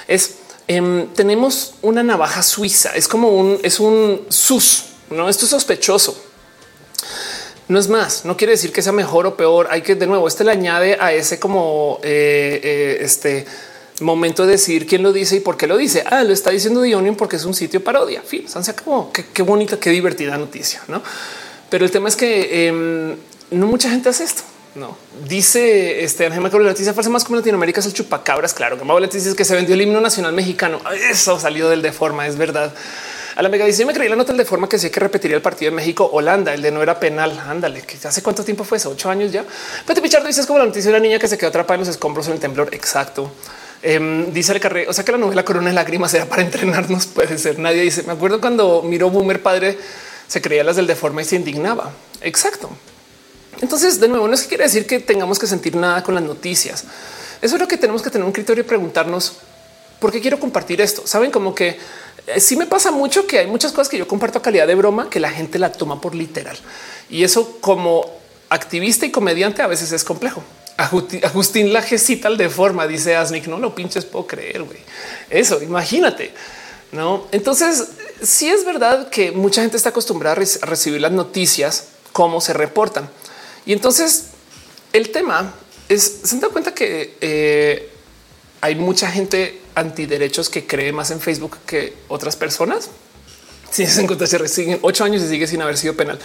[0.07, 0.35] es
[0.67, 5.29] em, tenemos una navaja suiza, es como un es un sus, no?
[5.29, 6.21] Esto es sospechoso.
[7.67, 9.67] No es más, no quiere decir que sea mejor o peor.
[9.71, 13.45] Hay que de nuevo, este le añade a ese como eh, eh, este
[14.01, 16.03] momento de decir quién lo dice y por qué lo dice.
[16.09, 18.21] Ah, lo está diciendo The porque es un sitio parodia.
[18.21, 19.11] Fin, se acabó.
[19.11, 21.01] Qué, bonita, qué divertida noticia, no?
[21.69, 23.15] Pero el tema es que em,
[23.51, 24.43] no mucha gente hace esto.
[24.75, 24.95] No
[25.27, 28.53] dice este Ángel la noticia falsa más como Latinoamérica es el chupacabras.
[28.53, 30.79] Claro que noticia es que se vendió el himno nacional mexicano.
[31.09, 32.27] Eso salió del de forma.
[32.27, 32.73] Es verdad.
[33.35, 35.35] A la mega dice me creí la nota del de forma que decía que repetiría
[35.35, 36.53] el partido de México Holanda.
[36.53, 37.37] El de no era penal.
[37.47, 38.89] Ándale, que hace cuánto tiempo fue eso?
[38.89, 39.45] Ocho años ya.
[39.85, 41.81] Pero Pichardo dice es como la noticia de la niña que se quedó atrapada en
[41.81, 42.73] los escombros en el temblor.
[42.73, 43.31] Exacto.
[43.83, 47.07] Em, dice el carré, o sea que la novela Corona de Lágrimas era para entrenarnos.
[47.07, 47.59] Puede ser.
[47.59, 48.03] Nadie dice.
[48.03, 49.77] Me acuerdo cuando miró Boomer padre,
[50.27, 51.91] se creía las del deforme y se indignaba.
[52.21, 52.69] Exacto.
[53.61, 56.23] Entonces, de nuevo, no es que quiere decir que tengamos que sentir nada con las
[56.23, 56.85] noticias.
[57.41, 59.33] Eso es lo que tenemos que tener un criterio y preguntarnos
[59.99, 61.05] por qué quiero compartir esto.
[61.05, 61.77] Saben como que
[62.27, 64.75] eh, sí me pasa mucho que hay muchas cosas que yo comparto a calidad de
[64.75, 66.57] broma que la gente la toma por literal
[67.09, 68.05] y eso como
[68.49, 70.43] activista y comediante a veces es complejo.
[70.77, 71.85] Agustín la
[72.21, 74.79] tal de forma, dice Asnik, no lo pinches puedo creer, güey.
[75.29, 76.33] Eso, imagínate.
[76.91, 77.87] No, entonces
[78.21, 83.09] sí es verdad que mucha gente está acostumbrada a recibir las noticias como se reportan.
[83.65, 84.25] Y entonces
[84.91, 85.53] el tema
[85.87, 87.89] es, se dan cuenta que eh,
[88.59, 92.89] hay mucha gente antiderechos que cree más en Facebook que otras personas.
[93.71, 96.19] Si se encuentra, se siguen ocho años y sigue sin haber sido penal.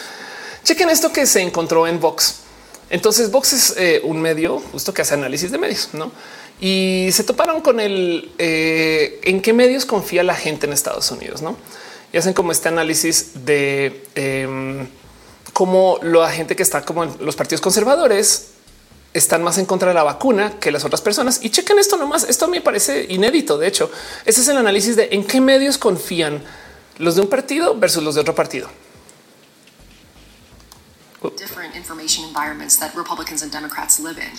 [0.64, 2.40] Chequen esto que se encontró en Vox.
[2.90, 6.12] Entonces Vox es eh, un medio justo que hace análisis de medios, ¿no?
[6.60, 11.42] Y se toparon con el eh, en qué medios confía la gente en Estados Unidos,
[11.42, 11.56] ¿no?
[12.12, 14.86] y hacen como este análisis de eh,
[15.52, 18.48] cómo la gente que está como en los partidos conservadores
[19.12, 21.40] están más en contra de la vacuna que las otras personas.
[21.42, 22.24] Y chequen esto nomás.
[22.24, 23.56] Esto me parece inédito.
[23.56, 23.90] De hecho,
[24.26, 26.42] ese es el análisis de en qué medios confían
[26.98, 28.68] los de un partido versus los de otro partido.
[31.30, 34.30] Different information environments that Republicans and Democrats live in.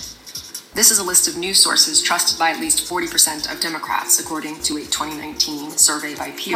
[0.75, 4.61] This is a list of news sources trusted by at least 40% of Democrats, according
[4.61, 6.55] to a 2019 survey by Pew.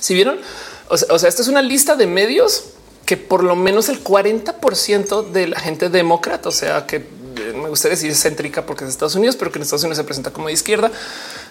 [0.00, 0.40] Si vieron,
[0.88, 2.74] o sea, o sea, esta es una lista de medios
[3.04, 7.04] que por lo menos el 40% de la gente demócrata, o sea, que
[7.54, 10.32] me gustaría decir céntrica porque es Estados Unidos, pero que en Estados Unidos se presenta
[10.32, 10.90] como de izquierda.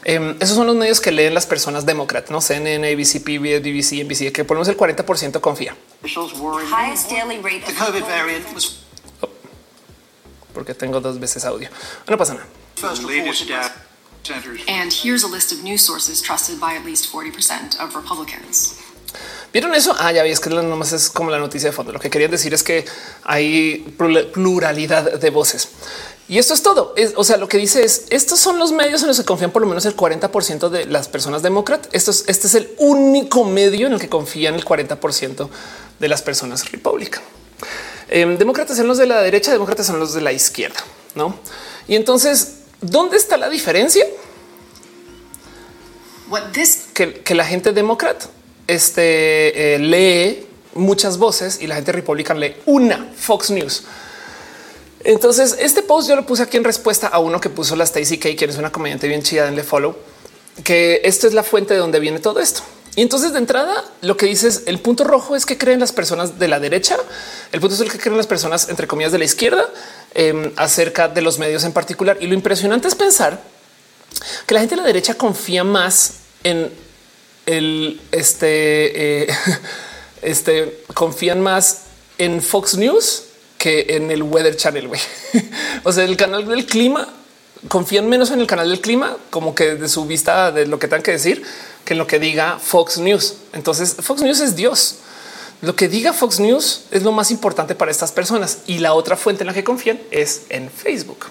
[0.04, 4.04] Eh, esos son los medios que leen las personas demócratas, no CNN, ABC, PBS, BBC,
[4.04, 5.76] NBC, que por lo menos el 40% confía.
[9.22, 9.30] Oh,
[10.54, 11.70] porque tengo dos veces audio.
[12.08, 12.48] No pasa nada.
[14.68, 18.78] And here's a list of news sources trusted by at least 40% of Republicans.
[19.54, 19.96] ¿Vieron eso?
[19.98, 21.92] Ah, ya vi, es que nomás es como la noticia de fondo.
[21.92, 22.86] Lo que querían decir es que
[23.24, 23.96] hay
[24.34, 25.70] pluralidad de voces.
[26.30, 26.94] Y esto es todo.
[27.16, 29.62] o sea, lo que dice es estos son los medios en los que confían por
[29.62, 31.90] lo menos el 40% de las personas demócratas.
[31.94, 35.50] Esto es, este es el único medio en el que confían el 40%
[36.00, 37.22] de las personas república.
[38.10, 40.80] Em, demócratas son los de la derecha, demócratas son los de la izquierda,
[41.16, 41.36] no?
[41.88, 44.06] Y entonces, ¿dónde está la diferencia?
[46.94, 48.28] Que, que la gente demócrata
[48.68, 50.46] este eh, lee
[50.76, 53.84] muchas voces y la gente republicana lee una Fox News.
[55.04, 58.18] Entonces, este post yo lo puse aquí en respuesta a uno que puso la Stacy
[58.18, 59.96] K, quien es una comediante bien chida, le follow,
[60.64, 62.62] que esto es la fuente de donde viene todo esto.
[62.96, 66.40] Y entonces de entrada lo que dices, el punto rojo es que creen las personas
[66.40, 66.98] de la derecha,
[67.52, 69.70] el punto es el que creen las personas entre comillas de la izquierda
[70.16, 72.18] em, acerca de los medios en particular.
[72.20, 73.40] Y lo impresionante es pensar
[74.48, 76.14] que la gente de la derecha confía más
[76.44, 76.72] en
[77.48, 79.28] el este, eh,
[80.22, 81.86] este confían más
[82.20, 83.24] en Fox News
[83.58, 84.88] que en el Weather Channel.
[85.84, 87.12] o sea, el canal del clima
[87.68, 90.88] confían menos en el canal del clima, como que de su vista de lo que
[90.88, 91.44] tengan que decir,
[91.84, 93.36] que en lo que diga Fox News.
[93.54, 94.98] Entonces, Fox News es Dios.
[95.62, 99.18] Lo que diga Fox News es lo más importante para estas personas y la otra
[99.18, 101.26] fuente en la que confían es en Facebook.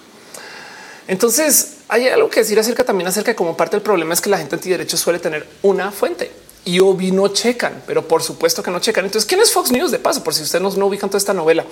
[1.08, 4.30] Entonces, hay algo que decir acerca también acerca de cómo parte del problema es que
[4.30, 6.30] la gente antiderechos suele tener una fuente
[6.64, 9.04] y obvi no checan, pero por supuesto que no checan.
[9.04, 10.24] Entonces, ¿quién es Fox News de paso?
[10.24, 11.64] Por si ustedes no, ubican toda esta novela,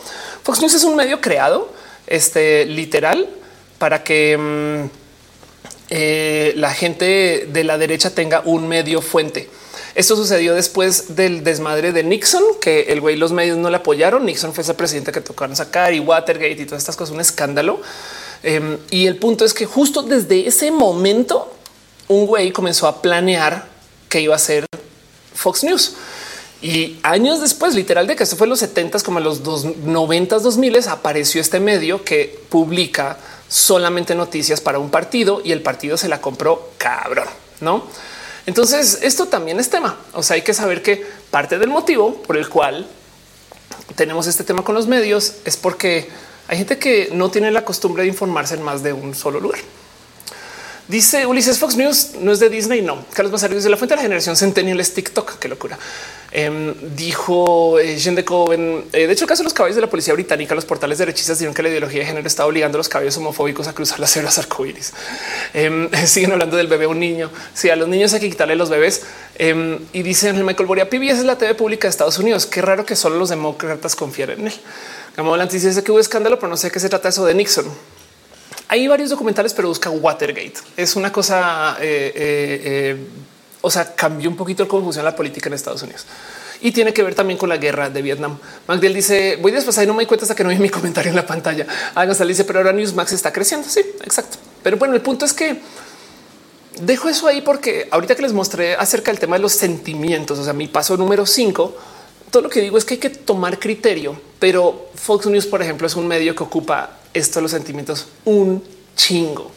[0.43, 1.69] Fox News es un medio creado
[2.07, 3.29] este literal
[3.79, 4.91] para que mm,
[5.91, 9.51] eh, la gente de la derecha tenga un medio fuente.
[9.97, 14.25] Esto sucedió después del desmadre de Nixon, que el güey los medios no le apoyaron.
[14.25, 17.81] Nixon fue ese presidente que tocaron sacar y Watergate y todas estas cosas, un escándalo.
[18.45, 21.51] Em, y el punto es que justo desde ese momento,
[22.09, 23.67] un güey comenzó a planear
[24.11, 24.67] que iba a ser
[25.35, 25.95] Fox News.
[26.61, 30.39] Y años después, literal de que esto fue en los 70 como en los 90
[30.39, 33.17] 2000 apareció este medio que publica
[33.49, 37.29] solamente noticias para un partido y el partido se la compró cabrón,
[37.61, 37.85] no?
[38.47, 39.99] Entonces esto también es tema.
[40.13, 42.87] O sea, hay que saber que parte del motivo por el cual
[43.97, 46.09] tenemos este tema con los medios es porque
[46.49, 49.61] hay gente que no tiene la costumbre de informarse en más de un solo lugar.
[50.87, 52.83] Dice Ulises Fox News no es de Disney.
[52.83, 55.39] No, Carlos Basario de la fuente de la generación Centennial es TikTok.
[55.39, 55.79] Qué locura.
[56.31, 58.85] Em, dijo eh, de Coven.
[58.93, 61.39] Eh, de hecho, el caso de los caballos de la policía británica, los portales derechistas
[61.39, 64.13] dijeron que la ideología de género está obligando a los caballos homofóbicos a cruzar las
[64.13, 64.93] cebras arcoíris.
[65.55, 67.31] Em, siguen hablando del bebé un niño.
[67.55, 69.05] Si a los niños hay que quitarle los bebés.
[69.37, 72.45] Em, y dicen Michael Boria, PBS es la TV pública de Estados Unidos.
[72.45, 74.55] Qué raro que solo los demócratas confíen en él.
[75.17, 77.67] Gamolantis dice que hubo escándalo, pero no sé qué se trata eso de Nixon.
[78.69, 80.55] Hay varios documentales, pero busca Watergate.
[80.77, 83.07] Es una cosa, eh, eh, eh,
[83.61, 86.07] o sea, cambió un poquito cómo funciona la política en Estados Unidos
[86.65, 88.39] y tiene que ver también con la guerra de Vietnam.
[88.67, 91.11] Magdiel dice voy después y no me di cuenta hasta que no vi mi comentario
[91.11, 91.67] en la pantalla.
[91.95, 93.69] Háganse dice, pero ahora Newsmax está creciendo.
[93.69, 94.39] Sí, exacto.
[94.63, 95.61] Pero bueno, el punto es que
[96.81, 100.45] dejo eso ahí porque ahorita que les mostré acerca del tema de los sentimientos, o
[100.45, 101.77] sea, mi paso número cinco
[102.35, 105.87] todo lo que digo es que hay que tomar criterio, pero Fox News, por ejemplo,
[105.87, 108.61] es un medio que ocupa esto de los sentimientos un
[108.97, 109.53] chingo.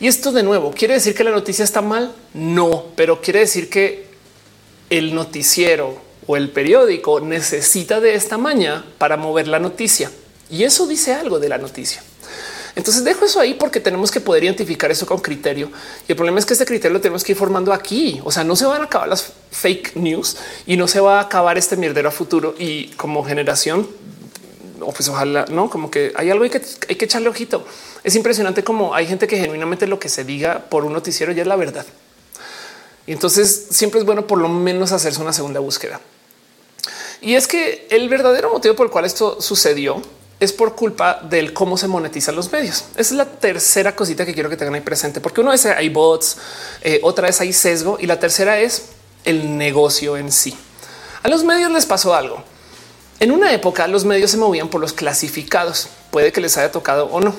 [0.00, 2.12] Y esto de nuevo, ¿quiere decir que la noticia está mal?
[2.34, 4.08] No, pero quiere decir que
[4.90, 10.10] el noticiero o el periódico necesita de esta maña para mover la noticia.
[10.50, 12.02] Y eso dice algo de la noticia.
[12.76, 15.70] Entonces dejo eso ahí porque tenemos que poder identificar eso con criterio.
[16.06, 18.20] Y el problema es que este criterio lo tenemos que ir formando aquí.
[18.24, 20.36] O sea, no se van a acabar las fake news
[20.66, 22.54] y no se va a acabar este mierdero a futuro.
[22.58, 23.88] Y como generación,
[24.80, 27.64] o pues ojalá no, como que hay algo que hay que echarle ojito.
[28.04, 31.42] Es impresionante como hay gente que genuinamente lo que se diga por un noticiero ya
[31.42, 31.86] es la verdad.
[33.06, 36.00] Y entonces siempre es bueno por lo menos hacerse una segunda búsqueda.
[37.20, 40.00] Y es que el verdadero motivo por el cual esto sucedió
[40.40, 42.84] es por culpa del cómo se monetizan los medios.
[42.92, 45.90] Esa es la tercera cosita que quiero que tengan ahí presente, porque uno es hay
[45.90, 46.38] bots,
[46.80, 48.86] eh, otra es hay sesgo y la tercera es
[49.24, 50.56] el negocio en sí.
[51.22, 52.42] A los medios les pasó algo.
[53.20, 55.88] En una época los medios se movían por los clasificados.
[56.10, 57.34] Puede que les haya tocado o no.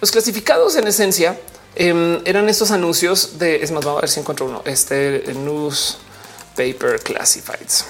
[0.00, 1.36] Los clasificados en esencia
[1.74, 7.00] em, eran estos anuncios de, es más, vamos a ver si encuentro uno, este newspaper
[7.00, 7.84] classifieds.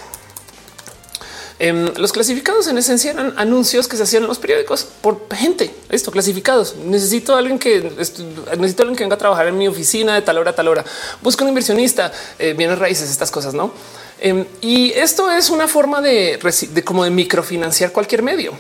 [1.59, 5.75] Em, los clasificados en esencia eran anuncios que se hacían en los periódicos por gente.
[5.89, 6.77] Esto clasificados.
[6.77, 10.37] Necesito a alguien que necesito alguien que venga a trabajar en mi oficina de tal
[10.37, 10.85] hora a tal hora.
[11.23, 13.73] Busco un inversionista, eh, bienes raíces, estas cosas, no?
[14.21, 16.39] Em, y esto es una forma de,
[16.71, 18.53] de como de microfinanciar cualquier medio.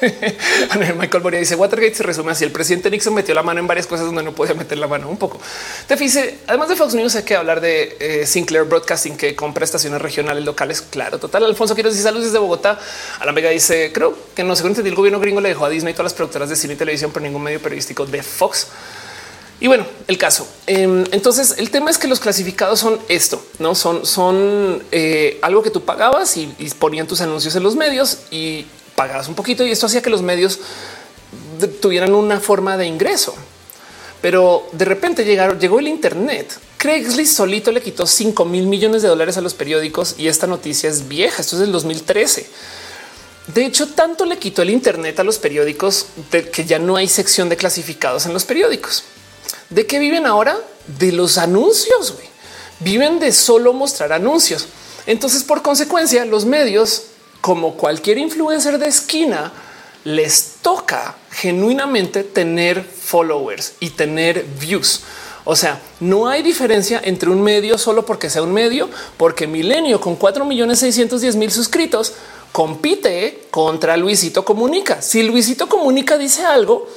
[0.98, 2.44] Michael Moria dice Watergate se resume así.
[2.44, 5.08] El presidente Nixon metió la mano en varias cosas donde no podía meter la mano
[5.08, 5.40] un poco.
[5.86, 9.64] Te dice, además de Fox News, hay que hablar de eh, Sinclair Broadcasting que compra
[9.64, 10.82] estaciones regionales locales.
[10.82, 11.44] Claro, total.
[11.44, 12.78] Alfonso quiero decir saludos desde Bogotá.
[13.18, 15.94] A la Vega dice creo que no según el gobierno gringo le dejó a Disney
[15.94, 18.68] todas las productoras de cine y televisión por ningún medio periodístico de Fox.
[19.58, 20.46] Y bueno, el caso.
[20.66, 25.62] Em, entonces, el tema es que los clasificados son esto, no son, son eh, algo
[25.62, 28.66] que tú pagabas y, y ponían tus anuncios en los medios y
[28.96, 30.58] pagabas un poquito y esto hacía que los medios
[31.80, 33.34] tuvieran una forma de ingreso.
[34.20, 36.58] Pero de repente llegaron, llegó el Internet.
[36.78, 40.90] Craigslist solito le quitó 5 mil millones de dólares a los periódicos y esta noticia
[40.90, 41.42] es vieja.
[41.42, 42.48] Esto es del 2013.
[43.54, 46.06] De hecho, tanto le quitó el Internet a los periódicos
[46.52, 49.04] que ya no hay sección de clasificados en los periódicos.
[49.70, 50.58] ¿De qué viven ahora?
[50.98, 52.14] De los anuncios.
[52.80, 54.66] Viven de solo mostrar anuncios.
[55.06, 57.04] Entonces, por consecuencia, los medios
[57.46, 59.52] como cualquier influencer de esquina,
[60.02, 65.02] les toca genuinamente tener followers y tener views.
[65.44, 70.00] O sea, no hay diferencia entre un medio solo porque sea un medio, porque Milenio
[70.00, 72.14] con 4 millones 610 mil suscritos
[72.50, 75.00] compite contra Luisito Comunica.
[75.00, 76.88] Si Luisito Comunica dice algo,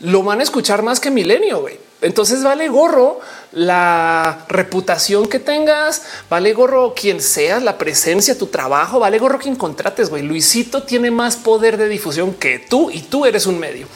[0.00, 1.66] lo van a escuchar más que Milenio.
[2.00, 3.20] Entonces vale gorro
[3.58, 9.56] la reputación que tengas, vale gorro quien seas, la presencia, tu trabajo, vale gorro quien
[9.56, 10.10] contrates.
[10.10, 13.86] Güey, Luisito tiene más poder de difusión que tú y tú eres un medio.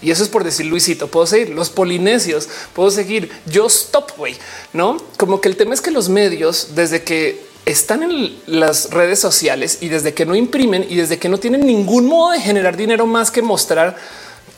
[0.00, 1.08] Y eso es por decir Luisito.
[1.08, 4.36] Puedo seguir los polinesios, puedo seguir yo stop, güey,
[4.72, 9.18] no como que el tema es que los medios, desde que están en las redes
[9.18, 12.76] sociales y desde que no imprimen y desde que no tienen ningún modo de generar
[12.76, 13.96] dinero más que mostrar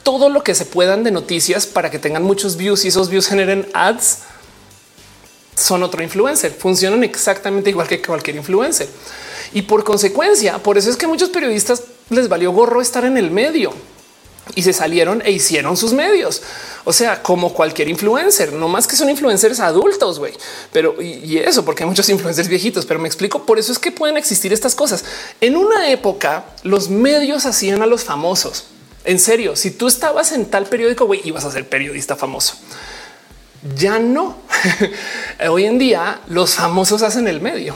[0.02, 3.26] todo lo que se puedan de noticias para que tengan muchos views y esos views
[3.26, 4.18] generen ads.
[5.60, 8.88] Son otro influencer, funcionan exactamente igual que cualquier influencer.
[9.52, 13.30] Y por consecuencia, por eso es que muchos periodistas les valió gorro estar en el
[13.30, 13.72] medio
[14.54, 16.42] y se salieron e hicieron sus medios.
[16.84, 20.32] O sea, como cualquier influencer, no más que son influencers adultos, güey.
[20.72, 23.44] Pero y, eso porque hay muchos influencers viejitos, pero me explico.
[23.44, 25.04] Por eso es que pueden existir estas cosas.
[25.40, 28.66] En una época, los medios hacían a los famosos.
[29.04, 32.56] En serio, si tú estabas en tal periódico, güey, ibas a ser periodista famoso.
[33.76, 34.38] Ya no.
[35.48, 37.74] Hoy en día los famosos hacen el medio.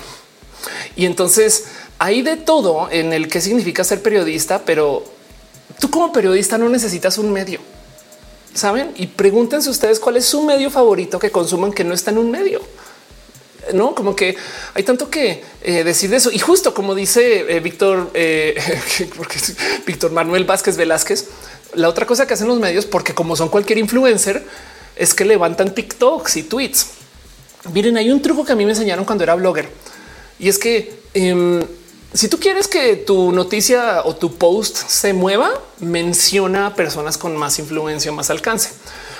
[0.97, 1.65] Y entonces
[1.99, 5.05] hay de todo en el que significa ser periodista, pero
[5.79, 7.61] tú como periodista no necesitas un medio.
[8.55, 8.93] Saben?
[8.97, 12.31] Y pregúntense ustedes cuál es su medio favorito que consuman que no está en un
[12.31, 12.61] medio
[13.73, 14.37] no como que
[14.75, 16.31] hay tanto que eh, decir de eso.
[16.31, 18.61] Y justo como dice eh, Víctor, eh,
[19.17, 19.39] porque
[19.87, 21.27] Víctor Manuel Vázquez Velázquez,
[21.75, 24.45] la otra cosa que hacen los medios, porque como son cualquier influencer,
[24.97, 26.87] es que levantan TikToks y tweets.
[27.73, 29.69] Miren, hay un truco que a mí me enseñaron cuando era blogger
[30.39, 31.63] y es que em,
[32.13, 35.51] si tú quieres que tu noticia o tu post se mueva,
[35.81, 38.71] menciona a personas con más influencia o más alcance.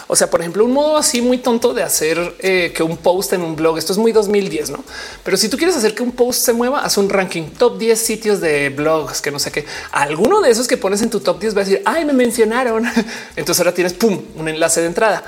[0.07, 3.33] O sea, por ejemplo, un modo así muy tonto de hacer eh, que un post
[3.33, 4.85] en un blog, esto es muy 2010, no?
[5.25, 7.99] Pero si tú quieres hacer que un post se mueva, haz un ranking top 10
[7.99, 9.65] sitios de blogs que no sé qué.
[9.91, 12.85] Alguno de esos que pones en tu top 10 va a decir, ay, me mencionaron.
[13.37, 15.25] Entonces ahora tienes pum, un enlace de entrada.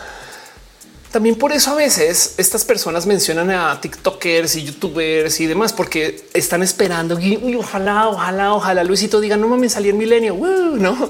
[1.17, 6.29] También por eso a veces estas personas mencionan a TikTokers y YouTubers y demás, porque
[6.35, 10.37] están esperando y ojalá, ojalá, ojalá Luisito diga no mames, salí en milenio.
[10.37, 11.09] no,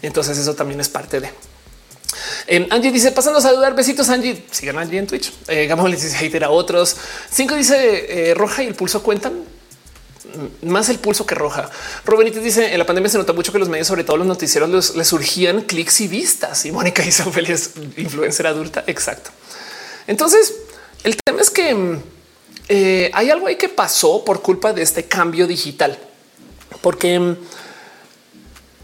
[0.00, 1.30] entonces eso también es parte de.
[2.46, 3.74] Eh, Angie dice pasando a saludar.
[3.74, 4.44] Besitos, Angie.
[4.48, 5.32] Sigan Angie en Twitch.
[5.48, 6.96] Eh, Gamo dice hater a otros.
[7.28, 9.42] Cinco dice eh, roja y el pulso cuentan
[10.62, 11.68] mm, más el pulso que roja.
[12.04, 14.94] Rubenites dice en la pandemia se nota mucho que los medios, sobre todo los noticieros,
[14.94, 16.64] les surgían clics y vistas.
[16.64, 18.84] Y Mónica Ophelia es influencer adulta.
[18.86, 19.32] Exacto.
[20.08, 20.54] Entonces,
[21.04, 22.00] el tema es que
[22.68, 25.96] eh, hay algo ahí que pasó por culpa de este cambio digital,
[26.80, 27.36] porque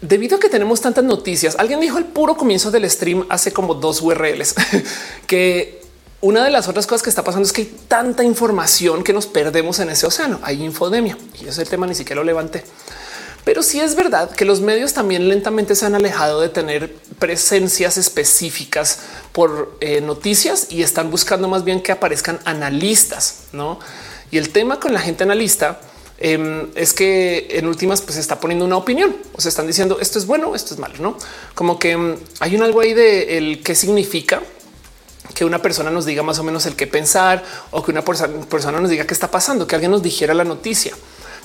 [0.01, 3.73] debido a que tenemos tantas noticias, alguien dijo el puro comienzo del stream hace como
[3.73, 4.55] dos URLs
[5.27, 5.81] que
[6.21, 9.27] una de las otras cosas que está pasando es que hay tanta información que nos
[9.27, 10.39] perdemos en ese océano.
[10.43, 12.63] Hay infodemia y ese tema ni siquiera lo levanté.
[13.45, 17.95] Pero sí es verdad que los medios también lentamente se han alejado de tener presencias
[17.95, 18.99] específicas
[19.31, 23.79] por eh, noticias y están buscando más bien que aparezcan analistas, ¿no?
[24.31, 25.79] Y el tema con la gente analista
[26.17, 29.15] em, es que en últimas pues está poniendo una opinión.
[29.33, 31.17] O se están diciendo esto es bueno, esto es malo, no
[31.53, 34.41] como que em, hay un algo ahí de el qué significa
[35.35, 38.79] que una persona nos diga más o menos el qué pensar o que una persona
[38.79, 40.95] nos diga qué está pasando, que alguien nos dijera la noticia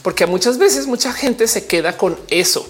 [0.03, 2.69] porque muchas veces mucha gente se queda con eso.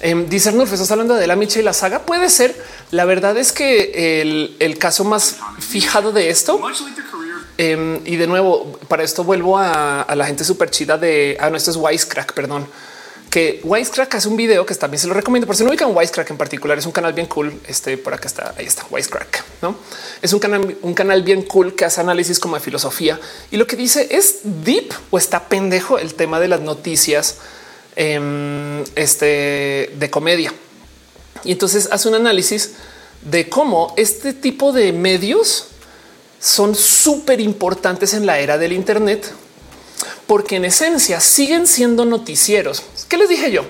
[0.00, 2.00] Eh, dice Arnulfo, estás hablando de la Micha y la saga.
[2.00, 2.54] Puede ser.
[2.90, 4.22] La verdad es que
[4.60, 6.60] el, caso más fijado de esto
[7.56, 11.50] em, y de nuevo, para esto vuelvo a, a la gente súper chida de ah,
[11.50, 12.68] no, esto es Wisecrack, perdón
[13.30, 15.46] que Wisecrack hace un video que también se lo recomiendo.
[15.46, 17.60] Por si no ubican Wisecrack en particular, es un canal bien cool.
[17.66, 19.44] Este por acá está, ahí está Wisecrack.
[19.62, 19.76] No
[20.22, 23.66] es un canal, un canal bien cool que hace análisis como de filosofía y lo
[23.66, 27.38] que dice es deep o está pendejo el tema de las noticias
[27.96, 30.52] em, este, de comedia.
[31.44, 32.72] Y entonces hace un análisis
[33.22, 35.66] de cómo este tipo de medios
[36.40, 39.32] son súper importantes en la era del Internet
[40.26, 42.82] porque en esencia siguen siendo noticieros.
[43.08, 43.64] ¿Qué les dije yo?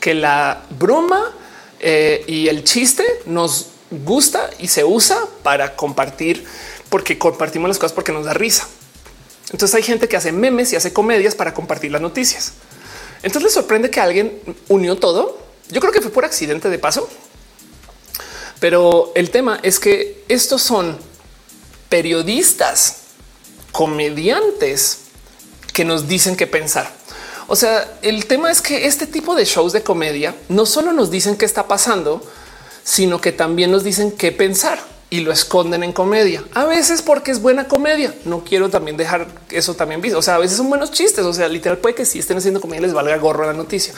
[0.00, 1.34] Que la broma
[1.80, 6.44] eh, y el chiste nos gusta y se usa para compartir,
[6.88, 8.66] porque compartimos las cosas porque nos da risa.
[9.52, 12.52] Entonces hay gente que hace memes y hace comedias para compartir las noticias.
[13.22, 15.38] Entonces les sorprende que alguien unió todo.
[15.68, 17.08] Yo creo que fue por accidente de paso,
[18.60, 20.98] pero el tema es que estos son
[21.88, 22.98] periodistas,
[23.72, 25.05] comediantes
[25.76, 26.90] que nos dicen qué pensar.
[27.48, 31.10] O sea, el tema es que este tipo de shows de comedia no solo nos
[31.10, 32.24] dicen qué está pasando,
[32.82, 34.78] sino que también nos dicen qué pensar
[35.10, 36.42] y lo esconden en comedia.
[36.54, 38.14] A veces porque es buena comedia.
[38.24, 40.18] No quiero también dejar eso también visto.
[40.18, 41.26] O sea, a veces son buenos chistes.
[41.26, 43.92] O sea, literal puede que si estén haciendo comedia les valga gorro la noticia.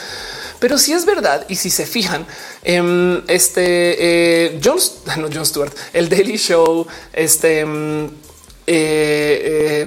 [0.59, 2.27] Pero si es verdad y si se fijan,
[2.65, 4.61] en este eh,
[5.17, 8.07] no John Stewart, el Daily Show, este em,
[8.67, 9.87] eh,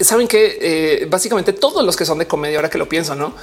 [0.00, 3.34] saben que eh, básicamente todos los que son de comedia, ahora que lo pienso, no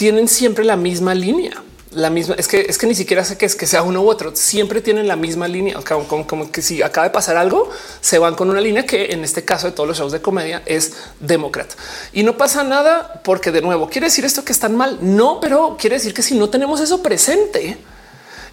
[0.00, 1.62] tienen siempre la misma línea.
[1.90, 4.08] La misma es que es que ni siquiera sé que es que sea uno u
[4.08, 4.34] otro.
[4.34, 7.68] Siempre tienen la misma línea, como, como, que si acaba de pasar algo,
[8.00, 10.62] se van con una línea que en este caso de todos los shows de comedia
[10.64, 11.74] es demócrata
[12.14, 15.00] y no pasa nada porque de nuevo quiere decir esto que están mal.
[15.02, 17.76] No, pero quiere decir que si no tenemos eso presente,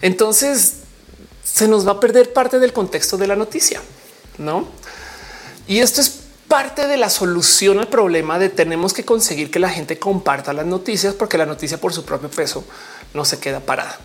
[0.02, 0.80] entonces
[1.42, 3.80] se nos va a perder parte del contexto de la noticia,
[4.36, 4.68] no?
[5.66, 9.68] Y esto es parte de la solución al problema de tenemos que conseguir que la
[9.68, 12.64] gente comparta las noticias porque la noticia por su propio peso
[13.14, 13.98] no se queda parada.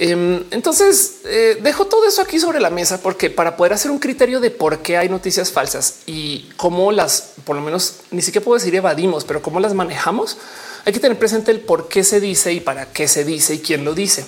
[0.00, 3.98] Em, entonces eh, dejo todo eso aquí sobre la mesa porque para poder hacer un
[3.98, 8.44] criterio de por qué hay noticias falsas y cómo las, por lo menos ni siquiera
[8.44, 10.36] puedo decir evadimos, pero cómo las manejamos,
[10.84, 13.58] hay que tener presente el por qué se dice y para qué se dice y
[13.58, 14.26] quién lo dice.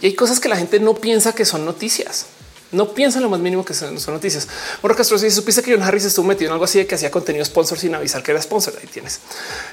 [0.00, 2.26] Y hay cosas que la gente no piensa que son noticias.
[2.74, 4.48] No piensan lo más mínimo que son, noticias.
[4.82, 7.10] Bueno, Castro, si supiste que John Harris estuvo metido en algo así de que hacía
[7.10, 9.20] contenido sponsor sin avisar que era sponsor, ahí tienes.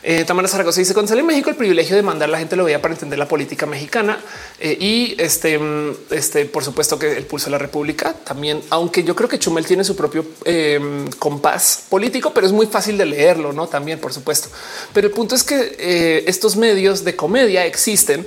[0.04, 2.64] Eh, Tamara Zaragoza dice cuando sale en México el privilegio de mandar la gente lo
[2.64, 4.20] veía para entender la política mexicana
[4.60, 9.04] eh, y este, mm, este, por supuesto que el pulso de la República también, aunque
[9.04, 13.06] yo creo que Chumel tiene su propio em, compás político, pero es muy fácil de
[13.06, 13.68] leerlo, no?
[13.68, 14.50] También, por supuesto.
[14.94, 18.26] Pero el punto es que eh, estos medios de comedia existen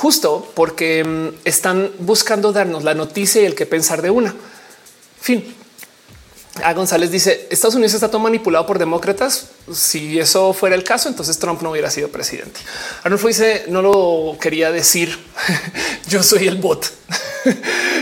[0.00, 4.34] justo porque mm, están buscando darnos la noticia y el que pensar de una.
[5.20, 5.44] Fin.
[6.64, 9.50] A González dice Estados Unidos está todo manipulado por demócratas.
[9.72, 12.60] Si eso fuera el caso, entonces Trump no hubiera sido presidente.
[13.02, 15.18] Arnulfo dice no lo quería decir.
[16.08, 16.90] Yo soy el bot.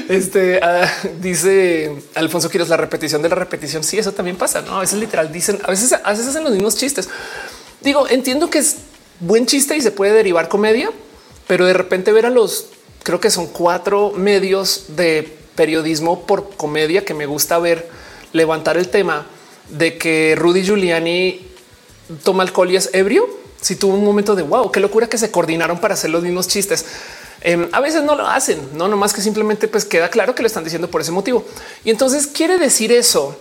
[0.08, 3.84] Este ah, dice Alfonso Quiroz la repetición de la repetición.
[3.84, 4.62] Sí, eso también pasa.
[4.62, 7.08] No, a veces literal dicen, a veces, a veces hacen los mismos chistes.
[7.82, 8.76] Digo, entiendo que es
[9.20, 10.90] buen chiste y se puede derivar comedia,
[11.48, 12.66] pero de repente ver a los,
[13.02, 17.88] creo que son cuatro medios de periodismo por comedia que me gusta ver
[18.32, 19.26] levantar el tema
[19.70, 21.40] de que Rudy Giuliani
[22.22, 23.28] toma alcohol y es ebrio.
[23.60, 26.46] Si tuvo un momento de wow, qué locura que se coordinaron para hacer los mismos
[26.46, 26.84] chistes.
[27.40, 30.46] Em, a veces no lo hacen, no nomás que simplemente pues queda claro que lo
[30.46, 31.44] están diciendo por ese motivo.
[31.84, 33.36] Y entonces quiere decir eso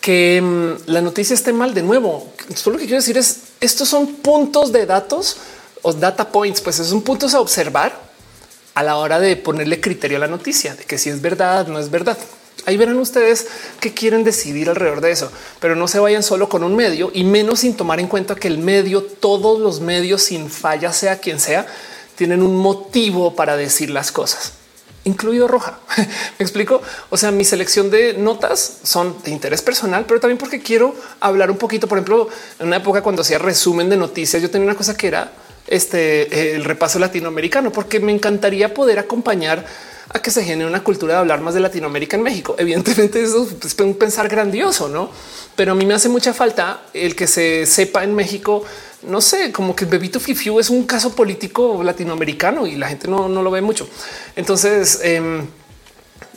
[0.00, 2.32] que em, la noticia esté mal de nuevo.
[2.54, 5.36] Solo lo que quiero decir es estos son puntos de datos
[5.82, 8.08] o data points, pues es un punto a observar
[8.74, 11.78] a la hora de ponerle criterio a la noticia de que si es verdad, no
[11.78, 12.16] es verdad.
[12.66, 13.46] Ahí verán ustedes
[13.80, 17.24] que quieren decidir alrededor de eso, pero no se vayan solo con un medio y
[17.24, 21.40] menos sin tomar en cuenta que el medio, todos los medios sin falla, sea quien
[21.40, 21.66] sea,
[22.14, 24.52] tienen un motivo para decir las cosas.
[25.04, 25.78] incluido roja.
[25.96, 26.82] Me explico.
[27.10, 31.50] O sea, mi selección de notas son de interés personal, pero también porque quiero hablar
[31.50, 31.88] un poquito.
[31.88, 32.28] Por ejemplo,
[32.58, 35.32] en una época cuando hacía resumen de noticias, yo tenía una cosa que era
[35.68, 39.64] este el repaso latinoamericano, porque me encantaría poder acompañar
[40.10, 42.56] a que se genere una cultura de hablar más de Latinoamérica en México.
[42.58, 45.10] Evidentemente eso es un pensar grandioso, no?
[45.54, 48.64] Pero a mí me hace mucha falta el que se sepa en México
[49.02, 53.08] no sé, como que el bebito Fifiu es un caso político latinoamericano y la gente
[53.08, 53.88] no, lo ve mucho.
[54.34, 55.46] Entonces em,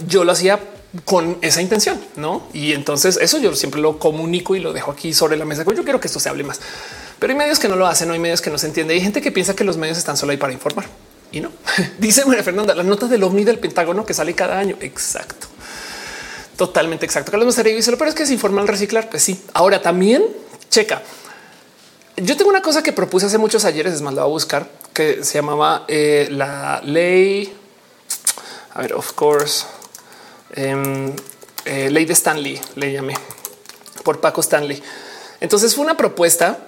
[0.07, 0.59] yo lo hacía
[1.05, 2.43] con esa intención, no?
[2.53, 5.63] Y entonces eso yo siempre lo comunico y lo dejo aquí sobre la mesa.
[5.63, 6.59] Yo quiero que esto se hable más,
[7.21, 8.95] pero hay medios que no lo hacen, hay medios que no se entiende.
[8.95, 10.85] Hay gente que piensa que los medios están solo ahí para informar
[11.31, 11.51] y no
[11.99, 14.75] dice María Fernanda, las notas del ovni del Pentágono que sale cada año.
[14.81, 15.47] Exacto.
[16.57, 17.31] Totalmente exacto.
[17.31, 19.09] Carlos Masterio dice, pero es que se informa al reciclar.
[19.09, 19.41] Pues sí.
[19.53, 20.25] Ahora también
[20.69, 21.01] checa
[22.17, 24.67] yo tengo una cosa que propuse hace muchos ayeres, es más, lo voy a buscar,
[24.93, 27.53] que se llamaba eh, la ley.
[28.73, 29.65] A ver, of course,
[30.51, 31.13] em,
[31.65, 33.15] eh, ley de Stanley, le llamé
[34.03, 34.81] por Paco Stanley.
[35.39, 36.59] Entonces fue una propuesta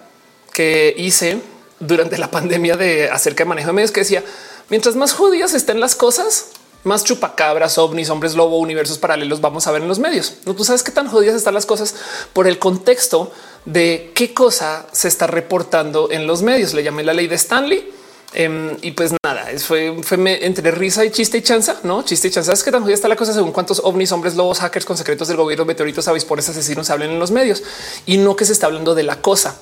[0.54, 1.42] que hice
[1.80, 4.24] durante la pandemia de acerca de manejo de medios que decía
[4.70, 6.48] mientras más judías estén las cosas,
[6.84, 10.36] más chupacabras, ovnis, hombres lobo, universos paralelos vamos a ver en los medios.
[10.46, 11.96] No tú sabes qué tan jodidas están las cosas
[12.34, 13.32] por el contexto
[13.66, 16.74] de qué cosa se está reportando en los medios.
[16.74, 17.92] Le llamé la ley de Stanley.
[18.36, 22.32] Em, y pues nada, fue, fue entre risa y chiste y chanza, no chiste y
[22.32, 22.52] chanza.
[22.52, 25.28] Es que tan jodida está la cosa según cuántos ovnis, hombres, lobos, hackers con secretos
[25.28, 27.62] del gobierno, meteoritos, avispones, asesinos hablen en los medios
[28.08, 29.56] y no que se está hablando de la cosa.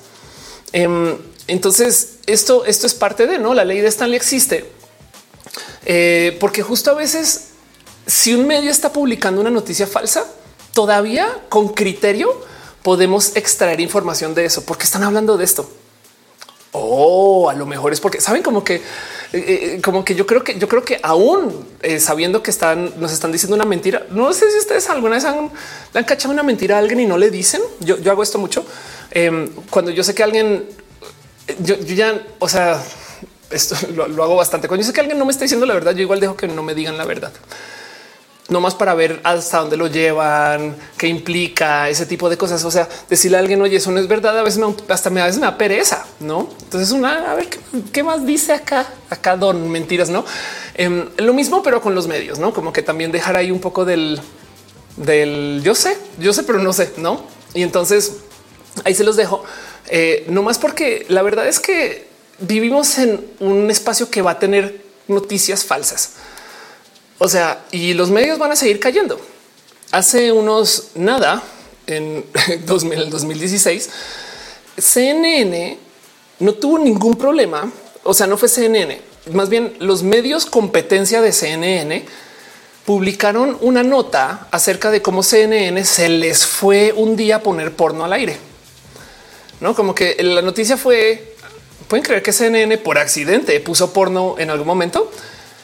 [0.72, 1.16] Em,
[1.46, 4.70] entonces, esto, esto es parte de no la ley de Stanley existe
[5.84, 7.48] eh, porque justo a veces,
[8.06, 10.24] si un medio está publicando una noticia falsa,
[10.72, 12.40] todavía con criterio
[12.82, 15.70] podemos extraer información de eso, porque están hablando de esto.
[16.74, 18.82] O oh, a lo mejor es porque saben como que, eh,
[19.32, 21.66] eh, como que yo creo que yo creo que aún
[21.98, 24.06] sabiendo que están, nos están diciendo una mentira.
[24.10, 25.50] No sé si ustedes alguna vez han,
[25.92, 27.60] han cachado una mentira a alguien y no le dicen.
[27.80, 28.64] Yo, yo hago esto mucho
[29.12, 30.64] em, cuando yo sé que alguien,
[31.60, 32.82] yo, ya, o sea,
[33.50, 34.68] esto lo, lo, hago bastante.
[34.68, 36.48] Cuando yo sé que alguien no me está diciendo la verdad, yo igual dejo que
[36.48, 37.32] no me digan la verdad
[38.52, 42.64] no más para ver hasta dónde lo llevan, qué implica ese tipo de cosas.
[42.64, 45.20] O sea, decirle a alguien, oye, eso no es verdad, a veces me, hasta me,
[45.20, 46.48] a veces me da pereza, no?
[46.62, 47.48] Entonces, una a ver
[47.92, 50.24] qué, más dice acá, acá don mentiras, no?
[50.74, 52.52] Em, lo mismo, pero con los medios, no?
[52.52, 54.20] Como que también dejar ahí un poco del,
[54.96, 57.22] del yo sé, yo sé, pero no sé, no?
[57.54, 58.18] Y entonces
[58.84, 59.44] ahí se los dejo,
[59.88, 62.06] eh, no más porque la verdad es que
[62.38, 66.14] vivimos en un espacio que va a tener noticias falsas
[67.24, 69.20] o sea, y los medios van a seguir cayendo.
[69.92, 71.40] Hace unos nada,
[71.86, 72.24] en
[72.66, 73.90] 2016,
[74.76, 75.78] CNN
[76.40, 77.70] no tuvo ningún problema.
[78.02, 79.00] O sea, no fue CNN.
[79.32, 82.04] Más bien los medios competencia de CNN
[82.84, 88.14] publicaron una nota acerca de cómo CNN se les fue un día poner porno al
[88.14, 88.36] aire.
[89.62, 91.34] No como que la noticia fue
[91.86, 95.10] pueden creer que CNN por accidente puso porno en algún momento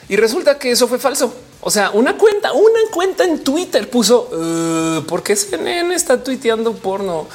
[0.09, 1.35] y resulta que eso fue falso.
[1.61, 6.75] O sea, una cuenta, una cuenta en Twitter puso uh, por qué CNN está tuiteando
[6.75, 7.27] porno.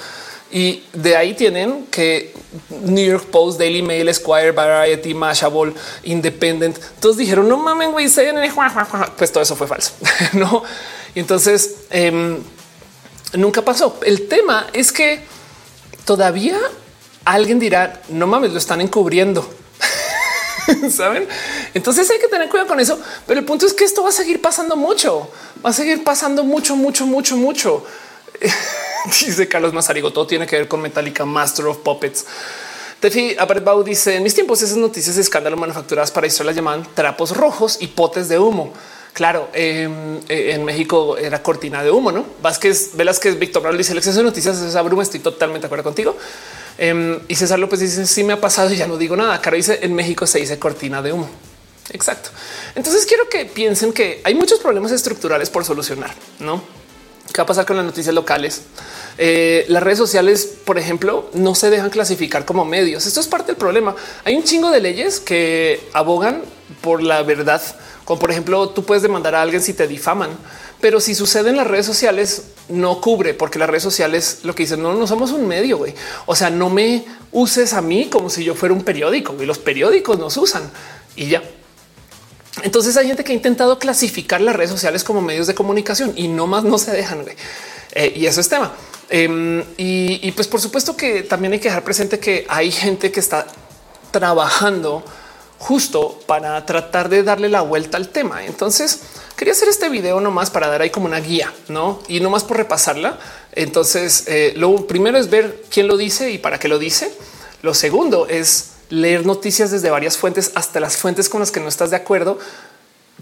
[0.52, 2.34] Y de ahí tienen que
[2.70, 5.74] New York Post, Daily Mail, Esquire, Variety, Mashable,
[6.04, 6.78] Independent.
[7.02, 8.54] Todos dijeron no mamen, güey, CNN.
[9.18, 9.92] Pues todo eso fue falso.
[10.34, 10.64] no.
[11.14, 12.40] Y entonces em,
[13.34, 14.00] nunca pasó.
[14.06, 15.34] El tema es que
[16.06, 16.58] todavía
[17.26, 19.48] alguien dirá no mames, lo están encubriendo.
[20.90, 21.28] Saben?
[21.74, 23.00] Entonces hay que tener cuidado con eso.
[23.28, 25.30] Pero el punto es que esto va a seguir pasando mucho,
[25.66, 27.86] va a seguir pasando mucho, mucho, mucho, mucho.
[29.06, 32.26] dice Carlos Mazarigo, todo tiene que ver con Metallica, Master of Puppets.
[33.00, 36.88] Tefi Bau dice en mis tiempos esas noticias de escándalo manufacturadas para Israel las llamaban
[36.94, 38.74] trapos rojos y potes de humo.
[39.14, 42.26] Claro, em, eh, en México era cortina de humo, no?
[42.42, 45.04] Vázquez, Velázquez, Víctor Brown dice el exceso de noticias es bruma.
[45.04, 46.18] Estoy totalmente de acuerdo contigo.
[46.80, 49.40] Em, y César López dice sí me ha pasado y ya no digo nada.
[49.40, 51.30] Caro dice en México se dice cortina de humo.
[51.92, 52.32] Exacto.
[52.74, 56.64] Entonces quiero que piensen que hay muchos problemas estructurales por solucionar, no?
[57.32, 58.64] ¿Qué va a pasar con las noticias locales?
[59.18, 63.06] Eh, las redes sociales, por ejemplo, no se dejan clasificar como medios.
[63.06, 63.96] Esto es parte del problema.
[64.24, 66.42] Hay un chingo de leyes que abogan
[66.82, 67.62] por la verdad.
[68.06, 70.30] Como por ejemplo, tú puedes demandar a alguien si te difaman
[70.84, 74.64] pero si sucede en las redes sociales, no cubre porque las redes sociales lo que
[74.64, 75.78] dicen no, somos un medio.
[75.78, 75.96] güey.
[76.26, 79.60] O sea, no me uses a mí como si yo fuera un periódico y los
[79.60, 80.70] periódicos nos usan
[81.16, 81.42] y ya.
[82.64, 86.28] Entonces hay gente que ha intentado clasificar las redes sociales como medios de comunicación y
[86.28, 87.24] no más no se dejan.
[87.94, 88.74] Eh, y eso es tema.
[89.10, 93.10] Em, y, y pues por supuesto que también hay que dejar presente que hay gente
[93.10, 93.48] que está
[94.12, 95.06] trabajando
[95.64, 98.44] justo para tratar de darle la vuelta al tema.
[98.44, 99.00] Entonces
[99.38, 102.02] quería hacer este video nomás para dar ahí como una guía, no?
[102.10, 103.18] Y nomás por repasarla.
[103.54, 107.16] Entonces, eh, lo primero es ver quién lo dice y para qué lo dice.
[107.62, 111.70] Lo segundo es leer noticias desde varias fuentes, hasta las fuentes con las que no
[111.70, 112.38] estás de acuerdo,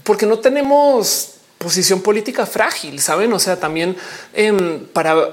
[0.02, 3.32] porque no tenemos posición política frágil, saben?
[3.32, 3.96] O sea, también
[4.34, 5.30] em, para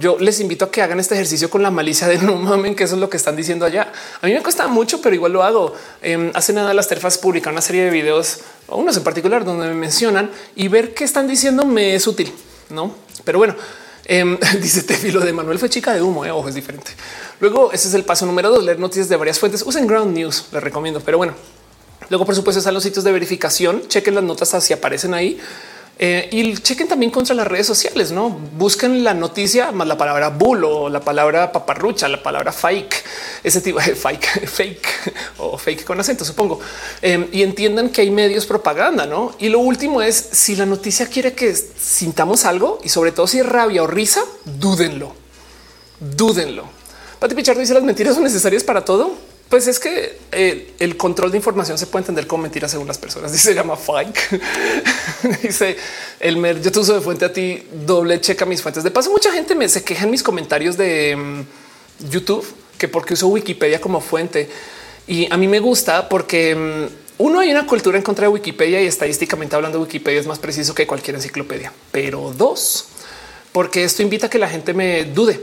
[0.00, 2.84] yo les invito a que hagan este ejercicio con la malicia de no mamen, que
[2.84, 3.92] eso es lo que están diciendo allá.
[4.20, 5.74] A mí me cuesta mucho, pero igual lo hago.
[6.02, 9.74] Em, hace nada las terfas publican una serie de videos, unos en particular, donde me
[9.74, 12.32] mencionan y ver qué están diciendo me es útil,
[12.70, 12.94] no?
[13.24, 13.54] Pero bueno,
[14.06, 16.30] em, dice Tefilo de Manuel fue chica de humo, eh?
[16.30, 16.92] ojo, es diferente.
[17.40, 19.62] Luego, ese es el paso número dos, leer noticias de varias fuentes.
[19.62, 21.34] Usen Ground News, les recomiendo, pero bueno,
[22.08, 23.88] Luego, por supuesto, están los sitios de verificación.
[23.88, 25.38] Chequen las notas si aparecen ahí.
[25.98, 30.28] Eh, y chequen también contra las redes sociales, no busquen la noticia más la palabra
[30.28, 33.02] bull o la palabra paparrucha, la palabra fake,
[33.42, 34.88] ese tipo de fake, fake
[35.38, 36.60] o fake con acento, supongo.
[37.00, 39.34] Em, y entiendan que hay medios propaganda, no?
[39.38, 43.38] Y lo último es si la noticia quiere que sintamos algo y sobre todo si
[43.38, 45.14] es rabia o risa, dúdenlo,
[45.98, 46.64] dúdenlo.
[47.18, 49.12] Pati Pichardo dice las mentiras son necesarias para todo.
[49.48, 52.98] Pues es que eh, el control de información se puede entender como mentira según las
[52.98, 53.32] personas.
[53.32, 54.40] Dice, se llama fake.
[55.42, 55.76] Dice
[56.20, 56.36] el.
[56.60, 57.62] Yo te uso de fuente a ti.
[57.86, 58.82] Doble checa mis fuentes.
[58.82, 62.46] De paso, mucha gente me se queja en mis comentarios de mm, YouTube
[62.76, 64.48] que porque uso Wikipedia como fuente
[65.06, 68.82] y a mí me gusta porque mm, uno hay una cultura en contra de Wikipedia
[68.82, 71.72] y estadísticamente hablando, Wikipedia es más preciso que cualquier enciclopedia.
[71.92, 72.86] Pero dos,
[73.52, 75.40] porque esto invita a que la gente me dude.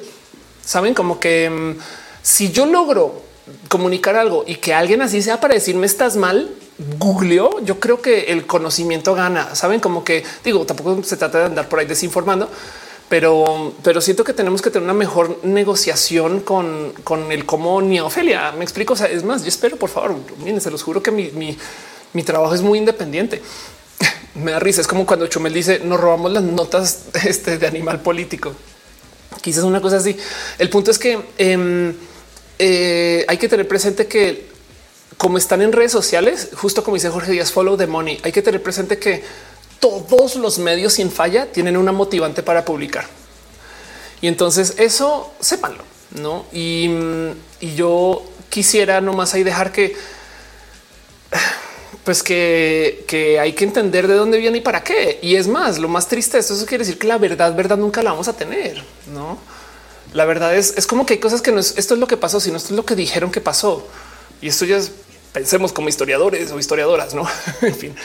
[0.64, 1.78] Saben como que mm,
[2.22, 3.33] si yo logro
[3.68, 6.50] comunicar algo y que alguien así sea para decirme estás mal,
[6.98, 9.56] googleó, yo creo que el conocimiento gana.
[9.56, 12.50] Saben como que digo, tampoco se trata de andar por ahí desinformando,
[13.10, 18.00] pero, pero siento que tenemos que tener una mejor negociación con, con el cómo ni
[18.00, 18.52] Ofelia.
[18.54, 18.94] Me explico.
[18.94, 21.32] O sea, es más, yo espero, por favor, miren, se los juro que mi,
[22.14, 23.42] mi, trabajo es muy independiente.
[24.36, 24.82] Me da risa.
[24.82, 28.54] Es como cuando Chumel dice nos robamos las notas este, de animal político.
[29.42, 30.18] Quizás una cosa así.
[30.58, 31.94] El punto es que eh,
[32.60, 34.54] eh, hay que tener presente que
[35.18, 38.42] como están en redes sociales, justo como dice Jorge Díaz, follow the money, hay que
[38.42, 39.24] tener presente que
[39.80, 43.06] todos los medios sin falla tienen una motivante para publicar.
[44.22, 46.46] Y entonces eso sépanlo, no?
[46.54, 46.90] Y,
[47.76, 49.96] yo quisiera nomás ahí dejar que,
[52.04, 55.20] pues que, hay que entender de dónde viene y para qué.
[55.22, 58.04] Y es más, lo más triste, esto eso quiere decir que la verdad, verdad nunca
[58.04, 59.38] la vamos a tener, no?
[60.14, 62.18] La verdad es, es como que hay cosas que no es esto es lo que
[62.18, 63.88] pasó, sino esto es lo que dijeron que pasó.
[64.42, 64.80] Y esto ya
[65.32, 67.28] pensemos como historiadores o historiadoras, no?
[67.62, 67.96] en fin,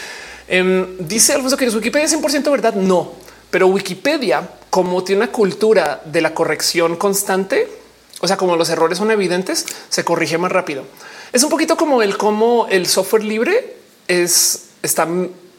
[0.48, 2.74] em, dice Alfonso que Wikipedia es 100% verdad.
[2.74, 3.12] No,
[3.50, 7.68] pero Wikipedia, como tiene una cultura de la corrección constante,
[8.20, 10.84] o sea, como los errores son evidentes, se corrige más rápido.
[11.32, 13.76] Es un poquito como el cómo el software libre
[14.08, 15.06] es, está,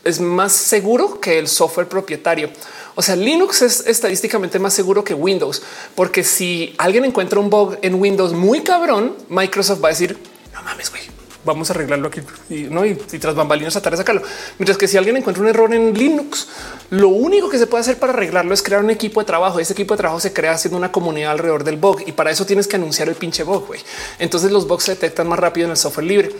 [0.03, 2.49] es más seguro que el software propietario.
[2.95, 5.61] O sea, Linux es estadísticamente más seguro que Windows,
[5.95, 10.17] porque si alguien encuentra un bug en Windows muy cabrón, Microsoft va a decir
[10.59, 11.03] no mames, güey,
[11.45, 14.21] vamos a arreglarlo aquí y no y, tras bambalinas tratar de sacarlo.
[14.57, 16.47] Mientras que si alguien encuentra un error en Linux,
[16.89, 19.59] lo único que se puede hacer para arreglarlo es crear un equipo de trabajo.
[19.59, 22.45] Ese equipo de trabajo se crea haciendo una comunidad alrededor del bug y para eso
[22.45, 23.67] tienes que anunciar el pinche bug.
[23.67, 23.79] güey.
[24.19, 26.31] Entonces los bugs se detectan más rápido en el software libre,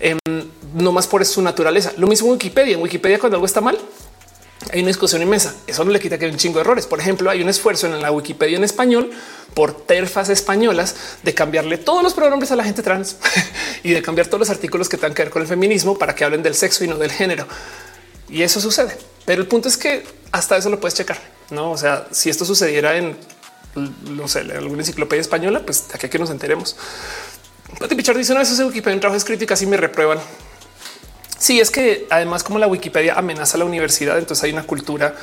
[0.00, 0.18] em,
[0.74, 1.92] no más por su naturaleza.
[1.96, 2.74] Lo mismo en Wikipedia.
[2.74, 3.78] En Wikipedia, cuando algo está mal,
[4.72, 5.54] hay una discusión inmensa.
[5.66, 6.86] Eso no le quita que hay un chingo de errores.
[6.86, 9.10] Por ejemplo, hay un esfuerzo en la Wikipedia en español
[9.54, 13.16] por terfas españolas de cambiarle todos los pronombres a la gente trans
[13.82, 16.24] y de cambiar todos los artículos que tengan que ver con el feminismo para que
[16.24, 17.46] hablen del sexo y no del género.
[18.28, 18.96] Y eso sucede.
[19.24, 21.18] Pero el punto es que hasta eso lo puedes checar.
[21.50, 23.16] No, o sea, si esto sucediera en
[23.76, 26.76] no sé, alguna enciclopedia española, pues aquí nos enteremos.
[27.78, 30.18] Pati Pichard dice una vez ese Wikipedia en trabajos críticas y me reprueban.
[31.38, 35.14] Sí, es que además como la Wikipedia amenaza a la universidad, entonces hay una cultura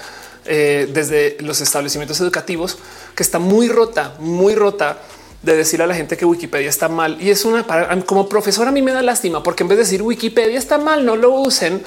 [0.46, 2.78] eh, desde los establecimientos educativos
[3.16, 5.00] que está muy rota, muy rota
[5.42, 7.22] de decir a la gente que Wikipedia está mal.
[7.22, 9.84] Y es una para, como profesor a mí me da lástima porque en vez de
[9.84, 11.84] decir Wikipedia está mal, no lo usen,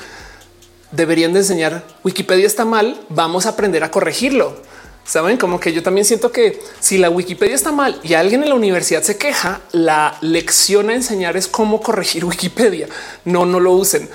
[0.93, 4.57] deberían de enseñar Wikipedia está mal, vamos a aprender a corregirlo.
[5.09, 8.51] Saben como que yo también siento que si la Wikipedia está mal y alguien en
[8.51, 12.89] la universidad se queja, la lección a enseñar es cómo corregir Wikipedia.
[13.25, 14.07] No, no lo usen,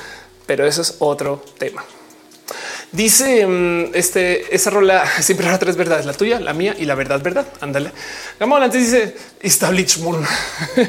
[0.45, 1.83] pero eso es otro tema.
[2.91, 6.93] Dice mm, este esa rola siempre habrá tres verdades, la tuya, la mía y la
[6.93, 7.47] verdad, verdad.
[7.59, 7.91] Ándale.
[8.39, 8.77] Vamos adelante.
[8.77, 10.23] Dice Moon.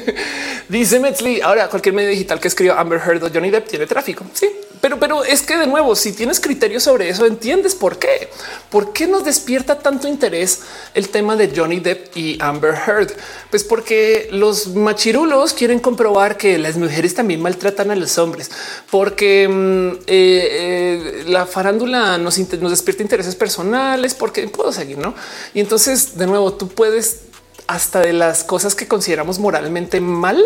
[0.68, 4.26] Dice Metzli, ahora cualquier medio digital que escriba Amber Heard o Johnny Depp tiene tráfico.
[4.34, 4.50] Sí,
[4.84, 8.28] pero, pero es que de nuevo, si tienes criterios sobre eso, entiendes por qué.
[8.68, 10.60] ¿Por qué nos despierta tanto interés
[10.92, 13.10] el tema de Johnny Depp y Amber Heard?
[13.48, 18.50] Pues porque los machirulos quieren comprobar que las mujeres también maltratan a los hombres,
[18.90, 25.14] porque mm, eh, eh, la farándula nos, nos despierta intereses personales, porque puedo seguir, ¿no?
[25.54, 27.20] Y entonces, de nuevo, tú puedes
[27.68, 30.44] hasta de las cosas que consideramos moralmente mal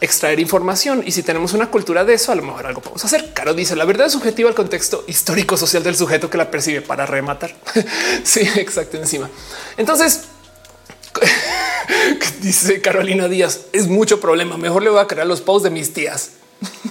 [0.00, 1.02] extraer información.
[1.06, 3.32] Y si tenemos una cultura de eso, a lo mejor algo podemos hacer.
[3.32, 6.80] Caro dice la verdad es subjetiva al contexto histórico social del sujeto que la percibe
[6.80, 7.54] para rematar.
[8.24, 8.96] sí, exacto.
[8.96, 9.28] Encima.
[9.76, 10.22] Entonces,
[12.40, 14.56] dice Carolina Díaz, es mucho problema.
[14.56, 16.32] Mejor le voy a crear los posts de mis tías.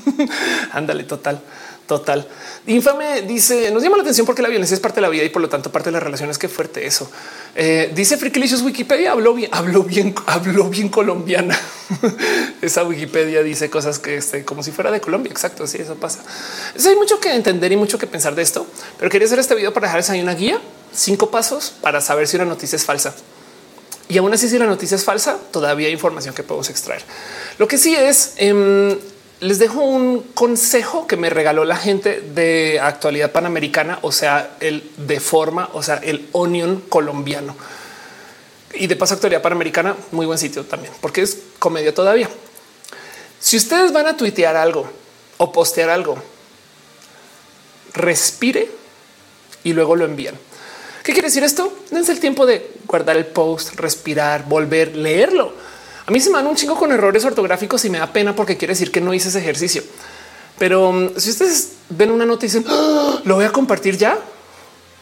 [0.72, 1.42] Ándale, total.
[1.88, 2.28] Total.
[2.66, 5.30] Infame dice, nos llama la atención porque la violencia es parte de la vida y
[5.30, 6.38] por lo tanto parte de las relaciones.
[6.38, 7.10] Qué fuerte eso.
[7.56, 11.58] Eh, dice Frikilicious Wikipedia, habló bien, habló bien, habló bien colombiana.
[12.62, 15.32] Esa Wikipedia dice cosas que este, como si fuera de Colombia.
[15.32, 16.20] Exacto, sí, eso pasa.
[16.86, 18.68] hay mucho que entender y mucho que pensar de esto,
[19.00, 20.60] pero quería hacer este video para dejarles ahí una guía,
[20.94, 23.16] cinco pasos para saber si una noticia es falsa.
[24.10, 27.02] Y aún así, si la noticia es falsa, todavía hay información que podemos extraer.
[27.58, 28.34] Lo que sí es...
[28.36, 28.98] Em,
[29.40, 34.90] les dejo un consejo que me regaló la gente de actualidad panamericana, o sea, el
[34.98, 37.56] de forma, o sea, el onion colombiano.
[38.74, 42.30] Y de paso, actualidad panamericana, muy buen sitio también, porque es comedia todavía.
[43.40, 44.90] Si ustedes van a tuitear algo
[45.38, 46.18] o postear algo,
[47.94, 48.70] respire
[49.64, 50.36] y luego lo envían.
[51.04, 51.72] ¿Qué quiere decir esto?
[51.92, 55.54] Dense el tiempo de guardar el post, respirar, volver, leerlo
[56.08, 58.56] a mí se me dan un chingo con errores ortográficos y me da pena porque
[58.56, 59.84] quiere decir que no hice ese ejercicio.
[60.58, 63.20] Pero um, si ustedes ven una nota y dicen ¡Ah!
[63.26, 64.18] lo voy a compartir ya,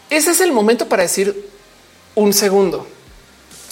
[0.09, 1.47] ese es el momento para decir
[2.15, 2.87] un segundo.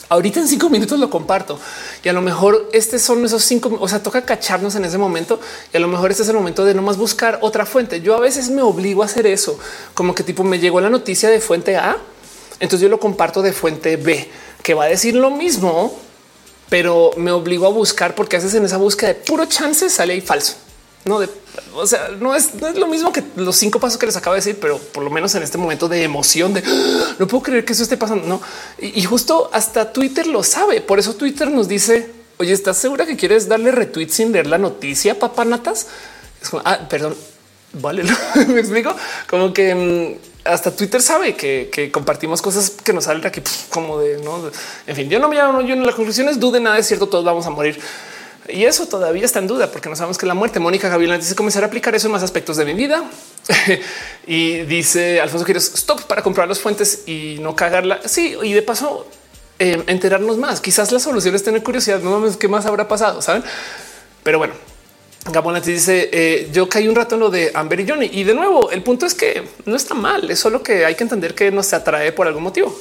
[0.10, 1.60] Ahorita en cinco minutos lo comparto
[2.04, 3.80] y a lo mejor este son esos cinco.
[3.82, 5.40] O sea, toca cacharnos en ese momento
[5.74, 8.00] y a lo mejor este es el momento de no más buscar otra fuente.
[8.02, 9.58] Yo a veces me obligo a hacer eso,
[9.96, 11.98] como que tipo me llegó la noticia de fuente A,
[12.60, 14.30] entonces yo lo comparto de fuente B,
[14.62, 15.98] que va a decir lo mismo,
[16.74, 20.22] pero me obligó a buscar porque haces en esa búsqueda de puro chance sale ahí
[20.22, 20.56] falso.
[21.06, 21.30] No, de,
[21.76, 24.58] o sea, no es, lo mismo que los cinco pasos que les acabo de decir,
[24.60, 27.16] pero por lo menos en este momento de emoción de ¡Ah!
[27.20, 28.26] no puedo creer que eso esté pasando.
[28.26, 28.42] No,
[28.80, 30.82] y, justo hasta Twitter lo sabe.
[30.82, 32.10] Por eso Twitter nos dice:
[32.40, 35.86] Oye, ¿estás segura que quieres darle retweet sin leer la noticia, papanatas?
[36.42, 37.16] Es ah, perdón,
[37.74, 38.04] vale,
[38.48, 38.96] me explico
[39.28, 44.22] como que mm, hasta Twitter sabe que, compartimos cosas que nos salen aquí como de
[44.24, 44.52] no.
[44.88, 47.08] En fin, yo no me llamo, yo en la conclusión es dude nada es cierto,
[47.08, 47.80] todos vamos a morir.
[48.50, 50.60] Y eso todavía está en duda porque no sabemos que la muerte.
[50.60, 53.02] Mónica Gavilán dice comenzar a aplicar eso en más aspectos de mi vida.
[54.28, 58.02] y dice Alfonso quieres stop para comprar las fuentes y no cagarla.
[58.04, 59.08] Sí, y de paso
[59.60, 60.60] eh, enterarnos más.
[60.60, 62.02] Quizás la solución es tener curiosidad.
[62.02, 63.46] No mames, qué más habrá pasado, saben?
[64.24, 64.56] Pero bueno,
[65.26, 68.34] Gabonati dice eh, yo caí un rato en lo de Amber y Johnny y de
[68.34, 71.50] nuevo el punto es que no está mal, es solo que hay que entender que
[71.50, 72.78] nos atrae por algún motivo.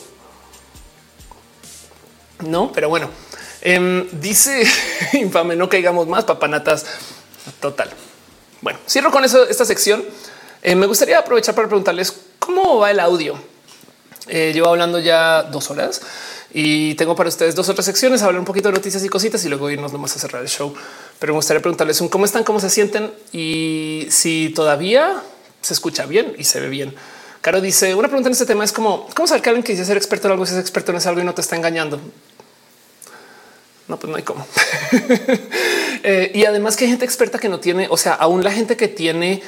[2.41, 3.09] No, pero bueno,
[3.61, 4.67] em, dice
[5.13, 6.87] infame, no caigamos más papanatas.
[7.61, 7.91] Total.
[8.61, 10.05] Bueno, cierro con eso esta sección.
[10.63, 13.37] Eh, me gustaría aprovechar para preguntarles cómo va el audio.
[14.29, 16.01] Eh, llevo hablando ya dos horas
[16.55, 19.49] y tengo para ustedes dos otras secciones, hablar un poquito de noticias y cositas y
[19.49, 20.75] luego irnos nomás a cerrar el show.
[21.19, 25.23] Pero me gustaría preguntarles un cómo están, cómo se sienten y si todavía
[25.63, 26.95] se escucha bien y se ve bien.
[27.41, 29.85] Caro dice una pregunta en este tema es como cómo saber que alguien que dice
[29.85, 32.01] ser experto en algo es experto en algo y no te está engañando.
[33.89, 34.47] No, pues no hay cómo.
[36.05, 38.77] Eh, y además que hay gente experta que no tiene, o sea, aún la gente
[38.77, 39.41] que tiene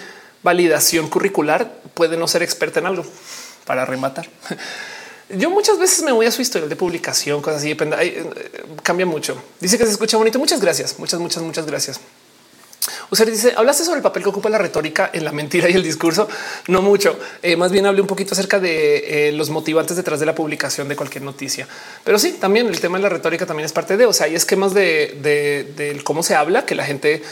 [0.44, 3.04] validación curricular puede no ser experta en algo
[3.64, 4.28] para rematar.
[5.30, 8.24] Yo muchas veces me voy a su historial de publicación, cosas así, depende, eh,
[8.82, 9.36] cambia mucho.
[9.58, 10.38] Dice que se escucha bonito.
[10.38, 12.00] Muchas gracias, muchas, muchas, muchas gracias.
[13.10, 15.82] Usted dice, hablaste sobre el papel que ocupa la retórica en la mentira y el
[15.82, 16.28] discurso.
[16.68, 20.26] No mucho, eh, más bien hablé un poquito acerca de eh, los motivantes detrás de
[20.26, 21.66] la publicación de cualquier noticia.
[22.02, 24.34] Pero sí, también el tema de la retórica también es parte de, o sea, hay
[24.34, 27.22] esquemas de, de, cómo se habla que la gente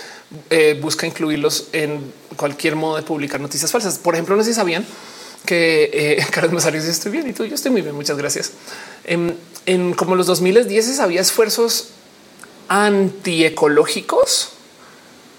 [0.80, 3.98] busca incluirlos en cualquier modo de publicar noticias falsas.
[3.98, 4.86] Por ejemplo, no sé si sabían
[5.44, 7.94] que eh, Carlos Mazario estoy bien y tú yo estoy muy bien.
[7.94, 8.52] Muchas gracias.
[9.04, 11.88] En, como los 2010 había esfuerzos
[12.68, 14.50] antiecológicos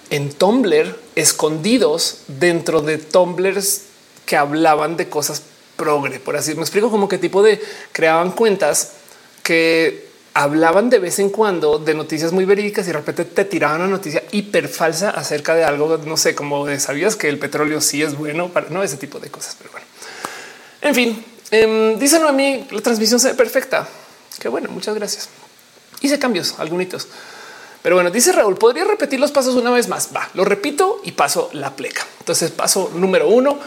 [0.10, 3.82] en Tumblr escondidos dentro de Tumblrs
[4.26, 5.44] que hablaban de cosas
[5.76, 6.20] progre.
[6.20, 7.62] Por así me explico como qué tipo de
[7.92, 8.94] creaban cuentas
[9.42, 13.82] que hablaban de vez en cuando de noticias muy verídicas y de repente te tiraban
[13.82, 17.82] una noticia hiper falsa acerca de algo, no sé, como de sabías que el petróleo
[17.82, 19.56] sí es bueno para no ese tipo de cosas.
[19.58, 19.86] Pero bueno,
[20.84, 23.88] en fin, eh, a mí la transmisión se ve perfecta.
[24.40, 25.30] Qué bueno, muchas gracias.
[26.02, 27.08] Hice cambios, algunos.
[27.82, 30.10] Pero bueno, dice Raúl, ¿podría repetir los pasos una vez más?
[30.16, 32.06] Va, lo repito y paso la pleca.
[32.20, 33.60] Entonces, paso número uno,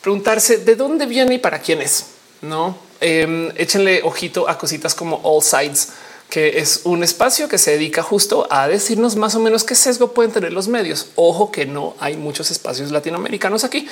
[0.00, 2.06] preguntarse de dónde viene y para quién es.
[2.42, 5.88] No eh, échenle ojito a cositas como All Sides,
[6.28, 10.12] que es un espacio que se dedica justo a decirnos más o menos qué sesgo
[10.12, 11.08] pueden tener los medios.
[11.16, 13.88] Ojo que no hay muchos espacios latinoamericanos aquí,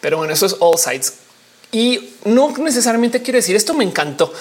[0.00, 1.14] pero bueno, eso es All Sides.
[1.72, 4.32] Y no necesariamente quiere decir esto me encantó.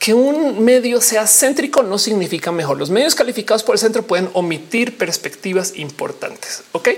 [0.00, 2.76] Que un medio sea céntrico no significa mejor.
[2.76, 6.64] Los medios calificados por el centro pueden omitir perspectivas importantes.
[6.72, 6.88] Ok,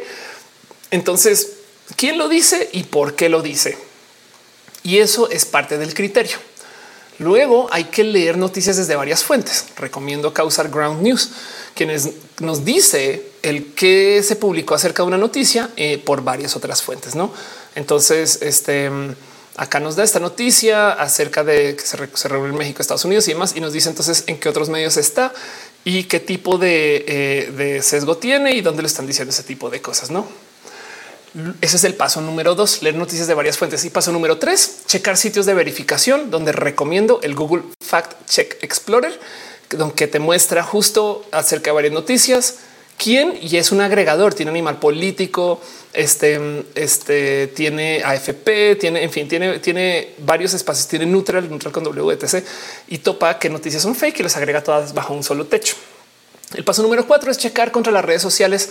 [0.90, 1.52] entonces,
[1.96, 3.76] ¿quién lo dice y por qué lo dice?
[4.82, 6.38] Y eso es parte del criterio.
[7.18, 9.66] Luego hay que leer noticias desde varias fuentes.
[9.76, 11.30] Recomiendo causar Ground News,
[11.74, 12.08] quienes
[12.40, 17.14] nos dice el que se publicó acerca de una noticia eh, por varias otras fuentes.
[17.14, 17.32] No,
[17.74, 18.90] entonces, este
[19.56, 23.32] acá nos da esta noticia acerca de que se, reúne en México, Estados Unidos y
[23.32, 25.32] demás, y nos dice entonces en qué otros medios está
[25.84, 29.70] y qué tipo de, eh, de sesgo tiene y dónde le están diciendo ese tipo
[29.70, 30.10] de cosas.
[30.10, 30.26] No,
[31.60, 33.84] ese es el paso número dos, leer noticias de varias fuentes.
[33.84, 39.18] Y paso número tres, checar sitios de verificación, donde recomiendo el Google Fact Check Explorer,
[39.96, 42.58] que te muestra justo acerca de varias noticias,
[42.96, 45.60] quién y es un agregador, tiene animal político,
[45.94, 51.84] este, este tiene AFP, tiene, en fin, tiene, tiene varios espacios, tiene neutral, neutral con
[51.84, 52.44] WTC
[52.88, 55.76] y topa que noticias son fake y las agrega todas bajo un solo techo.
[56.54, 58.70] El paso número cuatro es checar contra las redes sociales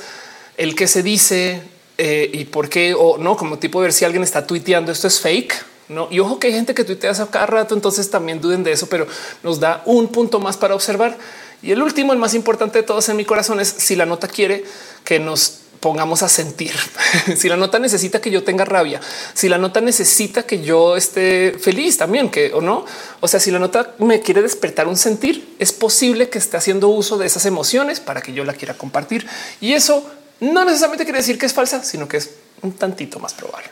[0.57, 1.61] el que se dice,
[1.97, 5.07] eh, y por qué o no, como tipo de ver si alguien está tuiteando esto
[5.07, 5.65] es fake.
[5.89, 8.71] No, y ojo que hay gente que tuitea a cada rato, entonces también duden de
[8.71, 9.05] eso, pero
[9.43, 11.17] nos da un punto más para observar.
[11.61, 14.27] Y el último, el más importante de todos en mi corazón es si la nota
[14.27, 14.63] quiere
[15.03, 16.73] que nos pongamos a sentir.
[17.35, 19.01] si la nota necesita que yo tenga rabia,
[19.33, 22.85] si la nota necesita que yo esté feliz también, que o no.
[23.19, 26.87] O sea, si la nota me quiere despertar un sentir, es posible que esté haciendo
[26.87, 29.27] uso de esas emociones para que yo la quiera compartir.
[29.59, 32.29] Y eso no necesariamente quiere decir que es falsa, sino que es
[32.61, 33.67] un tantito más probable.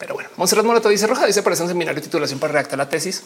[0.00, 2.88] Pero bueno, Monserrat Morato dice Roja, dice parece un seminario de titulación para redactar la
[2.88, 3.22] tesis.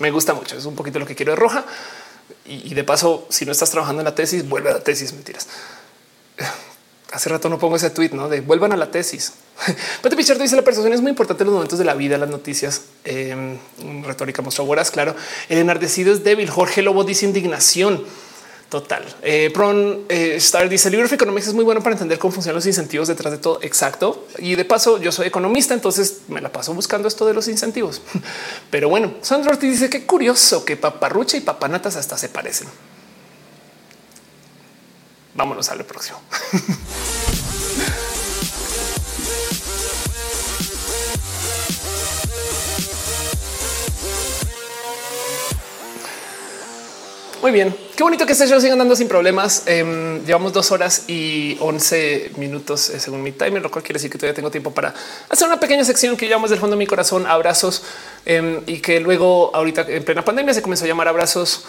[0.00, 1.64] Me gusta mucho, es un poquito lo que quiero de Roja.
[2.44, 5.12] Y, de paso, si no estás trabajando en la tesis, vuelve a la tesis.
[5.12, 5.46] Mentiras.
[7.16, 9.32] Hace rato no pongo ese tweet, no de vuelvan a la tesis.
[10.02, 12.28] Pate Pichardo dice la persuasión es muy importante en los momentos de la vida, las
[12.28, 12.82] noticias.
[13.06, 13.56] Eh,
[14.04, 15.16] retórica mostró claro.
[15.48, 16.50] El enardecido es débil.
[16.50, 18.04] Jorge Lobo dice indignación.
[18.68, 19.02] Total.
[19.22, 22.32] Eh, Pron eh, Star dice el libro de Economics es muy bueno para entender cómo
[22.32, 23.60] funcionan los incentivos detrás de todo.
[23.62, 24.26] Exacto.
[24.36, 28.02] Y de paso, yo soy economista, entonces me la paso buscando esto de los incentivos.
[28.70, 32.68] Pero bueno, Sandro Ortiz dice que curioso que paparrucha y papanatas hasta se parecen.
[35.36, 36.20] Vámonos al próximo.
[47.42, 49.62] Muy bien, qué bonito que este show siga andando sin problemas.
[49.66, 54.10] Em, llevamos dos horas y 11 minutos eh, según mi timer, lo cual quiere decir
[54.10, 54.92] que todavía tengo tiempo para
[55.28, 57.84] hacer una pequeña sección que llamamos del fondo de mi corazón abrazos
[58.24, 61.66] em, y que luego ahorita en plena pandemia se comenzó a llamar abrazos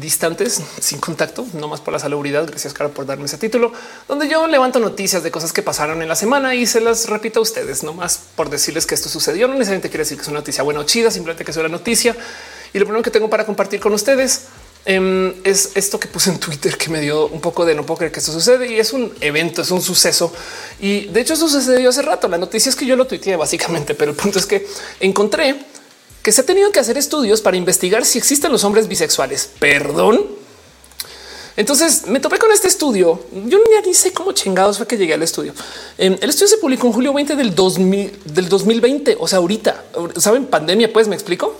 [0.00, 2.46] distantes, sin contacto, no más por la salubridad.
[2.46, 3.72] Gracias, Cara, por darme ese título,
[4.08, 7.40] donde yo levanto noticias de cosas que pasaron en la semana y se las repito
[7.40, 9.46] a ustedes, no más por decirles que esto sucedió.
[9.46, 11.68] No necesariamente quiere decir que es una noticia buena o chida, simplemente que es una
[11.68, 12.16] noticia.
[12.72, 14.48] Y lo primero que tengo para compartir con ustedes
[14.86, 17.98] Em, es esto que puse en Twitter que me dio un poco de no puedo
[17.98, 20.30] creer que esto sucede y es un evento, es un suceso.
[20.78, 22.28] Y de hecho eso sucedió hace rato.
[22.28, 24.66] La noticia es que yo lo tuiteé básicamente, pero el punto es que
[25.00, 25.64] encontré
[26.24, 29.50] que se ha tenido que hacer estudios para investigar si existen los hombres bisexuales.
[29.58, 30.24] Perdón.
[31.54, 33.22] Entonces me topé con este estudio.
[33.30, 35.52] Yo ni sé cómo chingados fue que llegué al estudio.
[35.98, 39.18] Em, el estudio se publicó en julio 20 del 2000, del 2020.
[39.20, 39.84] O sea, ahorita
[40.16, 41.54] saben pandemia, pues me explico.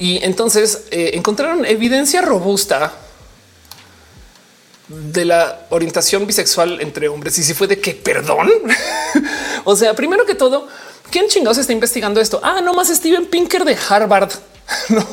[0.00, 2.92] Y entonces eh, encontraron evidencia robusta
[4.88, 7.38] de la orientación bisexual entre hombres.
[7.38, 8.50] Y si fue de que perdón.
[9.64, 10.66] o sea, primero que todo,
[11.14, 12.40] ¿quién chingados está investigando esto?
[12.42, 14.32] Ah, no más Steven Pinker de Harvard.
[14.88, 15.04] No,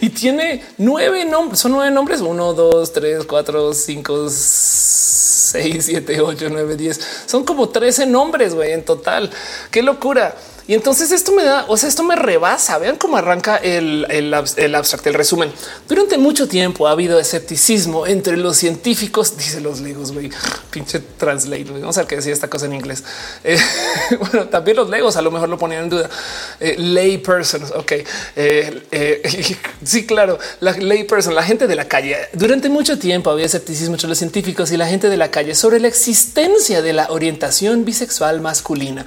[0.00, 6.48] y tiene nueve nombres, son nueve nombres: uno, dos, tres, cuatro, cinco, seis, siete, ocho,
[6.50, 7.00] nueve, diez.
[7.26, 9.30] Son como 13 nombres en total.
[9.70, 10.36] Qué locura.
[10.68, 12.76] Y entonces esto me da, o sea, esto me rebasa.
[12.76, 15.50] Vean cómo arranca el, el, el abstracto, el resumen.
[15.88, 20.30] Durante mucho tiempo ha habido escepticismo entre los científicos, dice los legos, güey,
[20.70, 21.64] pinche translate.
[21.64, 23.02] Vamos a ver qué decía esta cosa en inglés.
[23.44, 23.58] Eh,
[24.20, 26.10] bueno, también los legos a lo mejor lo ponían en duda.
[26.60, 27.70] Eh, lay persons.
[27.70, 27.92] Ok.
[28.36, 30.38] Eh, sí, claro.
[30.60, 32.14] La lay person, la gente de la calle.
[32.34, 35.80] Durante mucho tiempo había escepticismo entre los científicos y la gente de la calle sobre
[35.80, 39.06] la existencia de la orientación bisexual masculina.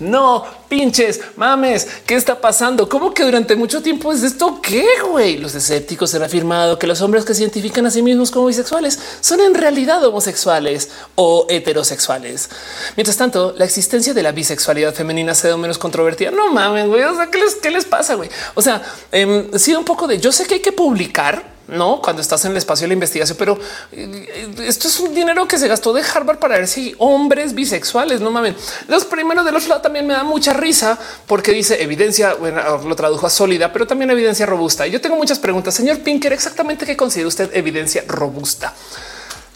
[0.00, 1.86] No pinches mames.
[2.06, 2.88] ¿Qué está pasando?
[2.88, 4.60] ¿Cómo que durante mucho tiempo es esto?
[4.62, 5.38] ¿Qué güey?
[5.38, 8.98] Los escépticos han afirmado que los hombres que se identifican a sí mismos como bisexuales
[9.20, 12.50] son en realidad homosexuales o heterosexuales.
[12.96, 16.30] Mientras tanto, la existencia de la bisexualidad femenina se da menos controvertida.
[16.30, 17.02] No mames, güey.
[17.02, 18.28] O sea, ¿qué les, qué les pasa, güey?
[18.54, 18.82] O sea,
[19.12, 22.56] eh, un poco de yo sé que hay que publicar no cuando estás en el
[22.56, 23.58] espacio de la investigación, pero
[23.92, 28.20] eh, esto es un dinero que se gastó de Harvard para ver si hombres bisexuales
[28.20, 28.54] no mames.
[28.88, 32.34] Los primeros de los lados también me da mucha risa porque dice evidencia.
[32.34, 34.86] Bueno, lo tradujo a sólida, pero también evidencia robusta.
[34.86, 35.74] Y yo tengo muchas preguntas.
[35.74, 38.74] Señor Pinker, exactamente qué considera usted evidencia robusta?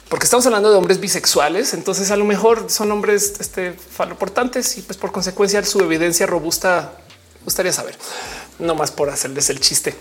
[0.09, 4.83] Porque estamos hablando de hombres bisexuales, entonces a lo mejor son hombres este, faloportantes y
[4.83, 6.93] pues por consecuencia su evidencia robusta
[7.45, 7.97] gustaría saber,
[8.59, 9.97] no más por hacerles el chiste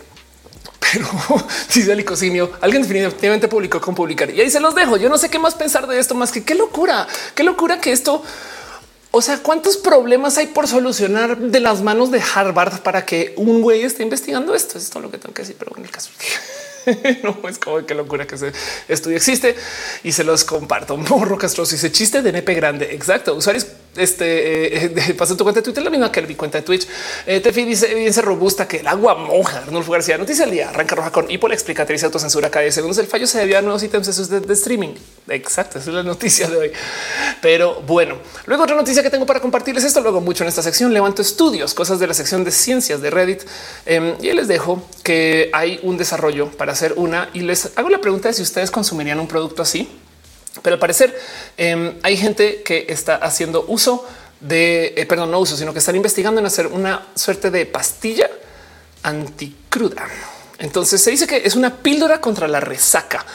[0.81, 1.07] pero
[1.73, 4.97] dice el licocinio, alguien definitivamente publicó con publicar y ahí se los dejo.
[4.97, 7.91] Yo no sé qué más pensar de esto más que qué locura, qué locura que
[7.91, 8.23] esto.
[9.13, 13.61] O sea, cuántos problemas hay por solucionar de las manos de Harvard para que un
[13.61, 14.77] güey esté investigando esto.
[14.77, 16.11] Es todo lo que tengo que decir, pero en el caso
[17.23, 18.53] no es como que locura que ese
[18.87, 19.55] estudio existe
[20.03, 20.97] y se los comparto.
[21.09, 22.93] Morro castroso dice chiste de nepe grande.
[22.93, 23.35] Exacto.
[23.35, 26.87] Usuarios este eh, pasa tu cuenta de Twitter, la misma que mi cuenta de Twitch.
[27.25, 29.59] Eh, Tefi dice evidencia robusta que el agua moja.
[29.59, 32.97] Arnulfo García, noticia del día, arranca roja con hipo, la explicatriz autocensura cada 10 segundos.
[32.97, 34.93] El fallo se debió a nuevos ítems de, de, streaming.
[35.27, 36.71] Exacto, esa es la noticia de hoy.
[37.41, 40.93] Pero bueno, luego otra noticia que tengo para compartirles esto luego mucho en esta sección.
[40.93, 43.41] Levanto estudios, cosas de la sección de ciencias de Reddit
[43.85, 47.99] eh, y les dejo que hay un desarrollo para hacer una y les hago la
[47.99, 49.89] pregunta de si ustedes consumirían un producto así.
[50.61, 51.17] Pero al parecer
[51.57, 54.05] eh, hay gente que está haciendo uso
[54.41, 58.29] de, eh, perdón, no uso, sino que están investigando en hacer una suerte de pastilla
[59.03, 60.07] anticruda.
[60.59, 63.25] Entonces se dice que es una píldora contra la resaca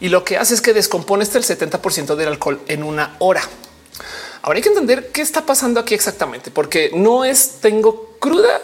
[0.00, 3.42] y lo que hace es que descompone hasta el 70% del alcohol en una hora.
[4.42, 8.60] Ahora hay que entender qué está pasando aquí exactamente, porque no es tengo cruda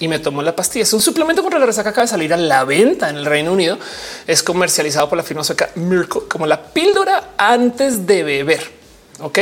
[0.00, 0.82] y me tomó la pastilla.
[0.82, 1.90] Es un suplemento contra la resaca.
[1.90, 3.78] Acaba de salir a la venta en el Reino Unido.
[4.26, 8.70] Es comercializado por la firma sueca Miracle como la píldora antes de beber.
[9.20, 9.38] Ok.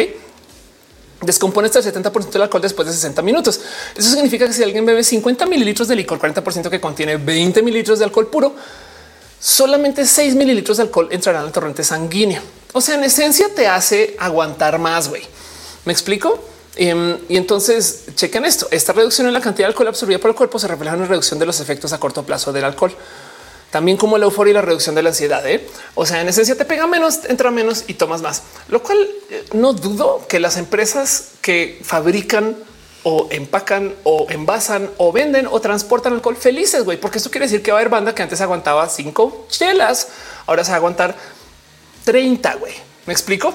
[1.20, 3.60] Descompone hasta el 70% del alcohol después de 60 minutos.
[3.96, 7.98] Eso significa que si alguien bebe 50 mililitros de licor, 40% que contiene 20 mililitros
[7.98, 8.54] de alcohol puro,
[9.40, 12.42] solamente 6 mililitros de alcohol entrarán al torrente sanguíneo.
[12.72, 15.08] O sea, en esencia te hace aguantar más.
[15.08, 15.22] Güey,
[15.86, 16.53] me explico?
[16.76, 18.66] Em, y entonces chequen esto.
[18.70, 21.08] Esta reducción en la cantidad de alcohol absorbida por el cuerpo se refleja en una
[21.08, 22.94] reducción de los efectos a corto plazo del alcohol.
[23.70, 25.46] También como la euforia y la reducción de la ansiedad.
[25.48, 25.66] ¿eh?
[25.94, 28.98] O sea, en esencia te pega menos, entra menos y tomas más, lo cual
[29.30, 32.56] eh, no dudo que las empresas que fabrican
[33.02, 37.62] o empacan o envasan o venden o transportan alcohol felices, güey, porque esto quiere decir
[37.62, 40.08] que va a haber banda que antes aguantaba cinco chelas,
[40.46, 41.16] ahora se va a aguantar
[42.04, 42.93] 30, güey.
[43.06, 43.54] ¿Me explico?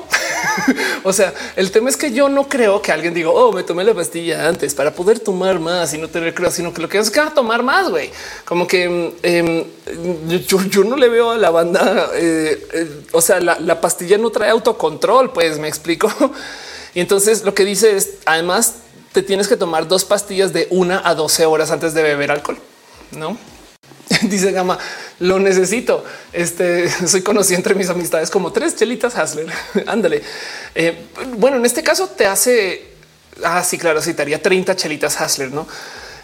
[1.04, 3.84] o sea, el tema es que yo no creo que alguien diga, oh, me tomé
[3.84, 7.00] la pastilla antes para poder tomar más y no tener creo, sino que lo que
[7.00, 8.12] es que va a tomar más, güey.
[8.46, 9.66] Como que eh,
[10.48, 14.30] yo, no le veo a la banda, eh, eh, o sea, la, la, pastilla no
[14.30, 16.12] trae autocontrol, pues me explico.
[16.94, 18.76] y entonces lo que dice es, además,
[19.14, 22.60] te tienes que tomar dos pastillas de una a 12 horas antes de beber alcohol,
[23.18, 23.36] ¿no?
[24.24, 24.78] Dice Gama,
[25.20, 26.04] lo necesito.
[26.34, 29.48] Este soy conocido entre mis amistades como tres chelitas Hasler.
[29.88, 30.22] Ándale.
[30.76, 31.06] Eh,
[31.38, 32.88] bueno, en este caso te hace.
[33.44, 35.68] Ah, sí, claro, citaría 30 chelitas Hasler, no?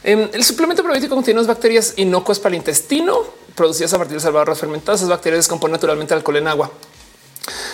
[0.03, 3.23] Eh, el suplemento probiótico contiene unas bacterias inocuas para el intestino
[3.55, 4.99] producidas a partir de salvadoras fermentadas.
[4.99, 6.71] Esas bacterias descomponen naturalmente alcohol en agua.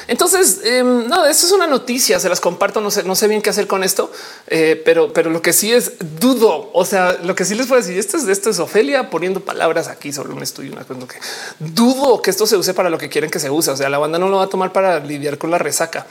[0.07, 3.41] Entonces, eh, no, eso es una noticia, se las comparto, no sé, no sé bien
[3.41, 4.11] qué hacer con esto,
[4.47, 7.81] eh, pero, pero lo que sí es dudo, o sea, lo que sí les puedo
[7.81, 11.19] decir, esto es, esto es Ofelia poniendo palabras aquí sobre un estudio, una cosa que
[11.59, 13.97] dudo que esto se use para lo que quieren que se use, o sea, la
[13.97, 16.05] banda no lo va a tomar para lidiar con la resaca,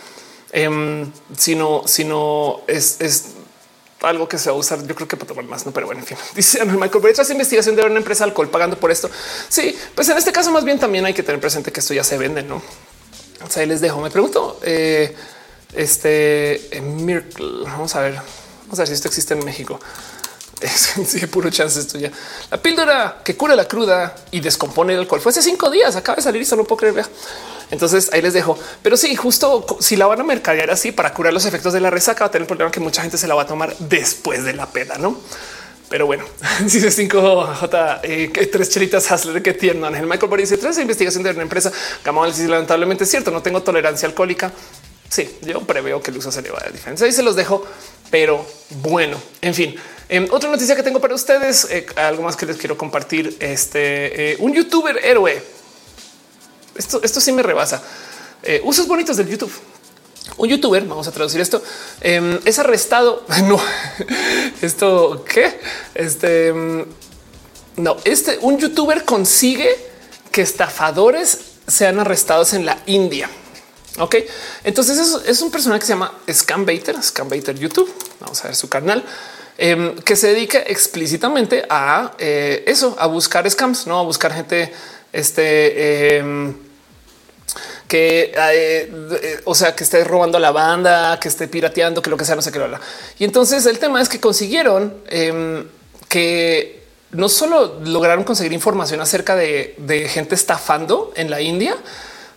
[0.53, 1.07] eh,
[1.37, 3.25] sino, sino es, es
[4.03, 4.85] algo que se va a usar.
[4.87, 7.33] Yo creo que para tomar más, no, pero bueno, en fin, dice Michael Brecht, esa
[7.33, 9.11] investigación de una empresa alcohol pagando por esto.
[9.49, 12.05] Sí, pues en este caso, más bien también hay que tener presente que esto ya
[12.05, 12.63] se vende, no?
[13.43, 14.01] O ahí les dejo.
[14.01, 15.15] Me pregunto, eh,
[15.75, 17.25] este eh,
[17.65, 19.79] vamos a ver, vamos a ver si esto existe en México.
[20.61, 22.11] Es sí, puro chance esto ya.
[22.51, 25.97] La píldora que cura la cruda y descompone el alcohol fue hace cinco días.
[25.97, 27.07] Acaba de salir y solo puedo creer.
[27.71, 28.59] Entonces ahí les dejo.
[28.83, 31.89] Pero sí, justo si la van a mercadear así para curar los efectos de la
[31.89, 34.45] resaca, va a tener el problema que mucha gente se la va a tomar después
[34.45, 35.19] de la peda, no?
[35.91, 36.25] Pero bueno,
[36.61, 39.95] dice 5J, eh, tres chelitas Hasler que tiendan.
[39.97, 41.71] El Michael Boris tres investigación de una empresa.
[42.27, 44.53] Dice lamentablemente es cierto, no tengo tolerancia alcohólica.
[45.11, 47.05] Sí, yo preveo que el uso se le va a diferencia.
[47.05, 47.67] Ahí se los dejo,
[48.13, 48.47] pero
[48.83, 49.75] bueno, en fin.
[50.09, 53.37] Eh, otra noticia que tengo para ustedes, eh, algo más que les quiero compartir.
[53.41, 55.43] Este eh, un youtuber héroe.
[56.77, 57.83] Esto, esto sí me rebasa.
[58.63, 59.53] usos bonitos del YouTube.
[60.37, 61.63] Un youtuber, vamos a traducir esto,
[62.01, 63.25] em, es arrestado.
[63.45, 63.61] No,
[64.63, 65.61] esto qué?
[65.95, 66.85] Este em,
[67.77, 69.77] no, este un youtuber consigue
[70.31, 73.29] que estafadores sean arrestados en la India.
[73.99, 74.17] Ok,
[74.65, 77.93] entonces es, un personaje que se llama Scambaiter, Scambaiter YouTube.
[78.21, 79.05] Vamos a ver su canal
[79.59, 84.73] em, que se dedica explícitamente a eh, eso, a buscar scams, no a buscar gente
[85.13, 86.23] este
[87.89, 92.17] que, eh, o sea, que esté robando a la banda, que esté pirateando, que lo
[92.17, 92.59] que sea, no sé qué.
[92.59, 92.79] Lo
[93.19, 95.67] y entonces el tema es que consiguieron em,
[96.09, 96.81] que
[97.13, 101.77] no solo lograron conseguir información acerca de, gente estafando en la India,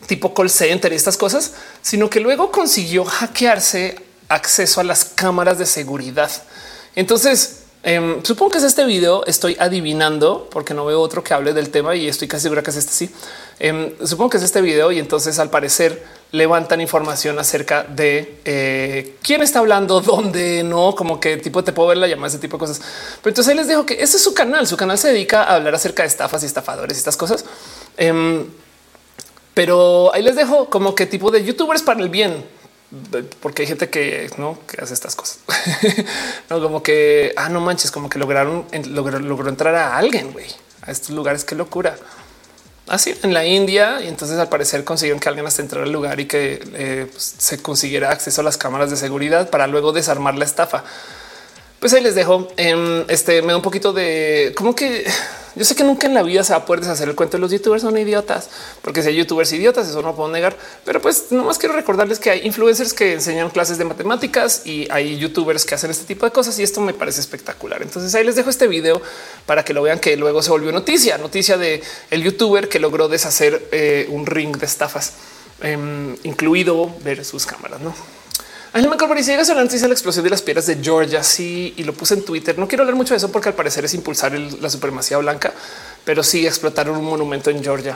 [0.08, 3.96] tipo call center y estas cosas, sino que luego consiguió hackearse
[4.30, 6.32] acceso a las cámaras de seguridad.
[6.96, 9.26] Entonces, em, supongo que es este video.
[9.26, 12.72] Estoy adivinando porque no veo otro que hable del tema y estoy casi segura que
[12.72, 12.94] es este.
[12.94, 13.10] Sí,
[13.64, 16.04] Em, supongo que es este video y entonces al parecer
[16.34, 21.88] levantan información acerca de eh, quién está hablando, dónde, no, como que tipo te puedo
[21.88, 22.82] ver la llamada, ese tipo de cosas.
[23.22, 24.68] Pero entonces les dejo que ese es su canal.
[24.68, 27.46] Su canal se dedica a hablar acerca de estafas y estafadores y estas cosas.
[27.96, 28.46] Em,
[29.54, 32.44] pero ahí les dejo como que tipo de youtubers para el bien,
[33.40, 35.40] porque hay gente que no que hace estas cosas.
[36.50, 40.36] no como que ah, no manches, como que lograron logró, logró entrar a alguien
[40.82, 41.46] a estos lugares.
[41.46, 41.96] Qué locura
[42.88, 44.02] así en la India.
[44.02, 47.36] Y entonces al parecer consiguieron que alguien hasta entrar al lugar y que eh, pues,
[47.38, 50.84] se consiguiera acceso a las cámaras de seguridad para luego desarmar la estafa.
[51.84, 52.48] Pues ahí les dejo.
[52.56, 55.04] Em, este me da un poquito de como que
[55.58, 57.42] yo sé que nunca en la vida se va a poder deshacer el cuento de
[57.42, 58.50] los youtubers son idiotas,
[58.82, 60.56] porque si hay youtubers idiotas, eso no puedo negar.
[60.86, 65.18] Pero pues nomás quiero recordarles que hay influencers que enseñan clases de matemáticas y hay
[65.18, 67.82] youtubers que hacen este tipo de cosas y esto me parece espectacular.
[67.82, 69.02] Entonces ahí les dejo este video
[69.46, 73.10] para que lo vean que luego se volvió noticia, noticia de el youtuber que logró
[73.10, 75.16] deshacer eh, un ring de estafas,
[75.60, 77.82] em, incluido ver sus cámaras.
[77.82, 77.94] No?
[78.74, 81.22] Ángel Corber si llegas a la noticia de la explosión de las piedras de Georgia,
[81.24, 82.58] sí, y lo puse en Twitter.
[82.58, 85.54] No quiero hablar mucho de eso porque al parecer es impulsar la supremacía blanca,
[86.04, 87.96] pero sí explotaron un monumento en Georgia.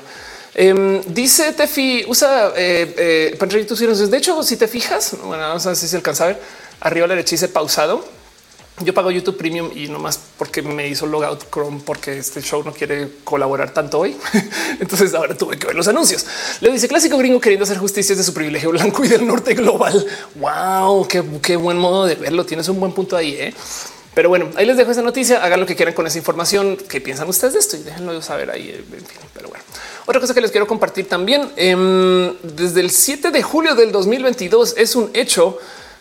[0.54, 5.88] Em, dice Tefi, usa eh, eh, De hecho, si te fijas, bueno, no sé si
[5.88, 6.42] se alcanza a ver
[6.80, 8.17] arriba a la derecha dice pausado
[8.82, 12.64] yo pago YouTube Premium y no más porque me hizo logout Chrome porque este show
[12.64, 14.16] no quiere colaborar tanto hoy.
[14.80, 16.26] Entonces ahora tuve que ver los anuncios.
[16.62, 20.06] Le dice clásico gringo queriendo hacer justicia de su privilegio blanco y del norte global.
[20.36, 22.46] Wow, qué, buen modo de verlo.
[22.46, 23.34] Tienes un buen punto ahí.
[23.34, 23.54] ¿eh?
[24.14, 25.44] Pero bueno, ahí les dejo esa noticia.
[25.44, 26.78] Hagan lo que quieran con esa información.
[26.78, 27.78] ¿Qué piensan ustedes de esto?
[27.78, 28.70] Y déjenlo saber ahí.
[28.70, 29.64] En fin, pero bueno,
[30.06, 34.76] otra cosa que les quiero compartir también em, desde el 7 de julio del 2022
[34.78, 35.58] es un hecho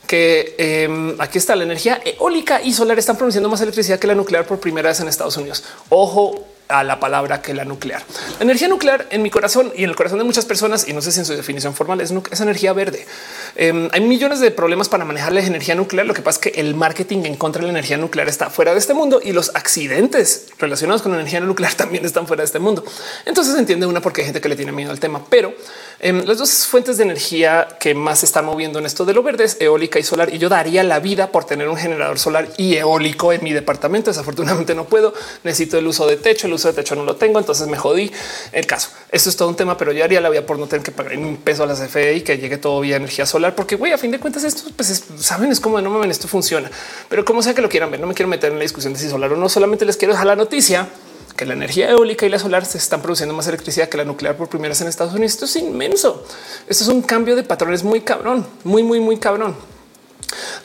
[0.06, 4.14] que em, aquí está la energía eólica y solar están produciendo más electricidad que la
[4.14, 5.64] nuclear por primera vez en Estados Unidos.
[5.88, 8.02] Ojo a la palabra que la nuclear.
[8.38, 11.00] La energía nuclear en mi corazón y en el corazón de muchas personas, y no
[11.00, 13.06] sé si en su definición formal es, energía verde.
[13.54, 16.06] Em, hay millones de problemas para manejar la energía nuclear.
[16.06, 18.72] Lo que pasa es que el marketing en contra de la energía nuclear está fuera
[18.72, 22.46] de este mundo y los accidentes relacionados con la energía nuclear también están fuera de
[22.46, 22.84] este mundo.
[23.24, 25.54] Entonces entiende una porque hay gente que le tiene miedo al tema, pero
[26.00, 29.22] em, las dos fuentes de energía que más se están moviendo en esto de lo
[29.22, 30.32] verde es eólica y solar.
[30.32, 34.10] Y yo daría la vida por tener un generador solar y eólico en mi departamento.
[34.10, 35.14] Desafortunadamente no puedo.
[35.44, 38.12] Necesito el uso de techo, el uso de techo no lo tengo, entonces me jodí.
[38.52, 40.84] El caso, esto es todo un tema, pero yo haría la vida por no tener
[40.84, 43.76] que pagar un peso a las CFE y que llegue todo vía energía solar, porque
[43.76, 46.70] güey, a fin de cuentas esto, pues saben, es como no me ven, esto funciona,
[47.08, 48.98] pero como sea que lo quieran ver, no me quiero meter en la discusión de
[48.98, 50.88] si solar o no, solamente les quiero dejar la noticia
[51.36, 54.36] que la energía eólica y la solar se están produciendo más electricidad que la nuclear
[54.36, 55.32] por primera vez en Estados Unidos.
[55.32, 56.24] Esto es inmenso.
[56.66, 59.54] Esto es un cambio de patrones muy cabrón, muy, muy, muy cabrón.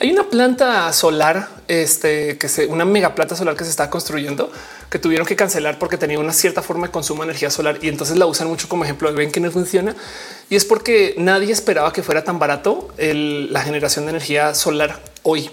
[0.00, 4.50] Hay una planta solar, este que se una mega planta solar que se está construyendo
[4.90, 7.88] que tuvieron que cancelar porque tenía una cierta forma de consumo de energía solar y
[7.88, 9.12] entonces la usan mucho como ejemplo.
[9.14, 9.94] Ven que no funciona
[10.50, 15.50] y es porque nadie esperaba que fuera tan barato la generación de energía solar hoy.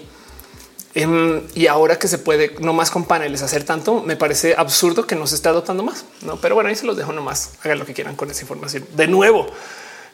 [0.94, 5.06] Em, y ahora que se puede no más con paneles hacer tanto, me parece absurdo
[5.06, 6.04] que no se esté adoptando más.
[6.22, 7.50] No, pero bueno, ahí se los dejo nomás.
[7.62, 8.84] Hagan lo que quieran con esa información.
[8.96, 9.46] De nuevo,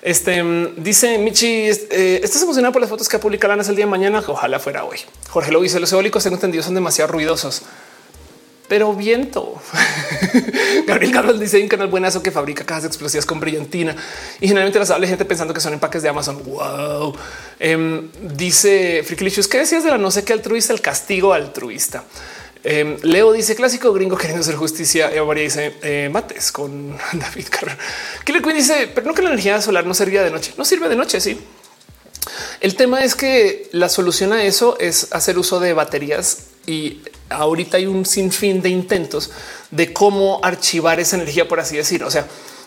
[0.02, 0.44] este
[0.76, 4.22] dice Michi, eh, estás emocionado por las fotos que publicarán el día de mañana.
[4.26, 4.98] Ojalá fuera hoy.
[5.30, 7.62] Jorge lo dice: Los eólicos, tengo entendido, son demasiado ruidosos,
[8.68, 9.60] pero viento.
[10.86, 13.94] Gabriel Carlos dice: un canal buenazo que fabrica cajas explosivas con brillantina
[14.40, 16.42] y generalmente las habla gente pensando que son empaques de Amazon.
[16.44, 17.16] Wow.
[17.58, 20.72] Em, dice Frikilichus, ¿qué decías de la no sé qué altruista?
[20.72, 22.04] El castigo altruista.
[22.68, 25.08] Em, Leo dice clásico gringo queriendo hacer justicia.
[25.12, 27.78] Eva María dice eh, mates con David Carrer.
[28.24, 30.52] Killer Queen dice, pero no que la energía solar no servía de noche.
[30.58, 31.20] No sirve de noche.
[31.20, 31.38] Sí.
[32.60, 37.76] El tema es que la solución a eso es hacer uso de baterías y ahorita
[37.76, 39.30] hay un sinfín de intentos
[39.70, 42.04] de cómo archivar esa energía, por así decir.
[42.04, 42.26] O sea,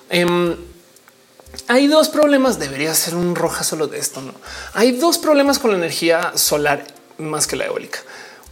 [0.10, 0.56] em,
[1.68, 2.60] hay dos problemas.
[2.60, 4.22] Debería ser un roja solo de esto.
[4.22, 4.34] No
[4.74, 6.86] hay dos problemas con la energía solar
[7.18, 8.00] más que la eólica.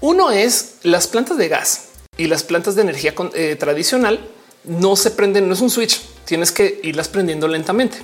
[0.01, 4.29] Uno es las plantas de gas y las plantas de energía eh, tradicional
[4.63, 7.97] no se prenden, no es un switch, tienes que irlas prendiendo lentamente.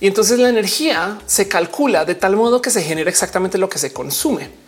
[0.00, 3.78] Y entonces la energía se calcula de tal modo que se genera exactamente lo que
[3.78, 4.65] se consume.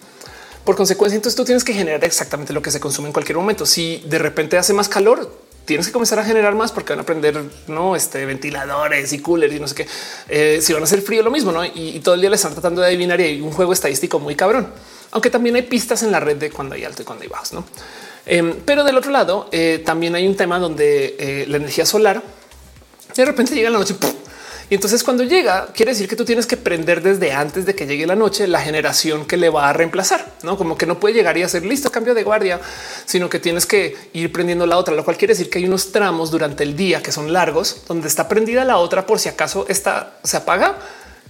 [0.68, 3.64] Por consecuencia, entonces tú tienes que generar exactamente lo que se consume en cualquier momento.
[3.64, 5.32] Si de repente hace más calor,
[5.64, 9.54] tienes que comenzar a generar más porque van a prender no este ventiladores y coolers
[9.54, 9.86] y no sé qué.
[10.28, 11.64] Eh, si van a hacer frío, lo mismo, no?
[11.64, 14.34] Y, todo el día le están tratando de adivinar y hay un juego estadístico muy
[14.34, 14.68] cabrón,
[15.12, 17.54] aunque también hay pistas en la red de cuando hay alto y cuando hay bajos,
[17.54, 17.64] no?
[18.26, 22.22] Em, pero del otro lado, eh, también hay un tema donde eh, la energía solar
[23.16, 23.94] de repente llega la noche
[24.70, 27.86] y entonces cuando llega, quiere decir que tú tienes que prender desde antes de que
[27.86, 31.14] llegue la noche la generación que le va a reemplazar, no como que no puede
[31.14, 32.60] llegar y hacer listo cambio de guardia,
[33.06, 35.90] sino que tienes que ir prendiendo la otra, lo cual quiere decir que hay unos
[35.90, 39.64] tramos durante el día que son largos donde está prendida la otra por si acaso
[39.68, 40.78] esta se apaga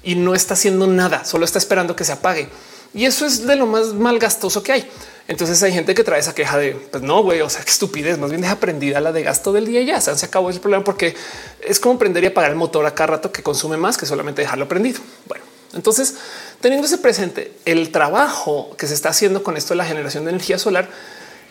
[0.02, 2.48] y no está haciendo nada, solo está esperando que se apague.
[2.94, 4.90] Y eso es de lo más mal gastoso que hay.
[5.28, 8.18] Entonces hay gente que trae esa queja de pues no, güey, o sea, qué estupidez,
[8.18, 10.82] más bien deja prendida la de gasto del día y ya se acabó el problema
[10.82, 11.14] porque
[11.60, 14.40] es como prender y apagar el motor a cada rato que consume más que solamente
[14.40, 15.00] dejarlo prendido.
[15.26, 16.14] Bueno, entonces
[16.62, 20.30] teniendo ese presente, el trabajo que se está haciendo con esto de la generación de
[20.30, 20.88] energía solar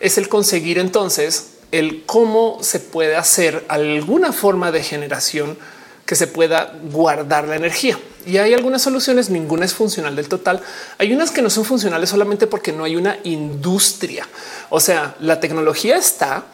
[0.00, 5.56] es el conseguir entonces el cómo se puede hacer alguna forma de generación
[6.04, 7.96] que se pueda guardar la energía.
[8.28, 10.60] Y hay algunas soluciones, ninguna es funcional del total.
[10.98, 14.28] Hay unas que no son funcionales solamente porque no hay una industria.
[14.68, 16.44] O sea, la tecnología está,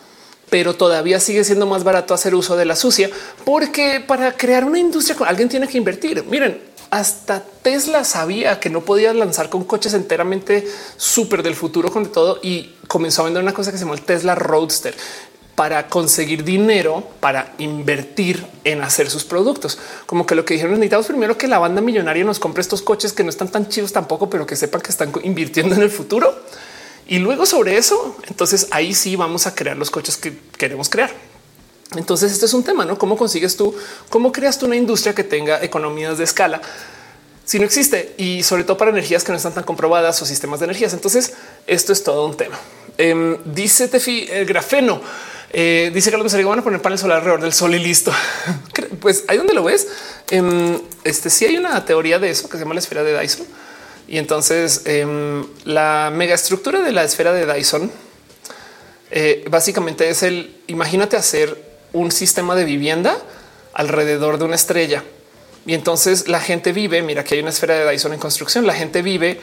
[0.51, 3.11] pero todavía sigue siendo más barato hacer uso de la sucia,
[3.44, 6.23] porque para crear una industria alguien tiene que invertir.
[6.31, 10.65] Miren, hasta Tesla sabía que no podía lanzar con coches enteramente
[10.97, 14.03] súper del futuro con todo y comenzó a vender una cosa que se llama el
[14.03, 14.94] Tesla Roadster
[15.55, 19.78] para conseguir dinero para invertir en hacer sus productos.
[20.07, 23.12] Como que lo que dijeron necesitamos primero que la banda millonaria nos compre estos coches
[23.12, 26.34] que no están tan chidos tampoco, pero que sepan que están invirtiendo en el futuro.
[27.07, 31.10] Y luego sobre eso, entonces ahí sí vamos a crear los coches que queremos crear.
[31.97, 32.99] Entonces este es un tema, ¿no?
[32.99, 33.74] ¿Cómo consigues tú,
[34.08, 36.60] cómo creas tú una industria que tenga economías de escala?
[37.44, 40.60] Si no existe y sobre todo para energías que no están tan comprobadas o sistemas
[40.60, 40.94] de energías.
[40.94, 41.34] Entonces
[41.66, 42.58] esto es todo un tema.
[42.97, 45.00] Em, dice Tefi el grafeno.
[45.57, 48.12] Eh, dice Carlos Mesarigo van a poner panel solar alrededor del sol y listo.
[49.00, 49.86] pues ahí donde lo ves.
[50.28, 53.47] Em, este sí hay una teoría de eso que se llama la esfera de Dyson.
[54.08, 57.89] Y entonces em, la megaestructura de la esfera de Dyson
[59.12, 61.57] eh, básicamente es el imagínate hacer
[61.92, 63.16] un sistema de vivienda
[63.74, 65.05] alrededor de una estrella.
[65.66, 67.00] Y entonces la gente vive.
[67.02, 68.66] Mira que hay una esfera de Dyson en construcción.
[68.66, 69.39] La gente vive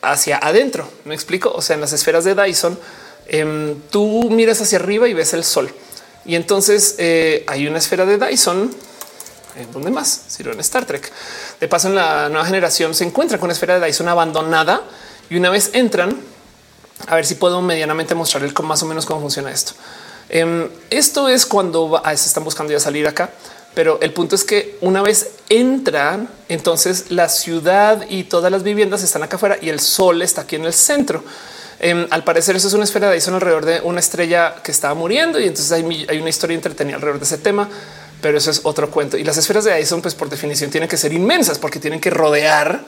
[0.00, 0.88] hacia adentro.
[1.04, 1.50] Me explico.
[1.50, 2.78] O sea, en las esferas de Dyson
[3.32, 5.72] Em, tú miras hacia arriba y ves el sol.
[6.24, 8.74] Y entonces eh, hay una esfera de Dyson.
[9.54, 10.22] ¿En donde más?
[10.26, 11.12] Sirve en Star Trek.
[11.60, 14.82] De paso, en la nueva generación se encuentra con una esfera de Dyson abandonada
[15.28, 16.16] y una vez entran,
[17.06, 19.74] a ver si puedo medianamente mostrarles más o menos cómo funciona esto.
[20.28, 23.30] Em, esto es cuando se están buscando ya salir acá,
[23.74, 29.04] pero el punto es que una vez entran, entonces la ciudad y todas las viviendas
[29.04, 31.22] están acá afuera y el sol está aquí en el centro.
[31.82, 34.92] Em, al parecer eso es una esfera de Dyson alrededor de una estrella que estaba
[34.94, 35.82] muriendo y entonces hay,
[36.20, 37.70] una historia entretenida alrededor de ese tema,
[38.20, 39.16] pero eso es otro cuento.
[39.16, 42.10] Y las esferas de Dyson, pues por definición tienen que ser inmensas porque tienen que
[42.10, 42.84] rodear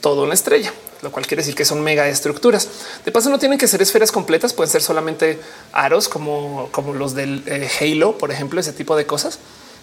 [0.00, 2.66] toda una estrella, lo cual quiere decir que son mega estructuras.
[3.04, 5.38] De paso, no tienen que ser esferas completas, pueden ser solamente
[5.72, 9.38] aros como, como los del eh, Halo, por ejemplo, ese tipo de cosas.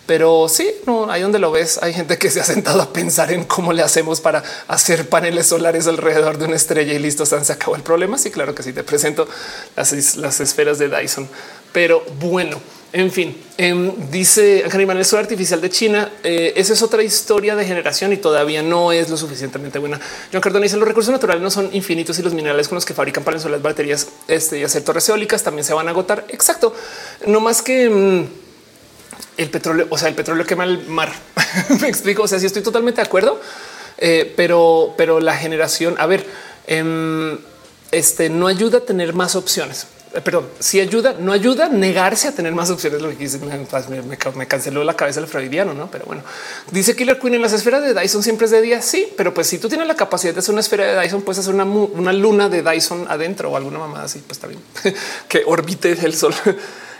[0.07, 1.79] Pero sí, no hay donde lo ves.
[1.83, 5.47] Hay gente que se ha sentado a pensar en cómo le hacemos para hacer paneles
[5.47, 7.25] solares alrededor de una estrella y listo.
[7.25, 8.17] Se acabó el problema.
[8.17, 8.73] Sí, claro que sí.
[8.73, 9.27] Te presento
[9.75, 11.27] las, las esferas de Dyson,
[11.73, 12.59] pero bueno,
[12.93, 16.09] en fin, em, dice el sol artificial de China.
[16.23, 19.99] Eh, esa es otra historia de generación y todavía no es lo suficientemente buena.
[20.31, 22.93] John Cardone dice los recursos naturales no son infinitos y los minerales con los que
[22.93, 26.25] fabrican paneles solares, baterías este, y hacer torres eólicas también se van a agotar.
[26.29, 26.73] Exacto.
[27.25, 28.27] No más que em,
[29.37, 31.11] el petróleo, o sea, el petróleo quema el mar.
[31.81, 32.23] Me explico.
[32.23, 33.39] O sea, sí estoy totalmente de acuerdo,
[33.97, 36.25] eh, pero, pero la generación, a ver,
[36.65, 37.37] em,
[37.91, 39.87] este no ayuda a tener más opciones.
[40.13, 43.01] Eh, perdón, si ayuda, no ayuda a negarse a tener más opciones.
[43.01, 45.91] Lo que dice me, canceló la cabeza el freudiano, no?
[45.91, 46.23] Pero bueno,
[46.71, 48.81] dice Killer Queen en las esferas de Dyson siempre es de día.
[48.81, 51.39] Sí, pero pues si tú tienes la capacidad de hacer una esfera de Dyson, puedes
[51.39, 54.19] hacer una, una luna de Dyson adentro o alguna mamada así.
[54.19, 54.61] Pues está bien
[55.27, 56.33] que orbite el sol.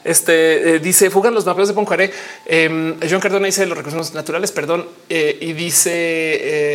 [0.03, 2.11] Este eh, dice fugan los mapeos de Poncuaré.
[2.45, 4.88] Eh, John Cardona dice los recursos naturales, perdón.
[5.09, 5.92] Eh, y dice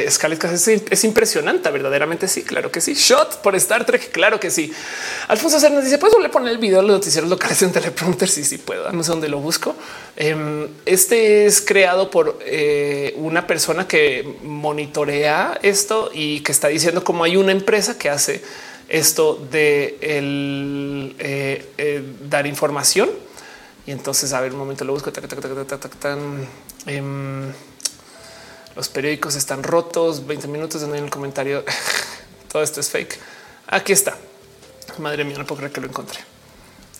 [0.04, 1.70] eh, Scarlett es, es, impresionante.
[1.70, 2.94] Verdaderamente sí, claro que sí.
[2.94, 4.10] Shot por Star Trek.
[4.10, 4.72] Claro que sí.
[5.28, 8.28] Alfonso Cernas dice: Puedes volver a poner el video de los noticieros locales en teleprompter.
[8.28, 8.90] Sí, sí puedo.
[8.92, 9.74] No sé dónde lo busco.
[10.16, 12.38] Em, este es creado por
[13.16, 18.42] una persona que monitorea esto y que está diciendo cómo hay una empresa que hace
[18.88, 23.10] esto de el, eh, eh, dar información.
[23.86, 25.10] Y entonces, a ver, un momento lo busco.
[26.86, 27.52] Em,
[28.76, 30.26] los periódicos están rotos.
[30.26, 31.64] 20 minutos en el comentario.
[32.52, 33.18] Todo esto es fake.
[33.68, 34.16] Aquí está.
[34.98, 36.20] Madre mía, no puedo creer que lo encontré.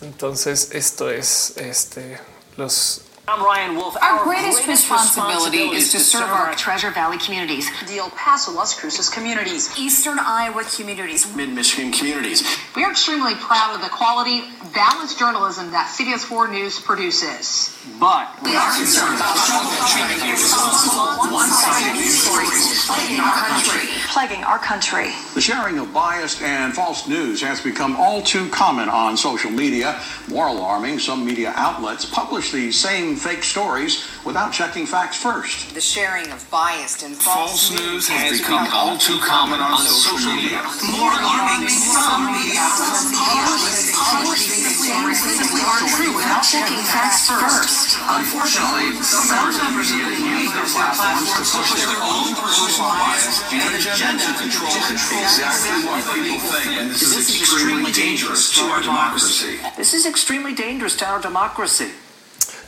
[0.01, 2.19] Entonces, esto es este
[2.57, 3.95] los I'm Ryan Wolf.
[3.95, 8.09] Our, our greatest, greatest responsibility, responsibility, is to serve our Treasure Valley communities, the El
[8.09, 12.43] Paso Las Cruces communities, Eastern Iowa communities, Mid Michigan communities.
[12.75, 14.41] We are extremely proud of the quality,
[14.75, 17.73] balanced journalism that CBS 4 News produces.
[17.97, 23.87] But we are concerned about one-sided news stories plaguing our country.
[24.11, 25.13] Plaguing our country.
[25.33, 30.01] The sharing of biased and false news has become all too common on social media.
[30.27, 35.73] More alarming, some media outlets publish the same fake stories without checking facts first.
[35.73, 39.59] The sharing of biased and false, false news has, has become, become all too common
[39.59, 40.61] on, on social, social media.
[40.61, 40.97] media.
[40.97, 47.97] More alarming, some media outlets publish these stories simply aren't true without checking facts first.
[48.03, 53.43] Unfortunately, some members of the media use their platforms to push their own personal bias
[53.51, 56.69] and agenda to control exactly what people think.
[56.79, 59.59] And this is extremely dangerous to our democracy.
[59.77, 61.91] This is extremely dangerous to our democracy.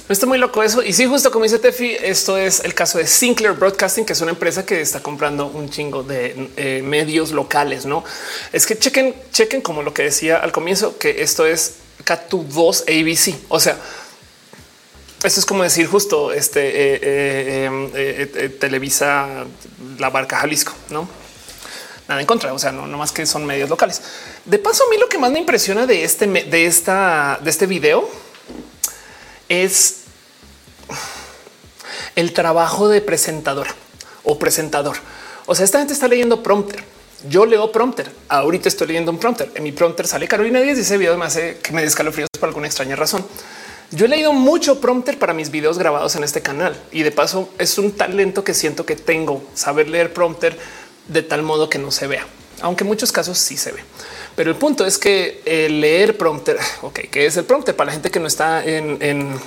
[0.08, 0.84] Está muy loco eso.
[0.84, 4.22] Y sí, justo como dice Tefi, esto es el caso de Sinclair Broadcasting, que es
[4.22, 7.88] una empresa que está comprando un chingo de eh, medios locales.
[7.88, 8.04] No
[8.54, 13.36] es que chequen, chequen como lo que decía al comienzo, que esto es K2 ABC.
[13.50, 13.80] O sea,
[15.24, 19.46] esto es como decir justo este eh, eh, Televisa,
[19.98, 21.10] la barca Jalisco, no?
[22.08, 24.04] Nada en contra, o sea, no, no más que son medios locales.
[24.46, 27.66] De paso, a mí lo que más me impresiona de este, de esta, de este
[27.66, 28.08] video
[29.50, 30.02] es
[32.16, 33.74] el trabajo de presentadora
[34.24, 34.98] o presentador.
[35.46, 36.84] O sea, esta gente está leyendo prompter.
[37.30, 38.12] Yo leo prompter.
[38.30, 39.52] Ahorita estoy leyendo un prompter.
[39.56, 42.50] En mi prompter sale Carolina Díaz y ese video me hace que me descalofríos por
[42.50, 43.26] alguna extraña razón.
[43.92, 47.50] Yo he leído mucho prompter para mis videos grabados en este canal y de paso
[47.60, 50.58] es un talento que siento que tengo saber leer prompter
[51.08, 52.26] de tal modo que no se vea,
[52.62, 53.84] aunque en muchos casos sí se ve.
[54.36, 57.94] Pero el punto es que el leer prompter, ok, que es el prompter para la
[57.94, 59.40] gente que no está en,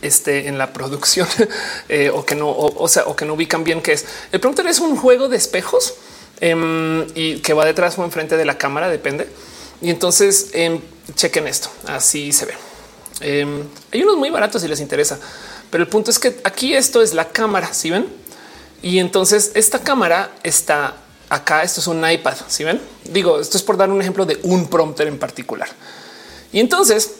[0.00, 1.28] este en la producción
[1.88, 4.04] eh, o que no, o, sea, o que no ubican bien qué es.
[4.32, 5.94] El prompter es un juego de espejos
[6.40, 9.28] eh, y que va detrás o enfrente de la cámara, depende.
[9.82, 10.80] Y entonces eh,
[11.14, 11.68] chequen esto.
[11.86, 12.54] Así se ve.
[13.20, 15.18] Eh, hay unos muy baratos si les interesa,
[15.70, 17.74] pero el punto es que aquí esto es la cámara.
[17.74, 18.06] Si ven,
[18.80, 20.96] y entonces esta cámara está
[21.32, 21.62] acá.
[21.62, 22.36] Esto es un iPad.
[22.46, 25.68] Si ven, digo, esto es por dar un ejemplo de un prompter en particular.
[26.52, 27.12] Y entonces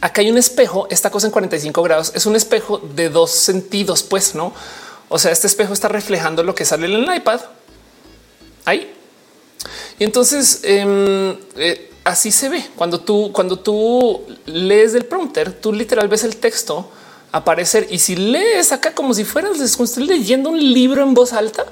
[0.00, 0.88] acá hay un espejo.
[0.90, 4.54] Esta cosa en 45 grados es un espejo de dos sentidos, pues no.
[5.10, 7.40] O sea, este espejo está reflejando lo que sale en el iPad
[8.64, 8.90] ahí.
[9.98, 15.72] Y entonces eh, eh, así se ve cuando tú, cuando tú lees del prompter, tú
[15.72, 16.90] literal ves el texto
[17.32, 17.86] aparecer.
[17.90, 19.58] Y si lees acá como si fueras
[19.98, 21.66] leyendo un libro en voz alta,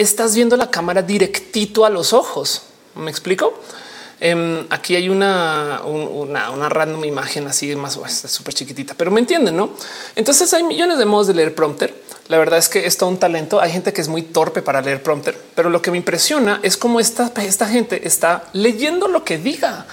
[0.00, 2.62] estás viendo la cámara directito a los ojos.
[2.94, 3.54] ¿Me explico?
[4.20, 9.70] Eh, aquí hay una, una, random imagen así más súper chiquitita, pero me entienden, no?
[10.14, 11.94] Entonces hay millones de modos de leer prompter.
[12.28, 13.60] La verdad es que es todo un talento.
[13.60, 16.76] Hay gente que es muy torpe para leer prompter, pero lo que me impresiona es
[16.76, 19.86] cómo esta, esta gente está leyendo lo que diga,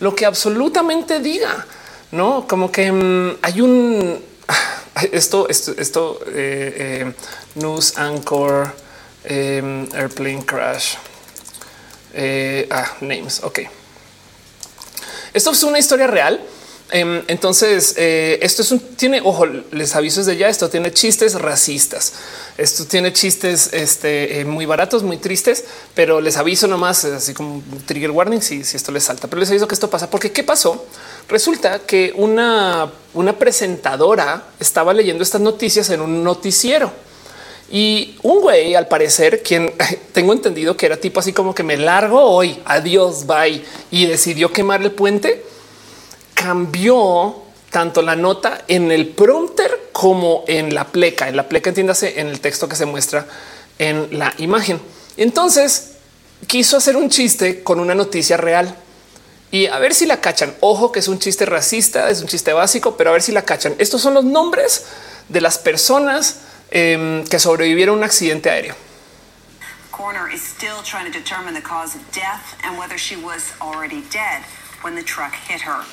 [0.00, 1.66] lo que absolutamente diga,
[2.12, 4.22] no como que um, hay un
[5.12, 7.14] esto, esto, esto eh, eh,
[7.56, 8.72] news anchor,
[9.24, 10.94] eh, airplane crash.
[12.14, 13.40] Eh, ah, names.
[13.42, 13.60] Ok.
[15.32, 16.40] Esto es una historia real.
[16.94, 20.48] Eh, entonces, eh, esto es un tiene ojo, les aviso desde ya.
[20.48, 22.12] Esto tiene chistes racistas.
[22.58, 27.62] Esto tiene chistes este, eh, muy baratos, muy tristes, pero les aviso nomás, así como
[27.86, 29.26] trigger warning si, si esto les salta.
[29.26, 30.84] Pero les aviso que esto pasa porque qué pasó?
[31.28, 36.92] Resulta que una, una presentadora estaba leyendo estas noticias en un noticiero.
[37.72, 39.72] Y un güey, al parecer, quien
[40.12, 44.52] tengo entendido que era tipo así como que me largo hoy, adiós, bye, y decidió
[44.52, 45.42] quemar el puente,
[46.34, 47.36] cambió
[47.70, 51.30] tanto la nota en el prompter como en la pleca.
[51.30, 53.26] En la pleca, entiéndase, en el texto que se muestra
[53.78, 54.78] en la imagen.
[55.16, 55.92] Entonces
[56.46, 58.76] quiso hacer un chiste con una noticia real
[59.50, 60.54] y a ver si la cachan.
[60.60, 63.42] Ojo que es un chiste racista, es un chiste básico, pero a ver si la
[63.42, 63.74] cachan.
[63.78, 64.84] Estos son los nombres
[65.30, 66.40] de las personas
[66.72, 68.74] eh, que sobrevivieron a un accidente aéreo.
[69.92, 74.02] Coroner is still trying to determine the cause of death and whether she was already
[74.10, 74.42] dead
[74.82, 75.84] when the truck hit her.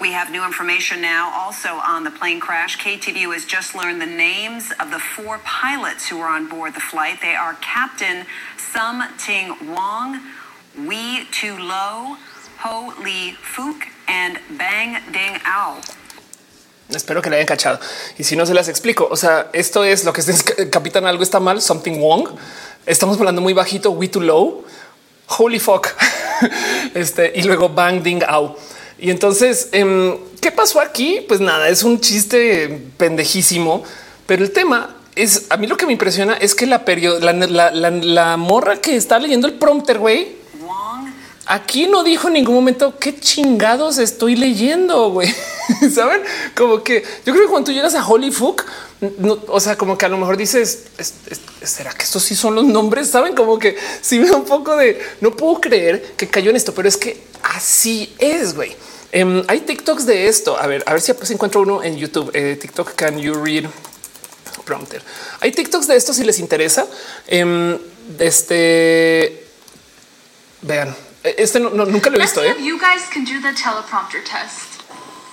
[0.00, 2.76] We have new information now also on the plane crash.
[2.78, 6.80] KTVU has just learned the names of the four pilots who were on board the
[6.80, 7.20] flight.
[7.22, 8.26] They are Captain
[8.58, 10.20] Sum Ting Wong,
[10.76, 12.16] Wee Tu Lo,
[12.58, 15.80] Ho Lee Fook, and Bang Ding Ao.
[16.94, 17.80] Espero que le hayan cachado.
[18.16, 21.22] Y si no se las explico, o sea, esto es lo que es capitán algo
[21.22, 22.28] está mal, something wrong.
[22.86, 24.64] Estamos hablando muy bajito, we too low.
[25.26, 25.88] Holy fuck.
[26.94, 28.56] este y luego bang ding out.
[28.98, 31.24] Y entonces, eh, ¿qué pasó aquí?
[31.26, 33.82] Pues nada, es un chiste pendejísimo,
[34.26, 37.32] pero el tema es a mí lo que me impresiona es que la periodo, la,
[37.32, 40.36] la, la, la morra que está leyendo el prompter, güey,
[41.46, 45.32] aquí no dijo en ningún momento qué chingados estoy leyendo, güey.
[45.94, 46.22] Saben
[46.56, 48.64] como que yo creo que cuando tú llegas a Holy Fuck,
[49.48, 50.84] o sea, como que a lo mejor dices,
[51.62, 53.08] será que estos sí son los nombres?
[53.08, 56.56] Saben como que si me da un poco de no puedo creer que cayó en
[56.56, 58.76] esto, pero es que así es, güey.
[59.14, 60.58] Um, hay TikToks de esto.
[60.58, 62.30] A ver, a ver si pues encuentro uno en YouTube.
[62.34, 63.64] Eh, TikTok, can you read
[64.64, 65.00] prompter?
[65.40, 66.86] Hay TikToks de esto si les interesa.
[67.30, 67.78] Um,
[68.18, 69.46] este
[70.62, 70.94] vean,
[71.36, 72.42] este no, no, nunca lo he visto.
[72.42, 72.54] ¿eh?
[72.60, 74.82] You guys can do the teleprompter test.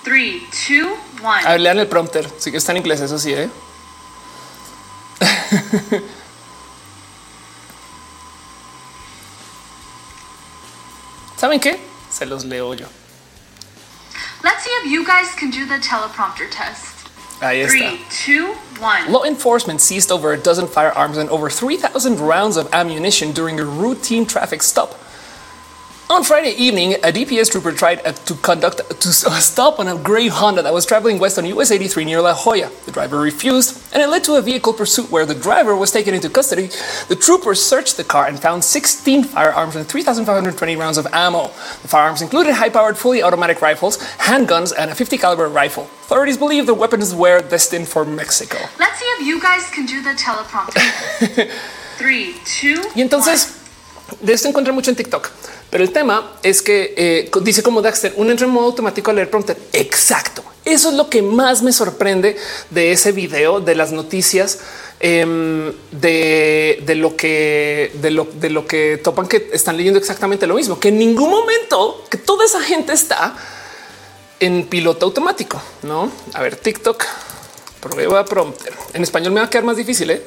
[0.04, 1.44] Three, two, one.
[1.44, 2.28] A ver, lean el prompter.
[2.38, 3.48] Sí que está en inglés, eso sí, ¿eh?
[11.36, 11.78] ¿Saben qué?
[12.10, 12.86] Se los leo yo.
[14.42, 17.08] Let's see if you guys can do the teleprompter test.
[17.40, 17.68] Ahí está.
[17.68, 19.10] Three, two, one.
[19.10, 23.64] Law enforcement seized over a dozen firearms and over 3,000 rounds of ammunition during a
[23.64, 24.94] routine traffic stop.
[26.10, 30.28] On Friday evening, a DPS trooper tried uh, to conduct to stop on a gray
[30.28, 32.70] Honda that was traveling west on US 83 near La Jolla.
[32.84, 36.12] The driver refused, and it led to a vehicle pursuit where the driver was taken
[36.12, 36.68] into custody.
[37.08, 41.44] The troopers searched the car and found 16 firearms and 3,520 rounds of ammo.
[41.80, 45.84] The firearms included high-powered, fully automatic rifles, handguns, and a 50 caliber rifle.
[46.04, 48.58] Authorities believe the weapons were destined for Mexico.
[48.78, 51.50] Let's see if you guys can do the teleprompter.
[51.96, 53.63] Three, two, Y entonces,
[54.20, 55.28] de esto encontré mucho en TikTok.
[55.70, 59.14] Pero el tema es que eh, dice como Daxter, un entra en modo automático a
[59.14, 59.56] leer prompter.
[59.72, 60.44] Exacto.
[60.64, 62.36] Eso es lo que más me sorprende
[62.70, 64.60] de ese video de las noticias
[65.00, 70.46] eh, de, de, lo que de lo, de lo que topan que están leyendo exactamente
[70.46, 73.36] lo mismo, que en ningún momento que toda esa gente está
[74.40, 75.60] en piloto automático.
[75.82, 77.04] No, a ver, TikTok
[77.80, 80.10] prueba prompter en español me va a quedar más difícil.
[80.10, 80.22] ¿eh?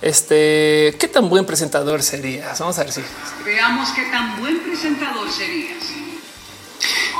[0.00, 2.58] Este, ¿qué tan buen presentador serías?
[2.60, 3.02] Vamos a ver si.
[3.44, 5.76] Veamos qué tan buen presentador serías.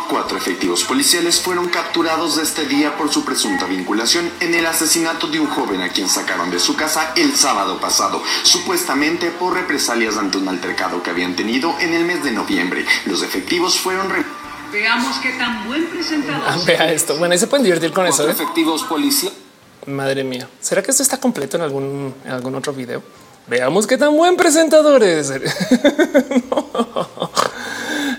[0.09, 5.39] Cuatro efectivos policiales fueron capturados este día por su presunta vinculación en el asesinato de
[5.39, 10.39] un joven a quien sacaron de su casa el sábado pasado, supuestamente por represalias ante
[10.39, 12.87] un altercado que habían tenido en el mes de noviembre.
[13.05, 14.25] Los efectivos fueron re
[14.73, 17.17] Veamos qué tan buen presentador Vea esto.
[17.17, 18.25] Bueno, ahí se pueden divertir con eso.
[18.25, 18.45] Cuatro ¿eh?
[18.45, 19.48] efectivos policiales.
[19.89, 23.03] Madre mía, ¿será que esto está completo en algún, en algún otro video?
[23.47, 25.33] Veamos qué tan buen presentador es.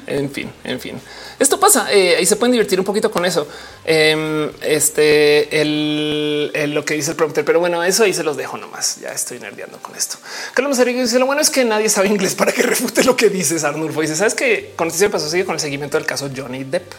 [0.10, 1.00] En fin, en fin.
[1.38, 3.48] Esto pasa eh, y se pueden divertir un poquito con eso.
[3.86, 8.58] Eh, este, el, lo que dice el prompter, pero bueno, eso ahí se los dejo
[8.58, 8.98] nomás.
[9.02, 10.18] Ya estoy nerdeando con esto.
[10.56, 13.30] Carlos Mazarillo dice: Lo bueno es que nadie sabe inglés para que refute lo que
[13.30, 13.64] dices.
[13.64, 16.92] Arnulfo dice: Sabes que con este pasó sigue con el seguimiento del caso Johnny Depp.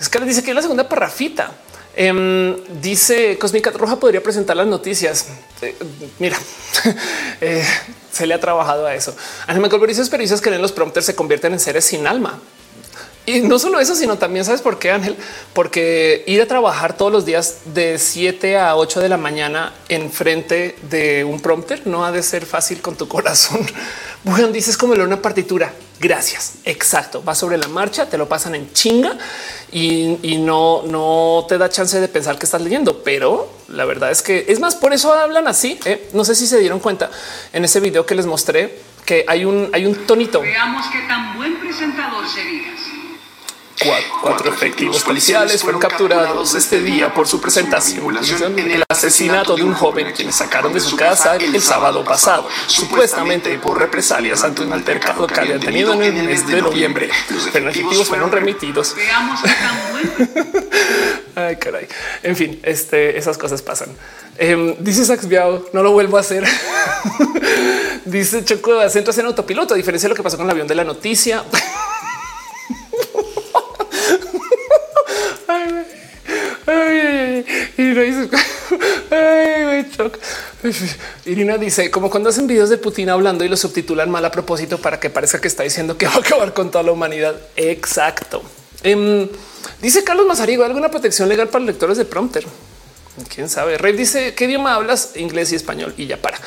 [0.00, 1.52] Es que dice que la segunda parrafita.
[1.98, 5.28] Eh, dice Cosmica Roja podría presentar las noticias.
[5.62, 5.74] Eh,
[6.18, 6.38] mira,
[7.40, 7.64] eh,
[8.12, 9.16] se le ha trabajado a eso.
[9.46, 12.38] Anima Colbert experiencias que en los prompters se convierten en seres sin alma.
[13.26, 15.16] Y no solo eso, sino también sabes por qué, Ángel,
[15.52, 20.12] porque ir a trabajar todos los días de 7 a 8 de la mañana en
[20.12, 23.66] frente de un prompter no ha de ser fácil con tu corazón.
[24.22, 25.72] Bueno, dices como una partitura.
[25.98, 26.56] Gracias.
[26.64, 27.24] Exacto.
[27.24, 29.16] Va sobre la marcha, te lo pasan en chinga
[29.72, 33.02] y, y, no, no te da chance de pensar que estás leyendo.
[33.02, 35.80] Pero la verdad es que es más, por eso hablan así.
[35.84, 36.08] ¿eh?
[36.12, 37.10] No sé si se dieron cuenta
[37.52, 40.42] en ese video que les mostré que hay un, hay un tonito.
[40.42, 42.80] Veamos qué tan buen presentador serías.
[43.84, 49.64] Cuatro, cuatro, efectivos policiales fueron capturados este día por su presentación en el asesinato de
[49.64, 54.72] un joven quienes sacaron de su casa el sábado pasado, supuestamente por represalias ante un
[54.72, 57.10] altercado que habían tenido en el mes de noviembre.
[57.28, 58.94] Los efectivos fueron remitidos.
[58.96, 59.40] Veamos.
[61.34, 61.86] Ay, caray.
[62.22, 63.88] En fin, este, esas cosas pasan.
[64.38, 66.44] Eh, dice Sax Biao, no lo vuelvo a hacer.
[68.06, 70.74] dice Choco, entras en autopiloto, a diferencia de lo que pasó con el avión de
[70.74, 71.44] la noticia.
[81.26, 84.78] Irina dice, como cuando hacen videos de Putin hablando y lo subtitulan mal a propósito
[84.78, 87.36] para que parezca que está diciendo que va a acabar con toda la humanidad.
[87.56, 88.42] Exacto.
[88.82, 89.28] Em,
[89.82, 92.46] dice Carlos Mazarigo, ¿alguna protección legal para lectores de prompter?
[93.34, 93.78] Quién sabe.
[93.78, 95.12] Rey dice, ¿qué idioma hablas?
[95.16, 96.38] Inglés y español y ya para.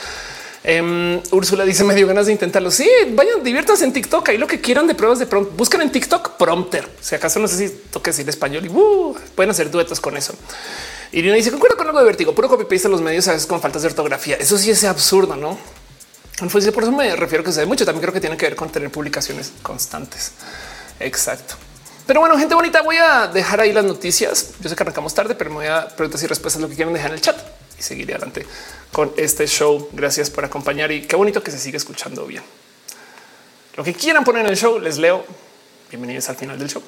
[0.62, 2.70] Um, Úrsula dice me dio ganas de intentarlo.
[2.70, 4.30] Sí, vayan, diviértanse en TikTok.
[4.30, 5.56] Ahí lo que quieran de pruebas de prompt.
[5.56, 6.88] Buscan en TikTok prompter.
[7.02, 10.34] Si acaso no sé si toque decir español y uh, pueden hacer duetos con eso.
[11.12, 13.60] Irina dice concuerdo con algo de vértigo, puro copy paste los medios a veces con
[13.60, 14.36] faltas de ortografía.
[14.36, 15.58] Eso sí es absurdo, no?
[16.40, 17.84] Por eso me refiero que se ve mucho.
[17.84, 20.32] También creo que tiene que ver con tener publicaciones constantes.
[21.00, 21.56] Exacto.
[22.06, 24.52] Pero bueno, gente bonita, voy a dejar ahí las noticias.
[24.62, 26.94] Yo sé que arrancamos tarde, pero me voy a preguntas y respuestas lo que quieran
[26.94, 27.38] dejar en el chat
[27.78, 28.46] y seguiré adelante
[28.92, 29.90] con este show.
[29.92, 32.44] Gracias por acompañar y qué bonito que se sigue escuchando bien.
[33.76, 35.26] Lo que quieran poner en el show, les leo.
[35.90, 36.82] Bienvenidos al final del show.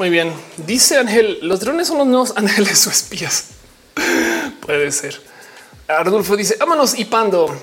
[0.00, 0.32] Muy bien.
[0.56, 3.48] Dice Ángel, los drones son los nuevos ángeles o espías.
[4.62, 5.20] Puede ser.
[5.86, 7.54] Ardulfo dice, vámonos y pando.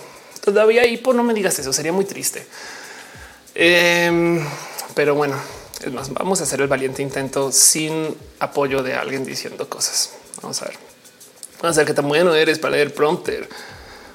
[0.46, 2.46] Todavía hipo, no me digas eso, sería muy triste.
[3.56, 4.46] Em,
[4.94, 5.36] pero bueno,
[5.84, 10.12] es más, vamos a hacer el valiente intento sin apoyo de alguien diciendo cosas.
[10.44, 10.76] Vamos a ver.
[11.60, 13.50] Vamos a ver qué tan bueno eres para leer prompter.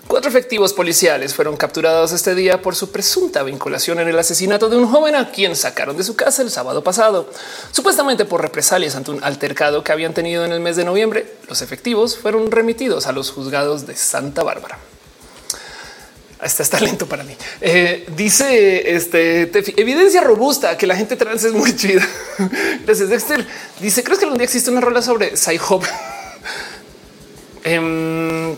[0.07, 4.77] Cuatro efectivos policiales fueron capturados este día por su presunta vinculación en el asesinato de
[4.77, 7.31] un joven a quien sacaron de su casa el sábado pasado,
[7.71, 11.35] supuestamente por represalias ante un altercado que habían tenido en el mes de noviembre.
[11.49, 14.79] Los efectivos fueron remitidos a los juzgados de Santa Bárbara.
[16.43, 17.37] Esta está lento para mí.
[17.61, 19.43] Eh, dice este
[19.81, 22.07] evidencia robusta que la gente trans es muy chida.
[22.85, 23.47] Gracias, Dexter.
[23.81, 25.85] Dice: ¿Crees que algún día existe una rola sobre Sci-Hop?
[27.65, 28.57] Em,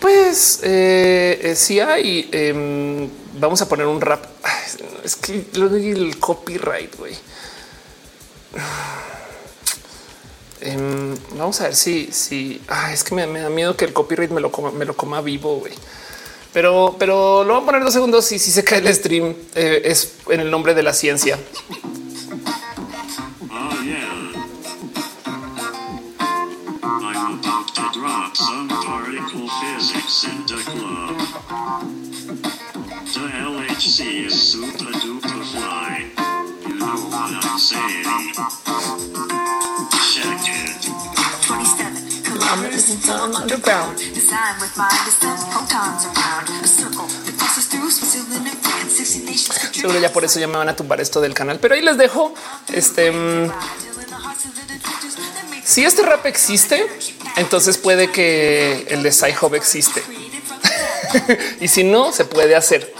[0.00, 2.28] pues eh, eh, sí hay.
[2.32, 3.08] Em,
[3.38, 4.24] vamos a poner un rap.
[5.04, 7.14] Es que el copyright, güey.
[10.60, 12.60] Em, vamos a ver si, si
[12.92, 15.58] es que me, da miedo que el copyright me lo coma, me lo coma vivo,
[15.60, 15.74] güey.
[16.52, 19.82] Pero, pero lo voy a poner dos segundos y si se cae el stream eh,
[19.84, 21.38] es en el nombre de la ciencia.
[27.96, 31.16] some particle physics in the club.
[33.08, 36.04] The LHC is super duper fly.
[36.68, 38.04] You know what I'm saying.
[40.12, 40.84] Check it.
[41.46, 43.96] 27 kilometers underground.
[43.96, 48.92] Designed with mind distance protons around a circle that passes through Switzerland and France.
[48.92, 49.56] 60 nations.
[49.72, 51.96] Seguro ya por eso ya me van a tumbar esto del canal, pero ahí les
[51.96, 52.34] dejo
[52.74, 53.10] este.
[53.10, 53.50] Mm,
[55.66, 56.86] si este rap existe,
[57.36, 60.00] entonces puede que el de Sci-Hub existe.
[61.60, 62.94] y si no, se puede hacer.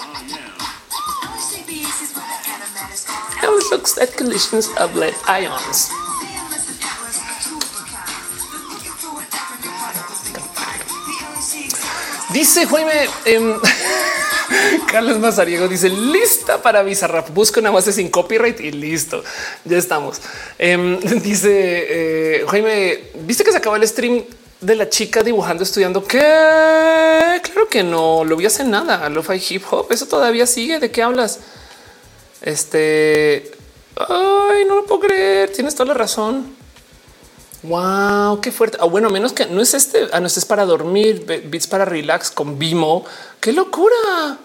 [12.31, 13.57] Dice Jaime, eh,
[14.91, 17.31] Carlos Mazariego dice lista para Bizarrap.
[17.31, 19.23] Busca una base sin copyright y listo.
[19.65, 20.21] Ya estamos.
[20.59, 24.25] Em, dice eh, Jaime, viste que se acaba el stream
[24.61, 29.09] de la chica dibujando, estudiando que claro que no lo vi hace nada.
[29.09, 29.87] Lo fi hip hop.
[29.91, 30.79] Eso todavía sigue.
[30.79, 31.41] ¿De qué hablas?
[32.43, 33.51] Este
[33.97, 35.53] ay, no lo puedo creer.
[35.53, 36.55] Tienes toda la razón.
[37.67, 38.79] Wow, qué fuerte.
[38.81, 40.09] Ah, bueno, menos que no es este.
[40.13, 43.05] Ah, no, este es para dormir, beats para relax con Vimo.
[43.41, 44.39] Qué locura.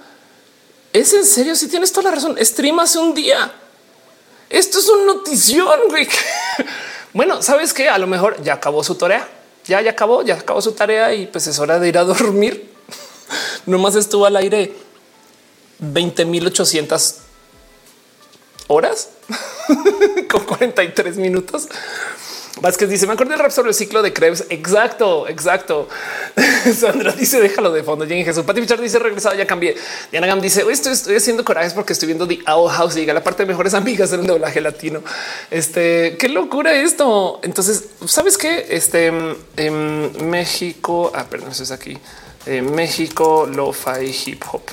[0.91, 1.55] Es en serio.
[1.55, 3.51] Si tienes toda la razón, stream hace un día.
[4.49, 5.79] Esto es un notición.
[5.89, 6.07] Güey.
[7.13, 9.27] bueno, sabes que a lo mejor ya acabó su tarea.
[9.65, 12.71] Ya, ya acabó, ya acabó su tarea y pues es hora de ir a dormir.
[13.67, 14.73] Nomás estuvo al aire
[15.79, 17.15] 20.800
[18.67, 19.09] horas
[20.29, 21.67] con 43 minutos.
[22.59, 24.45] Vázquez dice: Me acuerdo del rap sobre el ciclo de Krebs.
[24.49, 25.87] Exacto, exacto.
[26.77, 28.05] Sandra dice: Déjalo de fondo.
[28.05, 28.43] Jenny Jesús.
[28.43, 29.75] Pati Pichard dice: Regresado, ya cambié.
[30.11, 33.43] Diana Gam dice: estoy, haciendo corajes porque estoy viendo The Owl House llega la parte
[33.43, 35.01] de mejores amigas en doblaje latino.
[35.49, 37.39] Este qué locura esto.
[37.43, 38.67] Entonces, sabes qué?
[38.69, 39.07] Este
[39.57, 41.97] en México, ah, perdón, eso es aquí.
[42.45, 44.63] México, lo-fi hip hop.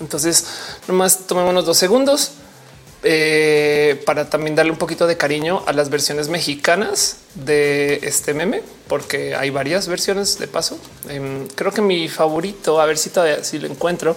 [0.00, 0.44] Entonces,
[0.88, 2.32] nomás tomémonos dos segundos
[3.04, 8.62] eh, para también darle un poquito de cariño a las versiones mexicanas de este meme,
[8.88, 10.78] porque hay varias versiones de paso.
[11.08, 14.16] Em, creo que mi favorito, a ver si todavía si lo encuentro.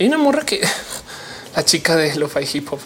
[0.00, 0.60] Hay una morra que
[1.56, 2.80] la chica de lo-fi hip hop.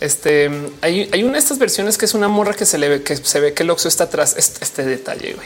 [0.00, 0.50] Este
[0.80, 3.38] hay, una de estas versiones que es una morra que se le ve que se
[3.38, 4.34] ve que el oxo está atrás.
[4.36, 5.36] Este, este detalle.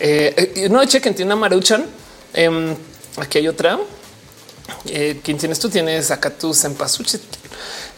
[0.00, 1.86] Eh, eh, no chequen, tiene una maruchan
[2.34, 2.76] Em,
[3.16, 3.78] aquí hay otra.
[4.86, 5.68] Eh, ¿Quién tienes tú?
[5.68, 7.18] Tienes acá tu Sempasuchi.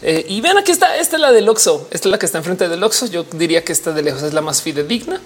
[0.01, 0.95] Eh, y vean, aquí está.
[0.97, 1.87] Esta es la del Oxo.
[1.91, 3.05] Esta es la que está enfrente del Oxo.
[3.07, 5.21] Yo diría que esta de lejos es la más fidedigna.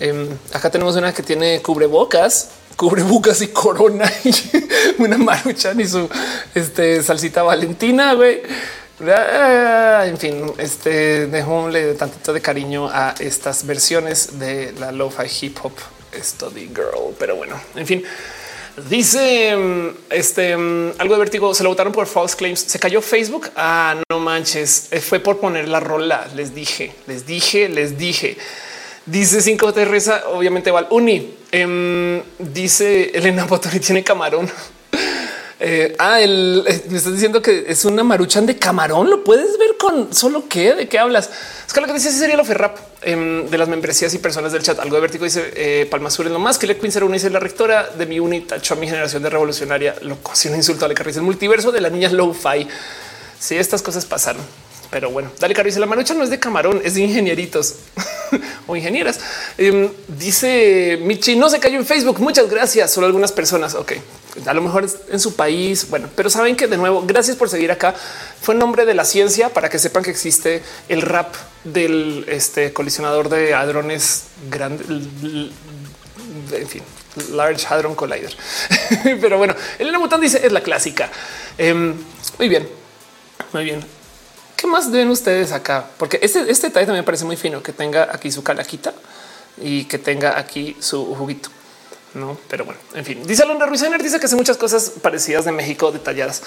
[0.00, 4.32] Em, acá tenemos una que tiene cubrebocas, cubrebocas y corona y
[5.02, 6.08] una maruchan y su
[6.54, 8.14] este, salsita valentina.
[8.14, 8.42] Güey.
[9.06, 15.46] Ah, en fin, este dejo un tantito de cariño a estas versiones de la lo-fi
[15.46, 15.72] hip hop
[16.20, 17.14] study girl.
[17.18, 18.04] Pero bueno, en fin.
[18.88, 21.54] Dice mm, este mm, algo de vértigo.
[21.54, 22.60] Se lo votaron por false claims.
[22.60, 23.50] Se cayó Facebook.
[23.56, 24.88] Ah, no manches.
[24.90, 26.28] Eh, fue por poner la rola.
[26.34, 28.36] Les dije, les dije, les dije.
[29.06, 31.34] Dice 5 Teresa, obviamente va al uni.
[31.50, 34.50] Em, dice Elena Botori tiene camarón.
[35.60, 39.10] Eh, ah, el, eh, me estás diciendo que es una maruchan de camarón.
[39.10, 41.30] Lo puedes ver con solo qué, de qué hablas.
[41.66, 44.62] Es que lo que dice sería lo ferrap em, de las membresías y personas del
[44.62, 44.78] chat.
[44.78, 47.30] Algo de vértigo dice eh, Palma Sur es lo más que le Queen 01 dice
[47.30, 49.96] la rectora de mi uni tachó a mi generación de revolucionaria.
[50.02, 52.68] Lo un insulto a la el multiverso de la niña low fi.
[53.40, 54.42] Si estas cosas pasaron.
[54.90, 57.74] Pero bueno, dale caro la marucha no es de camarón, es de ingenieritos
[58.66, 59.20] o ingenieras.
[59.56, 62.20] Em, dice Michi, no se cayó en Facebook.
[62.20, 62.90] Muchas gracias.
[62.92, 63.74] Solo algunas personas.
[63.74, 63.92] Ok,
[64.46, 65.88] a lo mejor en su país.
[65.90, 67.94] Bueno, pero saben que de nuevo, gracias por seguir acá.
[68.40, 71.34] Fue en nombre de la ciencia para que sepan que existe el rap
[71.64, 74.84] del este, colisionador de hadrones grande.
[76.52, 76.82] En fin,
[77.32, 78.34] Large Hadron Collider.
[79.20, 81.10] pero bueno, Elena Mután dice es la clásica.
[81.56, 81.94] Em,
[82.38, 82.68] muy bien,
[83.52, 83.97] muy bien.
[84.58, 85.86] ¿Qué más ven ustedes acá?
[85.98, 88.92] Porque este, este detalle también parece muy fino que tenga aquí su calaquita
[89.56, 91.48] y que tenga aquí su juguito.
[92.14, 95.52] No, pero bueno, en fin, dice Alondra Ruiz dice que hace muchas cosas parecidas de
[95.52, 96.42] México detalladas.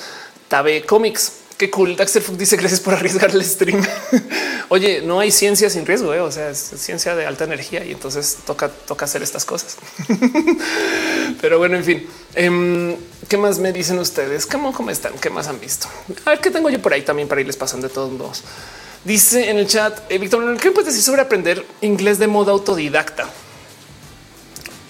[0.50, 1.32] Tabe Comics
[1.62, 1.96] Qué cool.
[1.96, 3.86] Daxter Fuck dice gracias por arriesgar el stream.
[4.70, 6.20] Oye, no hay ciencia sin riesgo, ¿eh?
[6.20, 9.78] o sea, es ciencia de alta energía y entonces toca, toca hacer estas cosas.
[11.42, 12.96] Pero bueno, en fin, em,
[13.32, 14.46] ¿qué más me dicen ustedes?
[14.46, 15.14] ¿Cómo, ¿Cómo están?
[15.14, 15.88] ¿Qué más han visto?
[16.26, 18.44] A ver qué tengo yo por ahí también para irles pasando de todos modos.
[19.06, 23.30] Dice en el chat, eh, Víctor, ¿qué puedes decir sobre aprender inglés de modo autodidacta?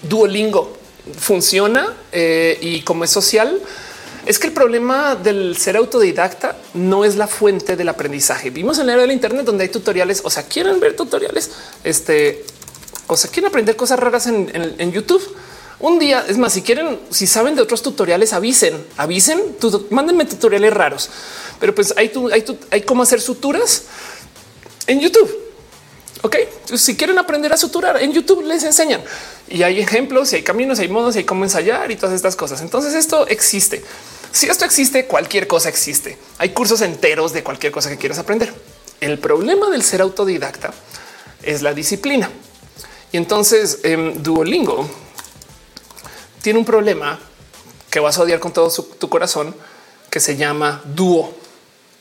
[0.02, 0.76] Duolingo
[1.20, 3.60] funciona eh, y como es social,
[4.26, 8.50] es que el problema del ser autodidacta no es la fuente del aprendizaje.
[8.50, 11.52] Vimos en la era del Internet donde hay tutoriales, o sea, quieren ver tutoriales,
[11.84, 12.44] este,
[13.06, 15.22] o sea, quieren aprender cosas raras en, YouTube.
[15.82, 19.56] Un día, es más, si quieren, si saben de otros tutoriales, avisen, avisen,
[19.90, 21.10] mándenme tutoriales raros.
[21.58, 23.82] Pero pues hay, hay, hay cómo hacer suturas
[24.86, 25.42] en YouTube.
[26.22, 26.36] Ok,
[26.76, 29.02] si quieren aprender a suturar en YouTube les enseñan
[29.48, 32.36] y hay ejemplos y hay caminos, hay modos y hay cómo ensayar y todas estas
[32.36, 32.60] cosas.
[32.60, 33.82] Entonces esto existe.
[34.30, 36.16] Si esto existe, cualquier cosa existe.
[36.38, 38.54] Hay cursos enteros de cualquier cosa que quieras aprender.
[39.00, 40.72] El problema del ser autodidacta
[41.42, 42.30] es la disciplina.
[43.10, 44.88] Y entonces em, Duolingo
[46.42, 47.18] tiene un problema
[47.90, 49.54] que vas a odiar con todo tu corazón
[50.10, 51.32] que se llama Duo,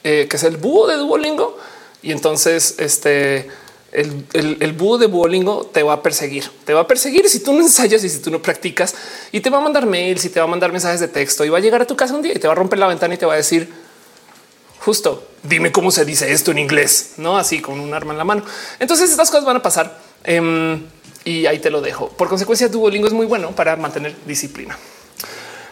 [0.03, 1.57] eh, que es el búho de Duolingo.
[2.01, 3.49] Y entonces este
[3.91, 7.59] el, búho de Duolingo te va a perseguir, te va a perseguir si tú no
[7.59, 8.95] ensayas y si tú no practicas.
[9.31, 11.45] Y te va a mandar mails y te va a mandar mensajes de texto.
[11.45, 12.87] Y va a llegar a tu casa un día y te va a romper la
[12.87, 13.69] ventana y te va a decir
[14.79, 18.23] justo dime cómo se dice esto en inglés, no así con un arma en la
[18.23, 18.43] mano.
[18.79, 19.99] Entonces estas cosas van a pasar.
[20.23, 20.85] Em,
[21.23, 22.09] y ahí te lo dejo.
[22.09, 24.77] Por consecuencia, Duolingo es muy bueno para mantener disciplina.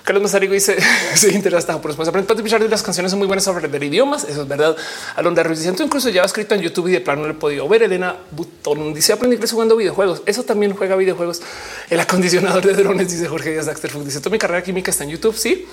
[0.09, 0.75] Carlos Mazarigo dice
[1.13, 4.23] se interesa por después aprender de las canciones son muy buenas sobre ver idiomas.
[4.23, 4.75] Eso es verdad.
[5.15, 7.67] Alondra Ruiz dice incluso ya escrito en YouTube y de plano no le he podido
[7.67, 7.83] ver.
[7.83, 10.23] Elena Butón dice aprendí inglés jugando videojuegos.
[10.25, 11.43] Eso también juega videojuegos.
[11.91, 15.11] El acondicionador de drones dice Jorge Díaz Daxter dice toda mi carrera química está en
[15.11, 15.35] YouTube.
[15.37, 15.67] Sí,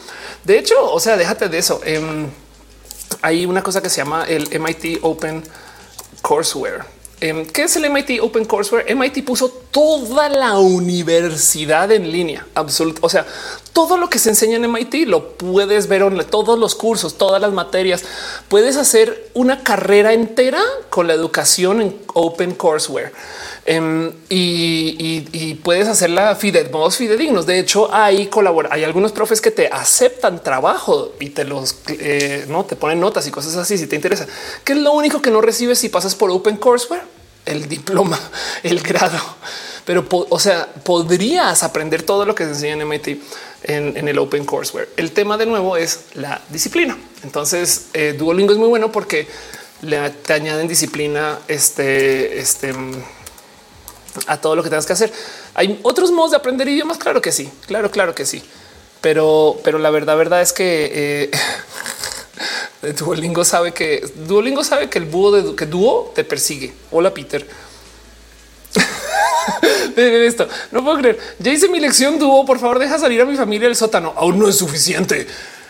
[0.45, 1.81] de hecho, o sea, déjate de eso.
[1.83, 2.27] Em,
[3.23, 5.43] hay una cosa que se llama el MIT Open
[6.21, 8.95] Courseware ¿Qué es el MIT Open Courseware?
[8.95, 13.01] MIT puso toda la universidad en línea, absoluto.
[13.03, 13.27] O sea,
[13.77, 17.43] todo lo que se enseña en MIT lo puedes ver en todos los cursos, todas
[17.43, 18.03] las materias.
[18.49, 23.13] Puedes hacer una carrera entera con la educación en Open Courseware.
[23.67, 27.45] Em, y, puedes hacerla fide, modos fidedignos.
[27.45, 32.47] De hecho, hay colabora, hay algunos profes que te aceptan trabajo y te los eh,
[32.49, 33.77] no te ponen notas y cosas así.
[33.77, 34.27] Si te interesa,
[34.65, 37.03] que es lo único que no recibes si pasas por Open Courseware,
[37.45, 38.19] el diploma,
[38.63, 39.21] el grado.
[39.85, 43.21] Pero, o sea, podrías aprender todo lo que se enseña en MIT
[43.67, 44.89] en, el Open Courseware.
[44.97, 46.97] El tema de nuevo es la disciplina.
[47.23, 49.27] Entonces, eh, Duolingo es muy bueno porque
[49.83, 51.39] le te añaden disciplina.
[51.49, 52.75] Este, este
[54.27, 55.13] a todo lo que tengas que hacer.
[55.55, 56.99] Hay otros modos de aprender idiomas.
[56.99, 58.43] Claro que sí, claro, claro que sí.
[59.01, 61.31] Pero, pero la verdad, verdad es que
[62.83, 66.73] eh, Duolingo sabe que Duolingo sabe que el búho de que dúo te persigue.
[66.91, 67.47] Hola, Peter.
[69.97, 70.49] esto.
[70.73, 71.19] No puedo creer.
[71.39, 72.45] Ya hice mi lección dúo.
[72.45, 74.13] Por favor, deja salir a mi familia del sótano.
[74.17, 75.27] Aún no es suficiente.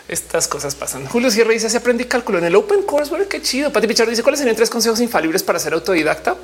[0.07, 1.05] Estas cosas pasan.
[1.07, 3.09] Julio Sierra dice: Se aprendí cálculo en el Open Course.
[3.09, 3.71] Bueno, qué chido.
[3.71, 6.35] Pati Pichardo dice: ¿Cuáles serían tres consejos infalibles para ser autodidacta?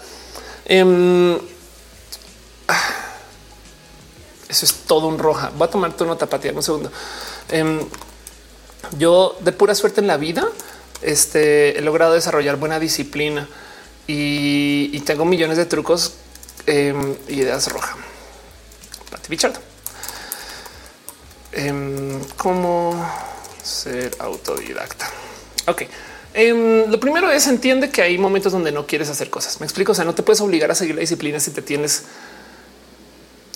[0.69, 1.35] Um,
[4.49, 5.51] eso es todo un roja.
[5.57, 6.91] Voy a tomar tu nota, Pati, un segundo.
[7.53, 7.79] Um,
[8.97, 10.45] yo, de pura suerte en la vida,
[11.01, 13.47] este, he logrado desarrollar buena disciplina
[14.05, 16.15] y tengo millones de trucos
[16.67, 17.95] y ideas roja.
[19.11, 19.59] Pati Pichardo.
[22.37, 23.09] ¿Cómo
[23.61, 25.09] ser autodidacta?
[25.67, 25.83] Ok.
[26.35, 29.59] Um, lo primero es entiende que hay momentos donde no quieres hacer cosas.
[29.59, 29.91] Me explico.
[29.91, 32.03] O sea, no te puedes obligar a seguir la disciplina si te tienes.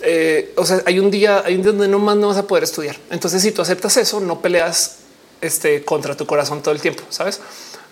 [0.01, 2.45] Eh, o sea, hay un día, hay un día donde no más no vas a
[2.45, 2.97] poder estudiar.
[3.09, 4.97] Entonces, si tú aceptas eso, no peleas
[5.41, 7.03] este contra tu corazón todo el tiempo.
[7.09, 7.39] Sabes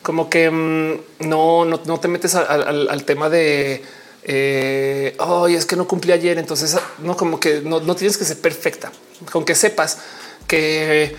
[0.03, 0.91] como que um,
[1.27, 3.83] no, no, no, te metes al tema de
[4.27, 5.15] eh,
[5.49, 6.37] es que no cumplí ayer.
[6.37, 8.91] Entonces, no como que no, no tienes que ser perfecta,
[9.31, 9.99] con que sepas
[10.47, 11.15] que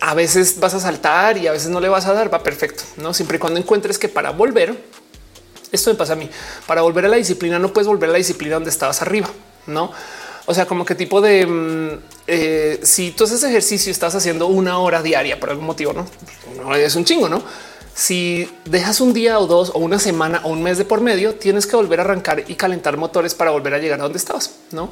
[0.00, 2.82] a veces vas a saltar y a veces no le vas a dar, va perfecto,
[2.96, 4.76] no siempre y cuando encuentres que para volver,
[5.70, 6.28] esto me pasa a mí,
[6.66, 9.30] para volver a la disciplina no puedes volver a la disciplina donde estabas arriba,
[9.66, 9.92] no?
[10.46, 14.78] O sea, como que tipo de mm, eh, si tú haces ejercicio, estás haciendo una
[14.78, 17.42] hora diaria por algún motivo, no es un chingo, no?
[17.94, 21.34] Si dejas un día o dos o una semana o un mes de por medio,
[21.34, 24.52] tienes que volver a arrancar y calentar motores para volver a llegar a donde estabas,
[24.70, 24.90] no?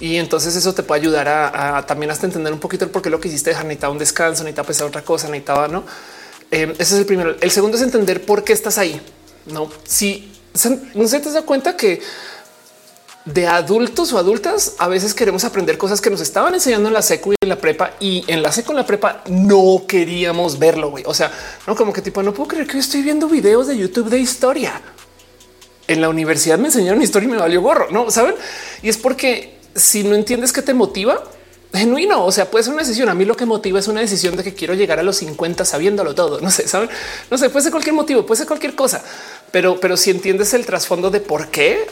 [0.00, 3.10] Y entonces eso te puede ayudar a, también hasta entender un poquito el por qué
[3.10, 5.84] lo que hiciste dejar necesitaba un descanso, necesitaba pensar otra cosa, necesitaba no.
[6.50, 7.34] Eh, ese es el primero.
[7.40, 9.00] El segundo es entender por qué estás ahí.
[9.46, 10.30] No, si
[10.94, 12.00] no se te da cuenta que
[13.32, 17.02] de adultos o adultas a veces queremos aprender cosas que nos estaban enseñando en la
[17.02, 20.90] secu y en la prepa y en la secu en la prepa no queríamos verlo.
[20.90, 21.04] güey.
[21.06, 21.30] O sea,
[21.66, 24.80] no como que tipo no puedo creer que estoy viendo videos de YouTube de historia.
[25.86, 28.34] En la universidad me enseñaron historia y me valió gorro, no saben?
[28.82, 31.22] Y es porque si no entiendes qué te motiva,
[31.72, 33.08] genuino, o sea, puede ser una decisión.
[33.08, 35.64] A mí lo que motiva es una decisión de que quiero llegar a los 50
[35.64, 36.40] sabiéndolo todo.
[36.40, 36.90] No sé, saben,
[37.30, 39.02] no sé, puede ser cualquier motivo, puede ser cualquier cosa,
[39.50, 41.86] pero, pero si entiendes el trasfondo de por qué,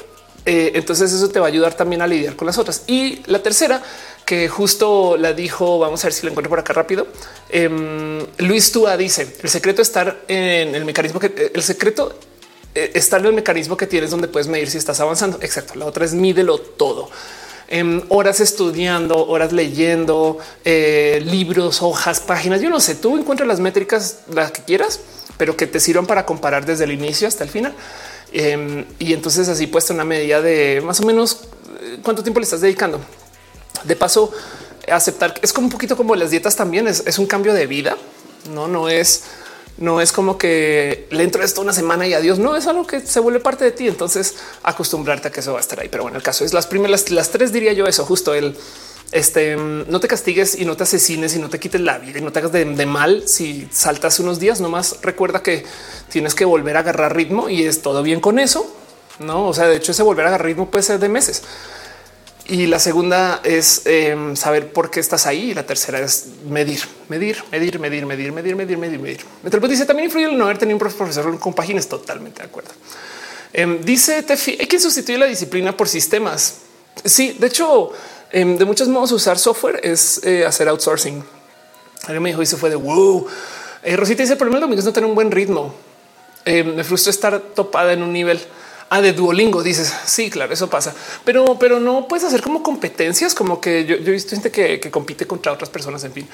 [0.46, 2.84] eh, entonces eso te va a ayudar también a lidiar con las otras.
[2.86, 3.82] Y la tercera,
[4.24, 7.08] que justo la dijo, vamos a ver si la encuentro por acá rápido.
[7.48, 12.18] Em, Luis Tua dice el secreto estar en el mecanismo que el secreto
[12.74, 15.38] eh, estar en el mecanismo que tienes donde puedes medir si estás avanzando.
[15.42, 15.74] Exacto.
[15.74, 17.10] La otra es mídelo todo
[17.68, 22.60] en horas estudiando, horas leyendo eh, libros, hojas, páginas.
[22.60, 25.00] Yo no sé, tú encuentras las métricas las que quieras,
[25.36, 27.74] pero que te sirvan para comparar desde el inicio hasta el final.
[28.38, 31.40] Em, y entonces así puesto una medida de más o menos
[31.80, 33.00] eh, cuánto tiempo le estás dedicando.
[33.84, 34.30] De paso,
[34.92, 37.96] aceptar es como un poquito como las dietas también es, es un cambio de vida.
[38.52, 39.22] No, no es
[39.78, 42.38] no es como que le entro esto una semana y adiós.
[42.38, 43.88] No es algo que se vuelve parte de ti.
[43.88, 45.88] Entonces acostumbrarte a que eso va a estar ahí.
[45.88, 48.54] Pero bueno, el caso es las primeras, las tres diría yo eso, justo el
[49.12, 52.22] este no te castigues y no te asesines y no te quites la vida y
[52.22, 53.26] no te hagas de, mal.
[53.26, 55.64] Si saltas unos días, nomás recuerda que
[56.10, 58.70] tienes que volver a agarrar ritmo y es todo bien con eso.
[59.18, 61.42] No, o sea, de hecho, ese volver a agarrar ritmo puede ser de meses.
[62.48, 65.52] Y la segunda es em, saber por qué estás ahí.
[65.52, 69.20] La tercera es medir, medir, medir, medir, medir, medir, medir, medir, medir.
[69.42, 71.88] Metropol dice también influye el no haber tenido un profesor con páginas.
[71.88, 72.70] Totalmente de acuerdo.
[73.52, 76.58] Em, dice Tefi, hay que sustituir la disciplina por sistemas.
[77.04, 77.92] Sí, de hecho,
[78.32, 81.24] de muchos modos usar software es eh, hacer outsourcing.
[82.02, 83.26] Alguien me dijo y se fue de wow.
[83.82, 85.74] Eh, Rosita dice, el problema domingo es no tener un buen ritmo.
[86.44, 88.40] me frustra estar topada en un nivel.
[88.88, 93.34] Ah, de Duolingo dices sí, claro, eso pasa, pero, pero no puedes hacer como competencias,
[93.34, 96.04] como que yo, he visto gente que, compite contra otras personas.
[96.04, 96.28] En fin,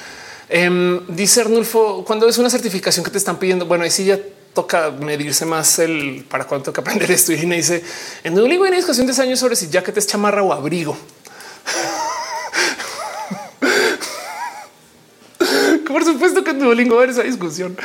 [0.50, 4.18] em, dice Arnulfo, cuando es una certificación que te están pidiendo, bueno, ahí sí ya
[4.52, 7.32] toca medirse más el para cuánto que aprender esto.
[7.32, 7.82] Y me dice
[8.22, 10.52] en Duolingo hay una discusión de años sobre si ya que te es chamarra o
[10.52, 10.94] abrigo.
[15.86, 17.76] Por supuesto que en Duolingo va esa discusión.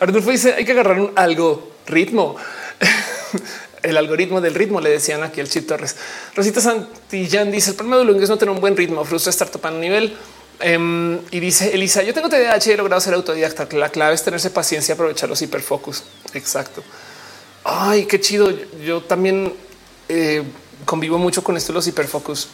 [0.00, 2.36] Arnulfo dice hay que agarrar un algo ritmo
[3.82, 5.96] el algoritmo del ritmo, le decían aquí el Chip Torres.
[6.34, 9.48] Rosita Santillán dice el problema de Duolingo es no tener un buen ritmo, frustra estar
[9.48, 10.16] topando nivel.
[10.60, 13.68] Em, y dice Elisa, yo tengo TDAH y he logrado ser autodidacta.
[13.76, 16.04] La clave es tenerse paciencia aprovechar los hiperfocus.
[16.32, 16.82] Exacto.
[17.64, 18.50] Ay, qué chido.
[18.84, 19.52] Yo también
[20.08, 20.42] eh,
[20.84, 22.48] convivo mucho con esto los hiperfocus.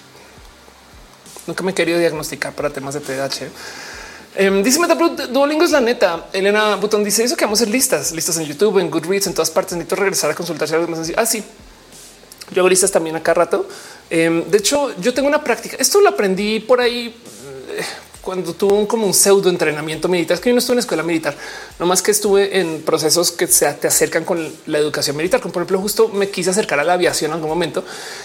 [1.46, 3.48] Nunca me he querido diagnosticar para temas de TDAH.
[4.38, 4.78] Um, dice
[5.30, 6.26] Duolingo es la neta.
[6.32, 9.34] Elena Button dice eso que vamos a ser listas, listas en YouTube, en Goodreads, en
[9.34, 9.72] todas partes.
[9.72, 11.14] Necesito regresar a consultar si algo más así.
[11.16, 11.24] Ah.
[12.52, 13.66] Yo hago listas también acá rato.
[14.08, 15.76] Em, de hecho, yo tengo una práctica.
[15.78, 17.14] Esto lo aprendí por ahí.
[18.22, 21.02] Cuando tuve un, como un pseudo entrenamiento militar, es que yo no estuve en escuela
[21.02, 21.34] militar,
[21.78, 25.52] no más que estuve en procesos que se te acercan con la educación militar, como
[25.52, 27.82] por ejemplo, justo me quise acercar a la aviación en algún momento.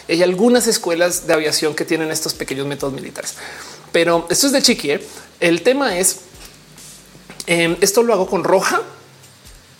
[0.10, 3.36] Hay algunas escuelas de aviación que tienen estos pequeños métodos militares,
[3.94, 4.92] pero esto es de chiqui.
[4.92, 5.08] ¿eh?
[5.40, 6.18] El tema es
[7.48, 8.82] em, esto lo hago con roja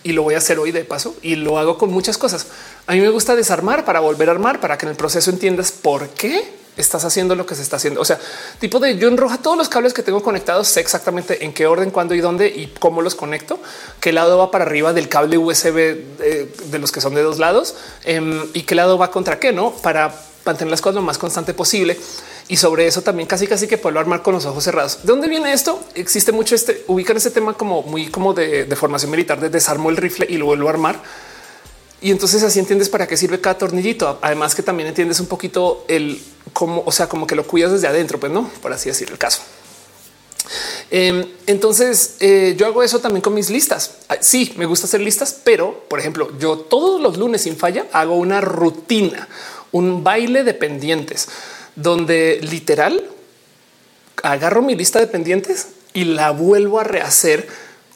[0.02, 2.46] y lo voy a hacer hoy de paso y lo hago con muchas cosas.
[2.86, 5.72] A mí me gusta desarmar para volver a armar, para que en el proceso entiendas
[5.72, 8.00] por qué estás haciendo lo que se está haciendo.
[8.00, 8.18] O sea,
[8.60, 11.90] tipo de yo enroja todos los cables que tengo conectados, sé exactamente en qué orden,
[11.90, 13.58] cuándo y dónde y cómo los conecto,
[14.00, 17.38] qué lado va para arriba del cable USB de, de los que son de dos
[17.38, 17.74] lados
[18.04, 20.14] em, y qué lado va contra qué, no para
[20.44, 21.98] mantener las cosas lo más constante posible.
[22.48, 24.98] Y sobre eso también casi casi que puedo armar con los ojos cerrados.
[25.02, 25.80] ¿De dónde viene esto?
[25.96, 29.90] Existe mucho este, ubican ese tema como muy como de, de formación militar, de desarmo
[29.90, 31.00] el rifle y lo vuelvo a armar
[32.00, 34.18] y entonces así entiendes para qué sirve cada tornillito.
[34.20, 37.88] Además que también entiendes un poquito el cómo, o sea, como que lo cuidas desde
[37.88, 39.42] adentro, pues no, por así decir el caso.
[40.90, 43.96] Em, entonces eh, yo hago eso también con mis listas.
[44.20, 48.16] Sí, me gusta hacer listas, pero por ejemplo, yo todos los lunes sin falla hago
[48.16, 49.28] una rutina,
[49.72, 51.28] un baile de pendientes
[51.74, 53.10] donde literal
[54.22, 57.48] agarro mi lista de pendientes y la vuelvo a rehacer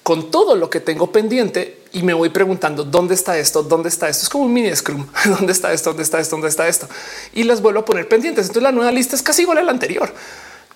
[0.02, 4.08] con todo lo que tengo pendiente y me voy preguntando dónde está esto, dónde está
[4.08, 4.22] esto.
[4.24, 5.06] Es como un mini scrum.
[5.24, 5.90] ¿Dónde está esto?
[5.90, 6.36] ¿Dónde está esto?
[6.36, 6.88] ¿Dónde está esto?
[7.32, 8.46] Y las vuelvo a poner pendientes.
[8.46, 10.12] Entonces la nueva lista es casi igual a la anterior.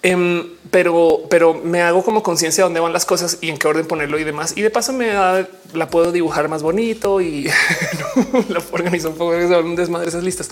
[0.02, 3.68] Em, pero, pero me hago como conciencia de dónde van las cosas y en qué
[3.68, 4.52] orden ponerlo y demás.
[4.56, 7.44] Y de paso me la puedo dibujar más bonito y
[8.48, 10.50] la organizo un poco un desmadre esas listas.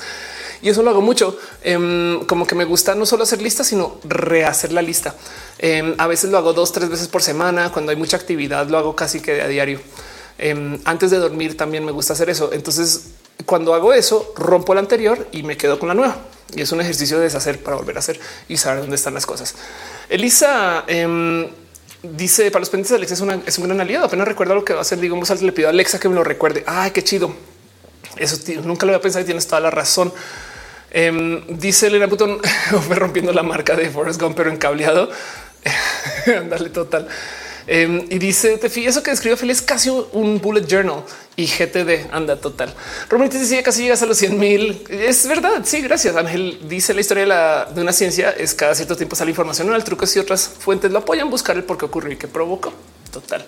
[0.63, 1.37] Y eso lo hago mucho.
[1.63, 5.15] Em, como que me gusta no solo hacer listas, sino rehacer la lista.
[5.59, 7.71] Em, a veces lo hago dos, tres veces por semana.
[7.73, 9.81] Cuando hay mucha actividad, lo hago casi que a diario.
[10.45, 12.51] Em, antes de dormir también me gusta hacer eso.
[12.53, 13.13] Entonces,
[13.47, 16.17] cuando hago eso, rompo la anterior y me quedo con la nueva.
[16.53, 19.25] Y es un ejercicio de deshacer para volver a hacer y saber dónde están las
[19.25, 19.55] cosas.
[20.09, 21.47] Elisa em,
[22.03, 24.07] dice para los pendientes, Alexa es, una, es un gran aliado.
[24.07, 24.99] Apenas recuerda lo que va a hacer.
[24.99, 26.65] Digo, le pido a Alexa que me lo recuerde.
[26.67, 27.33] Ay, qué chido.
[28.17, 30.13] Eso nunca lo había pensado y tienes toda la razón.
[30.91, 32.41] Em, dice Elena Button,
[32.91, 35.09] rompiendo la marca de Forrest Gump, pero en cableado.
[36.27, 37.07] Ándale total.
[37.67, 41.05] Em, y dice Tefi, eso que escribió Feliz es casi un bullet journal
[41.37, 42.75] y GTD anda total.
[43.09, 44.85] Romero dice casi llegas a los 100 mil.
[44.89, 45.63] Es verdad.
[45.65, 46.17] Sí, gracias.
[46.17, 49.73] Ángel dice la historia de, la, de una ciencia es cada cierto tiempo sale información.
[49.75, 52.73] El truco si otras fuentes lo apoyan, buscar el por qué ocurrió y qué provocó.
[53.13, 53.45] Total.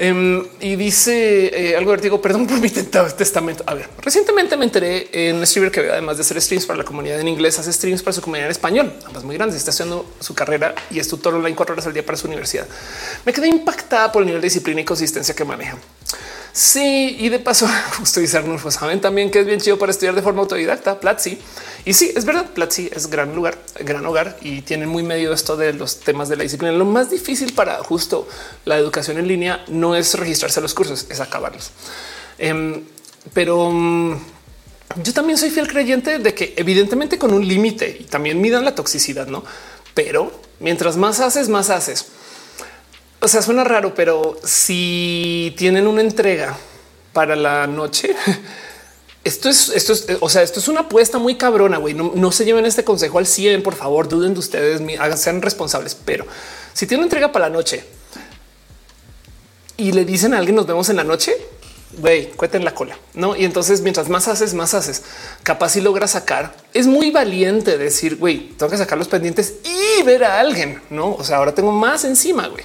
[0.00, 3.64] Em, y dice eh, algo digo perdón por mi testamento.
[3.66, 6.84] A ver, recientemente me enteré en un streamer que además de hacer streams para la
[6.84, 9.58] comunidad en inglés, hace streams para su comunidad en español, ambas muy grandes.
[9.58, 12.66] Está haciendo su carrera y es tutor online cuatro horas al día para su universidad.
[13.26, 15.76] Me quedé impactada por el nivel de disciplina y consistencia que maneja.
[16.58, 20.22] Sí, y de paso, justo Arnulfo, saben también que es bien chido para estudiar de
[20.22, 20.98] forma autodidacta.
[20.98, 21.38] Platzi.
[21.84, 25.56] Y sí, es verdad, Platzi es gran lugar, gran hogar y tienen muy medio esto
[25.56, 26.72] de los temas de la disciplina.
[26.72, 28.26] Lo más difícil para justo
[28.64, 31.70] la educación en línea no es registrarse a los cursos, es acabarlos.
[32.38, 32.82] Em,
[33.32, 34.16] pero mm,
[35.04, 38.74] yo también soy fiel creyente de que evidentemente con un límite y también midan la
[38.74, 39.44] toxicidad, no?
[39.94, 42.06] Pero mientras más haces, más haces.
[43.20, 46.56] O sea, suena raro, pero si tienen una entrega
[47.12, 48.14] para la noche,
[49.24, 51.94] esto es, esto es, o sea, esto es una apuesta muy cabrona, güey.
[51.94, 54.80] No, se lleven este consejo al 100, por favor, duden de ustedes,
[55.20, 55.96] sean responsables.
[55.96, 56.26] Pero
[56.72, 57.84] si tienen una entrega para la noche
[59.76, 61.34] y le dicen a alguien nos vemos en la noche,
[61.98, 63.34] güey, cueten la cola, no?
[63.34, 65.02] Y entonces, mientras más haces, más haces.
[65.42, 70.04] Capaz si logras sacar, es muy valiente decir, güey, tengo que sacar los pendientes y
[70.04, 71.16] ver a alguien, no?
[71.16, 72.62] O sea, ahora tengo más encima, güey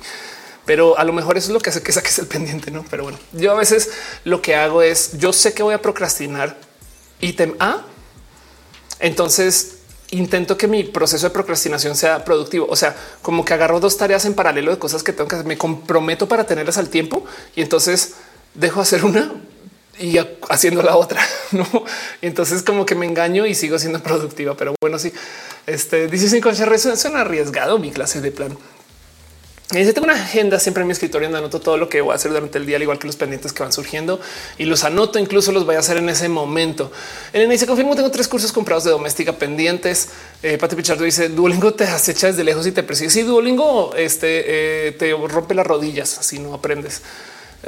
[0.65, 2.85] pero a lo mejor eso es lo que hace que saques el pendiente, no?
[2.89, 3.91] Pero bueno, yo a veces
[4.23, 6.57] lo que hago es yo sé que voy a procrastinar
[7.19, 7.81] ítem A.
[8.99, 9.77] Entonces
[10.11, 12.67] intento que mi proceso de procrastinación sea productivo.
[12.69, 15.47] O sea, como que agarro dos tareas en paralelo de cosas que tengo que hacer.
[15.47, 17.25] Me comprometo para tenerlas al tiempo
[17.55, 18.13] y entonces
[18.53, 19.33] dejo hacer una
[19.99, 20.17] y
[20.49, 21.21] haciendo la otra.
[21.51, 21.67] No,
[22.23, 24.55] entonces como que me engaño y sigo siendo productiva.
[24.57, 25.13] Pero bueno, sí,
[25.67, 26.41] este dice sin
[26.97, 28.57] suena arriesgado mi clase de plan.
[29.71, 32.15] Y tengo una agenda siempre en mi escritorio donde anoto todo lo que voy a
[32.15, 34.19] hacer durante el día, al igual que los pendientes que van surgiendo
[34.57, 35.17] y los anoto.
[35.17, 36.91] Incluso los voy a hacer en ese momento.
[37.31, 37.95] En dice confirmo.
[37.95, 40.09] Tengo tres cursos comprados de doméstica pendientes.
[40.43, 43.09] Eh, Pati Pichardo dice Duolingo te acecha desde lejos y te persigue.
[43.09, 47.01] Si sí, Duolingo este, eh, te rompe las rodillas si no aprendes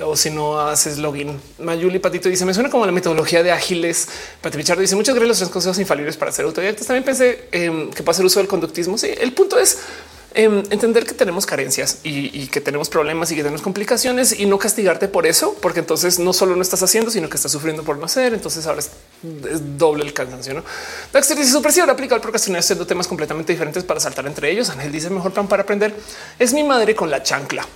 [0.03, 1.39] o si no haces login.
[1.57, 4.09] Mayuli Patito dice: Me suena como la metodología de ágiles.
[4.41, 5.29] Pati Pichardo dice: Muchas gracias.
[5.29, 6.85] Los tres consejos infalibles para ser autodidactas.
[6.85, 8.97] También pensé que puede hacer uso del conductismo.
[8.97, 9.79] Sí, el punto es
[10.35, 14.59] em, entender que tenemos carencias y, que tenemos problemas y que tenemos complicaciones y no
[14.59, 17.97] castigarte por eso, porque entonces no solo no estás haciendo, sino que estás sufriendo por
[17.97, 18.33] no hacer.
[18.33, 18.91] Entonces ahora es,
[19.77, 20.53] doble el cansancio.
[20.53, 20.63] No
[21.13, 24.69] Dexter dice su aplica el procrastinar siendo temas completamente diferentes para saltar entre ellos.
[24.69, 25.95] Ángel dice mejor plan para aprender
[26.37, 27.67] es mi madre con la chancla.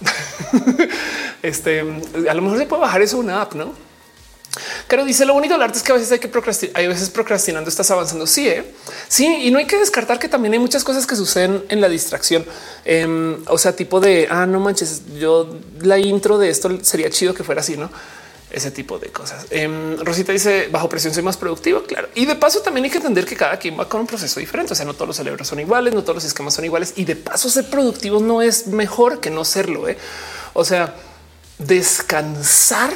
[1.42, 1.80] este
[2.30, 3.89] a lo mejor se puede bajar eso una app, no?
[4.88, 7.10] Pero dice lo bonito del arte es que a veces hay que procrastinar, hay veces
[7.10, 8.26] procrastinando estás avanzando.
[8.26, 8.66] Sí, ¿eh?
[9.08, 11.90] sí, y no hay que descartar que también hay muchas cosas que suceden en la
[11.90, 12.46] distracción.
[12.86, 15.50] Em, o sea, tipo de ah, no manches, yo
[15.82, 17.90] la intro de esto sería chido que fuera así, no?
[18.52, 19.46] Ese tipo de cosas.
[19.52, 21.84] Em, Rosita dice bajo presión soy más productivo.
[21.84, 22.10] Claro.
[22.16, 24.74] Y de paso también hay que entender que cada quien va con un proceso diferente.
[24.74, 26.94] O sea, no todos los cerebros son iguales, no todos los esquemas son iguales.
[26.96, 29.88] Y de paso ser productivo no es mejor que no serlo.
[29.88, 29.98] ¿eh?
[30.54, 30.96] O sea,
[31.60, 32.92] descansar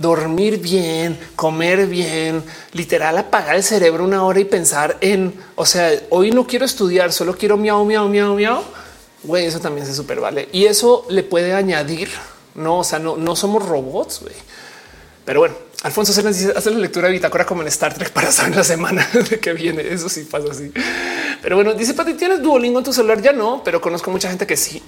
[0.00, 5.90] dormir bien, comer bien, literal apagar el cerebro una hora y pensar en, o sea,
[6.08, 8.62] hoy no quiero estudiar, solo quiero miau, miau, miau, miau.
[9.22, 10.48] Güey, eso también se super vale.
[10.52, 12.08] Y eso le puede añadir,
[12.54, 14.34] no, o sea, no, no somos robots, güey.
[15.26, 18.32] Pero bueno, Alfonso se dice hace la lectura de bitácora como en Star Trek para
[18.32, 19.82] saber la semana de que viene.
[19.86, 20.72] Eso sí pasa así.
[21.42, 23.20] Pero bueno, dice Pati, ¿tienes Duolingo en tu celular?
[23.20, 24.82] Ya no, pero conozco mucha gente que sí.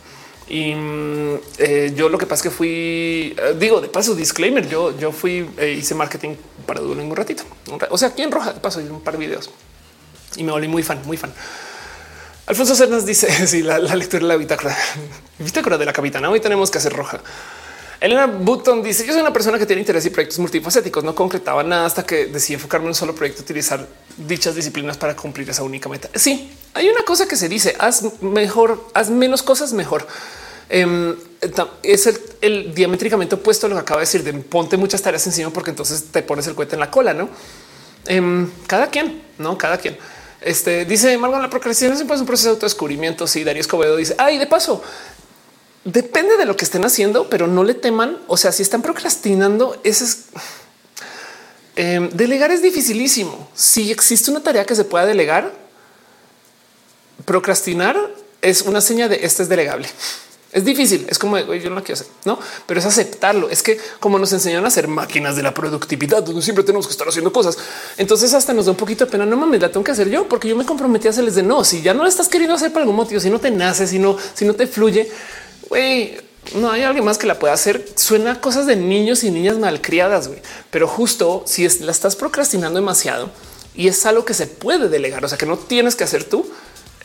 [0.53, 4.69] Y mm, eh, yo lo que pasa es que fui, eh, digo, de paso, disclaimer,
[4.69, 6.35] yo, yo fui, e hice marketing
[6.67, 7.43] para Duolingo un ratito.
[7.89, 9.49] O sea, aquí en Roja, de paso, hice un par de videos
[10.37, 11.33] y me volví muy fan, muy fan.
[12.45, 14.77] Alfonso Cernas dice, sí, la, lectura de la bitácora,
[15.39, 17.23] bitácora de la capitana, hoy tenemos que hacer roja.
[17.99, 21.05] Elena Button dice: Yo soy una persona que tiene interés y proyectos multifacéticos.
[21.05, 25.15] No concretaba nada hasta que decidí enfocarme en un solo proyecto, utilizar dichas disciplinas para
[25.15, 26.11] cumplir esa única meta.
[26.17, 30.09] Sí, hay una cosa que se dice: haz mejor, haz menos cosas mejor.
[30.75, 31.15] Em,
[31.83, 32.09] es
[32.41, 35.69] el, diamétricamente opuesto a lo que acaba de decir de ponte muchas tareas encima porque
[35.69, 37.29] entonces te pones el cohete en la cola, no?
[38.07, 39.99] Em, cada quien, no cada quien.
[40.41, 43.27] Este dice Margot, la procrastinación es un proceso de autodescubrimiento.
[43.27, 44.83] Si sí, Darío Escobedo dice, ay, de paso,
[45.85, 48.17] depende de lo que estén haciendo, pero no le teman.
[48.27, 50.25] O sea, si están procrastinando, ese es
[51.77, 53.51] em, delegar es dificilísimo.
[53.55, 55.53] Si existe una tarea que se pueda delegar,
[57.27, 58.11] procrastinar
[58.41, 59.87] es una seña de este es delegable.
[60.53, 63.49] Es difícil, es como yo no quiero hacer, no, pero es aceptarlo.
[63.49, 66.93] Es que como nos enseñan a ser máquinas de la productividad, donde siempre tenemos que
[66.93, 67.57] estar haciendo cosas.
[67.97, 69.25] Entonces, hasta nos da un poquito de pena.
[69.25, 71.65] No mames, la tengo que hacer yo porque yo me comprometí a hacerles de no.
[71.65, 73.99] Si ya no lo estás queriendo hacer por algún motivo, si no te nace, si
[73.99, 75.11] no, si no te fluye,
[75.71, 76.19] güey,
[76.55, 77.89] no hay alguien más que la pueda hacer.
[77.97, 80.43] Suena cosas de niños y niñas malcriadas, güey.
[80.71, 83.31] Pero justo si la estás procrastinando demasiado
[83.75, 86.45] y es algo que se puede delegar, o sea que no tienes que hacer tú.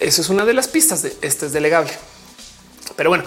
[0.01, 1.93] Eso es una de las pistas de este es delegable.
[2.95, 3.23] Pero bueno,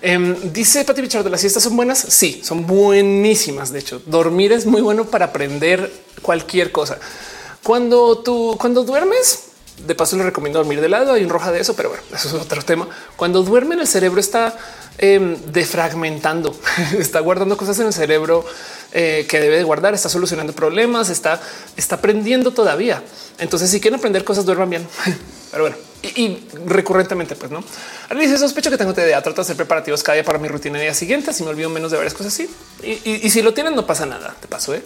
[0.00, 1.98] em, dice Pati de las siestas son buenas.
[1.98, 3.72] Sí, son buenísimas.
[3.72, 5.92] De hecho, dormir es muy bueno para aprender
[6.22, 6.98] cualquier cosa.
[7.62, 9.52] Cuando tú, cuando duermes,
[9.86, 11.12] de paso le recomiendo dormir de lado.
[11.12, 12.88] Hay un roja de eso, pero bueno, eso es otro tema.
[13.16, 14.56] Cuando duermen, el cerebro está
[14.98, 16.54] eh, defragmentando,
[16.98, 18.44] está guardando cosas en el cerebro
[18.92, 21.40] eh, que debe de guardar, está solucionando problemas, está,
[21.76, 23.02] está aprendiendo todavía.
[23.38, 24.86] Entonces, si quieren aprender cosas, duerman bien.
[25.52, 27.62] Pero bueno, y, recurrentemente, pues no.
[28.18, 29.20] dice sospecho que tengo TDA.
[29.22, 31.32] Trato de hacer preparativos cada día para mi rutina de día siguiente.
[31.34, 32.50] Si me olvido menos de varias cosas así.
[32.82, 34.34] Y, si lo tienen, no pasa nada.
[34.40, 34.74] Te paso.
[34.74, 34.82] ¿eh?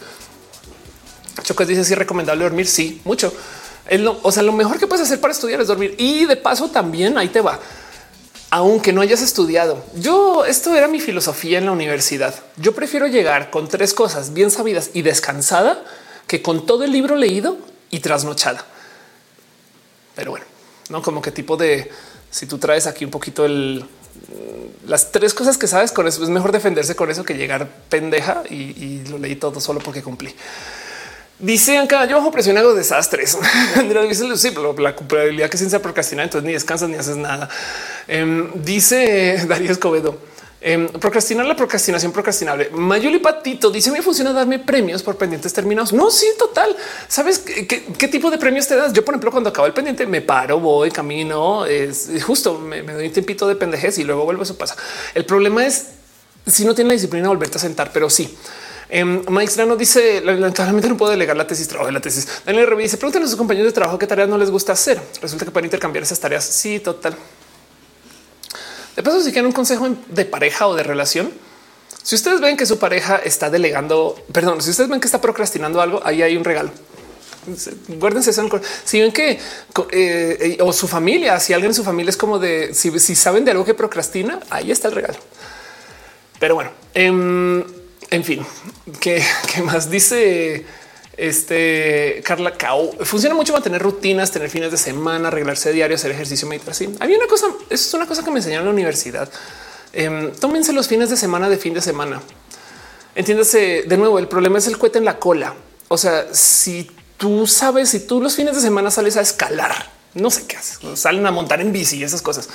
[1.41, 2.67] Chocas dice si es recomendable dormir.
[2.67, 3.33] Sí, mucho.
[4.21, 5.95] o sea, lo mejor que puedes hacer para estudiar es dormir.
[5.97, 7.57] Y de paso también ahí te va.
[8.49, 12.35] Aunque no hayas estudiado, yo esto era mi filosofía en la universidad.
[12.57, 15.83] Yo prefiero llegar con tres cosas bien sabidas y descansada
[16.27, 17.57] que con todo el libro leído
[17.89, 18.65] y trasnochada.
[20.15, 20.45] Pero bueno,
[20.89, 21.89] no como qué tipo de
[22.29, 23.85] si tú traes aquí un poquito el
[24.87, 28.43] las tres cosas que sabes con eso es mejor defenderse con eso que llegar pendeja
[28.49, 30.33] y, lo leí todo solo porque cumplí.
[31.39, 33.37] Dice acá yo bajo presión hago desastres.
[34.35, 37.49] sí, la culpabilidad que sin se procrastinar, entonces ni descansas ni haces nada.
[38.07, 40.17] Em, dice Darío Escobedo.
[40.59, 42.71] Em, procrastinar la procrastinación procrastinable.
[42.71, 45.93] Mayuli Patito dice me funciona darme premios por pendientes terminados.
[45.93, 46.75] No, sí, total.
[47.07, 48.91] Sabes qué, tipo de premios te das?
[48.91, 53.05] Yo, por ejemplo, cuando acabo el pendiente, me paro, voy, camino, es justo me, doy
[53.05, 54.43] un tiempito de pendejez y luego vuelvo.
[54.43, 54.75] Eso pasa.
[55.13, 55.89] El problema es
[56.47, 58.35] si no tiene la disciplina, volverte a sentar, pero sí.
[58.89, 62.27] Eh, Mike dice lamentablemente no puedo delegar la tesis, trabajo de la tesis.
[62.45, 64.99] Daniel Revy dice preguntan a sus compañeros de trabajo qué tareas no les gusta hacer.
[65.21, 66.45] Resulta que pueden intercambiar esas tareas.
[66.45, 67.15] Sí, total.
[68.97, 71.31] De paso, si quieren un consejo de pareja o de relación,
[72.01, 75.79] si ustedes ven que su pareja está delegando, perdón, si ustedes ven que está procrastinando
[75.81, 76.71] algo, ahí hay un regalo.
[77.87, 78.49] Guárdense eso.
[78.83, 79.39] Si ven que
[79.91, 83.51] eh, o su familia, si alguien en su familia es como de si, saben de
[83.51, 85.19] algo que procrastina, ahí está el regalo.
[86.39, 87.63] Pero bueno, em,
[88.09, 88.43] en fin,
[88.99, 89.23] ¿qué,
[89.63, 90.65] más dice?
[91.17, 96.47] Este Carla Cao funciona mucho mantener rutinas, tener fines de semana, arreglarse diario, hacer ejercicio,
[96.47, 96.75] meditar.
[96.75, 99.27] Sí, había una cosa, es una cosa que me enseñaron en la universidad.
[99.93, 102.21] Eh, tómense los fines de semana de fin de semana.
[103.15, 104.19] Entiéndase de nuevo.
[104.19, 105.55] El problema es el cohete en la cola.
[105.87, 109.73] O sea, si tú sabes, si tú los fines de semana sales a escalar,
[110.13, 112.47] no sé qué haces, salen a montar en bici y esas cosas.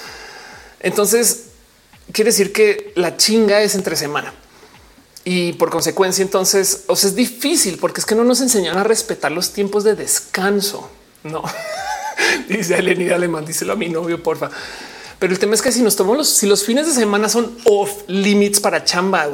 [0.78, 1.46] Entonces
[2.12, 4.32] quiere decir que la chinga es entre semana
[5.24, 8.84] y por consecuencia, entonces o sea, es difícil porque es que no nos enseñan a
[8.84, 10.88] respetar los tiempos de descanso.
[11.22, 11.42] No
[12.48, 14.50] dice Elenida Alemán, díselo a mi novio, porfa.
[15.18, 17.56] Pero el tema es que si nos tomamos los, si los fines de semana son
[17.66, 19.28] off limits para chamba,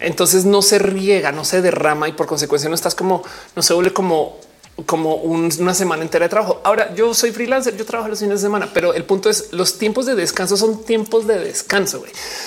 [0.00, 3.22] entonces no se riega, no se derrama y por consecuencia no estás como,
[3.54, 4.38] no se vuelve como
[4.86, 6.60] como una semana entera de trabajo.
[6.64, 9.78] Ahora yo soy freelancer, yo trabajo los fines de semana, pero el punto es los
[9.78, 12.02] tiempos de descanso son tiempos de descanso.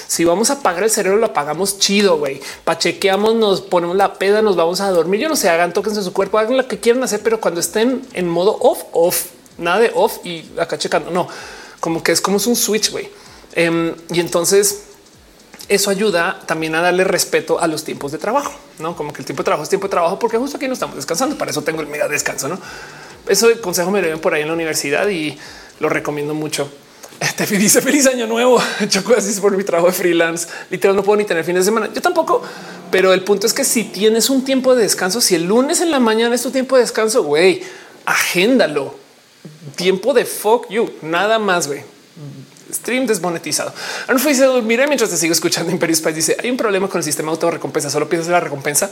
[0.08, 2.42] Si vamos a apagar el cerebro, lo apagamos chido, güey.
[2.66, 5.22] Pachequeamos, nos ponemos la peda, nos vamos a dormir.
[5.22, 7.62] Yo no sé, hagan toques en su cuerpo, hagan lo que quieran hacer, pero cuando
[7.62, 11.30] estén en modo off, off, nada de off y acá checando, no,
[11.80, 13.10] como que es como es un switch, güey.
[13.54, 14.86] Em, y entonces
[15.70, 19.26] eso ayuda también a darle respeto a los tiempos de trabajo, no como que el
[19.26, 21.38] tiempo de trabajo es tiempo de trabajo, porque justo aquí no estamos descansando.
[21.38, 22.48] Para eso tengo el mega descanso.
[22.48, 22.58] No,
[23.28, 25.38] eso el consejo me ven por ahí en la universidad y
[25.80, 26.72] lo recomiendo mucho.
[27.36, 28.62] Te dice feliz año nuevo.
[28.88, 30.48] Choco así por mi trabajo de freelance.
[30.70, 31.90] Literal, no puedo ni tener fines de semana.
[31.94, 32.42] Yo tampoco,
[32.90, 35.92] pero el punto es que si tienes un tiempo de descanso, si el lunes en
[35.92, 37.62] la mañana es tu tiempo de descanso, güey,
[38.06, 38.96] agéndalo.
[39.76, 41.97] Tiempo de fuck you, nada más, güey
[42.72, 43.74] stream desmonetizado.
[44.08, 47.04] Arnulfo dice mira mientras te sigo escuchando Imperio Spice dice hay un problema con el
[47.04, 47.90] sistema de auto recompensa.
[47.90, 48.92] Solo piensas en la recompensa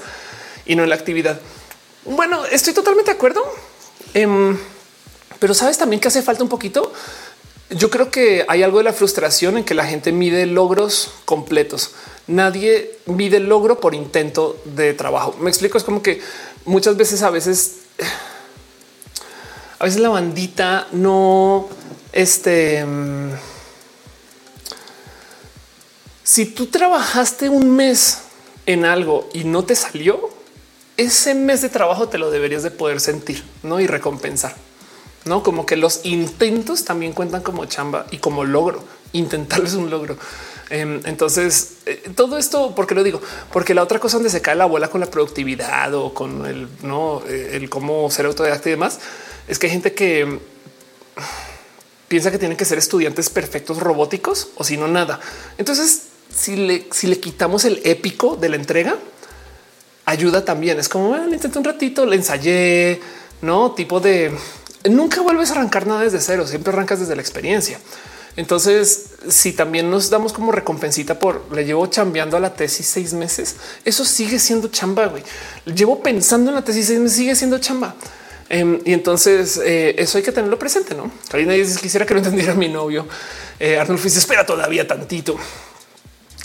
[0.65, 1.39] y no en la actividad.
[2.05, 3.43] Bueno, estoy totalmente de acuerdo.
[4.13, 4.57] Em,
[5.39, 6.93] pero sabes también que hace falta un poquito.
[7.71, 11.91] Yo creo que hay algo de la frustración en que la gente mide logros completos.
[12.27, 15.35] Nadie mide logro por intento de trabajo.
[15.39, 15.77] Me explico.
[15.77, 16.21] Es como que
[16.65, 17.77] muchas veces, a veces,
[19.79, 21.67] a veces la bandita no
[22.13, 23.31] este em,
[26.25, 28.23] si tú trabajaste un mes
[28.65, 30.31] en algo y no te salió,
[30.97, 33.79] ese mes de trabajo te lo deberías de poder sentir ¿no?
[33.79, 34.55] y recompensar.
[35.25, 38.83] No como que los intentos también cuentan como chamba y como logro.
[39.13, 40.17] Intentarlo es un logro.
[40.71, 43.21] Em, entonces, eh, todo esto, ¿por qué lo digo?
[43.53, 46.67] Porque la otra cosa donde se cae la abuela con la productividad o con el
[46.81, 48.99] no, eh, el cómo ser autodidacta y demás,
[49.47, 50.39] es que hay gente que
[52.07, 55.19] piensa que tienen que ser estudiantes perfectos robóticos o si no nada.
[55.59, 58.95] Entonces si le, si le quitamos el épico de la entrega,
[60.05, 60.79] ayuda también.
[60.79, 62.99] Es como bueno, intenté un ratito, le ensayé,
[63.41, 64.31] no tipo de
[64.89, 67.79] nunca vuelves a arrancar nada desde cero, siempre arrancas desde la experiencia.
[68.37, 73.13] Entonces, si también nos damos como recompensita por le llevo chambeando a la tesis seis
[73.13, 73.55] meses,
[73.85, 75.07] eso sigue siendo chamba.
[75.07, 75.23] Güey.
[75.73, 77.95] Llevo pensando en la tesis seis meses, sigue siendo chamba.
[78.49, 80.93] Em, y entonces eh, eso hay que tenerlo presente.
[80.93, 83.07] No Karina dice quisiera que lo entendiera mi novio.
[83.57, 85.37] Eh, Arnold dice espera todavía tantito.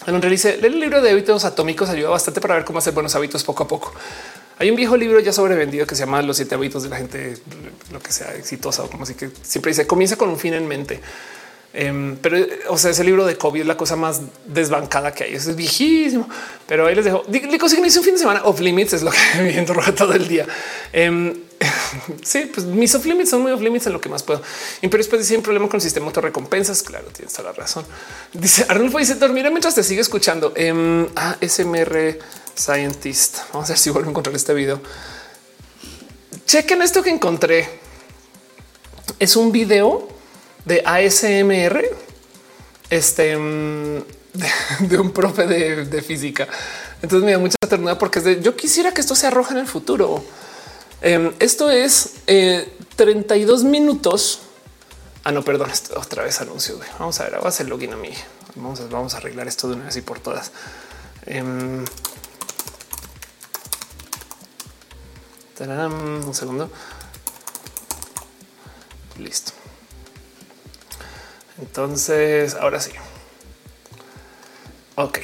[0.07, 3.15] En dice leer el libro de hábitos atómicos ayuda bastante para ver cómo hacer buenos
[3.15, 3.93] hábitos poco a poco.
[4.59, 7.37] Hay un viejo libro ya sobrevendido que se llama Los siete hábitos de la gente,
[7.93, 10.67] lo que sea exitosa o como así que siempre dice comienza con un fin en
[10.67, 11.01] mente.
[11.73, 12.37] Em, pero,
[12.69, 15.35] o sea, ese libro de COVID es la cosa más desbancada que hay.
[15.35, 16.29] es viejísimo,
[16.67, 17.25] pero ahí les dejo.
[17.31, 20.47] Si un fin de semana off limits es lo que viendo todo el día.
[20.93, 21.35] Em,
[22.23, 24.43] sí, pues mis off limits son muy off limits en lo que más puedo.
[24.81, 26.83] Y pero después decía un problema con el sistema de recompensas.
[26.83, 27.85] Claro, tienes toda la razón.
[28.33, 30.53] Dice Arnulfo dice dormir mientras te sigue escuchando.
[30.57, 32.19] Eh, ASMR
[32.57, 33.39] Scientist.
[33.53, 34.81] Vamos a ver si vuelvo a encontrar este video.
[36.47, 37.69] Chequen esto que encontré.
[39.19, 40.09] Es un video
[40.65, 41.85] de ASMR,
[42.91, 44.03] este mm,
[44.89, 46.49] de, un profe de, física.
[47.03, 49.61] Entonces me da mucha ternura porque es de yo quisiera que esto se arroja en
[49.61, 50.25] el futuro.
[51.03, 52.17] Em, esto es
[52.97, 54.41] 32 eh, minutos.
[55.25, 56.79] Ah, no, perdón, otra vez anuncio.
[56.99, 58.11] Vamos a ver, vamos a hacer login a mí.
[58.55, 60.53] Vamos a, vamos a arreglar esto de una vez y por todas.
[61.27, 61.85] Em,
[65.61, 66.71] un segundo.
[69.19, 69.53] Listo.
[71.59, 72.93] Entonces, ahora sí.
[74.97, 75.19] Ok.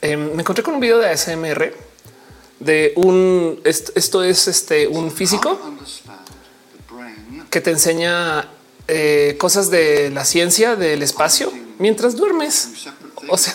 [0.00, 1.93] Em, me encontré con un video de ASMR
[2.64, 5.58] de un esto, es este un físico
[7.50, 8.48] que te enseña
[8.88, 12.70] eh, cosas de la ciencia del espacio mientras duermes.
[13.28, 13.54] O sea,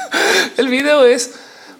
[0.56, 1.30] el video es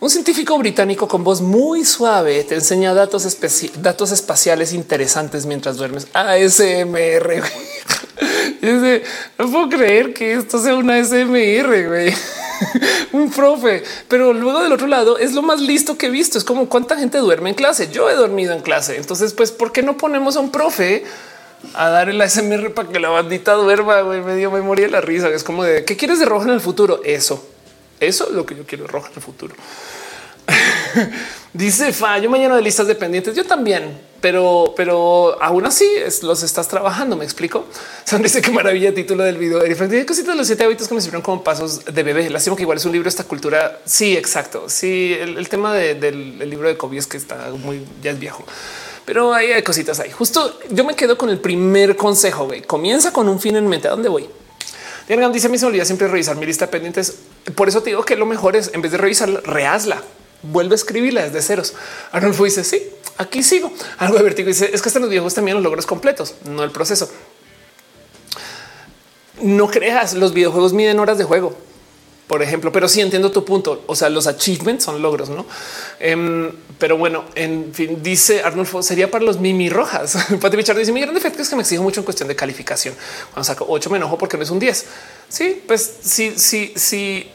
[0.00, 3.36] un científico británico con voz muy suave te enseña datos,
[3.78, 6.08] datos espaciales interesantes mientras duermes.
[6.12, 7.42] ASMR.
[9.38, 11.86] no puedo creer que esto sea una SMR.
[11.86, 12.12] güey.
[13.12, 16.38] un profe, pero luego del otro lado es lo más listo que he visto.
[16.38, 17.90] Es como cuánta gente duerme en clase.
[17.90, 18.96] Yo he dormido en clase.
[18.96, 21.04] Entonces, pues, ¿por qué no ponemos a un profe
[21.74, 24.00] a dar el ASMR para que la bandita duerma?
[24.02, 25.28] Güey, me dio memoria de la risa.
[25.28, 27.00] Es como de qué quieres de rojo en el futuro.
[27.04, 27.44] Eso,
[28.00, 29.54] eso es lo que yo quiero rojo en el futuro.
[31.52, 33.34] Dice Fa, yo mañana de listas dependientes.
[33.34, 35.86] Yo también, pero, pero aún así
[36.22, 37.16] los estás trabajando.
[37.16, 37.66] Me explico.
[38.04, 39.62] Son dice qué maravilla título del video.
[39.62, 42.30] Diferente cositas de los siete hábitos que me sirvieron como pasos de bebé.
[42.30, 43.08] Lástima que igual es un libro.
[43.08, 43.80] Esta cultura.
[43.84, 44.68] Sí, exacto.
[44.68, 48.44] Sí, el, tema del libro de Kobe es que está muy ya es viejo,
[49.04, 50.10] pero hay cositas ahí.
[50.10, 52.48] Justo yo me quedo con el primer consejo.
[52.66, 53.88] Comienza con un fin en mente.
[53.88, 54.26] ¿A dónde voy?
[55.06, 57.16] Diana dice: Me se olvida siempre revisar mi lista de pendientes.
[57.54, 60.02] Por eso te digo que lo mejor es en vez de revisarla, rehazla
[60.42, 61.74] vuelve a escribirla desde ceros.
[62.10, 62.82] Arnulfo dice sí,
[63.18, 63.72] aquí sigo.
[63.98, 66.70] Algo de vértigo dice es que están los viejos también los logros completos, no el
[66.70, 67.10] proceso.
[69.40, 71.56] No creas, los videojuegos miden horas de juego,
[72.28, 73.82] por ejemplo, pero sí entiendo tu punto.
[73.86, 75.46] O sea, los achievements son logros, no?
[75.98, 80.16] Em, pero bueno, en fin, dice Arnulfo, sería para los mimi rojas.
[80.40, 82.94] Pati Bichard dice: Mi gran defecto es que me exijo mucho en cuestión de calificación.
[83.32, 84.86] Cuando saco 8 me enojo porque no es un 10.
[85.32, 87.26] Sí, pues sí, sí, sí,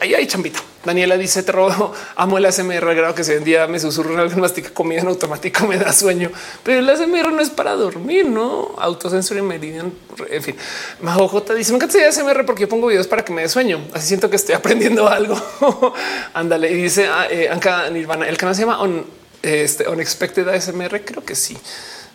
[0.00, 0.58] ahí hay chambita.
[0.84, 4.70] Daniela dice: Te robo, amo el ASMR, grado que se día me susurro en mastica
[4.70, 6.32] comida en automático, me da sueño,
[6.64, 9.92] pero el ASMR no es para dormir, no autocensura y meridian.
[10.28, 10.56] En fin,
[11.02, 13.80] Majo J dice: Nunca te ASMR porque yo pongo videos para que me dé sueño.
[13.92, 15.40] Así siento que estoy aprendiendo algo.
[16.34, 16.72] Ándale.
[16.72, 19.06] Y dice ah, eh, Anka Nirvana, el canal se llama On,
[19.42, 21.04] este, Unexpected ASMR.
[21.04, 21.56] Creo que sí.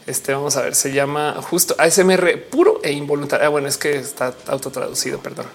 [0.07, 3.45] Este vamos a ver, se llama justo ASMR puro e involuntario.
[3.45, 5.45] Ah, bueno, es que está autotraducido, perdón.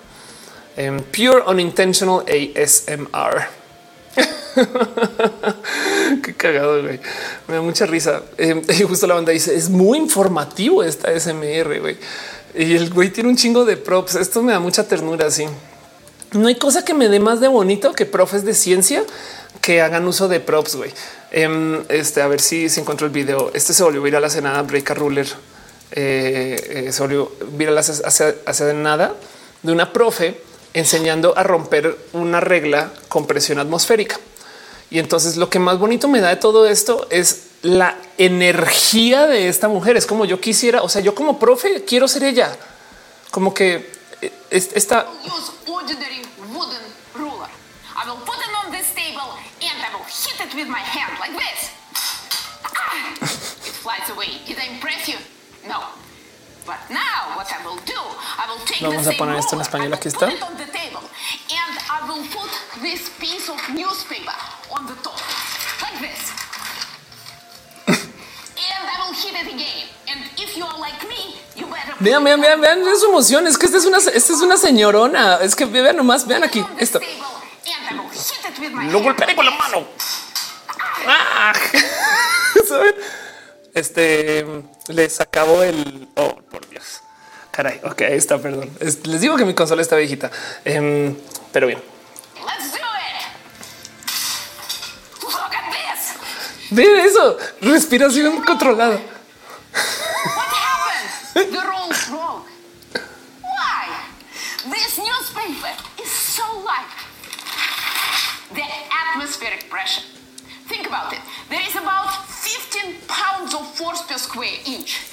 [0.79, 3.49] Um, pure unintentional ASMR.
[6.23, 7.01] Qué cagado, güey.
[7.49, 8.23] Me da mucha risa.
[8.39, 11.97] Eh, y justo la banda dice es muy informativo esta ASMR, güey.
[12.55, 14.15] Y el güey tiene un chingo de props.
[14.15, 15.27] Esto me da mucha ternura.
[15.27, 15.47] Así
[16.33, 19.05] no hay cosa que me dé más de bonito que profes de ciencia
[19.61, 20.77] que hagan uso de props.
[20.77, 20.93] Güey,
[21.31, 23.51] em, este a ver si se el video.
[23.55, 25.27] Este se volvió a ir a la cenada Break a Ruler.
[25.93, 28.03] Eh, eh, se volvió viral hace,
[28.45, 29.15] hace nada
[29.63, 30.41] de una profe
[30.75, 34.19] enseñando a romper una regla con presión atmosférica.
[34.91, 39.49] Y entonces lo que más bonito me da de todo esto es la energía de
[39.49, 39.97] esta mujer.
[39.97, 42.57] Es como yo quisiera, o sea, yo como profe quiero ser ella.
[43.31, 43.91] Como que
[44.23, 45.07] eh, esta
[50.57, 51.71] with my hand like this.
[52.65, 54.41] Ah, it flies away.
[54.49, 55.21] Did I impress you?
[55.69, 55.85] No.
[56.65, 58.01] But now what I will do,
[58.41, 59.93] I will take Vamos a poner esto en español.
[59.93, 60.27] Aquí está.
[60.27, 61.05] Put it on the table,
[61.53, 62.51] and I will put
[62.83, 64.35] this piece of newspaper
[64.73, 65.21] on the top,
[65.83, 66.33] like this.
[67.87, 69.87] and I will hit it again.
[70.09, 71.95] And if you are like me, you better.
[72.01, 73.47] Vean, vean, vean, vean su emoción.
[73.47, 75.37] Es que esta es una, esta es una señorona.
[75.43, 76.99] Es que vean nomás, vean aquí esto.
[78.91, 79.87] Lo golpearé con la mano.
[81.09, 81.53] Ah.
[83.75, 84.47] Este
[84.89, 86.09] les acabó el.
[86.17, 87.03] Oh, por Dios.
[87.51, 87.81] Caray.
[87.85, 88.39] Ok, ahí está.
[88.39, 88.71] Perdón.
[88.81, 90.31] les digo que mi consola está viejita,
[90.65, 91.15] em,
[91.53, 91.83] pero bien.
[96.71, 97.39] Ven eso.
[97.61, 98.99] Respiración controlada.
[104.69, 106.91] This newspaper is so light.
[108.53, 108.65] The
[109.13, 110.16] atmospheric pressure
[110.87, 111.21] Think about it.
[111.51, 115.11] There is about 15 pounds of force per square inch.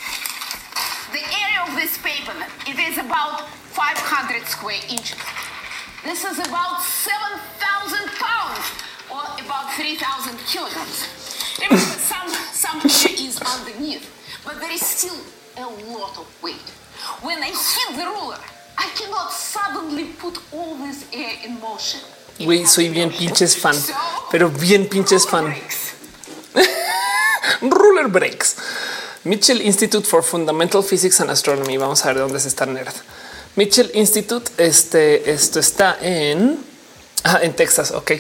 [1.11, 2.37] The area of this paper,
[2.69, 5.17] it is about 500 square inches.
[6.05, 8.65] This is about 7,000 pounds
[9.09, 11.09] or about 3,000 kilograms.
[12.05, 14.05] Some, some air is underneath,
[14.45, 15.17] but there is still
[15.57, 16.69] a lot of weight.
[17.25, 18.37] When I hit the ruler,
[18.77, 22.01] I cannot suddenly put all this air in motion.
[22.39, 23.75] Güey, soy bien pinches fan,
[24.31, 25.53] pero bien pinches fan.
[27.61, 28.55] Ruler breaks.
[29.23, 31.77] Mitchell Institute for Fundamental Physics and Astronomy.
[31.77, 32.93] Vamos a ver dónde es esta nerd.
[33.55, 34.51] Mitchell Institute.
[34.57, 36.57] Este, esto está en,
[37.23, 37.91] ah, en Texas.
[37.91, 38.11] Ok,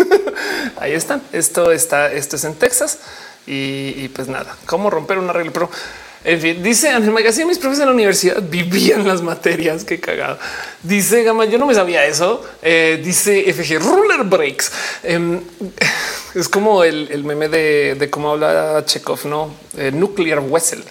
[0.78, 1.22] ahí están.
[1.32, 2.98] Esto está, esto es en Texas
[3.46, 5.70] y, y pues nada, cómo romper una regla, pero
[6.24, 9.84] en fin, dice Ángel Magazine, mis profes en la universidad vivían las materias.
[9.84, 10.38] Qué cagado.
[10.82, 12.42] Dice Gama, yo no me sabía eso.
[12.62, 14.72] Eh, dice FG Ruler Breaks.
[15.02, 15.42] Em,
[16.34, 20.82] es como el, meme de, cómo habla Chekhov, no eh, Nuclear Wessel.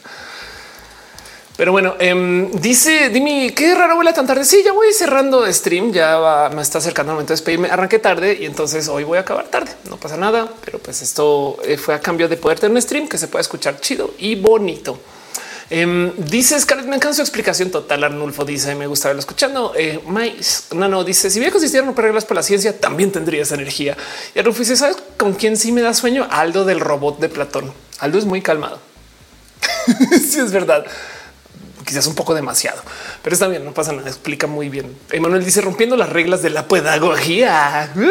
[1.58, 4.46] Pero bueno, em, dice Dimi, qué raro vuela tan tarde.
[4.46, 7.70] Sí, ya voy cerrando stream, ya me está acercando el momento de despedirme.
[7.70, 9.72] Arranqué tarde y entonces hoy voy a acabar tarde.
[9.90, 13.08] No pasa nada, pero pues esto eh, fue a cambio de poder tener un stream
[13.08, 15.00] que se pueda escuchar chido y bonito.
[15.70, 18.04] Eh, dice Scarlett, me encanta su explicación total.
[18.04, 19.74] Arnulfo dice, me gusta verlo escuchando.
[19.76, 20.02] Eh,
[20.76, 23.98] no, no, dice, si bien consistieran romper reglas por la ciencia, también tendría energía.
[24.36, 26.28] Y Arnulfo dice, ¿sabes con quién sí me da sueño?
[26.30, 27.74] Aldo del robot de Platón.
[28.00, 28.80] Aldo es muy calmado.
[30.12, 30.86] sí, es verdad
[31.86, 32.82] quizás un poco demasiado,
[33.22, 34.96] pero está bien, no pasa nada, explica muy bien.
[35.12, 37.92] Emanuel dice rompiendo las reglas de la pedagogía.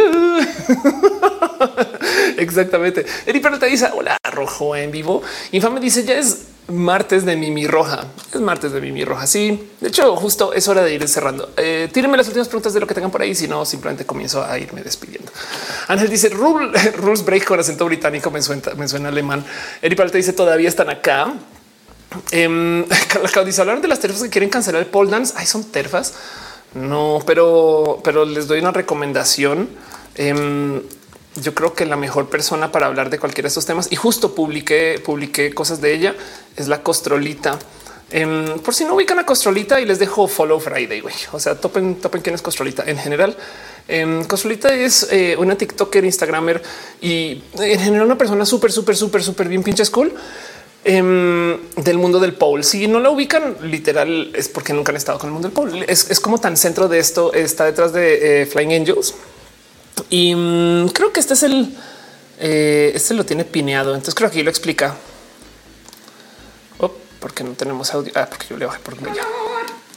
[2.37, 3.05] Exactamente.
[3.27, 5.23] Eri te dice hola, rojo en vivo.
[5.53, 8.07] Infame dice ya es martes de Mimi Roja.
[8.33, 9.27] Es martes de Mimi Roja.
[9.27, 11.51] Sí, de hecho, justo es hora de ir cerrando.
[11.57, 13.35] Eh, tírenme las últimas preguntas de lo que tengan por ahí.
[13.35, 15.31] Si no, simplemente comienzo a irme despidiendo.
[15.89, 18.31] Ángel dice rules break con acento británico.
[18.31, 19.45] Me suena, me suena alemán.
[19.81, 21.33] Eri te dice todavía están acá.
[22.33, 22.85] Eh,
[23.45, 25.35] dice hablar de las terfas que quieren cancelar el pole dance.
[25.37, 26.15] Ay, son terfas.
[26.75, 29.69] No, pero, pero les doy una recomendación.
[30.15, 30.83] Em,
[31.37, 34.35] yo creo que la mejor persona para hablar de cualquiera de estos temas y justo
[34.35, 36.15] publiqué, publiqué cosas de ella
[36.57, 37.59] es la Costrolita.
[38.11, 41.01] Em, por si no ubican a Costrolita y les dejo follow Friday.
[41.01, 41.15] güey.
[41.33, 43.37] O sea, topen, topen quién es Costrolita en general.
[44.29, 46.63] Costrolita es eh, una TikToker, Instagramer
[47.01, 50.15] y en general una persona súper, súper, súper, súper bien pinche cool
[50.85, 52.65] Em, del mundo del pole.
[52.65, 55.85] Si no la ubican, literal es porque nunca han estado con el mundo del pole.
[55.87, 57.33] Es, como tan centro de esto.
[57.33, 59.15] Está detrás de eh, Flying Angels
[60.11, 61.77] y mm, creo que este es el.
[62.39, 63.95] Eh, este lo tiene pineado.
[63.95, 64.97] Entonces creo que aquí lo explica.
[66.79, 68.13] Oh, porque no tenemos audio.
[68.17, 69.23] Ah, porque yo le bajé por ya.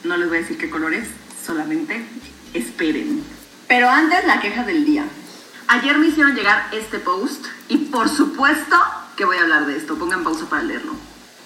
[0.03, 1.07] No les voy a decir qué colores,
[1.43, 1.99] solamente
[2.53, 3.23] esperen.
[3.67, 5.07] Pero antes la queja del día.
[5.67, 8.75] Ayer me hicieron llegar este post y por supuesto
[9.15, 9.97] que voy a hablar de esto.
[9.97, 10.93] Pongan pausa para leerlo.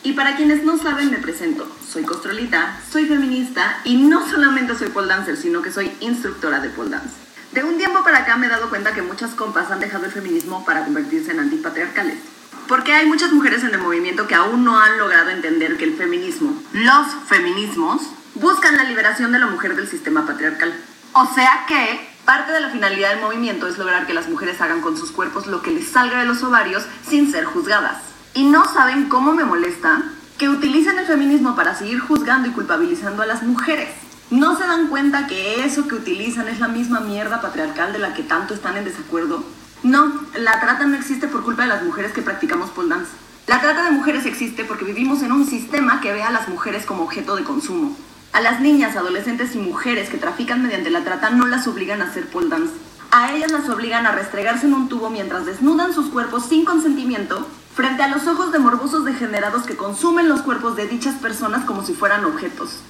[0.02, 1.70] Y para quienes no saben, me presento.
[1.86, 6.70] Soy Costrolita, soy feminista y no solamente soy pole dancer, sino que soy instructora de
[6.70, 7.16] pole dance.
[7.52, 10.12] De un tiempo para acá me he dado cuenta que muchas compas han dejado el
[10.12, 12.20] feminismo para convertirse en antipatriarcales.
[12.68, 15.98] Porque hay muchas mujeres en el movimiento que aún no han logrado entender que el
[15.98, 18.04] feminismo, los feminismos,
[18.36, 20.74] buscan la liberación de la mujer del sistema patriarcal.
[21.14, 24.82] O sea que Parte de la finalidad del movimiento es lograr que las mujeres hagan
[24.82, 28.04] con sus cuerpos lo que les salga de los ovarios sin ser juzgadas.
[28.36, 30.04] Y no saben cómo me molesta
[30.38, 33.90] que utilicen el feminismo para seguir juzgando y culpabilizando a las mujeres.
[34.30, 38.14] ¿No se dan cuenta que eso que utilizan es la misma mierda patriarcal de la
[38.14, 39.44] que tanto están en desacuerdo?
[39.82, 43.12] No, la trata no existe por culpa de las mujeres que practicamos pole dance.
[43.48, 46.86] La trata de mujeres existe porque vivimos en un sistema que ve a las mujeres
[46.86, 47.98] como objeto de consumo.
[48.32, 52.06] A las niñas, adolescentes y mujeres que trafican mediante la trata no las obligan a
[52.06, 52.74] hacer pole dance.
[53.12, 57.48] A ellas las obligan a restregarse en un tubo mientras desnudan sus cuerpos sin consentimiento
[57.74, 61.84] frente a los ojos de morbosos degenerados que consumen los cuerpos de dichas personas como
[61.84, 62.82] si fueran objetos.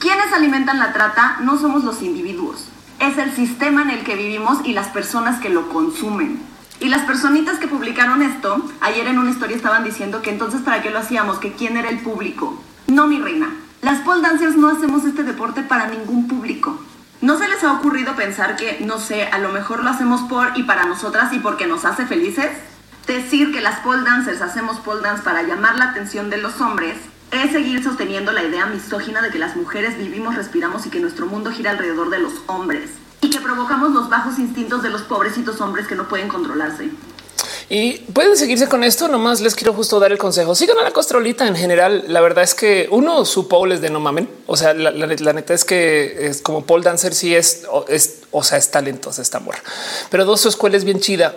[0.00, 2.68] Quienes alimentan la trata no somos los individuos,
[2.98, 6.40] es el sistema en el que vivimos y las personas que lo consumen.
[6.80, 10.82] Y las personitas que publicaron esto, ayer en una historia estaban diciendo que entonces para
[10.82, 12.60] qué lo hacíamos, que quién era el público.
[12.86, 16.80] No, mi reina, las pole dancers no hacemos este deporte para ningún público.
[17.20, 20.58] ¿No se les ha ocurrido pensar que, no sé, a lo mejor lo hacemos por
[20.58, 22.50] y para nosotras y porque nos hace felices?
[23.06, 26.96] Decir que las pole dancers hacemos pole dance para llamar la atención de los hombres
[27.30, 31.26] es seguir sosteniendo la idea misógina de que las mujeres vivimos, respiramos y que nuestro
[31.26, 32.90] mundo gira alrededor de los hombres.
[33.20, 36.90] Y que provocamos los bajos instintos de los pobrecitos hombres que no pueden controlarse.
[37.70, 39.08] Y pueden seguirse con esto.
[39.08, 40.54] Nomás les quiero justo dar el consejo.
[40.54, 42.04] Sigan a la costrolita en general.
[42.08, 44.28] La verdad es que uno, su pole es de no mamen.
[44.46, 44.90] O sea, la,
[45.32, 47.14] neta es que es como pole dancer.
[47.14, 49.62] Si sí es, es, o sea, es talentosa esta morra,
[50.10, 51.34] pero dos, su escuela es bien chida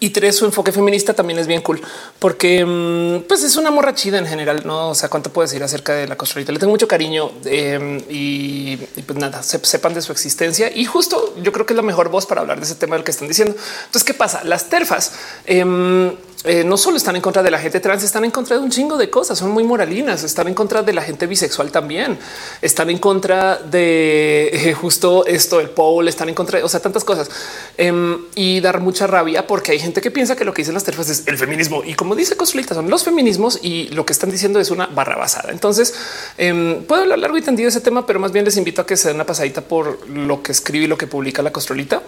[0.00, 1.80] y tres, su enfoque feminista también es bien cool
[2.18, 4.62] porque mm, pues es una morra chida en general.
[4.64, 6.52] No, o sea, cuánto puedo decir acerca de la costrolita.
[6.52, 10.70] Le tengo mucho cariño em, y, pues nada, sepan de su existencia.
[10.74, 13.04] Y justo yo creo que es la mejor voz para hablar de ese tema del
[13.04, 13.54] que están diciendo.
[13.54, 14.42] Entonces, ¿qué pasa?
[14.44, 15.12] Las terfas
[15.44, 16.12] em,
[16.44, 18.70] eh, no solo están en contra de la gente trans, están en contra de un
[18.70, 22.18] chingo de cosas, son muy moralinas, están en contra de la gente bisexual también,
[22.62, 26.78] están en contra de eh, justo esto, el pole, están en contra de, o sea,
[26.78, 27.28] tantas cosas
[27.76, 30.84] em, y dar mucha rabia porque hay gente que piensa que lo que dicen las
[30.84, 34.30] terfas es el feminismo y como dice Consulita son los feminismos y lo que están
[34.30, 35.52] diciendo es una barra basada.
[35.52, 35.94] Entonces
[36.38, 38.86] em, puedo hablar largo y tendido de ese tema, pero más bien les invito a
[38.86, 42.02] que se den una pasadita por lo que escribe y lo que publica la Costrolita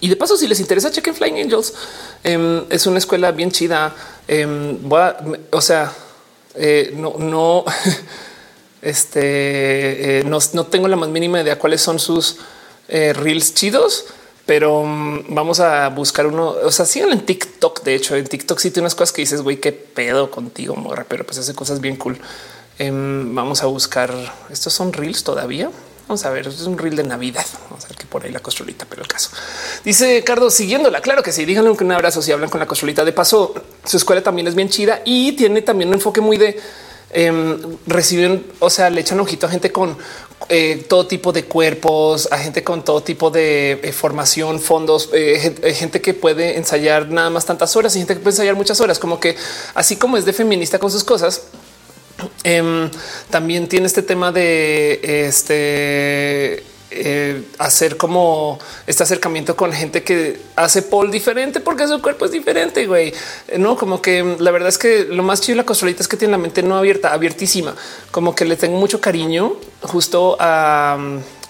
[0.00, 1.74] y de paso, si les interesa, chequen Flying Angels.
[2.22, 3.94] Em, es una escuela bien chida.
[4.26, 4.78] Em,
[5.50, 5.92] o sea,
[6.54, 7.64] eh, no, no,
[8.82, 12.38] este, eh, no, tengo la más mínima idea cuáles son sus
[12.88, 14.06] eh, reels chidos,
[14.46, 16.48] pero mm, vamos a buscar uno.
[16.50, 17.82] O sea, sigan en TikTok.
[17.82, 21.06] De hecho, en TikTok sí tiene unas cosas que dices, güey, qué pedo contigo, morra,
[21.08, 22.18] pero pues hace cosas bien cool.
[22.78, 24.12] Em, vamos a buscar.
[24.50, 25.70] Estos son reels todavía.
[26.06, 27.46] Vamos a ver, es un reel de Navidad.
[27.70, 29.30] Vamos a ver que por ahí la costrolita, pero el caso
[29.84, 31.00] dice Cardo siguiéndola.
[31.00, 33.06] Claro que sí, díganle un abrazo si hablan con la costrolita.
[33.06, 36.60] De paso, su escuela también es bien chida y tiene también un enfoque muy de
[37.10, 39.96] em, reciben, o sea, le echan ojito a gente con
[40.48, 45.74] eh, todo tipo de cuerpos, a gente con todo tipo de eh, formación, fondos, eh,
[45.74, 48.98] gente, que puede ensayar nada más tantas horas y gente que puede ensayar muchas horas,
[48.98, 49.36] como que
[49.74, 51.44] así como es de feminista con sus cosas,
[52.42, 52.90] em,
[53.30, 56.62] también tiene este tema de este
[56.96, 62.30] eh, hacer como este acercamiento con gente que hace pole diferente porque su cuerpo es
[62.30, 63.12] diferente, güey.
[63.48, 66.08] Eh, no, como que la verdad es que lo más chido de la costrolita es
[66.08, 67.74] que tiene la mente no abierta, abiertísima.
[68.10, 70.98] Como que le tengo mucho cariño justo a,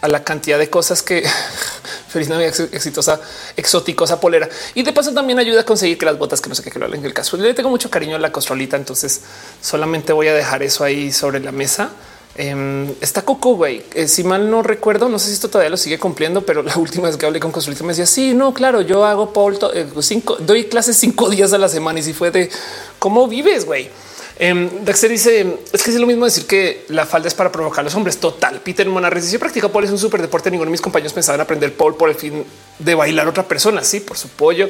[0.02, 1.24] la cantidad de cosas que
[2.08, 3.20] feliz Navidad exitosa,
[3.56, 4.48] exóticosa polera.
[4.74, 6.78] Y de paso también ayuda a conseguir que las botas que no sé qué que
[6.78, 7.36] lo en el caso.
[7.36, 9.22] Le tengo mucho cariño a la costrolita, entonces
[9.62, 11.90] solamente voy a dejar eso ahí sobre la mesa.
[12.36, 13.82] Em, está Coco, güey.
[13.94, 16.76] Eh, si mal no recuerdo, no sé si esto todavía lo sigue cumpliendo, pero la
[16.78, 19.86] última vez que hablé con Consulita me decía, sí, no, claro, yo hago Paul, eh,
[20.00, 22.50] cinco, doy clases cinco días a la semana y si fue de
[22.98, 23.88] cómo vives, güey.
[24.36, 27.80] Eh, Dexter dice es que es lo mismo decir que la falda es para provocar
[27.80, 28.18] a los hombres.
[28.18, 28.60] Total.
[28.60, 30.50] Peter Monarres dice practica Paul es un súper deporte.
[30.50, 32.44] Ninguno de mis compañeros pensaban aprender Paul por el fin
[32.80, 33.84] de bailar a otra persona.
[33.84, 34.68] Sí, por su pollo.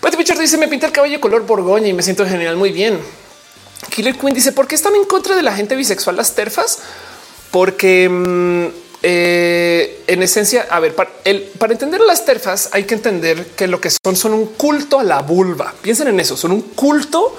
[0.00, 2.56] Patty Pichard dice me pinta el cabello color borgoña y me siento genial.
[2.56, 2.98] Muy bien.
[3.90, 6.78] Killer Queen dice por qué están en contra de la gente bisexual las terfas,
[7.50, 8.66] porque mm,
[9.02, 11.10] eh, en esencia, a ver, para,
[11.70, 15.22] entender las terfas hay que entender que lo que son son un culto a la
[15.22, 15.74] vulva.
[15.82, 17.34] Piensen en eso, son un culto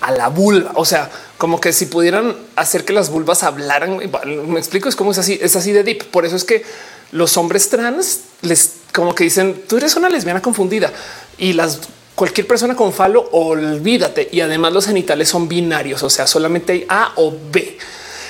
[0.00, 0.72] a la vulva.
[0.74, 3.98] O sea, como que si pudieran hacer que las vulvas hablaran,
[4.46, 6.04] me explico, es como es así, es así de deep.
[6.10, 6.64] Por eso es que
[7.12, 10.92] los hombres trans les como que dicen tú eres una lesbiana confundida
[11.38, 11.80] y las
[12.20, 14.28] cualquier persona con falo, olvídate.
[14.30, 17.78] Y además los genitales son binarios, o sea, solamente hay A o B.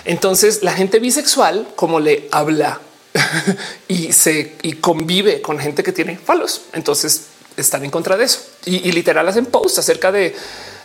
[0.04, 2.80] Entonces la gente bisexual, como le habla
[3.88, 8.38] y se y convive con gente que tiene falos, entonces están en contra de eso
[8.64, 10.12] y, literal hacen posts acerca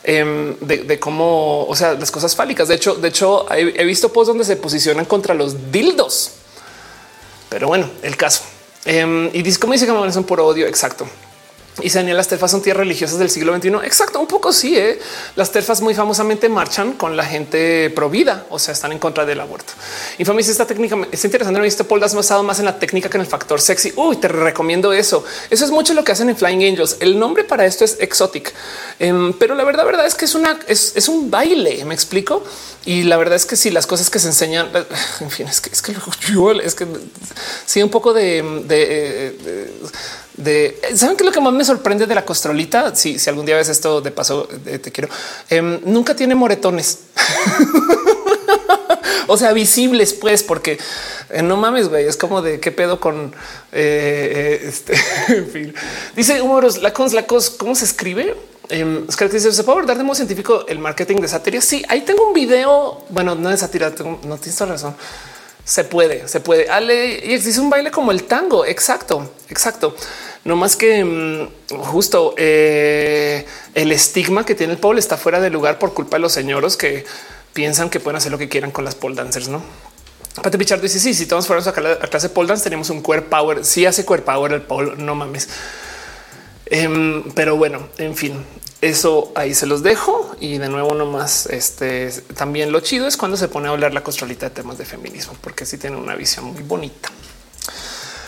[0.04, 2.70] em, de, de, cómo, o sea, las cosas fálicas.
[2.70, 6.32] De hecho, de hecho, he, visto posts donde se posicionan contra los dildos.
[7.50, 8.42] Pero bueno, el caso.
[8.84, 10.66] Em, y dice cómo dice que son por odio.
[10.66, 11.08] Exacto.
[11.82, 13.70] Y Daniel, las terfas son tierras religiosas del siglo XXI.
[13.84, 14.78] Exacto, un poco sí.
[14.78, 14.98] ¿eh?
[15.36, 19.26] Las terfas muy famosamente marchan con la gente pro vida, o sea, están en contra
[19.26, 19.74] del aborto.
[20.18, 21.66] Infamis, esta técnica es interesante.
[21.68, 23.92] Este Paul has basado más en la técnica que en el factor sexy.
[23.98, 25.26] Uy, te recomiendo eso.
[25.50, 26.98] Eso es mucho lo que hacen en Flying Angels.
[27.02, 28.54] El nombre para esto es Exotic,
[29.00, 31.84] em, pero la verdad, verdad es que es una es, un baile.
[31.84, 32.44] Me explico.
[32.86, 34.70] Y la verdad es que sí, las cosas que se enseñan,
[35.20, 35.96] en fin, es que es que
[36.34, 36.88] yo es que
[37.66, 39.72] sí, un poco de, de
[40.38, 42.96] de saben que lo que más me sorprende de la costrolita.
[42.96, 45.10] Si, si algún día ves esto de paso, eh, te quiero.
[45.50, 47.00] Em, nunca tiene moretones.
[49.28, 50.78] o sea, visibles, pues, porque
[51.30, 52.06] eh, no mames, güey.
[52.06, 53.34] Es como de qué pedo con
[53.72, 54.94] eh, este.
[55.30, 55.74] en fin,
[56.16, 58.36] dice Humoros, la cons, la cos, ¿cómo se escribe?
[58.70, 61.62] Es que dice, ¿se puede abordar de modo científico el marketing de sátira?
[61.62, 63.04] Sí, ahí tengo un video.
[63.10, 63.92] Bueno, no de sátira,
[64.24, 64.96] no tienes razón.
[65.64, 66.70] Se puede, se puede.
[66.70, 68.66] Ale y existe un baile como el tango.
[68.66, 69.96] Exacto, exacto.
[70.44, 75.50] No más que mm, justo eh, el estigma que tiene el pole está fuera de
[75.50, 77.04] lugar por culpa de los señoros que
[77.54, 79.64] piensan que pueden hacer lo que quieran con las pole dancers, no?
[80.42, 83.24] Pate Pichardo dice: Sí, si todos fuéramos a la clase pole dance, tenemos un core
[83.24, 83.66] power.
[83.66, 85.50] Si hace core power el pole, no mames.
[86.68, 88.34] Em, pero bueno, en fin,
[88.82, 90.36] eso ahí se los dejo.
[90.40, 94.04] Y de nuevo, nomás este también lo chido es cuando se pone a hablar la
[94.04, 97.10] costrolita de temas de feminismo, porque sí tiene una visión muy bonita.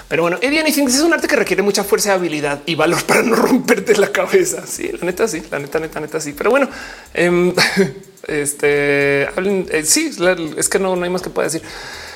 [0.08, 3.24] Pero bueno, Eddie Anything es un arte que requiere mucha fuerza, habilidad y valor para
[3.24, 4.66] no romperte la cabeza.
[4.66, 6.34] Sí, la neta, sí, la neta, neta, neta, sí.
[6.34, 6.70] Pero bueno,
[7.14, 7.54] em,
[8.28, 10.12] este eh, sí,
[10.58, 11.62] es que no, no hay más que pueda decir.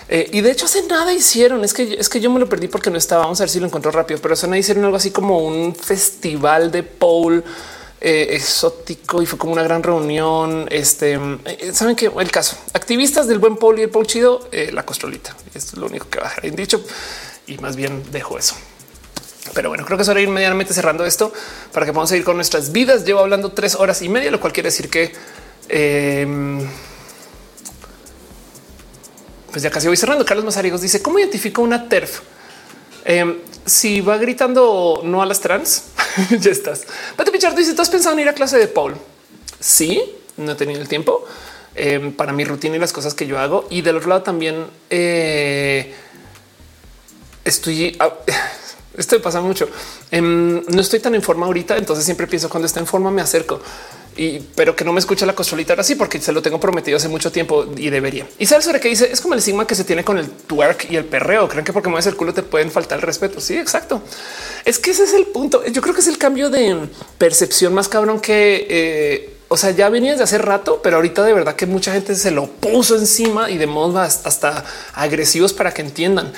[0.08, 1.66] Eh, y de hecho hace nada hicieron.
[1.66, 3.24] Es que es que yo me lo perdí porque no estaba.
[3.24, 5.76] Vamos a ver si lo encontró rápido, pero hace nada hicieron algo así como un
[5.76, 7.44] festival de pole
[8.00, 10.66] eh, exótico y fue como una gran reunión.
[10.72, 11.20] Este
[11.74, 15.36] saben que el caso activistas del buen pole y el pole chido, la costrolita.
[15.54, 16.82] Esto es lo único que va a dejar dicho
[17.48, 18.56] y más bien dejo eso.
[19.54, 21.34] Pero bueno, creo que es hora de ir medianamente cerrando esto
[21.74, 23.06] para que podamos seguir con nuestras vidas.
[23.06, 25.12] Llevo hablando tres horas y media, lo cual quiere decir que
[25.68, 26.66] em,
[29.52, 30.26] pues ya casi voy cerrando.
[30.26, 32.22] Carlos Mazarigos dice cómo identifico una TERF.
[33.04, 35.86] Em, si va gritando no a las trans,
[36.40, 36.86] ya estás.
[37.16, 38.96] Pati Pichardo dice: ¿Tú has pensado en ir a clase de Paul?
[39.60, 40.02] Sí,
[40.38, 41.26] no he tenido el tiempo
[41.76, 43.68] em, para mi rutina y las cosas que yo hago.
[43.70, 45.94] Y del otro lado también eh,
[47.46, 48.14] estoy, ah,
[48.98, 49.70] esto pasa mucho.
[50.10, 53.22] Em, no estoy tan en forma ahorita, entonces siempre pienso cuando está en forma me
[53.22, 53.62] acerco.
[54.18, 56.98] Y pero que no me escucha la costrolita ahora sí, porque se lo tengo prometido
[56.98, 58.28] hace mucho tiempo y debería.
[58.40, 60.92] Y sabes sobre qué dice es como el sigma que se tiene con el twerk
[60.92, 61.48] y el perreo.
[61.48, 63.40] Creen que porque mueves el culo te pueden faltar el respeto.
[63.40, 64.02] Sí, exacto.
[64.66, 65.66] Es que ese es el punto.
[65.66, 69.90] Yo creo que es el cambio de percepción más cabrón que eh, o sea, ya
[69.90, 73.50] venías de hace rato, pero ahorita de verdad que mucha gente se lo puso encima
[73.50, 74.64] y de modo hasta
[74.94, 76.32] agresivos para que entiendan,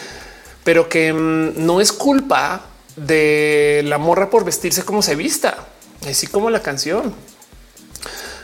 [0.64, 5.68] pero que mm, no es culpa de la morra por vestirse como se vista,
[6.08, 7.14] así como la canción.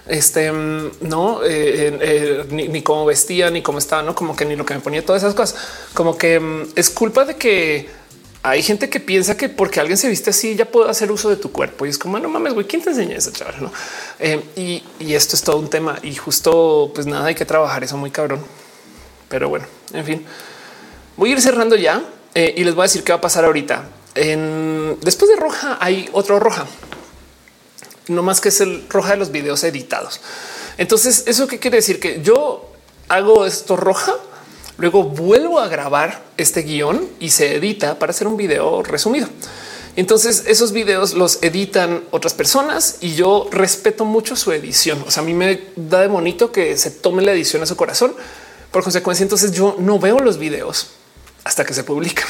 [0.07, 4.55] Este mm, no, eh, eh, ni, cómo vestía, ni cómo estaba, no como que ni
[4.55, 5.59] lo que me ponía, todas esas cosas,
[5.93, 7.89] como que mm, es culpa de que
[8.41, 11.35] hay gente que piensa que porque alguien se viste así ya puedo hacer uso de
[11.35, 13.55] tu cuerpo y es como no mames, güey, ¿quién te enseña eso, chaval?
[13.61, 13.71] No?
[14.17, 17.97] Eh, y, esto es todo un tema y justo pues nada, hay que trabajar eso
[17.97, 18.43] muy cabrón.
[19.27, 20.25] Pero bueno, en fin,
[21.19, 22.01] voy a ir cerrando ya
[22.33, 23.83] eh, y les voy a decir qué va a pasar ahorita.
[24.15, 26.65] En, después de roja hay otro roja,
[28.07, 30.19] no más que es el roja de los videos editados.
[30.77, 32.71] Entonces, eso qué quiere decir que yo
[33.09, 34.15] hago esto roja
[34.79, 39.27] Luego vuelvo a grabar este guion y se edita para hacer un video resumido.
[39.97, 45.03] Entonces esos videos los editan otras personas y yo respeto mucho su edición.
[45.05, 47.75] O sea, a mí me da de bonito que se tome la edición a su
[47.75, 48.15] corazón.
[48.71, 50.91] Por consecuencia, entonces yo no veo los videos
[51.49, 52.27] hasta que se publican.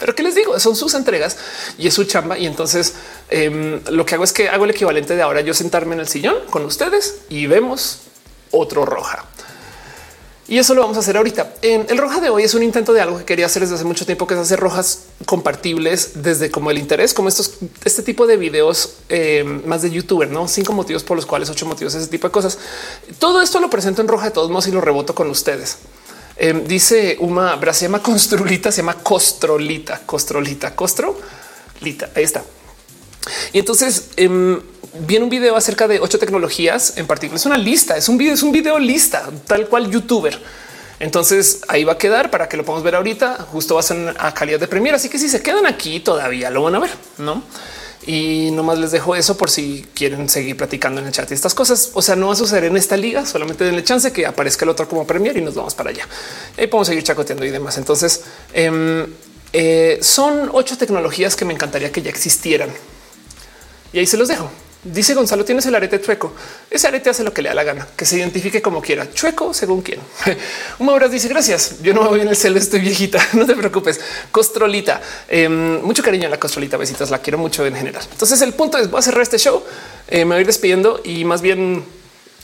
[0.00, 1.36] Pero qué les digo, son sus entregas
[1.78, 2.38] y es su chamba.
[2.38, 2.94] Y entonces
[3.28, 6.08] em, lo que hago es que hago el equivalente de ahora yo sentarme en el
[6.08, 8.00] sillón con ustedes y vemos
[8.50, 9.26] otro roja.
[10.48, 11.54] Y eso lo vamos a hacer ahorita.
[11.60, 13.84] En el roja de hoy es un intento de algo que quería hacer desde hace
[13.84, 17.54] mucho tiempo, que es hacer rojas compartibles desde como el interés, como estos,
[17.84, 21.66] este tipo de videos eh, más de youtuber, no cinco motivos por los cuales ocho
[21.66, 22.58] motivos, ese tipo de cosas.
[23.18, 25.78] Todo esto lo presento en roja de todos modos y lo reboto con ustedes.
[26.36, 32.10] Eh, dice Uma, se llama Construlita, se llama Costrolita, Costrolita, Costrolita.
[32.14, 32.42] Ahí está.
[33.52, 34.60] Y entonces em,
[35.06, 37.38] viene un video acerca de ocho tecnologías en particular.
[37.38, 40.38] Es una lista, es un video, es un video lista, tal cual youtuber.
[41.00, 43.46] Entonces ahí va a quedar para que lo podamos ver ahorita.
[43.52, 44.94] Justo va a ser a calidad de premier.
[44.94, 47.42] Así que si se quedan aquí todavía lo van a ver, no?
[48.06, 51.54] Y nomás les dejo eso por si quieren seguir platicando en el chat y estas
[51.54, 51.90] cosas.
[51.94, 54.70] O sea, no va a suceder en esta liga, solamente denle chance que aparezca el
[54.70, 56.06] otro como premier y nos vamos para allá.
[56.58, 57.78] Y podemos seguir chacoteando y demás.
[57.78, 59.06] Entonces, em,
[59.52, 62.70] eh, son ocho tecnologías que me encantaría que ya existieran.
[63.92, 64.50] Y ahí se los dejo.
[64.84, 66.34] Dice Gonzalo, tienes el arete chueco.
[66.70, 69.10] Ese arete hace lo que le da la gana, que se identifique como quiera.
[69.10, 69.98] Chueco según quién.
[70.78, 71.80] Una hora dice gracias.
[71.80, 73.18] Yo no me voy en el cel, estoy viejita.
[73.32, 73.98] No te preocupes.
[74.30, 75.00] Costrolita.
[75.28, 76.76] Em, mucho cariño en la costrolita.
[76.76, 77.10] Besitos.
[77.10, 78.02] La quiero mucho en general.
[78.12, 79.62] Entonces el punto es voy a cerrar este show.
[80.06, 81.82] Eh, me voy a ir despidiendo y más bien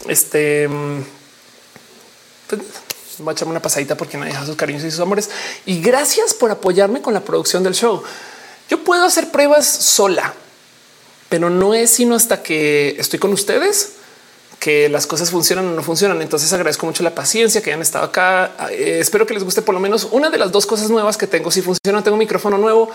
[0.09, 1.05] este em,
[2.49, 2.63] pues,
[3.29, 5.29] a echarme una pasadita porque nadie deja sus cariños y sus amores.
[5.67, 8.03] Y gracias por apoyarme con la producción del show.
[8.71, 10.33] Yo puedo hacer pruebas sola
[11.31, 13.93] pero no es sino hasta que estoy con ustedes
[14.59, 16.21] que las cosas funcionan o no funcionan.
[16.21, 18.53] Entonces agradezco mucho la paciencia que hayan estado acá.
[18.71, 21.27] Eh, espero que les guste por lo menos una de las dos cosas nuevas que
[21.27, 21.51] tengo.
[21.51, 22.91] Si funciona, tengo un micrófono nuevo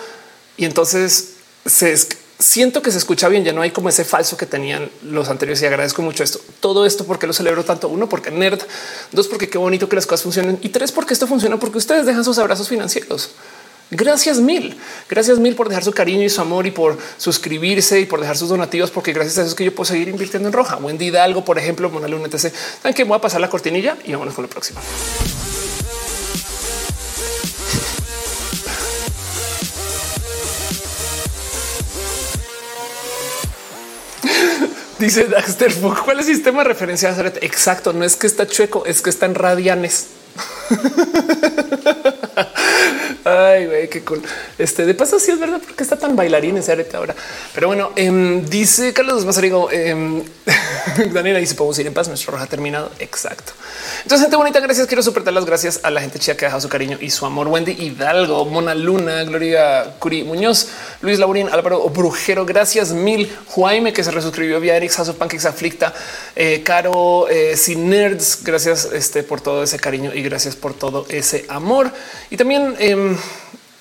[0.58, 1.34] y entonces
[1.66, 1.98] se,
[2.38, 3.44] siento que se escucha bien.
[3.44, 6.40] Ya no hay como ese falso que tenían los anteriores y agradezco mucho esto.
[6.60, 7.90] Todo esto porque lo celebro tanto.
[7.90, 8.62] Uno, porque nerd.
[9.12, 10.60] Dos, porque qué bonito que las cosas funcionen.
[10.62, 13.32] Y tres, porque esto funciona porque ustedes dejan sus abrazos financieros.
[13.92, 14.76] Gracias mil,
[15.08, 18.36] gracias mil por dejar su cariño y su amor y por suscribirse y por dejar
[18.36, 20.78] sus donativos, porque gracias a eso es que yo puedo seguir invirtiendo en roja.
[20.78, 22.52] Wendy Hidalgo, por ejemplo, Monaluna etc.
[22.82, 24.82] Saben voy a pasar la cortinilla y vámonos con la próxima.
[35.00, 37.16] Dice Daxter, ¿cuál es el sistema de referencia?
[37.42, 40.08] Exacto, no es que está chueco, es que está en radianes.
[43.28, 44.22] Ay, güey, qué cool.
[44.60, 47.16] Este de paso, sí es verdad, porque está tan bailarín ese arete ahora.
[47.56, 50.24] Pero bueno, em, dice Carlos Mazarigo, eh,
[51.12, 52.08] Daniela dice podemos ir en paz.
[52.08, 52.92] Nuestro roja ha terminado.
[53.00, 53.54] Exacto.
[54.04, 54.86] Entonces, gente bonita, gracias.
[54.86, 57.26] Quiero super las gracias a la gente chida que ha dejado su cariño y su
[57.26, 57.48] amor.
[57.48, 60.68] Wendy Hidalgo, Mona Luna, Gloria Curi Muñoz,
[61.02, 62.46] Luis Laurín, Álvaro Brujero.
[62.46, 63.36] Gracias mil.
[63.56, 65.96] Jaime que se resuscribió vía Eric Sasso Pancakes Aflicta,
[66.36, 68.44] eh, Caro eh, Sin Nerds.
[68.44, 71.92] Gracias este, por todo ese cariño y gracias por todo ese amor.
[72.30, 73.18] Y también em,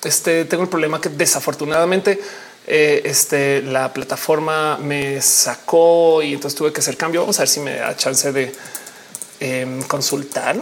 [0.03, 2.19] este, tengo el problema que desafortunadamente
[2.67, 7.21] eh, este, la plataforma me sacó y entonces tuve que hacer cambio.
[7.21, 8.53] Vamos a ver si me da chance de
[9.39, 10.55] em, consultar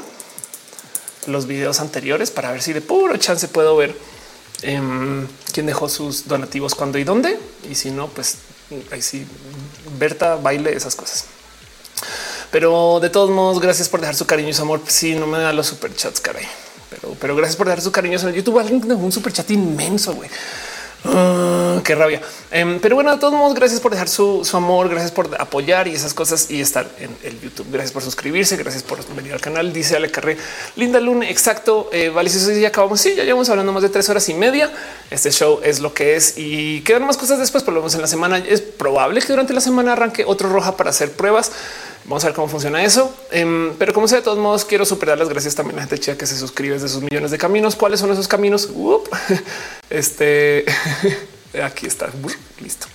[1.28, 3.96] los videos anteriores para ver si de puro chance puedo ver
[4.64, 7.40] em, quién dejó sus donativos, cuándo y dónde.
[7.70, 8.38] Y si no, pues
[8.92, 9.26] ahí sí,
[9.98, 11.26] Berta baile esas cosas.
[12.54, 14.82] Pero de todos modos, gracias por dejar su cariño y su amor.
[14.86, 16.46] Si no me da los superchats, caray.
[16.92, 18.60] Pero, pero gracias por dejar sus cariños en el YouTube.
[18.60, 20.30] Alguien dejó un superchat inmenso, güey.
[21.06, 22.22] Ah, qué rabia.
[22.52, 25.96] Em, pero bueno, de todos modos, gracias por dejar su, amor, gracias por apoyar y
[25.96, 27.68] esas cosas y estar en el YouTube.
[27.72, 29.74] Gracias por suscribirse, gracias por venir al canal.
[29.74, 30.38] Dice Ale Carré,
[30.76, 31.90] linda luna, exacto.
[31.92, 33.02] Eh, vale, si ya acabamos.
[33.02, 34.72] Sí, ya llevamos hablando más de tres horas y media.
[35.10, 37.64] Este show es lo que es y quedan más cosas después.
[37.64, 40.78] Por lo menos en la semana es probable que durante la semana arranque otro roja
[40.78, 41.52] para hacer pruebas.
[42.06, 43.14] Vamos a ver cómo funciona eso.
[43.32, 46.00] Em, pero como sea, de todos modos, quiero superar las gracias también a la gente
[46.00, 47.76] chica que se suscribe de sus millones de caminos.
[47.76, 48.70] ¿Cuáles son esos caminos?
[49.90, 50.66] este
[51.64, 52.10] aquí está
[52.62, 52.88] listo.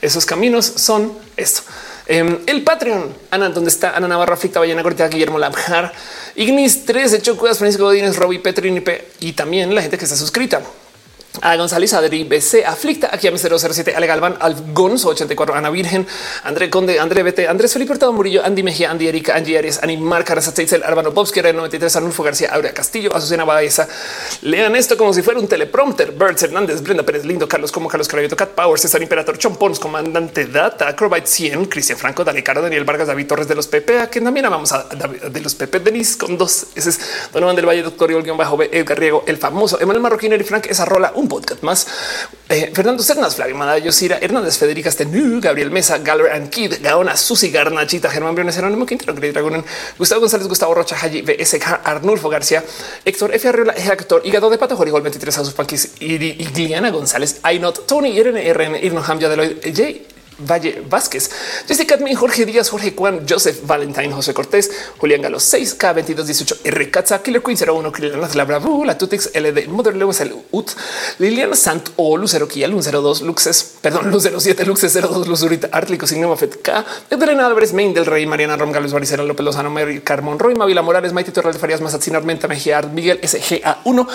[0.00, 1.62] Esos caminos son esto.
[2.06, 5.92] Em, el Patreon, Ana, donde está Ana Navarra, Frita, Ballena Cortea, Guillermo Labjar,
[6.34, 8.82] Ignis 3, Hecho Francisco Godínez, Robbie Petri
[9.20, 10.60] y también la gente que está suscrita
[11.40, 16.06] a González, Adri BC, Aflicta, aquí a 007, Ale Galván, Algonzo 84, Ana Virgen,
[16.44, 19.96] André Conde, André BT, Andrés Felipe Hurtado Murillo, Andy Mejía, Andy Erika, Angie Arias, Ani
[19.96, 23.88] Marca, Teitzel, Arbano Bobsky, 93, Anulfo García, Aurea Castillo, Azucena Baeza.
[24.42, 26.12] Lean esto como si fuera un teleprompter.
[26.12, 30.46] Birds Hernández, Brenda Pérez Lindo, Carlos Como, Carlos Carayoto, Cat Power, César Imperator, Chompons, Comandante
[30.46, 34.10] Data, Acrobyte 100, Cristian Franco, Dani Caro, Daniel Vargas, David Torres de los PP, a
[34.10, 36.66] que también amamos a de los PP, Denis con dos.
[36.74, 37.00] Ese es
[37.32, 40.84] Donovan del Valle, Doctor Guión Bajo, Edgar Riego, el famoso Emanuel Marroquín, y Frank, esa
[40.84, 41.86] rola, un podcast más.
[42.48, 47.16] Eh, Fernando Cernas, Flavio Madallo, Cira, Hernández, Federica Stenú, Gabriel Mesa, Galler and Kid, Gaona,
[47.16, 49.64] Susi Garnachita, Germán Briones, Jerónimo Quintero, Dragonen,
[49.98, 52.62] Gustavo González, Gustavo Rocha, Haji, BSK, Arnulfo García,
[53.04, 53.48] Héctor F.
[53.48, 58.52] Arriola, Héctor, Hígado de Pato, Jorigol 23, a sus panquis, Gliana González, Ainot, Tony, Irene,
[58.52, 60.11] RN, Irno Ham, Yadeloy, J.
[60.46, 61.30] Valle Vázquez,
[61.66, 66.90] Jessica Admin, Jorge Díaz, Jorge Juan, Joseph Valentine, José Cortés, Julián Galo 6, K2218, R
[66.90, 70.70] Katza, Killer Queen 01, Killer La Bravo, La Tutix, LD, Mother Lewis, el UT,
[71.18, 76.36] Liliana Sant o Lucero Lun 02, Luxes, perdón, Luz 07, Luxes 02, Luzurita, Artlico, Signo
[76.36, 80.38] Fet K, Edrena Álvarez, Main del Rey, Mariana Rom, Gales Baricera, López Lozano, Mary Carmon,
[80.38, 84.06] Roy, Mavila Morales, Maite Torres de Farías, Mazatzin Armenta, Mejía, Miguel SGA1,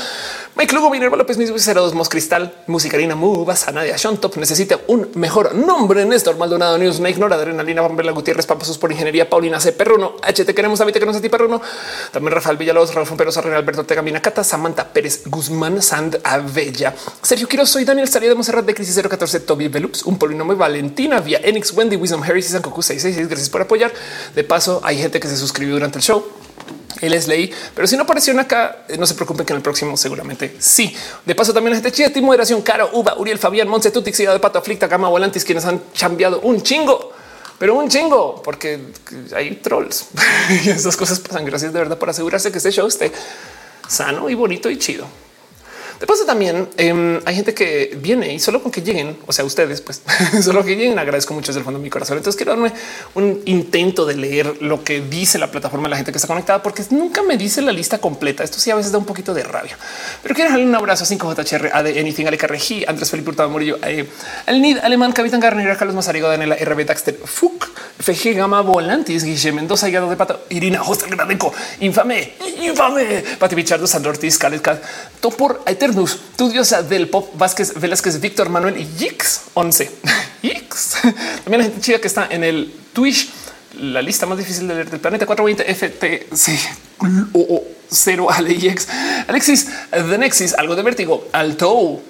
[0.56, 5.09] Mike Lugo, Minerva López, Mis 02, Mos Cristal, Musicarina, Muba, Sanadia, Sean Top, necesita un
[5.15, 9.72] mejor nombre, Néstor Maldonado, News, Snake, Nora, Adrenalina, Pamela Gutiérrez, Papasos por Ingeniería, Paulina C.
[9.72, 11.62] Perruno, HT, queremos a mí, te queremos a ti, Perruno.
[12.12, 17.48] También Rafael Villalobos, Rafael Perosa, René Alberto Tegamina, Cata, Samantha Pérez, Guzmán, Sand, Avella, Sergio
[17.48, 21.40] Quiroz, soy Daniel Salida de Monserrat de Crisis 014, Toby Velups, un polinomio Valentina, vía
[21.44, 23.30] Enix, Wendy, Wisdom, Harry, San Cocu 666.
[23.30, 23.94] Gracias por apoyar.
[24.34, 26.26] De paso, hay gente que se suscribió durante el show.
[27.01, 29.64] Él es ley, pero si no aparecieron acá, eh, no se preocupen que en el
[29.64, 30.95] próximo seguramente sí.
[31.26, 34.40] De paso, también la gente chida, Timo Moderación, Caro, Uva, Uriel, Fabián, Monse, Tutix, de
[34.40, 37.14] Pato, Aflicta, Gama, Volantis, quienes han cambiado un chingo
[37.59, 38.80] pero un chingo, porque
[39.35, 40.09] hay trolls
[40.64, 41.45] y esas cosas pasan.
[41.45, 43.11] Gracias de verdad por asegurarse que este show esté
[43.88, 45.08] sano y bonito y chido.
[46.00, 49.43] De paso, también em, hay gente que viene y solo con que lleguen, o sea,
[49.45, 50.01] ustedes, pues
[50.43, 52.17] solo que lleguen, agradezco mucho desde el fondo de mi corazón.
[52.17, 52.72] Entonces quiero darme
[53.16, 56.61] un intento de leer lo que dice la plataforma de la gente que está conectada,
[56.61, 58.43] porque nunca me dice la lista completa.
[58.43, 59.77] Esto sí a veces da un poquito de rabia,
[60.22, 63.50] pero quiero darle un abrazo a 5JHR, a de Anything, Ale Carrejí, Andrés Felipe Hurtado
[63.50, 64.08] Murillo, eh,
[64.45, 67.67] el NID Alemán, Capitán Garnier, Carlos Mazarigo, Daniela RB Daxter, Fuk,
[68.00, 73.88] FG Gama Volantis, Guille Mendoza, Hígado de Pato, Irina Hostel Gradeco, Infame, Infame, Pati Bichardo,
[73.88, 74.61] Sandro Ortiz, Khaled
[75.19, 76.51] Topor, Eternus, tu
[76.90, 79.90] del pop, Vázquez, Velázquez, Víctor Manuel y Yix 11.
[80.41, 80.98] Yix.
[81.43, 83.30] También la gente chida que está en el Twitch,
[83.80, 86.49] la lista más difícil de leer del planeta 420 FTC
[87.33, 88.88] o 0 Alex,
[89.30, 92.01] Alexis, The Nexis, algo de vértigo, Alto,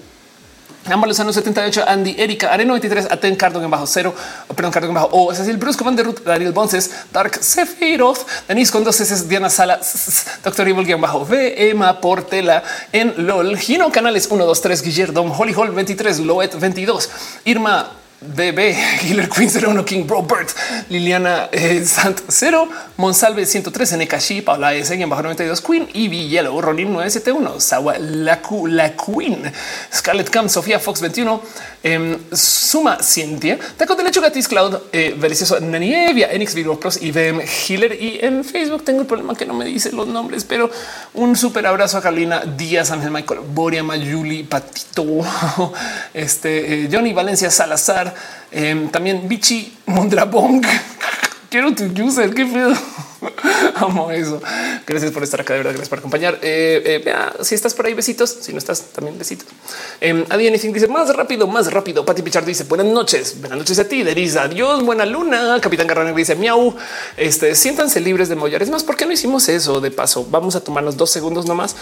[0.90, 4.14] Años 78, Andy, Erika, Arena 93, Aten, Cardon en bajo cero,
[4.56, 8.84] perdón, Cardon en bajo O, es el Bruce Ruth, Daniel Bonces, Dark Sephiroth, Denise con
[8.84, 9.80] dos S, Diana Sala,
[10.44, 15.36] Doctor Evil en bajo V, Emma Portela en LOL, Gino Canales 1, 2, 3, Guillermo,
[15.38, 17.10] Holly Hall 23, Loet 22,
[17.46, 20.48] Irma BB, Killer Queen 01, King Robert,
[20.90, 26.60] Liliana eh, Sant 0, Monsalve 113, Nekashi, Paula S, en bajo 92, Queen, Ivy Yellow,
[26.60, 29.52] Ronin 971, Sawa La, la Queen,
[29.94, 31.42] Scarlett Cam, Sofía Fox 21,
[31.84, 37.42] eh, Suma Cientia, Taco de Lecho Gatis Cloud, eh, Delicioso Nanievia, Enix Video Pros, IBM
[37.42, 38.02] Healer.
[38.02, 40.70] Y en Facebook tengo el problema que no me dice los nombres, pero
[41.14, 45.06] un súper abrazo a Carolina Díaz, Ángel Michael, Boria, Mayuli, Patito,
[46.14, 48.07] este eh, Johnny Valencia Salazar,
[48.52, 50.66] Em, también Bichi Mondrabong.
[51.50, 52.34] Quiero tu user.
[52.34, 52.74] Qué pedo.
[53.76, 54.42] Amo eso.
[54.86, 55.54] Gracias por estar acá.
[55.54, 56.40] De verdad, gracias por acompañar.
[56.42, 58.30] Eh, eh, si estás por ahí, besitos.
[58.42, 59.48] Si no estás, también besitos.
[60.02, 62.06] Eh, Adi Anything dice más rápido, más rápido.
[62.06, 63.40] Pati Pichard dice buenas noches.
[63.40, 64.04] Buenas noches a ti.
[64.04, 64.84] Deris, adiós.
[64.84, 65.60] Buena luna.
[65.62, 66.76] Capitán Garrano dice miau.
[67.16, 68.62] Este siéntanse libres de mollar.
[68.62, 69.80] Es más, ¿por qué no hicimos eso?
[69.80, 71.76] De paso, vamos a tomarnos dos segundos nomás.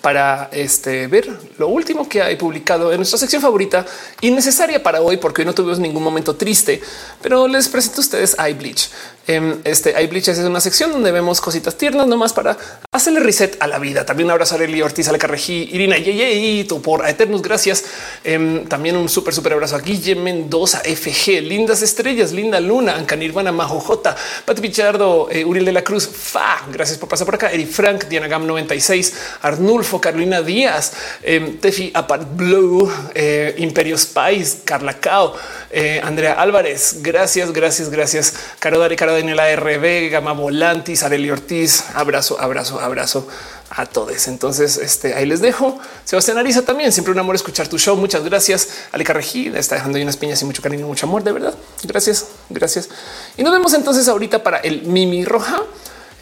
[0.00, 3.86] Para este, ver lo último que hay publicado en nuestra sección favorita
[4.20, 6.80] y necesaria para hoy, porque hoy no tuvimos ningún momento triste,
[7.22, 8.88] pero les presento a ustedes iBleach.
[9.28, 12.56] Em, este iBleach es una sección donde vemos cositas tiernas nomás para
[12.92, 14.06] hacerle reset a la vida.
[14.06, 17.42] También un abrazo a Eli Ortiz, a Carrejí, Irina Yeye, tú por Eternos.
[17.42, 17.84] Gracias.
[18.22, 23.50] Em, también un súper, súper abrazo a Guille Mendoza, FG, lindas estrellas, linda luna, Ancanirvana,
[23.50, 24.14] Majo J,
[24.44, 26.62] Pati Pichardo, eh, Uriel de la Cruz, Fa.
[26.72, 27.50] Gracias por pasar por acá.
[27.50, 34.58] Eri Frank, Diana Gam 96, Arnulfo, Carolina Díaz, eh, Tefi Apart Blue, eh, Imperio Spice,
[34.64, 35.34] Carla Cao,
[35.70, 36.98] eh, Andrea Álvarez.
[37.02, 38.34] Gracias, gracias, gracias.
[38.60, 41.84] Caro Dari, Caro Daniela RB, Gama Volantis, Areli Ortiz.
[41.94, 43.26] Abrazo, abrazo, abrazo
[43.70, 44.28] a todos.
[44.28, 45.78] Entonces, este ahí les dejo.
[46.04, 46.92] Sebastián Ariza también.
[46.92, 47.96] Siempre un amor escuchar tu show.
[47.96, 48.68] Muchas gracias.
[48.92, 51.24] Aleca Regida está dejando ahí unas piñas y mucho cariño, mucho amor.
[51.24, 51.54] De verdad.
[51.82, 52.88] Gracias, gracias.
[53.36, 55.62] Y nos vemos entonces ahorita para el Mimi Roja.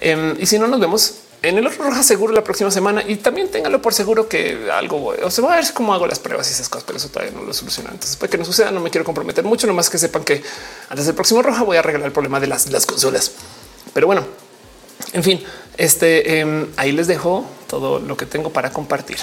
[0.01, 1.15] Em, y si no, nos vemos
[1.49, 5.15] en el otro roja seguro la próxima semana y también téngalo por seguro que algo
[5.23, 7.33] o se va a ver cómo hago las pruebas y esas cosas, pero eso todavía
[7.33, 7.91] no lo soluciona.
[7.91, 10.43] Entonces, para que no suceda, no me quiero comprometer mucho, nomás que sepan que
[10.89, 13.33] antes del próximo roja voy a arreglar el problema de las, las consolas.
[13.93, 14.25] Pero bueno,
[15.13, 15.45] en fin,
[15.77, 19.19] este eh, ahí les dejo todo lo que tengo para compartir.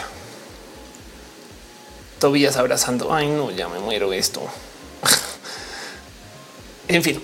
[2.20, 3.14] Tobías abrazando.
[3.14, 4.42] Ay, no, ya me muero esto.
[6.88, 7.22] en fin,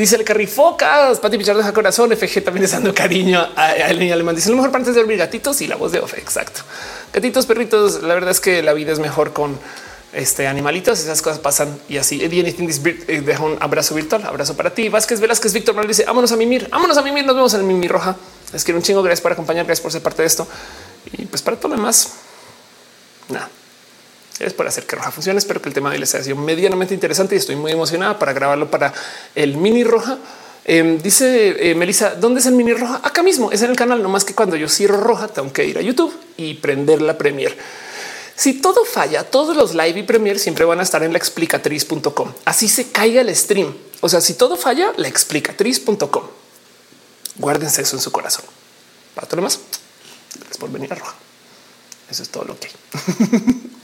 [0.00, 4.14] Dice el carrifocas, Pati Pichar deja corazón, FG también está dando cariño a, el niño
[4.14, 4.34] alemán.
[4.34, 6.18] Dice lo mejor para antes de dormir gatitos y la voz de Ofe.
[6.18, 6.62] Exacto.
[7.12, 8.02] Gatitos, perritos.
[8.02, 9.58] La verdad es que la vida es mejor con
[10.14, 11.00] este animalitos.
[11.00, 12.24] Esas cosas pasan y así.
[12.24, 14.24] Eddie eh, deja un abrazo virtual.
[14.24, 14.88] Abrazo para ti.
[14.88, 17.26] Vázquez Velázquez Víctor Manuel dice vámonos a mimir, vámonos a mimir.
[17.26, 18.16] Nos vemos en el Mimi Roja.
[18.54, 19.02] Les quiero un chingo.
[19.02, 19.66] Gracias por acompañar.
[19.66, 20.48] Gracias por ser parte de esto.
[21.12, 22.08] Y pues para todo lo demás,
[23.28, 23.50] nada
[24.40, 25.38] es por hacer que Roja funcione.
[25.38, 28.18] Espero que el tema de hoy les haya sido medianamente interesante y estoy muy emocionada
[28.18, 28.92] para grabarlo para
[29.34, 30.18] el mini Roja.
[30.64, 33.00] Eh, dice eh, Melissa, ¿dónde es el mini Roja?
[33.04, 34.02] Acá mismo es en el canal.
[34.02, 37.18] No más que cuando yo cierro Roja, tengo que ir a YouTube y prender la
[37.18, 37.56] Premier.
[38.34, 42.32] Si todo falla, todos los live y Premier siempre van a estar en la explicatriz.com.
[42.46, 43.76] Así se caiga el stream.
[44.00, 46.24] O sea, si todo falla, la explicatriz.com.
[47.36, 48.46] Guárdense eso en su corazón.
[49.14, 49.60] Para todo lo más,
[50.34, 51.14] gracias por venir a Roja.
[52.10, 53.70] Eso es todo lo que hay.